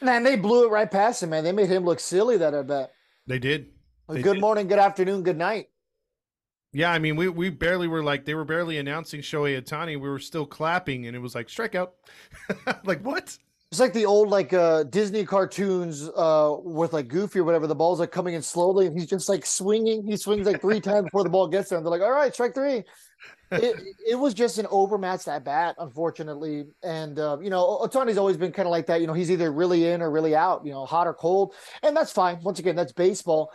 man, 0.00 0.22
they 0.22 0.36
blew 0.36 0.64
it 0.64 0.70
right 0.70 0.90
past 0.90 1.22
him, 1.22 1.30
man. 1.30 1.44
They 1.44 1.52
made 1.52 1.68
him 1.68 1.84
look 1.84 2.00
silly. 2.00 2.38
That 2.38 2.54
I 2.54 2.62
bet 2.62 2.92
they 3.26 3.38
did. 3.38 3.72
They 4.08 4.22
good 4.22 4.34
did. 4.34 4.40
morning, 4.40 4.68
good 4.68 4.78
afternoon, 4.78 5.22
good 5.22 5.36
night. 5.36 5.68
Yeah, 6.72 6.92
I 6.92 6.98
mean, 6.98 7.16
we 7.16 7.28
we 7.28 7.48
barely 7.48 7.88
were 7.88 8.02
like 8.02 8.24
they 8.24 8.34
were 8.34 8.44
barely 8.44 8.78
announcing 8.78 9.20
Shohei 9.20 9.60
Ohtani. 9.60 9.98
We 9.98 10.08
were 10.08 10.18
still 10.18 10.46
clapping, 10.46 11.06
and 11.06 11.16
it 11.16 11.20
was 11.20 11.34
like 11.34 11.48
strikeout. 11.48 11.90
like 12.84 13.00
what? 13.02 13.36
It's 13.70 13.80
like 13.80 13.92
the 13.92 14.06
old 14.06 14.28
like 14.28 14.52
uh 14.52 14.84
Disney 14.84 15.24
cartoons 15.24 16.08
uh 16.14 16.56
with 16.62 16.92
like 16.92 17.08
Goofy 17.08 17.38
or 17.38 17.44
whatever. 17.44 17.66
The 17.66 17.74
ball's 17.74 18.00
like 18.00 18.10
coming 18.10 18.34
in 18.34 18.42
slowly, 18.42 18.86
and 18.86 18.98
he's 18.98 19.08
just 19.08 19.30
like 19.30 19.46
swinging. 19.46 20.04
He 20.06 20.16
swings 20.16 20.46
like 20.46 20.60
three 20.60 20.80
times 20.80 21.04
before 21.04 21.24
the 21.24 21.30
ball 21.30 21.48
gets 21.48 21.70
there, 21.70 21.78
and 21.78 21.86
they're 21.86 21.90
like, 21.90 22.02
"All 22.02 22.12
right, 22.12 22.32
strike 22.32 22.54
three. 22.54 22.84
It, 23.50 23.76
it 24.10 24.14
was 24.14 24.34
just 24.34 24.58
an 24.58 24.66
overmatched 24.70 25.26
at 25.26 25.42
bat, 25.42 25.74
unfortunately. 25.78 26.66
And 26.82 27.18
uh, 27.18 27.38
you 27.40 27.48
know, 27.48 27.78
Ohtani's 27.82 28.18
always 28.18 28.36
been 28.36 28.52
kind 28.52 28.66
of 28.66 28.70
like 28.70 28.86
that. 28.86 29.00
You 29.00 29.06
know, 29.06 29.14
he's 29.14 29.30
either 29.30 29.50
really 29.50 29.86
in 29.86 30.02
or 30.02 30.10
really 30.10 30.36
out. 30.36 30.66
You 30.66 30.72
know, 30.72 30.84
hot 30.84 31.06
or 31.06 31.14
cold, 31.14 31.54
and 31.82 31.96
that's 31.96 32.12
fine. 32.12 32.40
Once 32.42 32.58
again, 32.58 32.76
that's 32.76 32.92
baseball. 32.92 33.50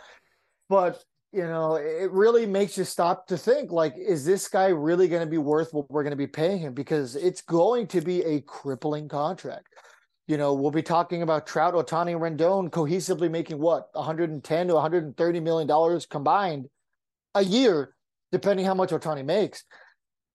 But 0.68 1.02
you 1.34 1.42
know, 1.42 1.74
it 1.74 2.12
really 2.12 2.46
makes 2.46 2.78
you 2.78 2.84
stop 2.84 3.26
to 3.26 3.36
think 3.36 3.72
like, 3.72 3.96
is 3.96 4.24
this 4.24 4.46
guy 4.46 4.68
really 4.68 5.08
going 5.08 5.24
to 5.24 5.30
be 5.30 5.38
worth 5.38 5.74
what 5.74 5.90
we're 5.90 6.04
going 6.04 6.12
to 6.12 6.16
be 6.16 6.28
paying 6.28 6.60
him? 6.60 6.74
Because 6.74 7.16
it's 7.16 7.42
going 7.42 7.88
to 7.88 8.00
be 8.00 8.22
a 8.22 8.40
crippling 8.42 9.08
contract. 9.08 9.66
You 10.28 10.36
know, 10.36 10.54
we'll 10.54 10.70
be 10.70 10.82
talking 10.82 11.22
about 11.22 11.46
Trout, 11.46 11.74
Ohtani, 11.74 12.16
Rendon 12.16 12.70
cohesively 12.70 13.28
making 13.28 13.58
what 13.58 13.88
110 13.94 14.68
to 14.68 14.74
130 14.74 15.40
million 15.40 15.66
dollars 15.66 16.06
combined 16.06 16.68
a 17.34 17.42
year, 17.42 17.94
depending 18.30 18.64
how 18.64 18.74
much 18.74 18.90
Ohtani 18.90 19.24
makes. 19.24 19.64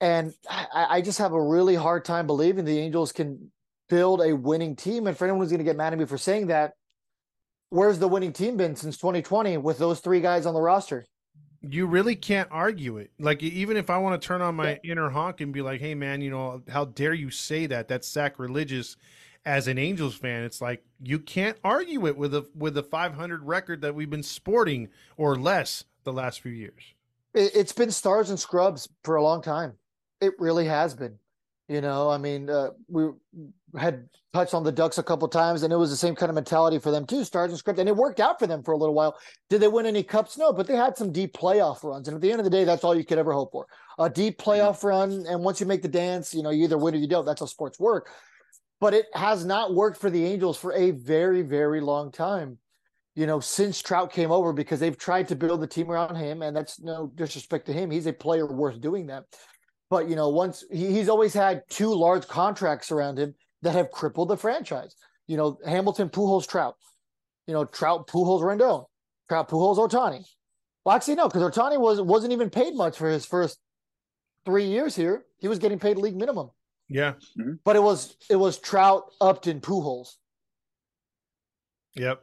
And 0.02 0.34
I, 0.50 0.97
I 0.97 1.02
just 1.02 1.20
have 1.20 1.32
a 1.32 1.41
really 1.41 1.76
hard 1.76 2.04
time 2.04 2.28
believing 2.28 2.66
the 2.66 2.78
Angels 2.78 3.14
can 3.14 3.52
build 3.88 4.22
a 4.22 4.36
winning 4.36 4.76
team. 4.76 5.08
And 5.08 5.18
for 5.18 5.24
anyone 5.24 5.41
who's 5.41 5.50
going 5.50 5.60
to 5.60 5.64
get 5.64 5.78
mad 5.78 5.93
at 5.93 6.00
me 6.00 6.06
for 6.06 6.18
saying 6.18 6.47
that, 6.47 6.74
where's 7.70 7.99
the 7.99 8.07
winning 8.07 8.34
team 8.34 8.57
been 8.57 8.76
since 8.76 8.97
2020 8.97 9.57
with 9.57 9.78
those 9.78 9.99
three 9.99 10.22
guys 10.22 10.45
on 10.45 10.53
the 10.53 10.61
roster? 10.61 11.05
You 11.61 11.88
really 11.88 12.15
can't 12.15 12.47
argue 12.51 12.97
it. 12.97 13.11
Like 13.20 13.43
even 13.43 13.78
if 13.78 13.89
I 13.89 13.97
want 13.97 14.20
to 14.20 14.26
turn 14.26 14.41
on 14.41 14.55
my 14.55 14.80
yeah. 14.84 14.91
inner 14.91 15.09
honk 15.09 15.41
and 15.41 15.51
be 15.51 15.61
like, 15.61 15.82
"Hey 15.82 15.93
man, 15.93 16.22
you 16.22 16.30
know, 16.30 16.61
how 16.70 16.86
dare 16.86 17.13
you 17.13 17.30
say 17.30 17.65
that? 17.67 17.88
That's 17.88 18.07
sacrilegious." 18.07 18.95
As 19.45 19.67
an 19.70 19.78
Angels 19.78 20.15
fan, 20.15 20.43
it's 20.43 20.61
like 20.61 20.84
you 21.01 21.17
can't 21.17 21.57
argue 21.63 22.07
it 22.07 22.17
with 22.17 22.36
a 22.36 22.45
with 22.55 22.78
a 22.78 22.84
500 22.84 23.43
record 23.43 23.82
that 23.82 23.95
we've 23.95 24.09
been 24.09 24.24
sporting 24.24 24.89
or 25.17 25.36
less 25.36 25.86
the 26.03 26.13
last 26.13 26.41
few 26.41 26.51
years. 26.51 26.93
It's 27.34 27.74
been 27.74 27.91
stars 27.91 28.30
and 28.30 28.39
scrubs 28.39 28.89
for 29.03 29.15
a 29.15 29.24
long 29.24 29.41
time. 29.41 29.74
It 30.20 30.34
really 30.39 30.65
has 30.65 30.93
been. 30.93 31.20
You 31.70 31.82
know, 31.82 32.09
I 32.09 32.17
mean, 32.17 32.49
uh, 32.49 32.72
we 32.88 33.09
had 33.78 34.09
touched 34.34 34.55
on 34.55 34.63
the 34.63 34.72
Ducks 34.72 34.97
a 34.97 35.03
couple 35.03 35.28
times, 35.28 35.61
and 35.61 35.72
it 35.72 35.76
was 35.76 35.91
the 35.91 35.95
same 35.95 36.15
kind 36.15 36.32
of 36.32 36.34
mentality 36.34 36.80
for 36.80 36.89
them 36.89 37.05
too, 37.05 37.24
stars 37.24 37.51
and 37.51 37.59
script, 37.59 37.78
and 37.78 37.88
it 37.88 37.95
worked 37.95 38.20
out 38.20 38.39
for 38.39 38.47
them 38.47 38.63
for 38.63 38.72
a 38.72 38.78
little 38.78 38.95
while. 38.95 39.15
Did 39.51 39.61
they 39.61 39.67
win 39.67 39.86
any 39.86 40.01
cups? 40.01 40.36
No, 40.36 40.51
but 40.51 40.65
they 40.65 40.76
had 40.76 40.97
some 40.97 41.11
deep 41.11 41.32
playoff 41.32 41.84
runs, 41.84 42.07
and 42.07 42.15
at 42.15 42.22
the 42.22 42.32
end 42.32 42.39
of 42.39 42.43
the 42.43 42.49
day, 42.49 42.63
that's 42.63 42.84
all 42.84 42.97
you 42.97 43.05
could 43.05 43.20
ever 43.20 43.34
hope 43.34 43.51
for: 43.51 43.67
a 43.99 44.09
deep 44.09 44.39
mm-hmm. 44.39 44.49
playoff 44.49 44.84
run. 44.84 45.26
And 45.28 45.43
once 45.43 45.59
you 45.59 45.67
make 45.67 45.84
the 45.84 45.88
dance, 45.88 46.34
you 46.34 46.41
know, 46.41 46.49
you 46.49 46.63
either 46.63 46.78
win 46.80 46.95
or 46.95 46.97
you 46.97 47.07
don't. 47.07 47.24
That's 47.24 47.41
how 47.41 47.45
sports 47.45 47.80
work. 47.80 48.09
But 48.82 48.95
it 48.95 49.05
has 49.13 49.45
not 49.45 49.76
worked 49.76 50.01
for 50.01 50.09
the 50.09 50.26
Angels 50.26 50.57
for 50.57 50.74
a 50.74 50.89
very, 50.89 51.43
very 51.43 51.82
long 51.82 52.11
time. 52.11 52.57
You 53.13 53.28
know, 53.28 53.39
since 53.39 53.80
Trout 53.80 54.11
came 54.11 54.32
over, 54.32 54.53
because 54.53 54.80
they've 54.80 54.97
tried 54.97 55.28
to 55.28 55.36
build 55.36 55.61
the 55.61 55.67
team 55.67 55.91
around 55.91 56.15
him, 56.15 56.41
and 56.41 56.55
that's 56.55 56.80
no 56.80 57.11
disrespect 57.13 57.67
to 57.67 57.74
him. 57.74 57.91
He's 57.91 58.07
a 58.07 58.13
player 58.13 58.47
worth 58.47 58.82
doing 58.82 59.05
that. 59.07 59.26
But 59.90 60.08
you 60.10 60.16
know, 60.16 60.30
once 60.30 60.64
he, 60.72 60.92
he's 60.94 61.10
always 61.10 61.34
had 61.34 61.64
two 61.70 61.94
large 61.94 62.28
contracts 62.28 62.92
around 62.92 63.18
him 63.18 63.36
that 63.62 63.74
have 63.74 63.92
crippled 63.92 64.30
the 64.30 64.38
franchise. 64.38 64.96
You 65.28 65.38
know, 65.38 65.60
Hamilton, 65.66 66.10
Pujols, 66.10 66.48
Trout. 66.48 66.76
You 67.48 67.54
know, 67.54 67.66
Trout, 67.66 68.08
Pujols, 68.08 68.42
Rendon. 68.42 68.86
Trout, 69.28 69.50
Pujols, 69.50 69.78
Ohtani. 69.78 70.26
Well, 70.86 70.96
actually, 70.96 71.16
no, 71.16 71.28
because 71.28 71.44
Ohtani 71.44 71.80
was 71.80 72.02
wasn't 72.02 72.34
even 72.34 72.50
paid 72.50 72.76
much 72.76 72.98
for 72.98 73.10
his 73.10 73.26
first 73.26 73.60
three 74.46 74.66
years 74.66 74.96
here. 74.96 75.26
He 75.38 75.48
was 75.48 75.60
getting 75.60 75.80
paid 75.80 75.98
league 75.98 76.16
minimum. 76.16 76.52
Yeah, 76.88 77.14
mm-hmm. 77.38 77.54
but 77.64 77.76
it 77.76 77.84
was 77.84 78.16
it 78.30 78.38
was 78.38 78.58
Trout, 78.58 79.04
Upton, 79.22 79.62
Pujols. 79.62 80.16
Yep. 81.96 82.22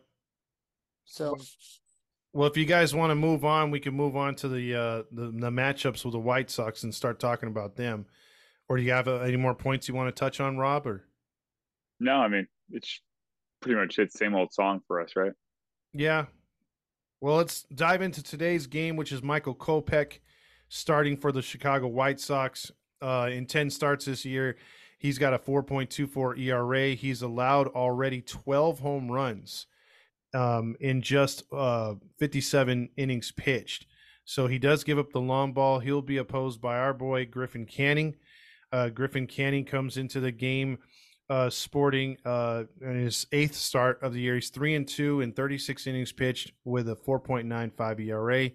So 1.04 1.36
well, 2.36 2.46
if 2.46 2.56
you 2.58 2.66
guys 2.66 2.94
want 2.94 3.10
to 3.10 3.14
move 3.14 3.46
on, 3.46 3.70
we 3.70 3.80
can 3.80 3.94
move 3.94 4.14
on 4.14 4.34
to 4.36 4.48
the 4.48 4.74
uh, 4.74 5.02
the, 5.10 5.32
the 5.32 5.50
matchups 5.50 6.04
with 6.04 6.12
the 6.12 6.18
White 6.18 6.50
Sox 6.50 6.82
and 6.82 6.94
start 6.94 7.18
talking 7.18 7.48
about 7.48 7.76
them. 7.76 8.04
Or 8.68 8.76
do 8.76 8.82
you 8.82 8.92
have 8.92 9.08
uh, 9.08 9.20
any 9.20 9.38
more 9.38 9.54
points 9.54 9.88
you 9.88 9.94
want 9.94 10.14
to 10.14 10.20
touch 10.20 10.38
on, 10.38 10.58
Rob? 10.58 10.86
Or 10.86 11.06
no, 11.98 12.12
I 12.16 12.28
mean 12.28 12.46
it's 12.70 13.00
pretty 13.62 13.80
much 13.80 13.96
the 13.96 14.06
same 14.10 14.34
old 14.34 14.52
song 14.52 14.82
for 14.86 15.00
us, 15.00 15.16
right? 15.16 15.32
Yeah. 15.94 16.26
Well, 17.22 17.36
let's 17.36 17.62
dive 17.74 18.02
into 18.02 18.22
today's 18.22 18.66
game, 18.66 18.96
which 18.96 19.12
is 19.12 19.22
Michael 19.22 19.54
Kopech 19.54 20.18
starting 20.68 21.16
for 21.16 21.32
the 21.32 21.40
Chicago 21.40 21.86
White 21.86 22.20
Sox. 22.20 22.70
Uh, 23.00 23.30
in 23.32 23.46
ten 23.46 23.70
starts 23.70 24.04
this 24.04 24.26
year, 24.26 24.56
he's 24.98 25.16
got 25.16 25.32
a 25.32 25.38
4.24 25.38 26.38
ERA. 26.38 26.88
He's 26.90 27.22
allowed 27.22 27.68
already 27.68 28.20
12 28.20 28.80
home 28.80 29.10
runs 29.10 29.66
um, 30.36 30.76
in 30.80 31.00
just 31.00 31.42
uh, 31.52 31.94
57 32.18 32.90
innings 32.96 33.32
pitched. 33.32 33.86
So 34.24 34.46
he 34.46 34.58
does 34.58 34.84
give 34.84 34.98
up 34.98 35.12
the 35.12 35.20
long 35.20 35.52
ball. 35.52 35.78
He'll 35.78 36.02
be 36.02 36.18
opposed 36.18 36.60
by 36.60 36.76
our 36.76 36.92
boy 36.92 37.26
Griffin 37.26 37.64
Canning. 37.64 38.16
Uh, 38.70 38.88
Griffin 38.88 39.26
Canning 39.26 39.64
comes 39.64 39.96
into 39.96 40.20
the 40.20 40.32
game 40.32 40.78
uh, 41.30 41.48
sporting 41.48 42.16
uh, 42.24 42.64
his 42.80 43.26
eighth 43.32 43.54
start 43.54 44.02
of 44.02 44.12
the 44.12 44.20
year. 44.20 44.34
He's 44.34 44.50
three 44.50 44.74
and 44.74 44.86
two 44.86 45.20
in 45.20 45.32
36 45.32 45.86
innings 45.86 46.12
pitched 46.12 46.52
with 46.64 46.88
a 46.88 46.96
4.95 46.96 48.00
ERA. 48.00 48.50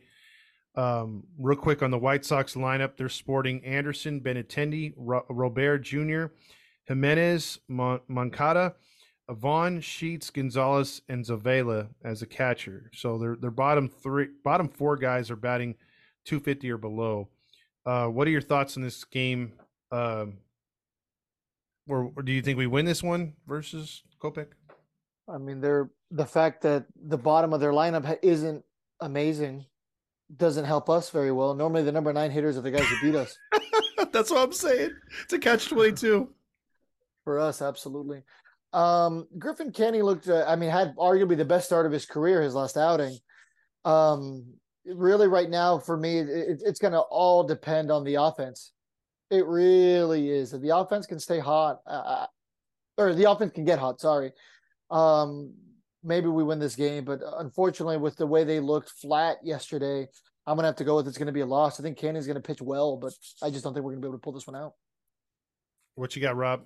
Um, 0.74 1.24
real 1.38 1.58
quick 1.58 1.82
on 1.82 1.92
the 1.92 1.98
White 1.98 2.24
Sox 2.24 2.54
lineup, 2.54 2.96
they're 2.96 3.10
sporting 3.10 3.64
Anderson, 3.66 4.22
Benintendi, 4.22 4.94
Ro- 4.96 5.26
Robert 5.30 5.80
Jr., 5.80 6.26
Jimenez, 6.86 7.60
Mon- 7.68 8.00
Moncada, 8.08 8.76
Vaughn, 9.30 9.80
Sheets, 9.82 10.30
Gonzalez, 10.30 11.02
and 11.08 11.24
Zavala 11.24 11.90
as 12.04 12.22
a 12.22 12.28
catcher. 12.28 12.92
So 12.94 13.18
their 13.18 13.36
their 13.36 13.52
bottom 13.52 13.90
three, 13.90 14.28
bottom 14.44 14.68
four 14.68 14.98
guys 14.98 15.32
are 15.32 15.36
batting 15.36 15.76
250 16.26 16.72
or 16.72 16.78
below. 16.78 17.30
Uh, 17.86 18.08
what 18.08 18.28
are 18.28 18.32
your 18.32 18.42
thoughts 18.42 18.78
on 18.78 18.84
this 18.84 19.04
game? 19.04 19.54
Um, 19.92 20.38
or, 21.88 22.12
or, 22.16 22.24
do 22.24 22.32
you 22.32 22.42
think 22.42 22.58
we 22.58 22.68
win 22.68 22.86
this 22.86 23.02
one 23.04 23.34
versus 23.48 24.04
Kopech? 24.22 24.48
I 25.28 25.38
mean, 25.38 25.60
they're 25.60 25.90
the 26.12 26.26
fact 26.26 26.62
that 26.62 26.86
the 26.96 27.18
bottom 27.18 27.54
of 27.54 27.60
their 27.60 27.72
lineup 27.72 28.18
isn't 28.22 28.64
amazing 29.00 29.66
doesn't 30.38 30.66
help 30.66 30.90
us 30.90 31.10
very 31.10 31.32
well. 31.32 31.54
Normally, 31.54 31.84
the 31.84 31.92
number 31.92 32.14
nine 32.14 32.32
hitters 32.32 32.58
are 32.58 32.62
the 32.62 32.72
guys 32.72 32.86
who 32.86 33.02
beat 33.02 33.16
us. 33.18 33.38
That's 34.12 34.30
what 34.32 34.44
I'm 34.44 34.54
saying. 34.54 34.92
It's 35.24 35.34
a 35.34 35.40
catch 35.40 35.68
twenty 35.68 35.94
two. 35.94 36.30
For 37.24 37.40
us, 37.40 37.62
absolutely. 37.62 38.24
Um, 38.74 39.28
Griffin 39.38 39.72
Canny 39.72 40.02
looked. 40.02 40.28
Uh, 40.28 40.46
I 40.48 40.56
mean, 40.56 40.70
had 40.70 40.96
arguably 40.96 41.38
the 41.38 41.46
best 41.46 41.66
start 41.66 41.86
of 41.86 41.92
his 41.92 42.06
career 42.06 42.42
his 42.42 42.56
last 42.56 42.78
outing. 42.78 43.18
Um, 43.84 44.46
really, 44.86 45.28
right 45.28 45.50
now 45.50 45.80
for 45.80 45.98
me, 45.98 46.20
it, 46.20 46.62
it's 46.66 46.80
going 46.80 46.94
to 46.94 47.00
all 47.00 47.44
depend 47.44 47.92
on 47.92 48.04
the 48.04 48.16
offense. 48.16 48.72
It 49.30 49.46
really 49.46 50.30
is. 50.30 50.54
If 50.54 50.62
the 50.62 50.76
offense 50.76 51.06
can 51.06 51.20
stay 51.20 51.40
hot, 51.40 51.80
uh, 51.88 52.26
or 52.98 53.14
the 53.14 53.30
offense 53.30 53.54
can 53.54 53.66
get 53.66 53.80
hot. 53.80 54.00
Sorry. 54.00 54.32
Um, 54.90 55.54
maybe 56.04 56.28
we 56.28 56.44
win 56.44 56.60
this 56.60 56.76
game, 56.76 57.06
but 57.06 57.22
unfortunately, 57.38 57.98
with 57.98 58.18
the 58.18 58.28
way 58.28 58.44
they 58.44 58.60
looked 58.60 58.90
flat 58.90 59.38
yesterday, 59.44 60.08
I'm 60.46 60.56
gonna 60.56 60.68
have 60.68 60.76
to 60.78 60.84
go 60.84 60.98
with 60.98 61.08
it's 61.08 61.18
gonna 61.18 61.32
be 61.32 61.42
a 61.42 61.46
loss. 61.46 61.80
I 61.80 61.84
think 61.84 61.98
Canny's 61.98 62.28
gonna 62.28 62.42
pitch 62.42 62.62
well, 62.62 62.98
but 62.98 63.14
I 63.42 63.50
just 63.50 63.64
don't 63.64 63.74
think 63.74 63.86
we're 63.86 63.92
gonna 63.92 64.02
be 64.02 64.08
able 64.08 64.18
to 64.18 64.22
pull 64.22 64.34
this 64.34 64.48
one 64.48 64.56
out. 64.56 64.74
What 65.96 66.16
you 66.16 66.22
got, 66.22 66.36
Rob? 66.36 66.66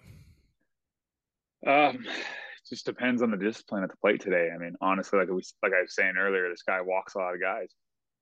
Um, 1.66 2.06
just 2.70 2.86
depends 2.86 3.22
on 3.22 3.32
the 3.32 3.38
discipline 3.38 3.84
at 3.84 3.90
the 3.90 3.98
plate 3.98 4.22
today. 4.22 4.50
I 4.54 4.58
mean, 4.58 4.76
honestly, 4.82 5.20
like 5.20 5.30
we 5.30 5.44
like 5.64 5.74
I 5.74 5.82
was 5.82 5.96
saying 5.96 6.16
earlier, 6.18 6.50
this 6.50 6.64
guy 6.64 6.82
walks 6.82 7.16
a 7.16 7.20
lot 7.20 7.34
of 7.34 7.42
guys. 7.42 7.70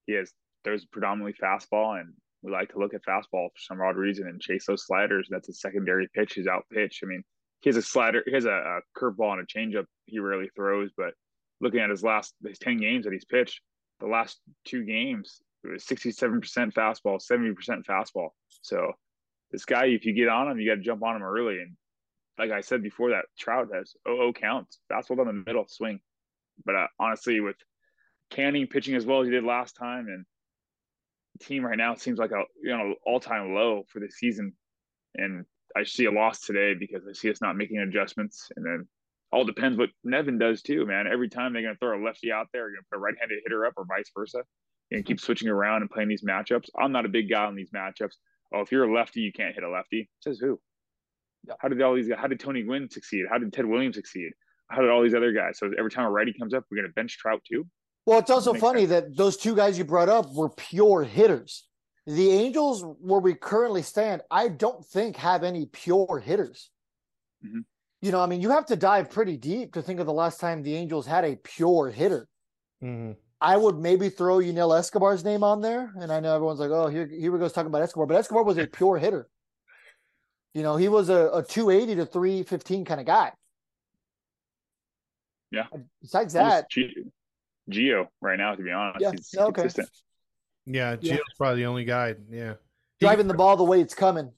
He 0.05 0.13
has 0.13 0.31
there's 0.63 0.85
predominantly 0.85 1.33
fastball, 1.41 1.99
and 1.99 2.13
we 2.41 2.51
like 2.51 2.71
to 2.73 2.79
look 2.79 2.93
at 2.93 3.03
fastball 3.03 3.49
for 3.49 3.59
some 3.59 3.81
odd 3.81 3.97
reason 3.97 4.27
and 4.27 4.41
chase 4.41 4.65
those 4.65 4.85
sliders. 4.85 5.27
That's 5.29 5.49
a 5.49 5.53
secondary 5.53 6.07
pitch. 6.13 6.35
His 6.35 6.47
out 6.47 6.65
pitch. 6.71 7.01
I 7.03 7.07
mean, 7.07 7.23
he 7.61 7.69
has 7.69 7.77
a 7.77 7.81
slider, 7.81 8.23
he 8.25 8.33
has 8.33 8.45
a, 8.45 8.51
a 8.51 8.79
curveball 8.97 9.33
and 9.33 9.41
a 9.41 9.45
changeup. 9.45 9.85
He 10.05 10.19
rarely 10.19 10.49
throws, 10.55 10.91
but 10.95 11.13
looking 11.61 11.79
at 11.79 11.89
his 11.89 12.03
last 12.03 12.33
his 12.45 12.59
ten 12.59 12.77
games 12.77 13.05
that 13.05 13.13
he's 13.13 13.25
pitched, 13.25 13.61
the 13.99 14.07
last 14.07 14.39
two 14.65 14.83
games 14.83 15.41
it 15.63 15.71
was 15.71 15.85
sixty 15.85 16.11
seven 16.11 16.41
percent 16.41 16.73
fastball, 16.73 17.21
seventy 17.21 17.53
percent 17.53 17.85
fastball. 17.85 18.29
So 18.61 18.91
this 19.51 19.63
guy, 19.63 19.85
if 19.85 20.05
you 20.05 20.13
get 20.13 20.27
on 20.27 20.51
him, 20.51 20.59
you 20.59 20.69
got 20.69 20.75
to 20.75 20.81
jump 20.81 21.03
on 21.03 21.15
him 21.15 21.23
early. 21.23 21.59
And 21.59 21.77
like 22.37 22.51
I 22.51 22.61
said 22.61 22.81
before, 22.81 23.11
that 23.11 23.25
Trout 23.37 23.69
has 23.73 23.95
0 24.07 24.33
counts, 24.33 24.79
fastball 24.91 25.17
down 25.17 25.27
the 25.27 25.33
middle, 25.33 25.65
swing. 25.67 25.99
But 26.65 26.75
uh, 26.75 26.87
honestly, 26.99 27.39
with 27.39 27.55
Canning 28.29 28.67
pitching 28.67 28.95
as 28.95 29.05
well 29.05 29.21
as 29.21 29.27
he 29.27 29.31
did 29.31 29.43
last 29.43 29.75
time, 29.75 30.07
and 30.07 30.25
the 31.37 31.45
team 31.45 31.65
right 31.65 31.77
now 31.77 31.95
seems 31.95 32.19
like 32.19 32.31
a 32.31 32.43
you 32.61 32.75
know 32.75 32.95
all 33.05 33.19
time 33.19 33.53
low 33.53 33.83
for 33.89 33.99
the 33.99 34.09
season, 34.09 34.53
and 35.15 35.45
I 35.75 35.83
see 35.83 36.05
a 36.05 36.11
loss 36.11 36.41
today 36.41 36.73
because 36.73 37.03
I 37.07 37.13
see 37.13 37.29
us 37.29 37.41
not 37.41 37.55
making 37.55 37.79
adjustments, 37.79 38.49
and 38.55 38.65
then 38.65 38.87
all 39.31 39.45
depends 39.45 39.77
what 39.77 39.89
Nevin 40.03 40.37
does 40.37 40.61
too, 40.61 40.85
man. 40.85 41.05
Every 41.07 41.29
time 41.29 41.53
they're 41.53 41.61
gonna 41.61 41.75
throw 41.75 41.99
a 41.99 42.03
lefty 42.03 42.31
out 42.31 42.47
there, 42.53 42.69
you're 42.69 42.77
gonna 42.77 42.87
put 42.91 42.97
a 42.97 42.99
right-handed 42.99 43.39
hitter 43.43 43.65
up, 43.65 43.73
or 43.77 43.85
vice 43.85 44.11
versa, 44.15 44.43
and 44.91 45.05
keep 45.05 45.19
switching 45.19 45.49
around 45.49 45.81
and 45.81 45.91
playing 45.91 46.09
these 46.09 46.23
matchups. 46.23 46.69
I'm 46.77 46.91
not 46.91 47.05
a 47.05 47.09
big 47.09 47.29
guy 47.29 47.45
on 47.45 47.55
these 47.55 47.71
matchups. 47.71 48.15
Oh, 48.53 48.61
if 48.61 48.71
you're 48.71 48.85
a 48.85 48.93
lefty, 48.93 49.21
you 49.21 49.31
can't 49.31 49.55
hit 49.55 49.63
a 49.63 49.69
lefty. 49.69 50.09
Says 50.21 50.39
who? 50.39 50.59
How 51.59 51.67
did 51.67 51.81
all 51.81 51.95
these? 51.95 52.07
guys, 52.07 52.17
How 52.19 52.27
did 52.27 52.39
Tony 52.39 52.61
Gwynn 52.63 52.89
succeed? 52.89 53.25
How 53.29 53.37
did 53.37 53.51
Ted 53.53 53.65
Williams 53.65 53.95
succeed? 53.95 54.31
How 54.69 54.81
did 54.81 54.89
all 54.89 55.03
these 55.03 55.13
other 55.13 55.31
guys? 55.33 55.57
So 55.59 55.71
every 55.77 55.91
time 55.91 56.05
a 56.05 56.09
righty 56.11 56.33
comes 56.33 56.53
up, 56.53 56.63
we're 56.71 56.77
gonna 56.77 56.93
bench 56.93 57.17
Trout 57.17 57.41
too. 57.49 57.65
Well, 58.05 58.19
it's 58.19 58.29
also 58.31 58.53
Makes 58.53 58.61
funny 58.61 58.87
sense. 58.87 58.89
that 59.07 59.17
those 59.17 59.37
two 59.37 59.55
guys 59.55 59.77
you 59.77 59.85
brought 59.85 60.09
up 60.09 60.31
were 60.33 60.49
pure 60.49 61.03
hitters. 61.03 61.67
The 62.05 62.31
Angels, 62.31 62.83
where 62.99 63.19
we 63.21 63.33
currently 63.33 63.81
stand, 63.81 64.21
I 64.29 64.49
don't 64.49 64.85
think 64.85 65.15
have 65.17 65.43
any 65.43 65.67
pure 65.67 66.19
hitters. 66.23 66.69
Mhm. 67.45 67.63
You 68.01 68.11
know, 68.11 68.19
I 68.21 68.25
mean, 68.25 68.41
you 68.41 68.49
have 68.49 68.65
to 68.67 68.75
dive 68.75 69.09
pretty 69.09 69.37
deep 69.37 69.73
to 69.73 69.81
think 69.81 70.01
of 70.01 70.05
the 70.05 70.11
last 70.13 70.39
time 70.41 70.61
the 70.63 70.75
Angels 70.75 71.05
had 71.07 71.23
a 71.23 71.37
pure 71.37 71.89
hitter. 71.89 72.27
Mm-hmm. 72.83 73.13
I 73.39 73.55
would 73.57 73.77
maybe 73.77 74.09
throw 74.09 74.39
Yunel 74.39 74.73
Escobar's 74.73 75.23
name 75.23 75.43
on 75.43 75.61
there, 75.61 75.93
and 75.97 76.11
I 76.11 76.19
know 76.19 76.33
everyone's 76.35 76.59
like, 76.59 76.71
"Oh, 76.71 76.87
here, 76.87 77.07
here 77.07 77.31
we 77.31 77.39
go 77.39 77.47
talking 77.47 77.67
about 77.67 77.81
Escobar," 77.81 78.05
but 78.07 78.15
Escobar 78.17 78.43
was 78.43 78.57
a 78.57 78.67
pure 78.67 78.97
hitter. 78.97 79.29
You 80.53 80.61
know, 80.63 80.75
he 80.75 80.87
was 80.87 81.09
a, 81.09 81.29
a 81.33 81.43
280 81.43 81.95
to 81.95 82.05
315 82.05 82.85
kind 82.85 82.99
of 82.99 83.05
guy. 83.07 83.31
Yeah. 85.51 85.65
Besides 86.01 86.33
that, 86.33 86.43
Almost 86.45 86.69
G- 86.71 87.03
Geo 87.69 88.09
right 88.21 88.37
now, 88.37 88.55
to 88.55 88.63
be 88.63 88.71
honest, 88.71 89.01
Yeah, 89.01 89.11
he's 89.11 89.35
okay. 89.37 89.61
consistent. 89.61 89.89
Yeah, 90.65 90.95
Yeah. 91.01 91.17
Probably 91.37 91.61
the 91.61 91.65
only 91.67 91.85
guy. 91.85 92.15
Yeah, 92.29 92.55
driving 92.99 93.27
the 93.27 93.33
ball 93.33 93.57
the 93.57 93.63
way 93.63 93.81
it's 93.81 93.93
coming. 93.93 94.31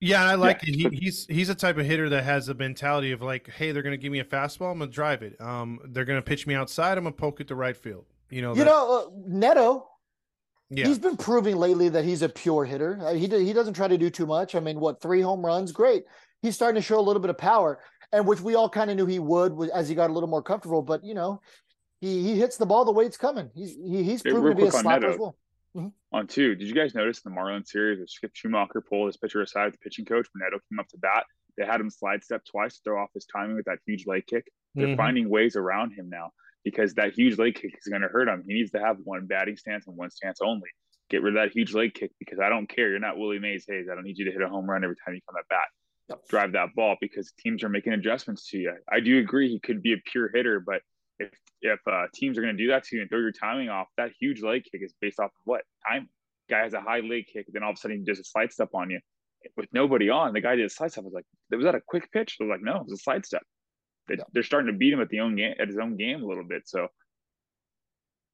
Yeah, 0.00 0.24
I 0.24 0.34
like 0.34 0.62
Yeah. 0.62 0.86
it. 0.86 0.92
He, 0.92 0.98
he's 0.98 1.26
he's 1.26 1.48
a 1.48 1.54
type 1.54 1.76
of 1.78 1.86
hitter 1.86 2.08
that 2.10 2.24
has 2.24 2.48
a 2.48 2.54
mentality 2.54 3.12
of 3.12 3.20
like, 3.22 3.48
hey, 3.50 3.72
they're 3.72 3.82
gonna 3.82 3.96
give 3.96 4.12
me 4.12 4.20
a 4.20 4.24
fastball, 4.24 4.72
I'm 4.72 4.78
gonna 4.78 4.90
drive 4.90 5.22
it. 5.22 5.40
Um, 5.40 5.80
they're 5.88 6.04
gonna 6.04 6.22
pitch 6.22 6.46
me 6.46 6.54
outside, 6.54 6.98
I'm 6.98 7.04
gonna 7.04 7.12
poke 7.16 7.40
it 7.40 7.48
to 7.48 7.54
right 7.54 7.76
field. 7.76 8.06
You 8.30 8.42
know, 8.42 8.54
You 8.54 8.64
know, 8.64 8.98
uh, 9.08 9.10
Neto, 9.26 9.88
yeah, 10.70 10.86
he's 10.86 10.98
been 10.98 11.16
proving 11.16 11.56
lately 11.56 11.88
that 11.88 12.04
he's 12.04 12.22
a 12.22 12.28
pure 12.28 12.64
hitter. 12.64 12.98
Uh, 13.02 13.12
he 13.14 13.26
he 13.26 13.52
doesn't 13.52 13.74
try 13.74 13.88
to 13.88 13.98
do 13.98 14.08
too 14.08 14.26
much. 14.26 14.54
I 14.54 14.60
mean, 14.60 14.78
what 14.78 15.00
three 15.02 15.20
home 15.20 15.44
runs? 15.44 15.72
Great. 15.72 16.04
He's 16.42 16.54
starting 16.54 16.80
to 16.80 16.86
show 16.86 16.98
a 16.98 17.02
little 17.02 17.20
bit 17.20 17.30
of 17.30 17.36
power, 17.38 17.80
and 18.12 18.26
which 18.26 18.40
we 18.40 18.54
all 18.54 18.68
kind 18.68 18.90
of 18.90 18.96
knew 18.96 19.06
he 19.06 19.18
would 19.18 19.70
as 19.74 19.88
he 19.88 19.94
got 19.94 20.10
a 20.10 20.12
little 20.12 20.28
more 20.28 20.42
comfortable. 20.42 20.80
But 20.82 21.04
you 21.04 21.14
know, 21.14 21.40
he 22.00 22.22
he 22.22 22.38
hits 22.38 22.56
the 22.56 22.66
ball 22.66 22.84
the 22.84 22.92
way 22.92 23.04
it's 23.04 23.16
coming. 23.16 23.50
He's 23.54 23.76
he, 23.76 24.02
he's 24.04 24.22
proven 24.22 24.42
real 24.42 24.54
to 24.54 24.62
be 24.62 24.68
a 24.68 24.70
slapper 24.70 25.12
as 25.12 25.18
well. 25.18 25.36
On 26.12 26.26
two, 26.26 26.56
did 26.56 26.66
you 26.66 26.74
guys 26.74 26.94
notice 26.94 27.20
in 27.24 27.32
the 27.32 27.40
Marlins 27.40 27.68
series, 27.68 28.00
Skip 28.10 28.32
Schumaker 28.34 28.84
pulled 28.84 29.06
his 29.06 29.16
pitcher 29.16 29.42
aside 29.42 29.72
the 29.72 29.78
pitching 29.78 30.04
coach 30.04 30.26
when 30.32 30.44
Neto 30.44 30.58
came 30.68 30.80
up 30.80 30.88
to 30.88 30.98
bat? 30.98 31.24
They 31.56 31.64
had 31.64 31.80
him 31.80 31.90
slide 31.90 32.24
step 32.24 32.44
twice 32.44 32.76
to 32.76 32.80
throw 32.82 33.00
off 33.02 33.10
his 33.14 33.26
timing 33.26 33.54
with 33.54 33.66
that 33.66 33.78
huge 33.86 34.06
leg 34.06 34.26
kick. 34.26 34.50
They're 34.74 34.88
Mhm. 34.88 34.96
finding 34.96 35.28
ways 35.28 35.54
around 35.54 35.92
him 35.92 36.08
now 36.08 36.32
because 36.64 36.94
that 36.94 37.12
huge 37.14 37.38
leg 37.38 37.54
kick 37.54 37.74
is 37.78 37.88
going 37.88 38.02
to 38.02 38.08
hurt 38.08 38.28
him. 38.28 38.44
He 38.46 38.54
needs 38.54 38.70
to 38.72 38.80
have 38.80 38.96
one 39.04 39.26
batting 39.26 39.56
stance 39.56 39.86
and 39.86 39.96
one 39.96 40.10
stance 40.10 40.40
only. 40.42 40.68
Get 41.08 41.22
rid 41.22 41.36
of 41.36 41.42
that 41.42 41.52
huge 41.54 41.74
leg 41.74 41.94
kick 41.94 42.12
because 42.18 42.38
I 42.38 42.48
don't 42.48 42.68
care. 42.68 42.90
You're 42.90 43.00
not 43.00 43.18
Willie 43.18 43.38
Mays 43.38 43.64
Hayes. 43.68 43.88
I 43.90 43.94
don't 43.94 44.04
need 44.04 44.18
you 44.18 44.26
to 44.26 44.32
hit 44.32 44.42
a 44.42 44.48
home 44.48 44.68
run 44.68 44.84
every 44.84 44.96
time 45.04 45.14
you 45.14 45.20
come 45.28 45.36
at 45.38 45.48
bat. 45.48 45.66
Yep. 46.08 46.28
Drive 46.28 46.52
that 46.52 46.68
ball 46.74 46.96
because 47.00 47.32
teams 47.38 47.64
are 47.64 47.68
making 47.68 47.92
adjustments 47.92 48.48
to 48.50 48.58
you. 48.58 48.74
I 48.90 49.00
do 49.00 49.18
agree 49.18 49.48
he 49.48 49.60
could 49.60 49.82
be 49.82 49.92
a 49.92 49.96
pure 50.10 50.30
hitter, 50.32 50.60
but 50.60 50.82
if 51.18 51.30
if 51.62 51.78
uh, 51.86 52.06
teams 52.14 52.38
are 52.38 52.42
going 52.42 52.56
to 52.56 52.62
do 52.62 52.68
that 52.70 52.84
to 52.84 52.96
you 52.96 53.02
and 53.02 53.10
throw 53.10 53.20
your 53.20 53.32
timing 53.32 53.68
off, 53.68 53.88
that 53.96 54.12
huge 54.18 54.42
leg 54.42 54.64
kick 54.70 54.82
is 54.82 54.94
based 55.00 55.20
off 55.20 55.26
of 55.26 55.40
what 55.44 55.62
time? 55.86 56.08
Guy 56.48 56.62
has 56.62 56.74
a 56.74 56.80
high 56.80 57.00
leg 57.00 57.26
kick, 57.32 57.46
then 57.52 57.62
all 57.62 57.70
of 57.70 57.74
a 57.74 57.76
sudden 57.78 57.98
he 57.98 58.04
does 58.04 58.18
a 58.18 58.24
slide 58.24 58.52
step 58.52 58.70
on 58.74 58.90
you 58.90 58.98
with 59.56 59.68
nobody 59.72 60.10
on. 60.10 60.32
The 60.32 60.40
guy 60.40 60.56
did 60.56 60.66
a 60.66 60.70
slide 60.70 60.92
step. 60.92 61.04
I 61.04 61.06
was 61.06 61.14
like, 61.14 61.26
was 61.50 61.64
that 61.64 61.74
a 61.74 61.80
quick 61.86 62.10
pitch? 62.12 62.36
I 62.40 62.44
was 62.44 62.50
like, 62.50 62.62
no, 62.62 62.76
it 62.76 62.84
was 62.84 62.92
a 62.92 63.02
slide 63.02 63.26
step. 63.26 63.42
They, 64.10 64.16
Yeah. 64.16 64.24
They're 64.32 64.42
starting 64.42 64.72
to 64.72 64.76
beat 64.76 64.92
him 64.92 65.00
at 65.00 65.08
the 65.08 65.20
own 65.20 65.36
game 65.36 65.54
at 65.58 65.68
his 65.68 65.78
own 65.78 65.96
game 65.96 66.22
a 66.22 66.26
little 66.26 66.44
bit. 66.44 66.68
So 66.68 66.88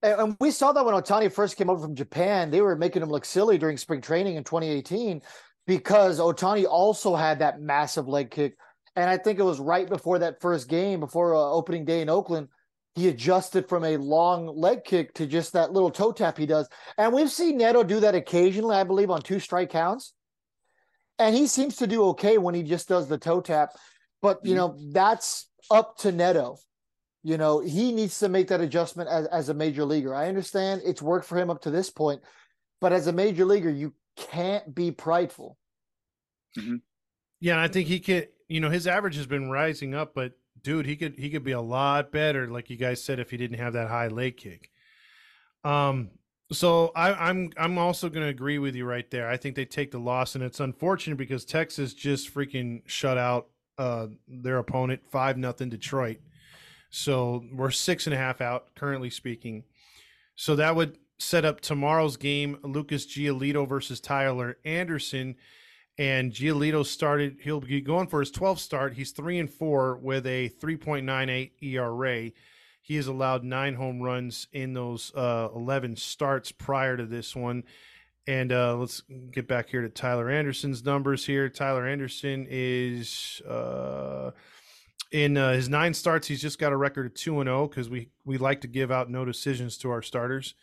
And, 0.02 0.36
we 0.40 0.50
saw 0.50 0.72
that 0.72 0.84
when 0.84 0.94
Ohtani 0.94 1.30
first 1.30 1.56
came 1.56 1.70
over 1.70 1.82
from 1.82 1.94
Japan, 1.94 2.50
they 2.50 2.62
were 2.62 2.76
making 2.76 3.02
him 3.02 3.10
look 3.10 3.24
silly 3.24 3.58
during 3.58 3.76
spring 3.76 4.00
training 4.00 4.36
in 4.36 4.44
2018 4.44 5.22
because 5.66 6.18
Ohtani 6.18 6.64
also 6.64 7.14
had 7.14 7.38
that 7.40 7.60
massive 7.60 8.08
leg 8.08 8.30
kick. 8.30 8.56
And 8.94 9.10
I 9.10 9.18
think 9.18 9.38
it 9.38 9.44
was 9.44 9.60
right 9.60 9.88
before 9.88 10.18
that 10.20 10.40
first 10.40 10.68
game, 10.68 11.00
before 11.00 11.34
uh, 11.34 11.38
opening 11.38 11.84
day 11.84 12.00
in 12.00 12.08
Oakland, 12.08 12.48
he 12.94 13.08
adjusted 13.08 13.68
from 13.68 13.84
a 13.84 13.98
long 13.98 14.46
leg 14.46 14.84
kick 14.84 15.12
to 15.14 15.26
just 15.26 15.52
that 15.52 15.70
little 15.70 15.90
toe 15.90 16.12
tap 16.12 16.38
he 16.38 16.46
does. 16.46 16.66
And 16.96 17.12
we've 17.12 17.30
seen 17.30 17.58
Neto 17.58 17.82
do 17.82 18.00
that 18.00 18.14
occasionally, 18.14 18.76
I 18.76 18.84
believe, 18.84 19.10
on 19.10 19.20
two 19.20 19.38
strike 19.38 19.68
counts. 19.68 20.14
And 21.18 21.34
he 21.34 21.46
seems 21.46 21.76
to 21.76 21.86
do 21.86 22.04
okay 22.04 22.38
when 22.38 22.54
he 22.54 22.62
just 22.62 22.88
does 22.88 23.06
the 23.06 23.18
toe 23.18 23.42
tap. 23.42 23.70
But, 24.22 24.44
you 24.44 24.54
know, 24.54 24.76
that's 24.92 25.48
up 25.70 25.98
to 25.98 26.12
Neto 26.12 26.58
you 27.22 27.36
know 27.36 27.58
he 27.58 27.90
needs 27.90 28.20
to 28.20 28.28
make 28.28 28.46
that 28.46 28.60
adjustment 28.60 29.08
as, 29.10 29.26
as 29.26 29.48
a 29.48 29.54
major 29.54 29.84
leaguer 29.84 30.14
i 30.14 30.28
understand 30.28 30.80
it's 30.84 31.02
worked 31.02 31.26
for 31.26 31.36
him 31.36 31.50
up 31.50 31.60
to 31.60 31.72
this 31.72 31.90
point 31.90 32.20
but 32.80 32.92
as 32.92 33.08
a 33.08 33.12
major 33.12 33.44
leaguer 33.44 33.70
you 33.70 33.92
can't 34.16 34.72
be 34.72 34.92
prideful 34.92 35.58
yeah. 37.40 37.54
And 37.54 37.60
I 37.60 37.68
think 37.68 37.88
he 37.88 38.00
could. 38.00 38.28
You 38.48 38.60
know, 38.60 38.70
his 38.70 38.86
average 38.86 39.16
has 39.16 39.26
been 39.26 39.50
rising 39.50 39.94
up, 39.94 40.14
but 40.14 40.32
dude, 40.62 40.86
he 40.86 40.96
could 40.96 41.18
he 41.18 41.30
could 41.30 41.42
be 41.42 41.52
a 41.52 41.60
lot 41.60 42.12
better, 42.12 42.48
like 42.48 42.70
you 42.70 42.76
guys 42.76 43.02
said, 43.02 43.18
if 43.18 43.30
he 43.30 43.36
didn't 43.36 43.58
have 43.58 43.72
that 43.72 43.88
high 43.88 44.08
leg 44.08 44.36
kick. 44.36 44.70
Um. 45.64 46.10
So 46.52 46.92
I, 46.94 47.12
I'm 47.28 47.50
I'm 47.56 47.76
also 47.76 48.08
going 48.08 48.24
to 48.24 48.30
agree 48.30 48.60
with 48.60 48.76
you 48.76 48.84
right 48.84 49.10
there. 49.10 49.28
I 49.28 49.36
think 49.36 49.56
they 49.56 49.64
take 49.64 49.90
the 49.90 49.98
loss, 49.98 50.36
and 50.36 50.44
it's 50.44 50.60
unfortunate 50.60 51.16
because 51.16 51.44
Texas 51.44 51.92
just 51.92 52.32
freaking 52.32 52.82
shut 52.86 53.18
out 53.18 53.48
uh, 53.78 54.08
their 54.28 54.58
opponent 54.58 55.02
five 55.10 55.36
nothing 55.36 55.68
Detroit. 55.68 56.18
So 56.90 57.44
we're 57.52 57.70
six 57.70 58.06
and 58.06 58.14
a 58.14 58.18
half 58.18 58.40
out 58.40 58.74
currently 58.74 59.10
speaking. 59.10 59.64
So 60.34 60.56
that 60.56 60.76
would 60.76 60.98
set 61.18 61.44
up 61.44 61.60
tomorrow's 61.60 62.16
game: 62.16 62.58
Lucas 62.62 63.06
Giolito 63.06 63.68
versus 63.68 64.00
Tyler 64.00 64.58
Anderson. 64.64 65.36
And 65.98 66.30
Giolito 66.30 66.84
started; 66.84 67.38
he'll 67.42 67.60
be 67.60 67.80
going 67.80 68.06
for 68.06 68.20
his 68.20 68.30
12th 68.30 68.58
start. 68.58 68.94
He's 68.94 69.12
three 69.12 69.38
and 69.38 69.50
four 69.50 69.96
with 69.96 70.26
a 70.26 70.50
3.98 70.60 71.52
ERA. 71.62 72.30
He 72.82 72.96
has 72.96 73.08
allowed 73.08 73.42
nine 73.42 73.74
home 73.74 74.00
runs 74.00 74.46
in 74.52 74.72
those 74.72 75.12
uh, 75.14 75.48
11 75.54 75.96
starts 75.96 76.52
prior 76.52 76.96
to 76.96 77.04
this 77.04 77.34
one. 77.34 77.64
And 78.28 78.52
uh, 78.52 78.76
let's 78.76 79.02
get 79.30 79.46
back 79.46 79.68
here 79.68 79.82
to 79.82 79.88
Tyler 79.88 80.28
Anderson's 80.28 80.84
numbers 80.84 81.24
here. 81.24 81.48
Tyler 81.48 81.86
Anderson 81.86 82.46
is 82.50 83.40
uh, 83.48 84.32
in 85.12 85.36
uh, 85.36 85.52
his 85.52 85.68
nine 85.68 85.94
starts, 85.94 86.26
he's 86.26 86.42
just 86.42 86.58
got 86.58 86.72
a 86.72 86.76
record 86.76 87.06
of 87.06 87.14
two 87.14 87.40
and 87.40 87.46
zero 87.46 87.68
because 87.68 87.88
we 87.88 88.10
we 88.24 88.38
like 88.38 88.60
to 88.62 88.68
give 88.68 88.90
out 88.90 89.10
no 89.10 89.24
decisions 89.24 89.78
to 89.78 89.90
our 89.90 90.02
starters. 90.02 90.54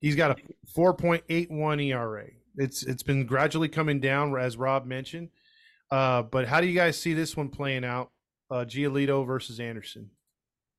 He's 0.00 0.16
got 0.16 0.32
a 0.32 0.42
four 0.74 0.94
point 0.94 1.24
eight 1.28 1.50
one 1.50 1.80
ERA. 1.80 2.26
It's 2.56 2.82
it's 2.82 3.02
been 3.02 3.24
gradually 3.26 3.68
coming 3.68 4.00
down 4.00 4.36
as 4.36 4.56
Rob 4.56 4.84
mentioned. 4.86 5.30
Uh, 5.90 6.22
but 6.22 6.46
how 6.46 6.60
do 6.60 6.66
you 6.66 6.74
guys 6.74 6.98
see 6.98 7.14
this 7.14 7.36
one 7.36 7.48
playing 7.48 7.84
out? 7.84 8.10
Uh, 8.50 8.64
Giolito 8.64 9.26
versus 9.26 9.58
Anderson. 9.58 10.10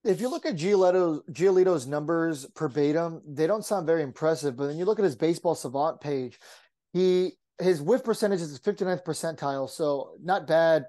If 0.07 0.21
you 0.21 0.29
look 0.29 0.45
at 0.45 0.55
Giolito, 0.55 1.21
Giolito's 1.31 1.85
numbers 1.85 2.47
verbatim, 2.57 3.21
they 3.27 3.45
don't 3.45 3.65
sound 3.65 3.85
very 3.85 4.03
impressive. 4.03 4.55
But 4.55 4.67
then 4.67 4.77
you 4.77 4.85
look 4.85 4.99
at 4.99 5.05
his 5.05 5.15
baseball 5.15 5.53
savant 5.53 5.99
page, 5.99 6.39
he 6.93 7.33
his 7.59 7.81
whiff 7.81 8.03
percentage 8.03 8.39
is 8.41 8.59
59th 8.59 9.03
percentile, 9.03 9.69
so 9.69 10.11
not 10.21 10.47
bad. 10.47 10.85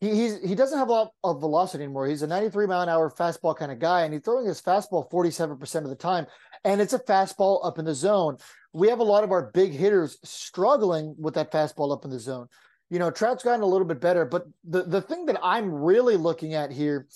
He 0.00 0.10
he's, 0.14 0.40
he 0.40 0.54
doesn't 0.54 0.78
have 0.78 0.88
a 0.88 0.92
lot 0.92 1.12
of 1.24 1.40
velocity 1.40 1.84
anymore. 1.84 2.06
He's 2.06 2.22
a 2.22 2.26
93 2.26 2.66
mile 2.66 2.82
an 2.82 2.88
hour 2.88 3.10
fastball 3.10 3.56
kind 3.56 3.72
of 3.72 3.78
guy, 3.78 4.02
and 4.02 4.12
he's 4.12 4.22
throwing 4.22 4.46
his 4.46 4.60
fastball 4.60 5.10
47% 5.10 5.76
of 5.76 5.88
the 5.88 5.96
time, 5.96 6.26
and 6.64 6.80
it's 6.80 6.92
a 6.92 6.98
fastball 6.98 7.64
up 7.66 7.78
in 7.78 7.84
the 7.84 7.94
zone. 7.94 8.36
We 8.72 8.88
have 8.88 9.00
a 9.00 9.04
lot 9.04 9.24
of 9.24 9.32
our 9.32 9.50
big 9.52 9.72
hitters 9.72 10.18
struggling 10.22 11.14
with 11.18 11.34
that 11.34 11.50
fastball 11.50 11.92
up 11.92 12.04
in 12.04 12.10
the 12.10 12.20
zone. 12.20 12.48
You 12.90 12.98
know, 12.98 13.10
Trout's 13.10 13.42
gotten 13.42 13.62
a 13.62 13.66
little 13.66 13.86
bit 13.86 14.00
better, 14.00 14.24
but 14.24 14.44
the, 14.64 14.82
the 14.82 15.00
thing 15.00 15.26
that 15.26 15.40
I'm 15.42 15.72
really 15.72 16.16
looking 16.16 16.54
at 16.54 16.70
here 16.70 17.06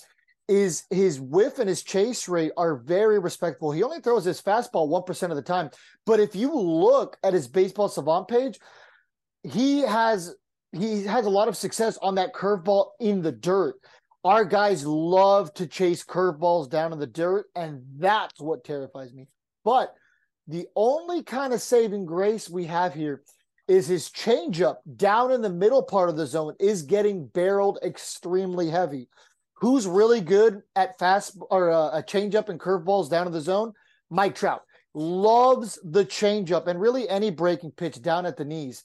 is 0.47 0.85
his 0.89 1.19
whiff 1.19 1.59
and 1.59 1.67
his 1.67 1.83
chase 1.83 2.27
rate 2.29 2.51
are 2.57 2.75
very 2.75 3.19
respectable. 3.19 3.71
He 3.71 3.83
only 3.83 3.99
throws 3.99 4.25
his 4.25 4.41
fastball 4.41 4.89
1% 4.89 5.29
of 5.29 5.35
the 5.35 5.41
time. 5.41 5.69
But 6.05 6.19
if 6.19 6.35
you 6.35 6.53
look 6.53 7.17
at 7.23 7.33
his 7.33 7.47
baseball 7.47 7.89
savant 7.89 8.27
page, 8.27 8.59
he 9.43 9.81
has 9.81 10.35
he 10.73 11.03
has 11.03 11.25
a 11.25 11.29
lot 11.29 11.47
of 11.47 11.55
success 11.55 11.97
on 12.01 12.15
that 12.15 12.33
curveball 12.33 12.89
in 12.99 13.21
the 13.21 13.31
dirt. 13.31 13.75
Our 14.23 14.43
guys 14.43 14.85
love 14.85 15.53
to 15.53 15.67
chase 15.67 16.03
curveballs 16.03 16.69
down 16.69 16.91
in 16.91 16.99
the 16.99 17.07
dirt, 17.07 17.45
and 17.55 17.81
that's 17.97 18.41
what 18.41 18.65
terrifies 18.65 19.13
me. 19.13 19.27
But 19.63 19.93
the 20.47 20.67
only 20.75 21.23
kind 21.23 21.53
of 21.53 21.61
saving 21.61 22.05
grace 22.05 22.49
we 22.49 22.65
have 22.65 22.93
here 22.93 23.23
is 23.67 23.87
his 23.87 24.09
changeup 24.09 24.77
down 24.95 25.31
in 25.31 25.41
the 25.41 25.49
middle 25.49 25.83
part 25.83 26.09
of 26.09 26.15
the 26.17 26.25
zone 26.25 26.55
is 26.59 26.81
getting 26.83 27.27
barreled 27.27 27.79
extremely 27.83 28.69
heavy. 28.69 29.09
Who's 29.59 29.87
really 29.87 30.21
good 30.21 30.61
at 30.75 30.99
fast 30.99 31.37
or 31.49 31.71
uh, 31.71 31.97
a 31.97 32.03
changeup 32.03 32.49
and 32.49 32.59
curveballs 32.59 33.09
down 33.09 33.27
in 33.27 33.33
the 33.33 33.41
zone? 33.41 33.73
Mike 34.09 34.35
Trout 34.35 34.61
loves 34.93 35.79
the 35.83 36.05
changeup 36.05 36.67
and 36.67 36.79
really 36.79 37.09
any 37.09 37.31
breaking 37.31 37.71
pitch 37.71 38.01
down 38.01 38.25
at 38.25 38.37
the 38.37 38.45
knees. 38.45 38.83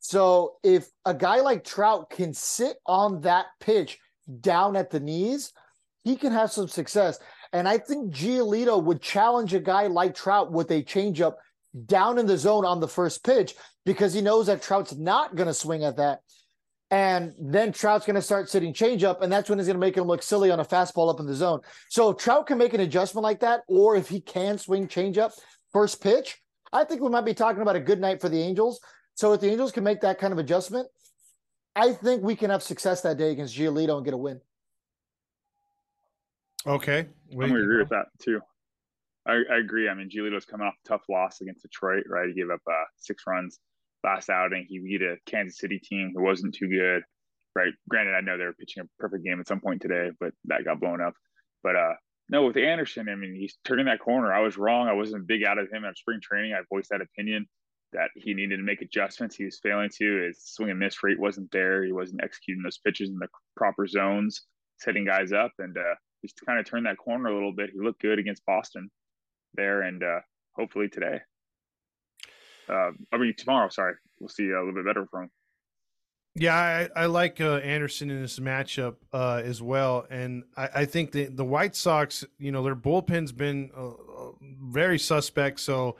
So 0.00 0.56
if 0.62 0.88
a 1.04 1.14
guy 1.14 1.40
like 1.40 1.64
Trout 1.64 2.10
can 2.10 2.32
sit 2.32 2.76
on 2.86 3.20
that 3.22 3.46
pitch 3.60 3.98
down 4.40 4.76
at 4.76 4.90
the 4.90 5.00
knees, 5.00 5.52
he 6.04 6.16
can 6.16 6.32
have 6.32 6.50
some 6.50 6.68
success. 6.68 7.18
And 7.52 7.68
I 7.68 7.78
think 7.78 8.14
Giolito 8.14 8.82
would 8.82 9.02
challenge 9.02 9.52
a 9.54 9.60
guy 9.60 9.86
like 9.86 10.14
Trout 10.14 10.52
with 10.52 10.70
a 10.70 10.82
changeup 10.82 11.34
down 11.86 12.18
in 12.18 12.26
the 12.26 12.38
zone 12.38 12.64
on 12.64 12.80
the 12.80 12.88
first 12.88 13.24
pitch 13.24 13.54
because 13.84 14.12
he 14.12 14.20
knows 14.20 14.46
that 14.46 14.62
Trout's 14.62 14.96
not 14.96 15.36
going 15.36 15.46
to 15.46 15.54
swing 15.54 15.84
at 15.84 15.96
that. 15.96 16.20
And 16.90 17.34
then 17.38 17.72
Trout's 17.72 18.04
going 18.04 18.16
to 18.16 18.22
start 18.22 18.50
sitting 18.50 18.72
changeup, 18.72 19.22
and 19.22 19.32
that's 19.32 19.48
when 19.48 19.58
he's 19.58 19.68
going 19.68 19.76
to 19.76 19.80
make 19.80 19.96
him 19.96 20.04
look 20.04 20.24
silly 20.24 20.50
on 20.50 20.58
a 20.58 20.64
fastball 20.64 21.08
up 21.08 21.20
in 21.20 21.26
the 21.26 21.34
zone. 21.34 21.60
So 21.88 22.10
if 22.10 22.16
Trout 22.16 22.48
can 22.48 22.58
make 22.58 22.74
an 22.74 22.80
adjustment 22.80 23.22
like 23.22 23.40
that, 23.40 23.60
or 23.68 23.94
if 23.94 24.08
he 24.08 24.20
can 24.20 24.58
swing 24.58 24.88
changeup 24.88 25.30
first 25.72 26.02
pitch, 26.02 26.38
I 26.72 26.82
think 26.82 27.00
we 27.00 27.08
might 27.08 27.24
be 27.24 27.34
talking 27.34 27.62
about 27.62 27.76
a 27.76 27.80
good 27.80 28.00
night 28.00 28.20
for 28.20 28.28
the 28.28 28.42
Angels. 28.42 28.80
So 29.14 29.32
if 29.32 29.40
the 29.40 29.50
Angels 29.50 29.70
can 29.70 29.84
make 29.84 30.00
that 30.00 30.18
kind 30.18 30.32
of 30.32 30.38
adjustment, 30.40 30.88
I 31.76 31.92
think 31.92 32.24
we 32.24 32.34
can 32.34 32.50
have 32.50 32.62
success 32.62 33.02
that 33.02 33.18
day 33.18 33.30
against 33.30 33.56
Giolito 33.56 33.96
and 33.96 34.04
get 34.04 34.14
a 34.14 34.16
win. 34.16 34.40
Okay, 36.66 37.06
I'm 37.32 37.38
gonna 37.38 37.54
agree 37.54 37.78
with 37.78 37.88
that 37.90 38.06
too. 38.20 38.40
I, 39.26 39.42
I 39.50 39.58
agree. 39.58 39.88
I 39.88 39.94
mean, 39.94 40.10
Giolito's 40.10 40.44
coming 40.44 40.66
off 40.66 40.74
a 40.84 40.88
tough 40.88 41.02
loss 41.08 41.40
against 41.40 41.62
Detroit, 41.62 42.04
right? 42.08 42.28
He 42.28 42.34
gave 42.34 42.50
up 42.50 42.60
uh, 42.66 42.84
six 42.96 43.22
runs 43.26 43.60
last 44.04 44.30
outing. 44.30 44.66
He 44.68 44.78
beat 44.78 45.02
a 45.02 45.16
Kansas 45.26 45.58
City 45.58 45.78
team 45.78 46.12
who 46.14 46.22
wasn't 46.22 46.54
too 46.54 46.68
good, 46.68 47.02
right? 47.54 47.72
Granted, 47.88 48.14
I 48.14 48.20
know 48.20 48.38
they 48.38 48.44
were 48.44 48.54
pitching 48.54 48.82
a 48.82 49.02
perfect 49.02 49.24
game 49.24 49.40
at 49.40 49.48
some 49.48 49.60
point 49.60 49.82
today, 49.82 50.10
but 50.18 50.32
that 50.46 50.64
got 50.64 50.80
blown 50.80 51.00
up. 51.00 51.14
But 51.62 51.76
uh, 51.76 51.94
no, 52.28 52.46
with 52.46 52.56
Anderson, 52.56 53.08
I 53.08 53.16
mean, 53.16 53.34
he's 53.34 53.56
turning 53.64 53.86
that 53.86 54.00
corner. 54.00 54.32
I 54.32 54.40
was 54.40 54.56
wrong. 54.56 54.88
I 54.88 54.92
wasn't 54.92 55.26
big 55.26 55.44
out 55.44 55.58
of 55.58 55.70
him 55.70 55.84
at 55.84 55.98
spring 55.98 56.20
training. 56.22 56.54
I 56.54 56.60
voiced 56.72 56.90
that 56.90 57.00
opinion 57.00 57.46
that 57.92 58.10
he 58.14 58.34
needed 58.34 58.56
to 58.56 58.62
make 58.62 58.82
adjustments. 58.82 59.36
He 59.36 59.44
was 59.44 59.58
failing 59.62 59.90
to. 59.98 60.26
His 60.26 60.42
swing 60.44 60.70
and 60.70 60.78
miss 60.78 61.02
rate 61.02 61.18
wasn't 61.18 61.50
there. 61.50 61.84
He 61.84 61.92
wasn't 61.92 62.22
executing 62.22 62.62
those 62.62 62.78
pitches 62.78 63.10
in 63.10 63.18
the 63.18 63.26
proper 63.56 63.86
zones, 63.86 64.42
setting 64.78 65.04
guys 65.04 65.32
up, 65.32 65.50
and 65.58 65.76
uh, 65.76 65.94
just 66.22 66.40
kind 66.46 66.60
of 66.60 66.66
turned 66.66 66.86
that 66.86 66.98
corner 66.98 67.28
a 67.28 67.34
little 67.34 67.52
bit. 67.52 67.70
He 67.72 67.80
looked 67.80 68.00
good 68.00 68.18
against 68.18 68.46
Boston 68.46 68.90
there, 69.54 69.82
and 69.82 70.02
uh, 70.02 70.20
hopefully 70.54 70.88
today. 70.88 71.20
Uh, 72.70 72.90
I 73.12 73.18
mean 73.18 73.34
tomorrow. 73.36 73.68
Sorry, 73.68 73.94
we'll 74.18 74.28
see 74.28 74.50
a 74.50 74.58
little 74.58 74.74
bit 74.74 74.84
better 74.84 75.06
from. 75.10 75.30
Yeah, 76.36 76.54
I, 76.54 76.88
I 77.02 77.06
like 77.06 77.40
uh, 77.40 77.56
Anderson 77.56 78.08
in 78.08 78.22
this 78.22 78.38
matchup 78.38 78.96
uh, 79.12 79.42
as 79.44 79.60
well, 79.60 80.06
and 80.10 80.44
I, 80.56 80.68
I, 80.76 80.84
think 80.84 81.10
the 81.10 81.24
the 81.24 81.44
White 81.44 81.74
Sox, 81.74 82.24
you 82.38 82.52
know, 82.52 82.62
their 82.62 82.76
bullpen's 82.76 83.32
been 83.32 83.70
uh, 83.76 83.88
uh 83.88 84.32
very 84.40 84.98
suspect. 84.98 85.58
So 85.58 85.96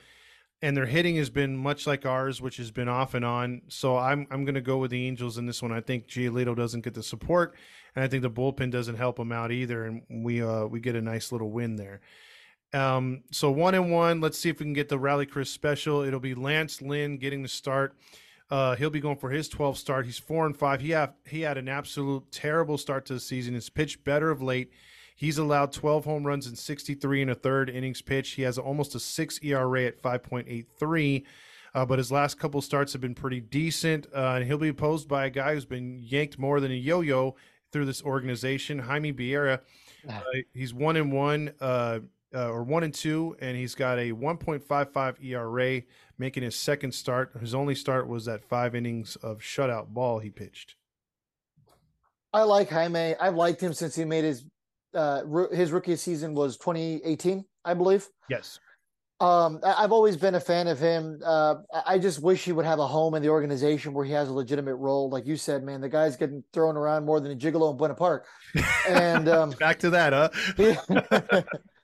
and 0.63 0.77
their 0.77 0.87
hitting 0.87 1.17
has 1.17 1.31
been 1.31 1.57
much 1.57 1.87
like 1.87 2.05
ours, 2.05 2.41
which 2.41 2.59
has 2.59 2.71
been 2.71 2.89
off 2.89 3.15
and 3.15 3.25
on. 3.25 3.63
So 3.69 3.97
I'm 3.97 4.27
I'm 4.31 4.45
going 4.45 4.55
to 4.55 4.61
go 4.61 4.79
with 4.79 4.91
the 4.91 5.07
Angels 5.07 5.39
in 5.39 5.47
this 5.47 5.63
one. 5.63 5.73
I 5.73 5.81
think 5.81 6.07
Giolito 6.07 6.55
doesn't 6.55 6.83
get 6.83 6.95
the 6.95 7.03
support, 7.03 7.55
and 7.95 8.05
I 8.05 8.09
think 8.09 8.23
the 8.23 8.31
bullpen 8.31 8.71
doesn't 8.71 8.97
help 8.97 9.19
him 9.19 9.33
out 9.33 9.53
either, 9.53 9.85
and 9.85 10.03
we 10.25 10.43
uh 10.43 10.67
we 10.67 10.81
get 10.81 10.97
a 10.97 11.03
nice 11.03 11.33
little 11.33 11.51
win 11.51 11.77
there. 11.77 12.01
Um, 12.73 13.23
so 13.31 13.51
one 13.51 13.75
and 13.75 13.91
one. 13.91 14.21
Let's 14.21 14.39
see 14.39 14.49
if 14.49 14.61
we 14.61 14.65
can 14.65 14.73
get 14.73 14.89
the 14.89 14.99
Rally 14.99 15.27
Chris 15.27 15.51
special. 15.51 16.03
It'll 16.03 16.21
be 16.21 16.35
Lance 16.35 16.81
Lynn 16.81 17.19
getting 17.19 17.43
the 17.43 17.49
start. 17.49 17.97
Uh, 18.51 18.75
he'll 18.75 18.91
be 18.91 19.01
going 19.01 19.17
for 19.17 19.31
his 19.31 19.49
12th 19.49 19.77
start. 19.77 20.07
He's 20.07 20.19
four 20.19 20.45
and 20.47 20.57
five. 20.57 20.81
He 20.81 20.91
have 20.91 21.15
he 21.27 21.43
had 21.43 21.57
an 21.57 21.69
absolute 21.69 22.31
terrible 22.33 22.79
start 22.79 23.07
to 23.07 23.15
the 23.15 23.21
season. 23.21 23.55
He's 23.55 23.69
pitched 23.69 24.05
better 24.05 24.31
of 24.31 24.43
late. 24.43 24.73
He's 25.15 25.39
allowed 25.39 25.73
12 25.73 26.05
home 26.05 26.27
runs 26.27 26.47
in 26.47 26.57
63 26.57 27.23
and 27.23 27.31
a 27.31 27.35
third 27.35 27.69
innings 27.69 28.01
pitched. 28.01 28.37
He 28.37 28.43
has 28.43 28.57
almost 28.57 28.95
a 28.95 29.01
six 29.01 29.39
ERA 29.43 29.85
at 29.85 30.03
5.83. 30.03 31.25
Uh, 31.75 31.85
but 31.85 31.99
his 31.99 32.11
last 32.11 32.39
couple 32.39 32.61
starts 32.63 32.93
have 32.95 33.03
been 33.03 33.15
pretty 33.15 33.41
decent. 33.41 34.07
Uh, 34.15 34.37
and 34.37 34.47
he'll 34.47 34.57
be 34.57 34.69
opposed 34.69 35.09
by 35.09 35.27
a 35.27 35.31
guy 35.31 35.55
who's 35.55 35.67
been 35.67 35.99
yanked 36.01 36.39
more 36.39 36.59
than 36.59 36.73
a 36.73 36.75
yo-yo 36.75 37.37
through 37.71 37.85
this 37.85 38.03
organization, 38.03 38.79
Jaime 38.79 39.13
Barria. 39.13 39.61
Ah. 40.09 40.21
Uh, 40.21 40.39
he's 40.55 40.73
one 40.73 40.97
and 40.97 41.13
one, 41.13 41.53
uh, 42.35 42.51
or 42.51 42.63
one 42.63 42.83
and 42.83 42.95
two, 42.95 43.37
and 43.41 43.57
he's 43.57 43.75
got 43.75 43.99
a 43.99 44.13
1.55 44.13 45.25
ERA, 45.25 45.83
making 46.19 46.43
his 46.43 46.57
second 46.57 46.93
start. 46.93 47.33
His 47.41 47.55
only 47.55 47.75
start 47.75 48.09
was 48.09 48.25
that 48.27 48.45
five 48.45 48.75
innings 48.75 49.17
of 49.17 49.39
shutout 49.39 49.89
ball 49.89 50.19
he 50.19 50.31
pitched. 50.31 50.77
I 52.33 52.43
like 52.43 52.71
Jaime. 52.71 53.17
I've 53.17 53.35
liked 53.35 53.61
him 53.61 53.73
since 53.73 53.97
he 53.97 54.05
made 54.05 54.25
his 54.25 54.45
uh, 54.95 55.23
his 55.53 55.71
rookie 55.71 55.97
season 55.97 56.35
was 56.35 56.57
2018, 56.57 57.45
I 57.65 57.75
believe. 57.75 58.09
Yes. 58.29 58.59
Um, 59.21 59.61
I've 59.63 59.93
always 59.93 60.17
been 60.17 60.35
a 60.35 60.41
fan 60.41 60.67
of 60.67 60.79
him. 60.79 61.21
Uh, 61.23 61.57
I 61.87 61.99
just 61.99 62.23
wish 62.23 62.43
he 62.43 62.53
would 62.53 62.65
have 62.65 62.79
a 62.79 62.87
home 62.87 63.15
in 63.15 63.23
the 63.23 63.29
organization 63.29 63.93
where 63.93 64.05
he 64.05 64.13
has 64.13 64.29
a 64.31 64.33
legitimate 64.33 64.77
role. 64.77 65.11
Like 65.11 65.27
you 65.27 65.37
said, 65.37 65.63
man, 65.63 65.83
the 65.83 65.91
guy's 65.91 66.17
getting 66.17 66.43
thrown 66.55 66.75
around 66.77 67.05
more 67.05 67.21
than 67.21 67.31
a 67.31 67.37
gigolo 67.37 67.71
in 67.71 67.77
Buena 67.77 67.95
Park. 67.95 68.27
And 68.89 69.29
um, 69.29 69.51
back 69.51 69.79
to 69.81 69.91
that, 69.91 70.13
huh? 70.13 71.43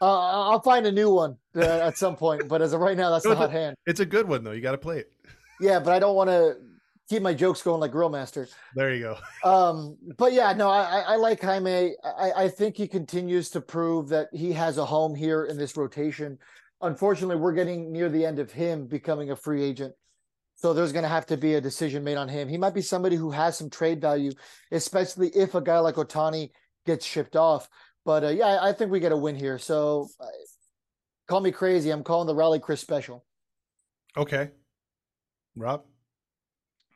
uh, 0.00 0.50
I'll 0.50 0.60
find 0.60 0.86
a 0.86 0.92
new 0.92 1.10
one 1.10 1.36
uh, 1.56 1.60
at 1.60 1.98
some 1.98 2.16
point, 2.16 2.48
but 2.48 2.62
as 2.62 2.72
of 2.72 2.80
right 2.80 2.96
now, 2.96 3.10
that's 3.10 3.24
the 3.28 3.36
hot 3.36 3.50
hand. 3.50 3.76
It's 3.86 4.00
a 4.00 4.06
good 4.06 4.28
one 4.28 4.44
though. 4.44 4.52
You 4.52 4.60
got 4.60 4.72
to 4.72 4.78
play 4.78 4.98
it. 4.98 5.12
Yeah, 5.60 5.78
but 5.78 5.92
I 5.92 6.00
don't 6.00 6.16
want 6.16 6.28
to 6.28 6.56
keep 7.08 7.22
my 7.22 7.34
jokes 7.34 7.62
going 7.62 7.78
like 7.78 7.92
Grill 7.92 8.08
Master. 8.08 8.48
There 8.74 8.92
you 8.92 9.00
go. 9.00 9.18
Um, 9.48 9.96
but 10.16 10.32
yeah, 10.32 10.52
no, 10.54 10.68
I, 10.68 11.04
I 11.06 11.16
like 11.16 11.40
Jaime. 11.40 11.94
I, 12.02 12.32
I 12.32 12.48
think 12.48 12.76
he 12.76 12.88
continues 12.88 13.48
to 13.50 13.60
prove 13.60 14.08
that 14.08 14.26
he 14.32 14.50
has 14.52 14.78
a 14.78 14.84
home 14.84 15.14
here 15.14 15.44
in 15.44 15.56
this 15.56 15.76
rotation. 15.76 16.36
Unfortunately, 16.80 17.36
we're 17.36 17.52
getting 17.52 17.92
near 17.92 18.08
the 18.08 18.26
end 18.26 18.40
of 18.40 18.50
him 18.50 18.86
becoming 18.86 19.30
a 19.30 19.36
free 19.36 19.62
agent. 19.62 19.94
So 20.56 20.72
there's 20.72 20.92
going 20.92 21.02
to 21.02 21.08
have 21.08 21.26
to 21.26 21.36
be 21.36 21.54
a 21.54 21.60
decision 21.60 22.04
made 22.04 22.16
on 22.16 22.28
him. 22.28 22.48
He 22.48 22.58
might 22.58 22.74
be 22.74 22.82
somebody 22.82 23.16
who 23.16 23.30
has 23.30 23.56
some 23.56 23.70
trade 23.70 24.00
value, 24.00 24.32
especially 24.70 25.28
if 25.28 25.54
a 25.54 25.60
guy 25.60 25.78
like 25.80 25.96
Ohtani 25.96 26.50
gets 26.86 27.04
shipped 27.04 27.36
off. 27.36 27.68
But 28.04 28.24
uh, 28.24 28.28
yeah, 28.28 28.58
I 28.60 28.72
think 28.72 28.90
we 28.90 29.00
get 29.00 29.12
a 29.12 29.16
win 29.16 29.36
here. 29.36 29.58
So 29.58 30.08
uh, 30.20 30.26
call 31.28 31.40
me 31.40 31.52
crazy. 31.52 31.90
I'm 31.90 32.02
calling 32.02 32.26
the 32.26 32.34
Rally 32.34 32.58
Chris 32.58 32.80
special. 32.80 33.24
Okay. 34.16 34.50
Rob? 35.56 35.84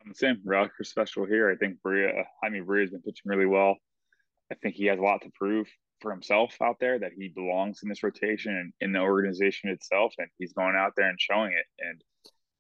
I'm 0.03 0.11
the 0.11 0.15
same 0.15 0.41
Chris 0.45 0.91
special 0.91 1.27
here. 1.27 1.51
I 1.51 1.57
think 1.57 1.83
Bria, 1.83 2.25
I 2.43 2.49
mean, 2.49 2.65
Barria's 2.65 2.91
been 2.91 3.03
pitching 3.03 3.25
really 3.25 3.47
well. 3.47 3.77
I 4.51 4.55
think 4.57 4.77
he 4.77 4.87
has 4.87 4.99
a 4.99 5.03
lot 5.03 5.23
to 5.23 5.31
prove 5.35 5.69
for 6.01 6.11
himself 6.11 6.57
out 6.63 6.77
there 6.79 6.99
that 6.99 7.13
he 7.17 7.29
belongs 7.29 7.81
in 7.83 7.89
this 7.89 8.03
rotation 8.03 8.55
and 8.55 8.73
in 8.81 8.93
the 8.93 9.01
organization 9.01 9.71
itself. 9.71 10.15
And 10.19 10.29
he's 10.39 10.53
going 10.53 10.77
out 10.77 10.93
there 10.97 11.09
and 11.09 11.21
showing 11.21 11.53
it. 11.53 11.65
And 11.81 12.01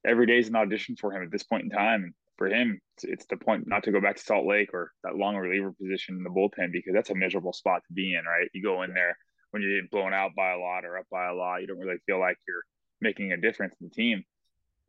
every 0.06 0.27
day 0.27 0.39
is 0.39 0.48
an 0.48 0.56
audition 0.56 0.97
for 0.97 1.12
him 1.12 1.23
at 1.23 1.31
this 1.31 1.44
point 1.44 1.64
in 1.64 1.70
time. 1.70 2.14
For 2.36 2.48
him, 2.48 2.80
it's, 2.94 3.04
it's, 3.04 3.26
the 3.26 3.36
point 3.36 3.66
not 3.66 3.84
to 3.84 3.92
go 3.92 4.00
back 4.00 4.16
to 4.16 4.22
Salt 4.22 4.46
Lake 4.46 4.74
or 4.74 4.92
that 5.04 5.16
long 5.16 5.36
reliever 5.36 5.72
position 5.72 6.16
in 6.16 6.22
the 6.22 6.30
bullpen 6.30 6.72
because 6.72 6.92
that's 6.92 7.10
a 7.10 7.14
miserable 7.14 7.52
spot 7.52 7.82
to 7.86 7.94
be 7.94 8.14
in, 8.14 8.24
right? 8.24 8.48
You 8.52 8.62
go 8.62 8.82
in 8.82 8.92
there 8.92 9.16
when 9.50 9.62
you're 9.62 9.76
getting 9.76 9.88
blown 9.90 10.12
out 10.12 10.32
by 10.36 10.52
a 10.52 10.58
lot 10.58 10.84
or 10.84 10.98
up 10.98 11.06
by 11.10 11.28
a 11.28 11.34
lot, 11.34 11.60
you 11.60 11.66
don't 11.66 11.78
really 11.78 11.98
feel 12.06 12.20
like 12.20 12.36
you're 12.46 12.64
making 13.00 13.32
a 13.32 13.36
difference 13.36 13.74
in 13.80 13.88
the 13.88 13.94
team, 13.94 14.24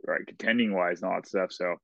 right? 0.06 0.26
Contending 0.28 0.74
wise 0.74 1.02
and 1.02 1.12
all 1.12 1.18
that 1.18 1.28
stuff. 1.28 1.52
So 1.52 1.76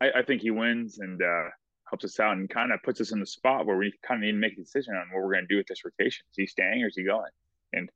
I, 0.00 0.10
I 0.16 0.22
think 0.22 0.42
he 0.42 0.50
wins 0.50 0.98
and 0.98 1.20
uh, 1.20 1.48
helps 1.88 2.04
us 2.04 2.18
out 2.20 2.36
and 2.36 2.48
kind 2.48 2.72
of 2.72 2.82
puts 2.82 3.00
us 3.00 3.12
in 3.12 3.20
the 3.20 3.26
spot 3.26 3.66
where 3.66 3.76
we 3.76 3.92
kind 4.06 4.22
of 4.22 4.24
need 4.24 4.32
to 4.32 4.38
make 4.38 4.54
a 4.54 4.62
decision 4.62 4.94
on 4.94 5.08
what 5.12 5.22
we're 5.22 5.34
going 5.34 5.46
to 5.46 5.54
do 5.54 5.58
with 5.58 5.66
this 5.66 5.84
rotation. 5.84 6.24
Is 6.30 6.36
he 6.36 6.46
staying 6.46 6.82
or 6.82 6.88
is 6.88 6.96
he 6.96 7.04
going? 7.04 7.30
And 7.72 7.90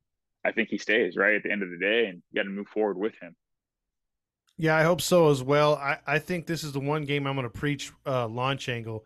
I 0.44 0.52
think 0.52 0.68
he 0.68 0.78
stays 0.78 1.16
right 1.16 1.36
at 1.36 1.42
the 1.42 1.50
end 1.50 1.62
of 1.62 1.70
the 1.70 1.78
day, 1.78 2.06
and 2.06 2.22
you 2.30 2.40
got 2.40 2.44
to 2.44 2.54
move 2.54 2.68
forward 2.68 2.98
with 2.98 3.14
him. 3.20 3.34
Yeah, 4.58 4.74
I 4.74 4.84
hope 4.84 5.02
so 5.02 5.30
as 5.30 5.42
well. 5.42 5.74
I, 5.76 5.98
I 6.06 6.18
think 6.18 6.46
this 6.46 6.64
is 6.64 6.72
the 6.72 6.80
one 6.80 7.04
game 7.04 7.26
I'm 7.26 7.34
going 7.34 7.44
to 7.44 7.50
preach 7.50 7.92
uh, 8.06 8.26
launch 8.26 8.68
angle 8.68 9.04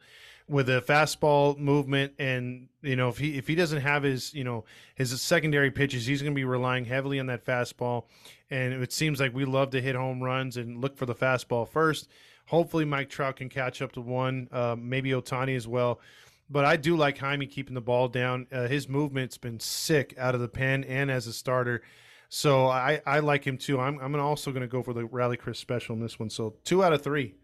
with 0.48 0.68
a 0.68 0.80
fastball 0.80 1.56
movement, 1.58 2.12
and 2.18 2.68
you 2.82 2.96
know 2.96 3.08
if 3.08 3.18
he 3.18 3.36
if 3.38 3.46
he 3.46 3.54
doesn't 3.54 3.80
have 3.80 4.02
his 4.02 4.34
you 4.34 4.44
know 4.44 4.64
his 4.94 5.18
secondary 5.20 5.70
pitches, 5.70 6.06
he's 6.06 6.22
going 6.22 6.32
to 6.34 6.38
be 6.38 6.44
relying 6.44 6.84
heavily 6.84 7.18
on 7.18 7.26
that 7.26 7.44
fastball. 7.44 8.04
And 8.50 8.74
it 8.74 8.92
seems 8.92 9.20
like 9.20 9.32
we 9.32 9.44
love 9.44 9.70
to 9.70 9.80
hit 9.80 9.94
home 9.94 10.20
runs 10.22 10.56
and 10.56 10.80
look 10.80 10.96
for 10.96 11.06
the 11.06 11.14
fastball 11.14 11.68
first. 11.68 12.08
Hopefully, 12.46 12.84
Mike 12.84 13.08
Trout 13.08 13.36
can 13.36 13.48
catch 13.48 13.80
up 13.80 13.92
to 13.92 14.00
one, 14.00 14.48
uh, 14.50 14.74
maybe 14.76 15.10
ohtani 15.10 15.56
as 15.56 15.68
well. 15.68 16.00
But 16.48 16.64
I 16.64 16.76
do 16.76 16.96
like 16.96 17.16
Jaime 17.16 17.46
keeping 17.46 17.74
the 17.74 17.80
ball 17.80 18.08
down. 18.08 18.48
Uh, 18.50 18.66
his 18.66 18.88
movement's 18.88 19.38
been 19.38 19.60
sick 19.60 20.14
out 20.18 20.34
of 20.34 20.40
the 20.40 20.48
pen 20.48 20.82
and 20.82 21.12
as 21.12 21.28
a 21.28 21.32
starter. 21.32 21.82
So 22.30 22.68
I, 22.68 23.02
I 23.04 23.18
like 23.18 23.44
him 23.44 23.58
too. 23.58 23.80
I'm, 23.80 23.98
I'm 23.98 24.14
also 24.14 24.52
going 24.52 24.62
to 24.62 24.68
go 24.68 24.84
for 24.84 24.94
the 24.94 25.04
Rally 25.04 25.36
Chris 25.36 25.58
special 25.58 25.96
in 25.96 26.00
this 26.00 26.18
one. 26.18 26.30
So 26.30 26.54
two 26.64 26.84
out 26.84 26.92
of 26.92 27.02
three 27.02 27.34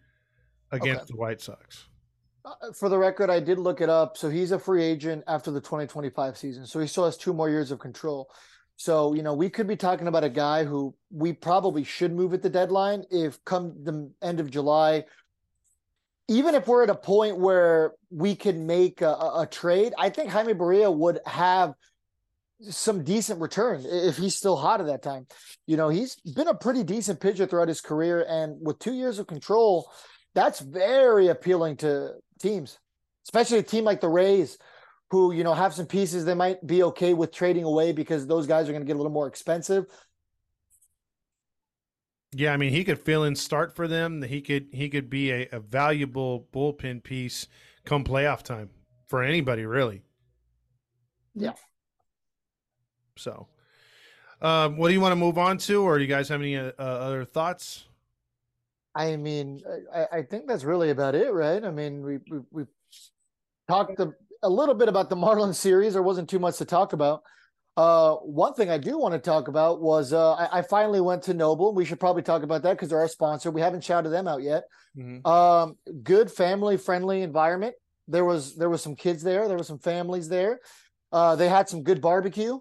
against 0.71 1.03
okay. 1.03 1.07
the 1.11 1.17
White 1.17 1.41
Sox. 1.41 1.89
Uh, 2.45 2.73
for 2.73 2.89
the 2.89 2.97
record, 2.97 3.29
I 3.29 3.41
did 3.41 3.59
look 3.59 3.81
it 3.81 3.89
up. 3.89 4.17
So 4.17 4.31
he's 4.31 4.53
a 4.53 4.59
free 4.61 4.85
agent 4.85 5.25
after 5.27 5.51
the 5.51 5.61
2025 5.61 6.39
season. 6.39 6.67
So 6.67 6.79
he 6.79 6.87
still 6.87 7.05
has 7.05 7.17
two 7.17 7.35
more 7.35 7.51
years 7.51 7.73
of 7.73 7.81
control. 7.81 8.31
So, 8.77 9.13
you 9.13 9.25
know, 9.25 9.35
we 9.35 9.51
could 9.51 9.67
be 9.67 9.75
talking 9.75 10.07
about 10.07 10.23
a 10.23 10.29
guy 10.29 10.63
who 10.63 10.95
we 11.11 11.33
probably 11.33 11.83
should 11.83 12.13
move 12.13 12.33
at 12.33 12.43
the 12.43 12.51
deadline 12.51 13.05
if 13.11 13.45
come 13.45 13.75
the 13.83 14.09
end 14.23 14.39
of 14.39 14.53
July, 14.53 15.05
even 16.29 16.55
if 16.55 16.69
we're 16.69 16.85
at 16.85 16.91
a 16.91 16.95
point 16.95 17.39
where 17.39 17.95
we 18.11 18.37
can 18.37 18.67
make 18.67 19.01
a, 19.01 19.15
a 19.15 19.49
trade, 19.51 19.95
I 19.99 20.11
think 20.11 20.31
Jaime 20.31 20.55
Barria 20.55 20.95
would 20.95 21.19
have 21.27 21.75
some 22.61 23.05
decent 23.05 23.41
return 23.41 23.83
if 23.85 24.17
he's 24.17 24.37
still 24.37 24.57
hot 24.57 24.81
at 24.81 24.87
that 24.87 25.03
time. 25.03 25.27
You 25.67 25.77
know, 25.77 25.89
he's 25.89 26.17
been 26.17 26.49
a 26.49 26.55
pretty 26.55 26.83
decent 26.83 27.21
pitcher 27.21 27.47
throughout 27.47 27.69
his 27.69 27.81
career. 27.81 28.25
And 28.29 28.57
with 28.61 28.79
two 28.79 28.95
years 28.95 29.19
of 29.19 29.27
control, 29.27 29.91
that's 30.35 30.61
very 30.61 31.29
appealing 31.29 31.77
to 31.79 32.13
teams, 32.41 32.79
especially 33.27 33.59
a 33.59 33.63
team 33.63 33.85
like 33.85 34.01
the 34.01 34.09
Rays 34.09 34.59
who 35.11 35.33
you 35.33 35.45
know 35.45 35.55
have 35.55 35.75
some 35.75 35.87
pieces 35.87 36.25
they 36.25 36.35
might 36.35 36.65
be 36.67 36.83
okay 36.83 37.15
with 37.15 37.33
trading 37.33 37.65
away 37.65 37.93
because 37.93 38.27
those 38.27 38.47
guys 38.47 38.69
are 38.69 38.73
going 38.73 38.83
to 38.83 38.87
get 38.87 38.97
a 38.97 38.99
little 38.99 39.13
more 39.13 39.29
expensive. 39.29 39.87
Yeah, 42.35 42.53
I 42.53 42.57
mean 42.57 42.73
he 42.73 42.85
could 42.85 42.99
fill 42.99 43.25
in 43.25 43.37
start 43.37 43.75
for 43.75 43.87
them. 43.87 44.23
He 44.23 44.41
could 44.41 44.69
he 44.73 44.89
could 44.89 45.09
be 45.09 45.31
a, 45.31 45.49
a 45.53 45.61
valuable 45.61 46.49
bullpen 46.53 47.03
piece 47.03 47.47
come 47.85 48.05
playoff 48.05 48.43
time 48.43 48.71
for 49.07 49.23
anybody 49.23 49.65
really. 49.65 50.03
Yeah. 51.35 51.53
So, 53.17 53.49
um, 54.41 54.77
what 54.77 54.89
do 54.89 54.95
you 54.95 55.01
want 55.01 55.13
to 55.13 55.17
move 55.17 55.39
on 55.39 55.59
to, 55.59 55.83
or 55.83 55.99
do 55.99 56.05
you 56.05 56.09
guys 56.09 56.29
have 56.29 56.41
any 56.41 56.57
uh, 56.57 56.73
other 56.79 57.25
thoughts? 57.25 57.85
I 58.95 59.17
mean, 59.17 59.63
I, 59.95 60.19
I, 60.19 60.23
think 60.23 60.47
that's 60.47 60.65
really 60.65 60.89
about 60.89 61.15
it, 61.15 61.31
right? 61.31 61.63
I 61.63 61.71
mean, 61.71 62.03
we 62.03 62.19
we, 62.31 62.39
we 62.51 62.65
talked 63.69 64.01
a 64.43 64.49
little 64.49 64.75
bit 64.75 64.89
about 64.89 65.11
the 65.11 65.17
Marlins 65.17 65.57
series. 65.57 65.93
There 65.93 66.03
wasn't 66.03 66.31
too 66.31 66.39
much 66.39 66.57
to 66.59 66.65
talk 66.65 66.93
about. 66.93 67.23
Uh, 67.77 68.15
one 68.15 68.55
thing 68.55 68.71
I 68.71 68.79
do 68.79 68.99
want 68.99 69.13
to 69.13 69.19
talk 69.19 69.49
about 69.49 69.83
was 69.83 70.15
uh, 70.15 70.33
I, 70.33 70.61
I, 70.61 70.63
finally 70.63 71.03
went 71.03 71.23
to 71.25 71.35
Noble. 71.35 71.75
We 71.75 71.85
should 71.85 72.01
probably 72.01 72.23
talk 72.23 72.43
about 72.43 72.63
that 72.63 72.73
because 72.73 72.89
they're 72.89 72.99
our 72.99 73.09
sponsor. 73.09 73.51
We 73.51 73.61
haven't 73.61 73.85
shouted 73.85 74.09
them 74.09 74.27
out 74.27 74.41
yet. 74.41 74.65
Mm-hmm. 74.97 75.27
Um, 75.27 75.77
good 76.03 76.31
family 76.31 76.79
friendly 76.79 77.21
environment. 77.21 77.75
There 78.09 78.25
was 78.25 78.57
there 78.57 78.71
was 78.71 78.83
some 78.83 78.97
kids 78.97 79.23
there. 79.23 79.47
There 79.47 79.59
were 79.59 79.63
some 79.63 79.79
families 79.79 80.27
there. 80.27 80.61
Uh, 81.13 81.37
they 81.37 81.51
had 81.51 81.69
some 81.69 81.83
good 81.83 82.01
barbecue. 82.01 82.59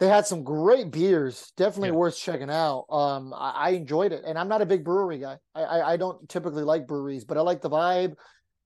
They 0.00 0.08
had 0.08 0.26
some 0.26 0.42
great 0.42 0.90
beers. 0.90 1.52
Definitely 1.58 1.90
yeah. 1.90 1.96
worth 1.96 2.18
checking 2.18 2.50
out. 2.50 2.86
Um, 2.90 3.34
I, 3.34 3.50
I, 3.50 3.70
enjoyed 3.70 4.12
it, 4.12 4.24
and 4.26 4.38
I'm 4.38 4.48
not 4.48 4.62
a 4.62 4.66
big 4.66 4.82
brewery 4.82 5.18
guy. 5.18 5.36
I, 5.54 5.62
I, 5.62 5.92
I 5.92 5.96
don't 5.98 6.26
typically 6.26 6.64
like 6.64 6.86
breweries, 6.86 7.26
but 7.26 7.36
I 7.36 7.42
like 7.42 7.60
the 7.60 7.68
vibe. 7.68 8.14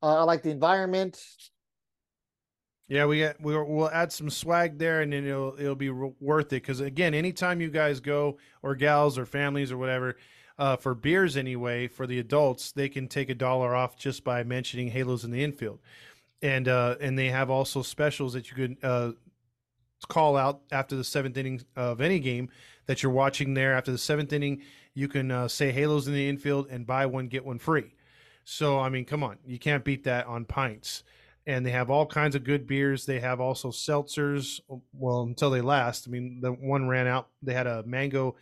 Uh, 0.01 0.21
I 0.21 0.23
like 0.23 0.43
the 0.43 0.51
environment. 0.51 1.21
Yeah, 2.87 3.07
we 3.07 3.19
get, 3.19 3.41
we'll, 3.41 3.65
we'll 3.65 3.91
add 3.91 4.13
some 4.13 4.31
swag 4.31 4.79
there, 4.79 5.01
and 5.01 5.13
then 5.13 5.27
it'll 5.27 5.57
it'll 5.59 5.75
be 5.75 5.91
worth 5.91 6.53
it. 6.53 6.63
Because 6.63 6.79
again, 6.79 7.15
anytime 7.15 7.61
you 7.61 7.69
guys 7.69 7.99
go 7.99 8.39
or 8.63 8.77
gals 8.77 9.19
or 9.19 9.27
families 9.27 9.73
or 9.73 9.77
whatever, 9.77 10.17
uh, 10.57 10.77
for 10.77 10.95
beers 10.95 11.37
anyway, 11.37 11.89
for 11.89 12.07
the 12.07 12.21
adults, 12.21 12.71
they 12.71 12.89
can 12.89 13.09
take 13.09 13.29
a 13.29 13.35
dollar 13.35 13.75
off 13.75 13.97
just 13.97 14.23
by 14.23 14.45
mentioning 14.45 14.89
Halos 14.89 15.25
in 15.25 15.33
the 15.33 15.43
infield, 15.43 15.81
and 16.43 16.69
uh, 16.69 16.95
and 17.01 17.19
they 17.19 17.31
have 17.31 17.51
also 17.51 17.83
specials 17.83 18.35
that 18.35 18.51
you 18.51 18.55
could 18.55 18.77
uh, 18.85 19.13
call 20.09 20.37
out 20.37 20.63
after 20.71 20.97
the 20.97 21.05
seventh 21.05 21.37
inning 21.37 21.63
of 21.77 22.01
any 22.01 22.19
game 22.19 22.49
that 22.87 23.03
you're 23.03 23.13
watching 23.13 23.55
there. 23.55 23.75
After 23.75 23.93
the 23.93 23.99
seventh 23.99 24.33
inning, 24.33 24.63
you 24.95 25.09
can 25.09 25.31
uh, 25.31 25.49
say 25.49 25.73
Halos 25.73 26.07
in 26.07 26.15
the 26.15 26.29
infield 26.29 26.69
and 26.71 26.87
buy 26.87 27.07
one 27.07 27.29
get 27.29 27.45
one 27.45 27.59
free. 27.59 27.95
So 28.45 28.79
I 28.79 28.89
mean, 28.89 29.05
come 29.05 29.23
on, 29.23 29.39
you 29.47 29.59
can't 29.59 29.85
beat 29.85 30.05
that 30.05 30.27
on 30.27 30.45
pints 30.45 31.03
and 31.47 31.65
they 31.65 31.71
have 31.71 31.91
all 31.91 32.07
kinds 32.07 32.35
of 32.35 32.45
good 32.45 32.67
beers. 32.67 33.05
They 33.05 33.21
have 33.21 33.41
also 33.41 33.71
seltzers. 33.71 34.61
Well, 34.93 35.23
until 35.23 35.51
they 35.51 35.61
last. 35.61 36.09
I 36.09 36.11
mean, 36.11 36.41
the 36.41 36.53
one 36.53 36.89
ran 36.89 37.07
out. 37.07 37.29
They 37.43 37.55
had 37.55 37.67
a 37.67 37.83
mango 37.85 38.37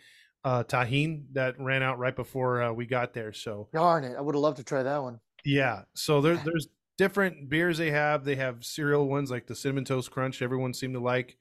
uh, 0.44 0.64
Tajín 0.64 1.24
that 1.32 1.59
ran 1.59 1.82
out 1.82 1.98
right 1.98 2.14
before 2.14 2.62
uh, 2.62 2.72
we 2.72 2.86
got 2.86 3.12
there. 3.12 3.32
So 3.32 3.68
darn 3.72 4.05
it, 4.05 4.16
I 4.16 4.20
would 4.20 4.34
have 4.34 4.43
loved 4.43 4.59
to 4.59 4.64
try 4.64 4.82
that 4.82 5.02
one. 5.02 5.20
Yeah. 5.44 5.82
So 5.94 6.20
there, 6.20 6.36
there's 6.44 6.68
different 6.97 7.48
beers 7.48 7.78
they 7.78 7.90
have. 7.90 8.24
They 8.24 8.36
have 8.36 8.64
cereal 8.64 9.09
ones 9.09 9.30
like 9.30 9.47
the 9.47 9.56
cinnamon 9.56 9.84
toast 9.84 10.10
crunch. 10.10 10.43
Everyone 10.43 10.74
seemed 10.74 10.94
to 10.94 11.01
like. 11.01 11.36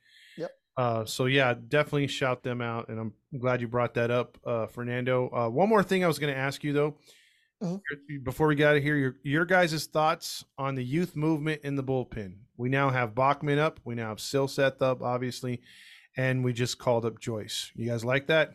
Uh, 0.78 1.06
so 1.06 1.26
yeah, 1.26 1.54
definitely 1.68 2.08
shout 2.08 2.44
them 2.44 2.62
out, 2.62 2.90
and 2.90 3.00
I'm 3.00 3.14
glad 3.38 3.62
you 3.62 3.68
brought 3.68 3.94
that 3.96 4.10
up, 4.10 4.38
uh, 4.46 4.68
Fernando. 4.68 5.30
Uh, 5.30 5.50
one 5.50 5.70
more 5.70 5.84
thing 5.84 6.04
I 6.04 6.08
was 6.08 6.18
going 6.18 6.34
to 6.34 6.40
ask 6.40 6.64
you 6.64 6.74
though 6.74 6.96
Mm-hmm. 7.62 8.24
Before 8.24 8.48
we 8.48 8.56
got 8.56 8.74
to 8.74 8.82
hear 8.82 8.96
your 8.96 9.16
your 9.24 9.46
guys' 9.46 9.86
thoughts 9.86 10.44
on 10.58 10.74
the 10.74 10.84
youth 10.84 11.16
movement 11.16 11.62
in 11.64 11.76
the 11.76 11.84
bullpen. 11.84 12.38
We 12.58 12.70
now 12.70 12.90
have 12.90 13.14
Bachman 13.14 13.60
up. 13.60 13.80
We 13.86 13.94
now 13.94 14.10
have 14.10 14.18
Silseth 14.18 14.82
up, 14.82 15.04
obviously, 15.04 15.62
and 16.18 16.44
we 16.44 16.54
just 16.54 16.80
called 16.80 17.06
up 17.06 17.20
Joyce. 17.20 17.72
You 17.76 17.88
guys 17.88 18.04
like 18.04 18.28
that? 18.28 18.54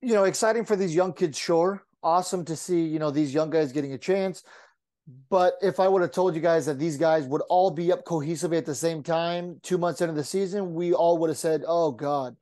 You 0.00 0.14
know, 0.14 0.24
exciting 0.24 0.64
for 0.64 0.76
these 0.76 0.94
young 0.94 1.12
kids. 1.12 1.36
Sure, 1.36 1.82
awesome 2.04 2.44
to 2.44 2.54
see. 2.54 2.82
You 2.82 3.00
know, 3.00 3.10
these 3.10 3.34
young 3.34 3.50
guys 3.50 3.72
getting 3.72 3.92
a 3.92 3.98
chance. 3.98 4.44
But 5.28 5.54
if 5.60 5.80
I 5.80 5.88
would 5.88 6.02
have 6.02 6.12
told 6.12 6.34
you 6.34 6.40
guys 6.40 6.66
that 6.66 6.78
these 6.78 6.96
guys 6.96 7.26
would 7.26 7.42
all 7.48 7.70
be 7.70 7.92
up 7.92 8.04
cohesively 8.04 8.58
at 8.58 8.66
the 8.66 8.74
same 8.74 9.02
time, 9.02 9.58
two 9.62 9.78
months 9.78 10.00
into 10.00 10.14
the 10.14 10.24
season, 10.24 10.74
we 10.74 10.92
all 10.92 11.18
would 11.18 11.30
have 11.30 11.38
said, 11.38 11.64
"Oh 11.66 11.90
God." 11.90 12.36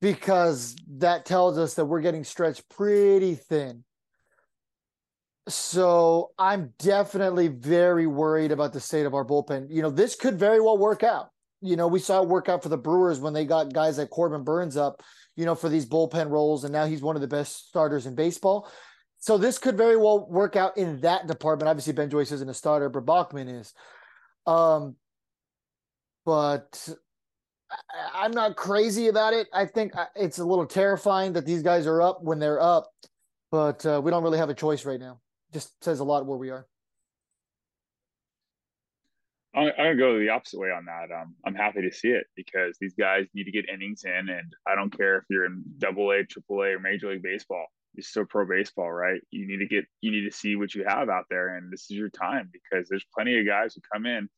because 0.00 0.76
that 0.98 1.24
tells 1.24 1.58
us 1.58 1.74
that 1.74 1.84
we're 1.84 2.00
getting 2.00 2.24
stretched 2.24 2.68
pretty 2.68 3.34
thin. 3.34 3.84
So 5.48 6.32
I'm 6.38 6.72
definitely 6.78 7.48
very 7.48 8.06
worried 8.06 8.50
about 8.50 8.72
the 8.72 8.80
state 8.80 9.06
of 9.06 9.14
our 9.14 9.24
bullpen. 9.24 9.68
You 9.70 9.82
know, 9.82 9.90
this 9.90 10.16
could 10.16 10.38
very 10.38 10.60
well 10.60 10.76
work 10.76 11.02
out. 11.02 11.30
You 11.62 11.76
know, 11.76 11.86
we 11.86 12.00
saw 12.00 12.22
it 12.22 12.28
work 12.28 12.48
out 12.48 12.62
for 12.62 12.68
the 12.68 12.76
Brewers 12.76 13.20
when 13.20 13.32
they 13.32 13.44
got 13.44 13.72
guys 13.72 13.98
like 13.98 14.10
Corbin 14.10 14.44
Burnes 14.44 14.76
up, 14.76 15.02
you 15.36 15.44
know, 15.44 15.54
for 15.54 15.68
these 15.68 15.86
bullpen 15.86 16.30
roles, 16.30 16.64
and 16.64 16.72
now 16.72 16.84
he's 16.84 17.00
one 17.00 17.16
of 17.16 17.22
the 17.22 17.28
best 17.28 17.68
starters 17.68 18.06
in 18.06 18.14
baseball. 18.14 18.68
So 19.18 19.38
this 19.38 19.58
could 19.58 19.76
very 19.76 19.96
well 19.96 20.26
work 20.28 20.56
out 20.56 20.76
in 20.76 21.00
that 21.00 21.26
department. 21.26 21.68
Obviously, 21.68 21.92
Ben 21.92 22.10
Joyce 22.10 22.32
isn't 22.32 22.48
a 22.48 22.54
starter, 22.54 22.88
but 22.88 23.06
Bachman 23.06 23.48
is. 23.48 23.74
Um, 24.46 24.96
but 26.24 26.88
I'm 28.14 28.32
not 28.32 28.56
crazy 28.56 29.08
about 29.08 29.32
it. 29.32 29.48
I 29.52 29.66
think 29.66 29.96
uh, 29.96 30.06
it's 30.14 30.38
a 30.38 30.44
little 30.44 30.66
terrifying 30.66 31.32
that 31.34 31.46
these 31.46 31.62
guys 31.62 31.86
are 31.86 32.02
up 32.02 32.22
when 32.22 32.38
they're 32.38 32.60
up, 32.60 32.92
but 33.50 33.84
uh, 33.86 34.00
we 34.02 34.10
don't 34.10 34.22
really 34.22 34.38
have 34.38 34.50
a 34.50 34.54
choice 34.54 34.84
right 34.84 35.00
now. 35.00 35.20
Just 35.52 35.82
says 35.82 36.00
a 36.00 36.04
lot 36.04 36.26
where 36.26 36.38
we 36.38 36.50
are. 36.50 36.66
I'm 39.54 39.72
gonna 39.74 39.96
go 39.96 40.18
the 40.18 40.28
opposite 40.28 40.60
way 40.60 40.68
on 40.68 40.84
that. 40.84 41.10
Um, 41.10 41.34
I'm 41.46 41.54
happy 41.54 41.80
to 41.80 41.90
see 41.90 42.08
it 42.08 42.26
because 42.36 42.76
these 42.78 42.94
guys 42.94 43.24
need 43.32 43.44
to 43.44 43.50
get 43.50 43.68
innings 43.70 44.04
in, 44.04 44.28
and 44.28 44.52
I 44.66 44.74
don't 44.74 44.94
care 44.94 45.16
if 45.16 45.24
you're 45.30 45.46
in 45.46 45.64
Double 45.78 46.10
A, 46.10 46.24
Triple 46.24 46.62
A, 46.62 46.74
or 46.74 46.78
Major 46.78 47.10
League 47.10 47.22
Baseball. 47.22 47.66
It's 47.96 48.08
still 48.08 48.24
pro 48.24 48.46
baseball, 48.46 48.90
right? 48.90 49.20
You 49.30 49.46
need 49.46 49.58
to 49.58 49.66
get, 49.66 49.84
you 50.00 50.10
need 50.10 50.28
to 50.28 50.36
see 50.36 50.56
what 50.56 50.74
you 50.74 50.84
have 50.86 51.08
out 51.08 51.24
there, 51.30 51.56
and 51.56 51.72
this 51.72 51.90
is 51.90 51.96
your 51.96 52.10
time 52.10 52.50
because 52.52 52.88
there's 52.88 53.06
plenty 53.14 53.38
of 53.38 53.46
guys 53.46 53.74
who 53.74 53.80
come 53.92 54.06
in 54.06 54.28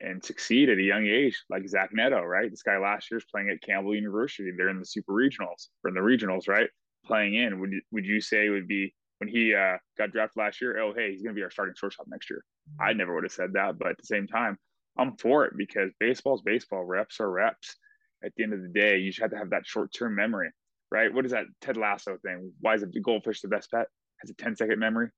and 0.00 0.24
succeed 0.24 0.68
at 0.68 0.78
a 0.78 0.82
young 0.82 1.06
age, 1.06 1.42
like 1.50 1.68
Zach 1.68 1.90
Neto, 1.92 2.22
right? 2.22 2.50
This 2.50 2.62
guy 2.62 2.78
last 2.78 3.10
year 3.10 3.18
is 3.18 3.24
playing 3.24 3.50
at 3.50 3.60
Campbell 3.62 3.94
University. 3.94 4.50
They're 4.56 4.68
in 4.68 4.78
the 4.78 4.86
super 4.86 5.12
regionals 5.12 5.68
in 5.86 5.94
the 5.94 6.00
regionals, 6.00 6.48
right? 6.48 6.68
Playing 7.04 7.34
in. 7.34 7.60
Would 7.60 7.72
would 7.90 8.06
you 8.06 8.20
say 8.20 8.48
would 8.48 8.68
be 8.68 8.94
when 9.18 9.28
he 9.28 9.54
uh, 9.54 9.78
got 9.96 10.12
drafted 10.12 10.36
last 10.36 10.60
year, 10.60 10.80
oh 10.80 10.92
hey, 10.94 11.12
he's 11.12 11.22
going 11.22 11.34
to 11.34 11.38
be 11.38 11.42
our 11.42 11.50
starting 11.50 11.74
shortstop 11.76 12.06
next 12.08 12.30
year. 12.30 12.44
I 12.80 12.92
never 12.92 13.14
would 13.14 13.24
have 13.24 13.32
said 13.32 13.54
that, 13.54 13.78
but 13.78 13.88
at 13.88 13.98
the 13.98 14.06
same 14.06 14.26
time, 14.26 14.56
I'm 14.96 15.16
for 15.16 15.44
it 15.44 15.54
because 15.56 15.90
baseball's 15.98 16.42
baseball. 16.42 16.84
Reps 16.84 17.20
are 17.20 17.30
reps. 17.30 17.76
At 18.24 18.32
the 18.36 18.42
end 18.42 18.52
of 18.52 18.62
the 18.62 18.68
day, 18.68 18.98
you 18.98 19.10
just 19.10 19.22
have 19.22 19.30
to 19.30 19.38
have 19.38 19.50
that 19.50 19.66
short 19.66 19.92
term 19.92 20.16
memory, 20.16 20.50
right? 20.90 21.12
What 21.12 21.24
is 21.24 21.32
that 21.32 21.44
Ted 21.60 21.76
Lasso 21.76 22.16
thing? 22.24 22.52
Why 22.60 22.74
is 22.74 22.82
a 22.82 22.86
goldfish 22.86 23.40
the 23.40 23.48
best 23.48 23.70
pet? 23.70 23.86
Has 24.20 24.30
a 24.30 24.34
10 24.34 24.56
second 24.56 24.78
memory. 24.78 25.08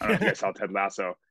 I 0.00 0.06
don't 0.06 0.10
know 0.10 0.14
if 0.14 0.20
you 0.22 0.26
guys 0.28 0.38
saw 0.38 0.52
Ted 0.52 0.72
Lasso. 0.72 1.14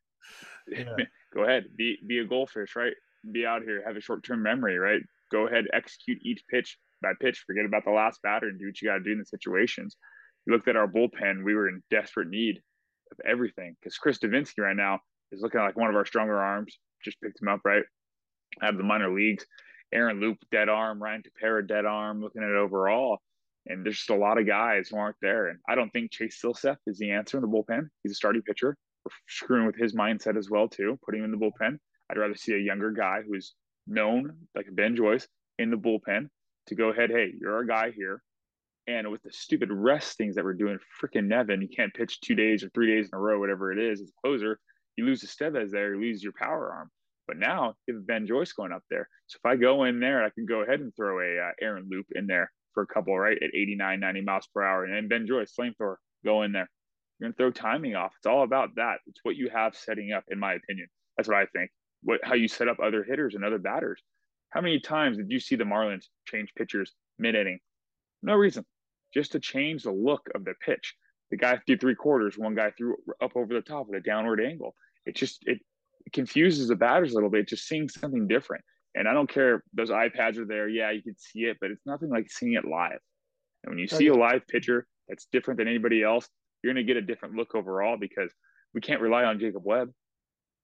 Yeah. 0.67 0.95
Go 1.33 1.43
ahead, 1.43 1.65
be 1.75 1.97
be 2.07 2.19
a 2.19 2.25
goldfish, 2.25 2.75
right? 2.75 2.93
Be 3.31 3.45
out 3.45 3.61
here, 3.61 3.83
have 3.85 3.97
a 3.97 4.01
short 4.01 4.23
term 4.23 4.41
memory, 4.41 4.79
right? 4.79 5.01
Go 5.31 5.47
ahead, 5.47 5.65
execute 5.73 6.17
each 6.23 6.43
pitch 6.49 6.77
by 7.01 7.11
pitch. 7.19 7.43
Forget 7.45 7.65
about 7.65 7.83
the 7.85 7.91
last 7.91 8.21
batter 8.23 8.47
and 8.47 8.57
do 8.57 8.65
what 8.67 8.81
you 8.81 8.87
got 8.87 8.97
to 8.97 9.03
do 9.03 9.11
in 9.11 9.19
the 9.19 9.25
situations. 9.25 9.97
You 10.45 10.53
looked 10.53 10.67
at 10.67 10.75
our 10.75 10.87
bullpen; 10.87 11.43
we 11.43 11.53
were 11.53 11.67
in 11.67 11.83
desperate 11.91 12.29
need 12.29 12.61
of 13.11 13.19
everything 13.27 13.75
because 13.79 13.97
Chris 13.97 14.17
Devenski 14.17 14.59
right 14.59 14.75
now 14.75 14.99
is 15.31 15.41
looking 15.41 15.59
like 15.59 15.77
one 15.77 15.89
of 15.89 15.95
our 15.95 16.05
stronger 16.05 16.39
arms. 16.39 16.79
Just 17.03 17.21
picked 17.21 17.41
him 17.41 17.49
up 17.49 17.61
right 17.65 17.83
out 18.63 18.69
of 18.69 18.77
the 18.77 18.83
minor 18.83 19.13
leagues. 19.13 19.45
Aaron 19.93 20.19
Loup, 20.19 20.37
dead 20.51 20.69
arm. 20.69 21.01
Ryan 21.01 21.23
Tepera, 21.23 21.67
dead 21.67 21.85
arm. 21.85 22.21
Looking 22.21 22.43
at 22.43 22.49
it 22.49 22.55
overall, 22.55 23.19
and 23.67 23.85
there's 23.85 23.97
just 23.97 24.09
a 24.09 24.15
lot 24.15 24.39
of 24.39 24.47
guys 24.47 24.89
who 24.89 24.97
aren't 24.97 25.15
there. 25.21 25.47
And 25.47 25.59
I 25.67 25.75
don't 25.75 25.91
think 25.91 26.11
Chase 26.11 26.39
Silseth 26.43 26.77
is 26.87 26.97
the 26.97 27.11
answer 27.11 27.37
in 27.37 27.41
the 27.41 27.47
bullpen. 27.47 27.87
He's 28.03 28.11
a 28.11 28.15
starting 28.15 28.41
pitcher. 28.41 28.77
We're 29.05 29.11
screwing 29.27 29.65
with 29.65 29.77
his 29.77 29.95
mindset 29.95 30.37
as 30.37 30.49
well 30.49 30.67
too, 30.67 30.99
putting 31.05 31.23
him 31.23 31.33
in 31.33 31.39
the 31.39 31.43
bullpen. 31.45 31.77
I'd 32.09 32.17
rather 32.17 32.35
see 32.35 32.53
a 32.53 32.59
younger 32.59 32.91
guy 32.91 33.21
who's 33.27 33.55
known, 33.87 34.35
like 34.55 34.67
Ben 34.71 34.95
Joyce, 34.95 35.27
in 35.57 35.71
the 35.71 35.77
bullpen 35.77 36.27
to 36.67 36.75
go 36.75 36.89
ahead. 36.89 37.09
Hey, 37.09 37.31
you're 37.39 37.55
our 37.55 37.63
guy 37.63 37.91
here. 37.91 38.21
And 38.87 39.09
with 39.09 39.23
the 39.23 39.31
stupid 39.31 39.69
rest 39.71 40.17
things 40.17 40.35
that 40.35 40.45
we're 40.45 40.53
doing, 40.53 40.77
freaking 41.01 41.25
Nevin, 41.25 41.61
you 41.61 41.67
can't 41.67 41.93
pitch 41.93 42.21
two 42.21 42.35
days 42.35 42.63
or 42.63 42.69
three 42.69 42.87
days 42.87 43.09
in 43.11 43.17
a 43.17 43.19
row, 43.19 43.39
whatever 43.39 43.71
it 43.71 43.79
is, 43.79 43.99
as 43.99 44.09
a 44.09 44.21
closer. 44.21 44.59
You 44.95 45.05
lose 45.05 45.21
the 45.21 45.27
Estevez 45.27 45.71
there, 45.71 45.95
you 45.95 46.01
lose 46.01 46.23
your 46.23 46.33
power 46.39 46.71
arm. 46.71 46.91
But 47.27 47.37
now 47.37 47.73
you 47.87 47.95
have 47.95 48.05
Ben 48.05 48.27
Joyce 48.27 48.53
going 48.53 48.71
up 48.71 48.83
there. 48.91 49.09
So 49.25 49.39
if 49.43 49.45
I 49.45 49.55
go 49.55 49.85
in 49.85 49.99
there, 49.99 50.23
I 50.23 50.29
can 50.29 50.45
go 50.45 50.61
ahead 50.61 50.81
and 50.81 50.95
throw 50.95 51.19
a 51.19 51.47
uh, 51.47 51.51
Aaron 51.59 51.87
Loup 51.89 52.05
in 52.13 52.27
there 52.27 52.51
for 52.75 52.83
a 52.83 52.87
couple, 52.87 53.17
right, 53.17 53.37
at 53.41 53.55
89, 53.55 53.99
90 53.99 54.21
miles 54.21 54.47
per 54.53 54.61
hour. 54.61 54.85
And 54.85 55.09
Ben 55.09 55.25
Joyce, 55.25 55.53
flamethrower, 55.59 55.95
go 56.23 56.43
in 56.43 56.51
there. 56.51 56.69
You're 57.17 57.29
going 57.29 57.33
to 57.33 57.37
throw 57.37 57.51
timing 57.51 57.95
off. 57.95 58.13
It's 58.17 58.27
all 58.27 58.43
about 58.43 58.75
that. 58.75 58.99
It's 59.07 59.21
what 59.23 59.35
you 59.35 59.49
have 59.49 59.75
setting 59.75 60.11
up, 60.11 60.25
in 60.29 60.37
my 60.37 60.53
opinion. 60.53 60.87
That's 61.17 61.27
what 61.27 61.37
I 61.37 61.45
think. 61.47 61.71
What 62.03 62.19
How 62.23 62.35
you 62.35 62.47
set 62.47 62.67
up 62.67 62.77
other 62.79 63.03
hitters 63.03 63.33
and 63.33 63.43
other 63.43 63.57
batters. 63.57 64.01
How 64.49 64.61
many 64.61 64.79
times 64.79 65.17
did 65.17 65.31
you 65.31 65.39
see 65.39 65.55
the 65.55 65.63
Marlins 65.63 66.05
change 66.27 66.53
pitchers 66.55 66.93
mid 67.17 67.35
inning? 67.35 67.59
No 68.21 68.35
reason, 68.35 68.65
just 69.13 69.31
to 69.31 69.39
change 69.39 69.83
the 69.83 69.91
look 69.91 70.27
of 70.35 70.45
the 70.45 70.53
pitch. 70.65 70.93
The 71.31 71.37
guy 71.37 71.59
threw 71.65 71.77
three 71.77 71.95
quarters, 71.95 72.37
one 72.37 72.55
guy 72.55 72.71
threw 72.77 72.95
up 73.21 73.31
over 73.35 73.53
the 73.53 73.61
top 73.61 73.87
with 73.87 73.97
a 73.97 74.03
downward 74.03 74.41
angle. 74.41 74.75
It 75.05 75.15
just 75.15 75.43
it 75.45 75.59
confuses 76.13 76.67
the 76.67 76.75
batters 76.75 77.11
a 77.11 77.15
little 77.15 77.29
bit, 77.29 77.47
just 77.47 77.67
seeing 77.67 77.89
something 77.89 78.27
different. 78.27 78.63
And 78.95 79.07
I 79.07 79.13
don't 79.13 79.29
care 79.29 79.63
those 79.73 79.89
iPads 79.89 80.37
are 80.37 80.45
there. 80.45 80.67
Yeah, 80.69 80.91
you 80.91 81.03
can 81.03 81.15
see 81.17 81.41
it, 81.41 81.57
but 81.59 81.69
it's 81.69 81.85
nothing 81.85 82.09
like 82.09 82.31
seeing 82.31 82.53
it 82.53 82.65
live. 82.65 82.99
And 83.63 83.71
when 83.71 83.77
you 83.77 83.87
see 83.87 84.07
a 84.07 84.13
live 84.13 84.47
pitcher 84.47 84.87
that's 85.07 85.27
different 85.31 85.57
than 85.57 85.67
anybody 85.67 86.01
else, 86.01 86.27
you're 86.63 86.73
going 86.73 86.85
to 86.85 86.93
get 86.93 86.97
a 86.97 87.05
different 87.05 87.35
look 87.35 87.55
overall 87.55 87.97
because 87.97 88.31
we 88.73 88.81
can't 88.81 89.01
rely 89.01 89.25
on 89.25 89.39
Jacob 89.39 89.63
Webb, 89.65 89.91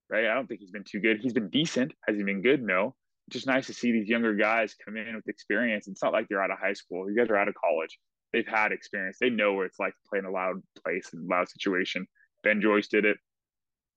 right? 0.10 0.28
I 0.28 0.34
don't 0.34 0.48
think 0.48 0.62
he's 0.62 0.72
been 0.72 0.86
too 0.90 0.99
good. 0.99 1.20
He's 1.20 1.34
been 1.34 1.49
decent. 1.49 1.94
Has 2.08 2.18
he 2.18 2.24
been 2.24 2.41
good? 2.41 2.64
No. 2.64 2.95
It's 3.28 3.36
just 3.36 3.48
nice 3.48 3.68
to 3.68 3.74
see 3.74 3.91
these 3.91 4.08
younger 4.08 4.34
guys 4.34 4.76
come 4.84 4.98
in 4.98 5.16
with 5.16 5.28
experience. 5.28 5.88
It's 5.88 6.02
not 6.02 6.14
like 6.14 6.28
they're 6.28 6.44
out 6.44 6.52
of 6.52 6.58
high 6.60 6.74
school. 6.74 7.10
You 7.10 7.16
guys 7.16 7.30
are 7.30 7.38
out 7.38 7.48
of 7.48 7.56
college. 7.56 7.99
They've 8.34 8.48
had 8.48 8.72
experience. 8.72 9.18
They 9.20 9.30
know 9.30 9.53
what 9.53 9.66
it's 9.66 9.80
like 9.80 9.94
to 9.94 10.10
play 10.10 10.20
in 10.20 10.26
a 10.26 10.32
loud 10.32 10.62
place 10.84 11.10
and 11.14 11.28
loud 11.28 11.49
situation. 11.49 12.08
Ben 12.44 12.62
Joyce 12.62 12.88
did 12.88 13.06
it. 13.06 13.18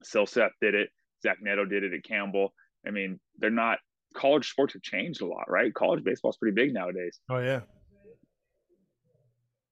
Silseth 0.05 0.51
did 0.61 0.75
it. 0.75 0.91
Zach 1.23 1.39
Neto 1.41 1.65
did 1.65 1.85
it 1.85 1.95
at 1.95 2.05
Campbell. 2.05 2.53
I 2.87 2.91
mean, 2.91 3.19
they're 3.39 3.51
not 3.51 3.79
college 4.15 4.49
sports 4.51 4.73
have 4.75 4.83
changed 4.83 5.21
a 5.23 5.27
lot, 5.27 5.51
right? 5.51 5.73
College 5.75 6.05
baseball 6.05 6.31
is 6.31 6.37
pretty 6.37 6.55
big 6.55 6.73
nowadays. 6.73 7.19
Oh 7.31 7.39
yeah. 7.39 7.61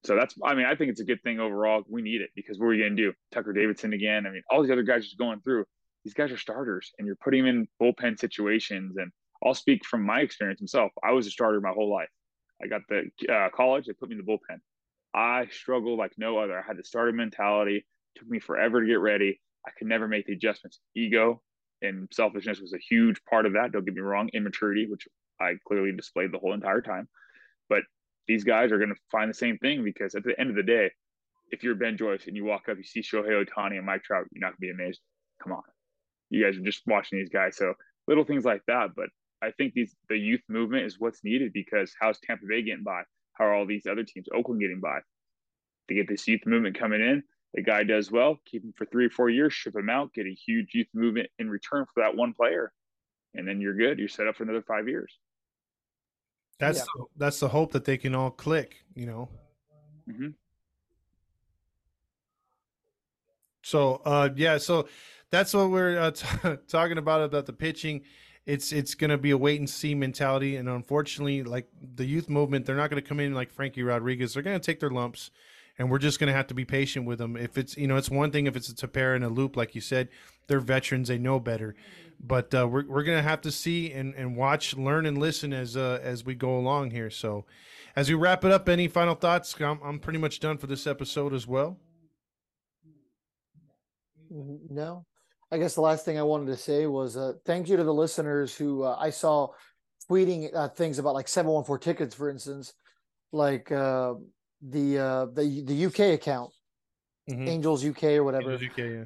So 0.04 0.16
that's, 0.16 0.34
I 0.42 0.54
mean, 0.54 0.66
I 0.66 0.74
think 0.74 0.90
it's 0.90 1.00
a 1.00 1.04
good 1.04 1.22
thing 1.22 1.38
overall. 1.38 1.84
We 1.88 2.02
need 2.02 2.22
it 2.22 2.30
because 2.34 2.58
what 2.58 2.66
are 2.66 2.74
you 2.74 2.82
going 2.82 2.96
to 2.96 3.02
do? 3.02 3.12
Tucker 3.30 3.52
Davidson 3.52 3.92
again. 3.92 4.26
I 4.26 4.30
mean, 4.30 4.42
all 4.50 4.60
these 4.60 4.70
other 4.70 4.82
guys 4.82 5.04
just 5.04 5.18
going 5.18 5.40
through. 5.40 5.64
These 6.04 6.14
guys 6.14 6.32
are 6.32 6.36
starters, 6.36 6.90
and 6.98 7.06
you're 7.06 7.16
putting 7.22 7.44
them 7.44 7.66
in 7.80 7.94
bullpen 7.94 8.18
situations. 8.18 8.96
And 8.96 9.12
I'll 9.44 9.54
speak 9.54 9.84
from 9.84 10.02
my 10.02 10.20
experience 10.20 10.60
myself. 10.60 10.90
I 11.04 11.12
was 11.12 11.28
a 11.28 11.30
starter 11.30 11.60
my 11.60 11.70
whole 11.70 11.88
life. 11.88 12.08
I 12.60 12.66
got 12.66 12.80
the 12.88 13.10
uh, 13.32 13.50
college. 13.54 13.86
They 13.86 13.92
put 13.92 14.08
me 14.08 14.16
in 14.16 14.24
the 14.24 14.30
bullpen. 14.30 14.58
I 15.14 15.46
struggled 15.52 16.00
like 16.00 16.14
no 16.16 16.38
other. 16.38 16.58
I 16.58 16.62
had 16.66 16.76
the 16.76 16.84
starter 16.84 17.12
mentality. 17.12 17.76
It 17.76 18.18
took 18.18 18.28
me 18.28 18.40
forever 18.40 18.80
to 18.80 18.86
get 18.86 18.98
ready. 18.98 19.40
I 19.64 19.70
could 19.78 19.86
never 19.86 20.08
make 20.08 20.26
the 20.26 20.32
adjustments. 20.32 20.80
Ego 20.96 21.42
and 21.82 22.08
selfishness 22.12 22.60
was 22.60 22.72
a 22.72 22.78
huge 22.78 23.20
part 23.28 23.46
of 23.46 23.54
that. 23.54 23.72
Don't 23.72 23.84
get 23.84 23.94
me 23.94 24.00
wrong. 24.00 24.30
Immaturity, 24.32 24.86
which 24.86 25.06
I 25.40 25.54
clearly 25.66 25.92
displayed 25.92 26.32
the 26.32 26.38
whole 26.38 26.54
entire 26.54 26.80
time. 26.80 27.08
But 27.68 27.82
these 28.26 28.44
guys 28.44 28.72
are 28.72 28.78
going 28.78 28.90
to 28.90 29.00
find 29.10 29.28
the 29.28 29.34
same 29.34 29.58
thing 29.58 29.84
because 29.84 30.14
at 30.14 30.24
the 30.24 30.38
end 30.38 30.50
of 30.50 30.56
the 30.56 30.62
day, 30.62 30.90
if 31.50 31.62
you're 31.62 31.74
Ben 31.74 31.96
Joyce 31.96 32.26
and 32.26 32.36
you 32.36 32.44
walk 32.44 32.68
up, 32.68 32.78
you 32.78 32.84
see 32.84 33.00
Shohei 33.00 33.44
Ohtani 33.44 33.76
and 33.76 33.86
Mike 33.86 34.04
Trout, 34.04 34.26
you're 34.32 34.40
not 34.40 34.58
going 34.58 34.70
to 34.70 34.74
be 34.76 34.82
amazed. 34.82 35.00
Come 35.42 35.52
on. 35.52 35.62
You 36.30 36.44
guys 36.44 36.56
are 36.56 36.62
just 36.62 36.82
watching 36.86 37.18
these 37.18 37.28
guys. 37.28 37.56
So 37.56 37.74
little 38.08 38.24
things 38.24 38.44
like 38.44 38.62
that. 38.68 38.90
But 38.96 39.08
I 39.42 39.50
think 39.50 39.74
these 39.74 39.94
the 40.08 40.16
youth 40.16 40.42
movement 40.48 40.86
is 40.86 40.98
what's 40.98 41.24
needed 41.24 41.52
because 41.52 41.92
how's 42.00 42.18
Tampa 42.20 42.46
Bay 42.48 42.62
getting 42.62 42.84
by? 42.84 43.02
How 43.34 43.46
are 43.46 43.54
all 43.54 43.66
these 43.66 43.86
other 43.86 44.04
teams, 44.04 44.26
Oakland 44.34 44.60
getting 44.60 44.80
by? 44.80 45.00
To 45.88 45.94
get 45.94 46.08
this 46.08 46.26
youth 46.28 46.42
movement 46.46 46.78
coming 46.78 47.00
in, 47.00 47.22
the 47.54 47.62
guy 47.62 47.82
does 47.82 48.10
well, 48.10 48.38
keep 48.46 48.64
him 48.64 48.72
for 48.76 48.86
three 48.86 49.06
or 49.06 49.10
four 49.10 49.28
years, 49.28 49.52
ship 49.52 49.76
him 49.76 49.90
out, 49.90 50.14
get 50.14 50.26
a 50.26 50.34
huge 50.34 50.74
youth 50.74 50.86
movement 50.94 51.28
in 51.38 51.50
return 51.50 51.84
for 51.92 52.02
that 52.02 52.16
one 52.16 52.32
player, 52.32 52.72
and 53.34 53.46
then 53.46 53.60
you're 53.60 53.74
good. 53.74 53.98
You're 53.98 54.08
set 54.08 54.26
up 54.26 54.36
for 54.36 54.44
another 54.44 54.62
five 54.62 54.88
years. 54.88 55.18
That's 56.58 56.78
yeah. 56.78 56.84
the, 56.96 57.04
that's 57.16 57.40
the 57.40 57.48
hope 57.48 57.72
that 57.72 57.84
they 57.84 57.98
can 57.98 58.14
all 58.14 58.30
click, 58.30 58.76
you 58.94 59.06
know. 59.06 59.28
Mm-hmm. 60.08 60.28
So 63.62 64.00
uh, 64.04 64.30
yeah, 64.34 64.58
so 64.58 64.88
that's 65.30 65.52
what 65.52 65.70
we're 65.70 65.98
uh, 65.98 66.10
t- 66.12 66.56
talking 66.68 66.98
about 66.98 67.22
about 67.22 67.46
the 67.46 67.52
pitching. 67.52 68.02
It's 68.46 68.72
it's 68.72 68.94
going 68.94 69.10
to 69.10 69.18
be 69.18 69.30
a 69.30 69.38
wait 69.38 69.60
and 69.60 69.68
see 69.68 69.94
mentality, 69.94 70.56
and 70.56 70.68
unfortunately, 70.68 71.42
like 71.42 71.68
the 71.96 72.04
youth 72.06 72.28
movement, 72.28 72.64
they're 72.64 72.76
not 72.76 72.90
going 72.90 73.02
to 73.02 73.08
come 73.08 73.20
in 73.20 73.34
like 73.34 73.52
Frankie 73.52 73.82
Rodriguez. 73.82 74.34
They're 74.34 74.42
going 74.42 74.58
to 74.58 74.64
take 74.64 74.80
their 74.80 74.90
lumps 74.90 75.30
and 75.82 75.90
we're 75.90 75.98
just 75.98 76.20
going 76.20 76.28
to 76.28 76.32
have 76.32 76.46
to 76.46 76.54
be 76.54 76.64
patient 76.64 77.06
with 77.06 77.18
them. 77.18 77.36
If 77.36 77.58
it's 77.58 77.76
you 77.76 77.88
know, 77.88 77.96
it's 77.96 78.08
one 78.08 78.30
thing 78.30 78.46
if 78.46 78.54
it's 78.54 78.68
a 78.68 78.74
Tepera 78.74 79.16
and 79.16 79.24
a 79.24 79.28
Loup, 79.28 79.56
like 79.56 79.74
you 79.74 79.80
said, 79.80 80.08
they're 80.46 80.60
veterans, 80.60 81.08
they 81.08 81.18
know 81.18 81.40
better. 81.40 81.74
But 82.20 82.54
uh, 82.54 82.68
we're 82.68 82.86
we're 82.86 83.02
going 83.02 83.18
to 83.18 83.28
have 83.28 83.40
to 83.40 83.50
see 83.50 83.90
and, 83.92 84.14
and 84.14 84.36
watch, 84.36 84.76
learn, 84.76 85.06
and 85.06 85.18
listen 85.18 85.52
as 85.52 85.76
uh, 85.76 85.98
as 86.00 86.24
we 86.24 86.36
go 86.36 86.56
along 86.56 86.92
here. 86.92 87.10
So, 87.10 87.46
as 87.96 88.08
we 88.08 88.14
wrap 88.14 88.44
it 88.44 88.52
up, 88.52 88.68
any 88.68 88.86
final 88.86 89.16
thoughts? 89.16 89.56
I'm 89.60 89.80
I'm 89.82 89.98
pretty 89.98 90.20
much 90.20 90.38
done 90.38 90.56
for 90.56 90.68
this 90.68 90.86
episode 90.86 91.34
as 91.34 91.48
well. 91.48 91.76
Mm-hmm. 94.32 94.72
No, 94.72 95.04
I 95.50 95.58
guess 95.58 95.74
the 95.74 95.80
last 95.80 96.04
thing 96.04 96.16
I 96.16 96.22
wanted 96.22 96.46
to 96.46 96.56
say 96.56 96.86
was 96.86 97.16
uh, 97.16 97.32
thank 97.44 97.68
you 97.68 97.76
to 97.76 97.82
the 97.82 97.92
listeners 97.92 98.54
who 98.54 98.84
uh, 98.84 98.96
I 99.00 99.10
saw 99.10 99.48
tweeting 100.08 100.54
uh, 100.54 100.68
things 100.68 101.00
about 101.00 101.14
like 101.14 101.26
714 101.26 101.82
tickets, 101.82 102.14
for 102.14 102.30
instance, 102.30 102.72
like 103.32 103.72
uh, 103.72 104.14
the 104.62 104.98
uh, 104.98 105.26
the 105.26 105.62
the 105.64 105.86
UK 105.86 106.14
account, 106.14 106.52
mm-hmm. 107.28 107.48
Angels 107.48 107.84
UK 107.84 108.04
or 108.04 108.24
whatever. 108.24 108.52
Angels 108.52 108.70
UK, 108.70 108.78
yeah. 108.78 109.04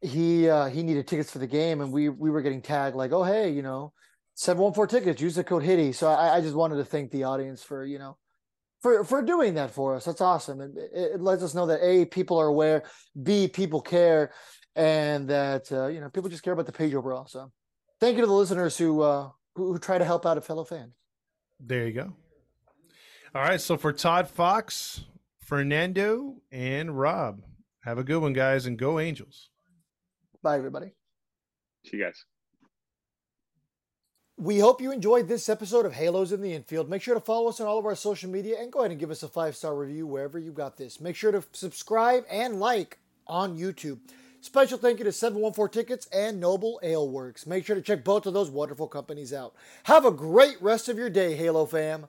He 0.00 0.48
uh, 0.48 0.66
he 0.66 0.82
needed 0.82 1.06
tickets 1.06 1.30
for 1.30 1.38
the 1.38 1.46
game, 1.46 1.80
and 1.80 1.92
we 1.92 2.08
we 2.08 2.30
were 2.30 2.42
getting 2.42 2.62
tagged 2.62 2.96
like, 2.96 3.12
oh 3.12 3.22
hey, 3.22 3.50
you 3.50 3.62
know, 3.62 3.92
seven 4.34 4.62
one 4.62 4.72
four 4.72 4.86
tickets. 4.86 5.20
Use 5.20 5.34
the 5.34 5.44
code 5.44 5.62
HITI. 5.62 5.92
So 5.92 6.08
I, 6.08 6.36
I 6.36 6.40
just 6.40 6.54
wanted 6.54 6.76
to 6.76 6.84
thank 6.84 7.10
the 7.10 7.24
audience 7.24 7.62
for 7.62 7.84
you 7.84 7.98
know 7.98 8.16
for 8.80 9.04
for 9.04 9.22
doing 9.22 9.54
that 9.54 9.70
for 9.70 9.94
us. 9.94 10.04
That's 10.04 10.20
awesome. 10.20 10.60
It, 10.60 10.72
it, 10.92 11.20
lets 11.20 11.42
us 11.42 11.54
know 11.54 11.66
that 11.66 11.80
a 11.82 12.06
people 12.06 12.38
are 12.38 12.48
aware, 12.48 12.84
b 13.22 13.48
people 13.48 13.80
care, 13.80 14.32
and 14.76 15.28
that 15.28 15.70
uh, 15.72 15.86
you 15.86 16.00
know 16.00 16.08
people 16.08 16.30
just 16.30 16.42
care 16.42 16.52
about 16.52 16.66
the 16.66 16.72
page 16.72 16.94
overall. 16.94 17.26
So 17.26 17.50
thank 18.00 18.16
you 18.16 18.22
to 18.22 18.26
the 18.26 18.32
listeners 18.32 18.76
who 18.76 19.00
uh, 19.00 19.30
who, 19.54 19.72
who 19.72 19.78
try 19.78 19.98
to 19.98 20.04
help 20.04 20.26
out 20.26 20.38
a 20.38 20.42
fellow 20.42 20.64
fan. 20.64 20.92
There 21.60 21.86
you 21.86 21.92
go. 21.92 22.12
All 23.34 23.42
right. 23.42 23.60
So 23.60 23.76
for 23.76 23.92
Todd 23.92 24.28
Fox, 24.28 25.02
Fernando, 25.40 26.36
and 26.52 26.96
Rob, 26.98 27.42
have 27.82 27.98
a 27.98 28.04
good 28.04 28.18
one, 28.18 28.32
guys, 28.32 28.66
and 28.66 28.78
go 28.78 29.00
Angels. 29.00 29.50
Bye, 30.42 30.56
everybody. 30.56 30.92
See 31.84 31.96
you 31.96 32.04
guys. 32.04 32.24
We 34.36 34.58
hope 34.58 34.80
you 34.80 34.92
enjoyed 34.92 35.28
this 35.28 35.48
episode 35.48 35.86
of 35.86 35.94
Halos 35.94 36.32
in 36.32 36.42
the 36.42 36.52
Infield. 36.52 36.88
Make 36.88 37.02
sure 37.02 37.14
to 37.14 37.20
follow 37.20 37.48
us 37.48 37.60
on 37.60 37.66
all 37.66 37.78
of 37.78 37.86
our 37.86 37.94
social 37.94 38.30
media 38.30 38.56
and 38.60 38.72
go 38.72 38.80
ahead 38.80 38.90
and 38.90 39.00
give 39.00 39.10
us 39.10 39.22
a 39.22 39.28
five 39.28 39.56
star 39.56 39.74
review 39.74 40.06
wherever 40.06 40.38
you 40.38 40.52
got 40.52 40.76
this. 40.76 41.00
Make 41.00 41.16
sure 41.16 41.32
to 41.32 41.42
subscribe 41.52 42.24
and 42.30 42.60
like 42.60 42.98
on 43.26 43.56
YouTube. 43.56 43.98
Special 44.40 44.76
thank 44.76 44.98
you 44.98 45.04
to 45.04 45.12
714 45.12 45.72
Tickets 45.72 46.06
and 46.12 46.38
Noble 46.38 46.78
Ale 46.82 47.08
Works. 47.08 47.46
Make 47.46 47.64
sure 47.64 47.76
to 47.76 47.82
check 47.82 48.04
both 48.04 48.26
of 48.26 48.34
those 48.34 48.50
wonderful 48.50 48.88
companies 48.88 49.32
out. 49.32 49.54
Have 49.84 50.04
a 50.04 50.10
great 50.10 50.60
rest 50.60 50.88
of 50.88 50.98
your 50.98 51.10
day, 51.10 51.34
Halo 51.34 51.64
fam. 51.64 52.08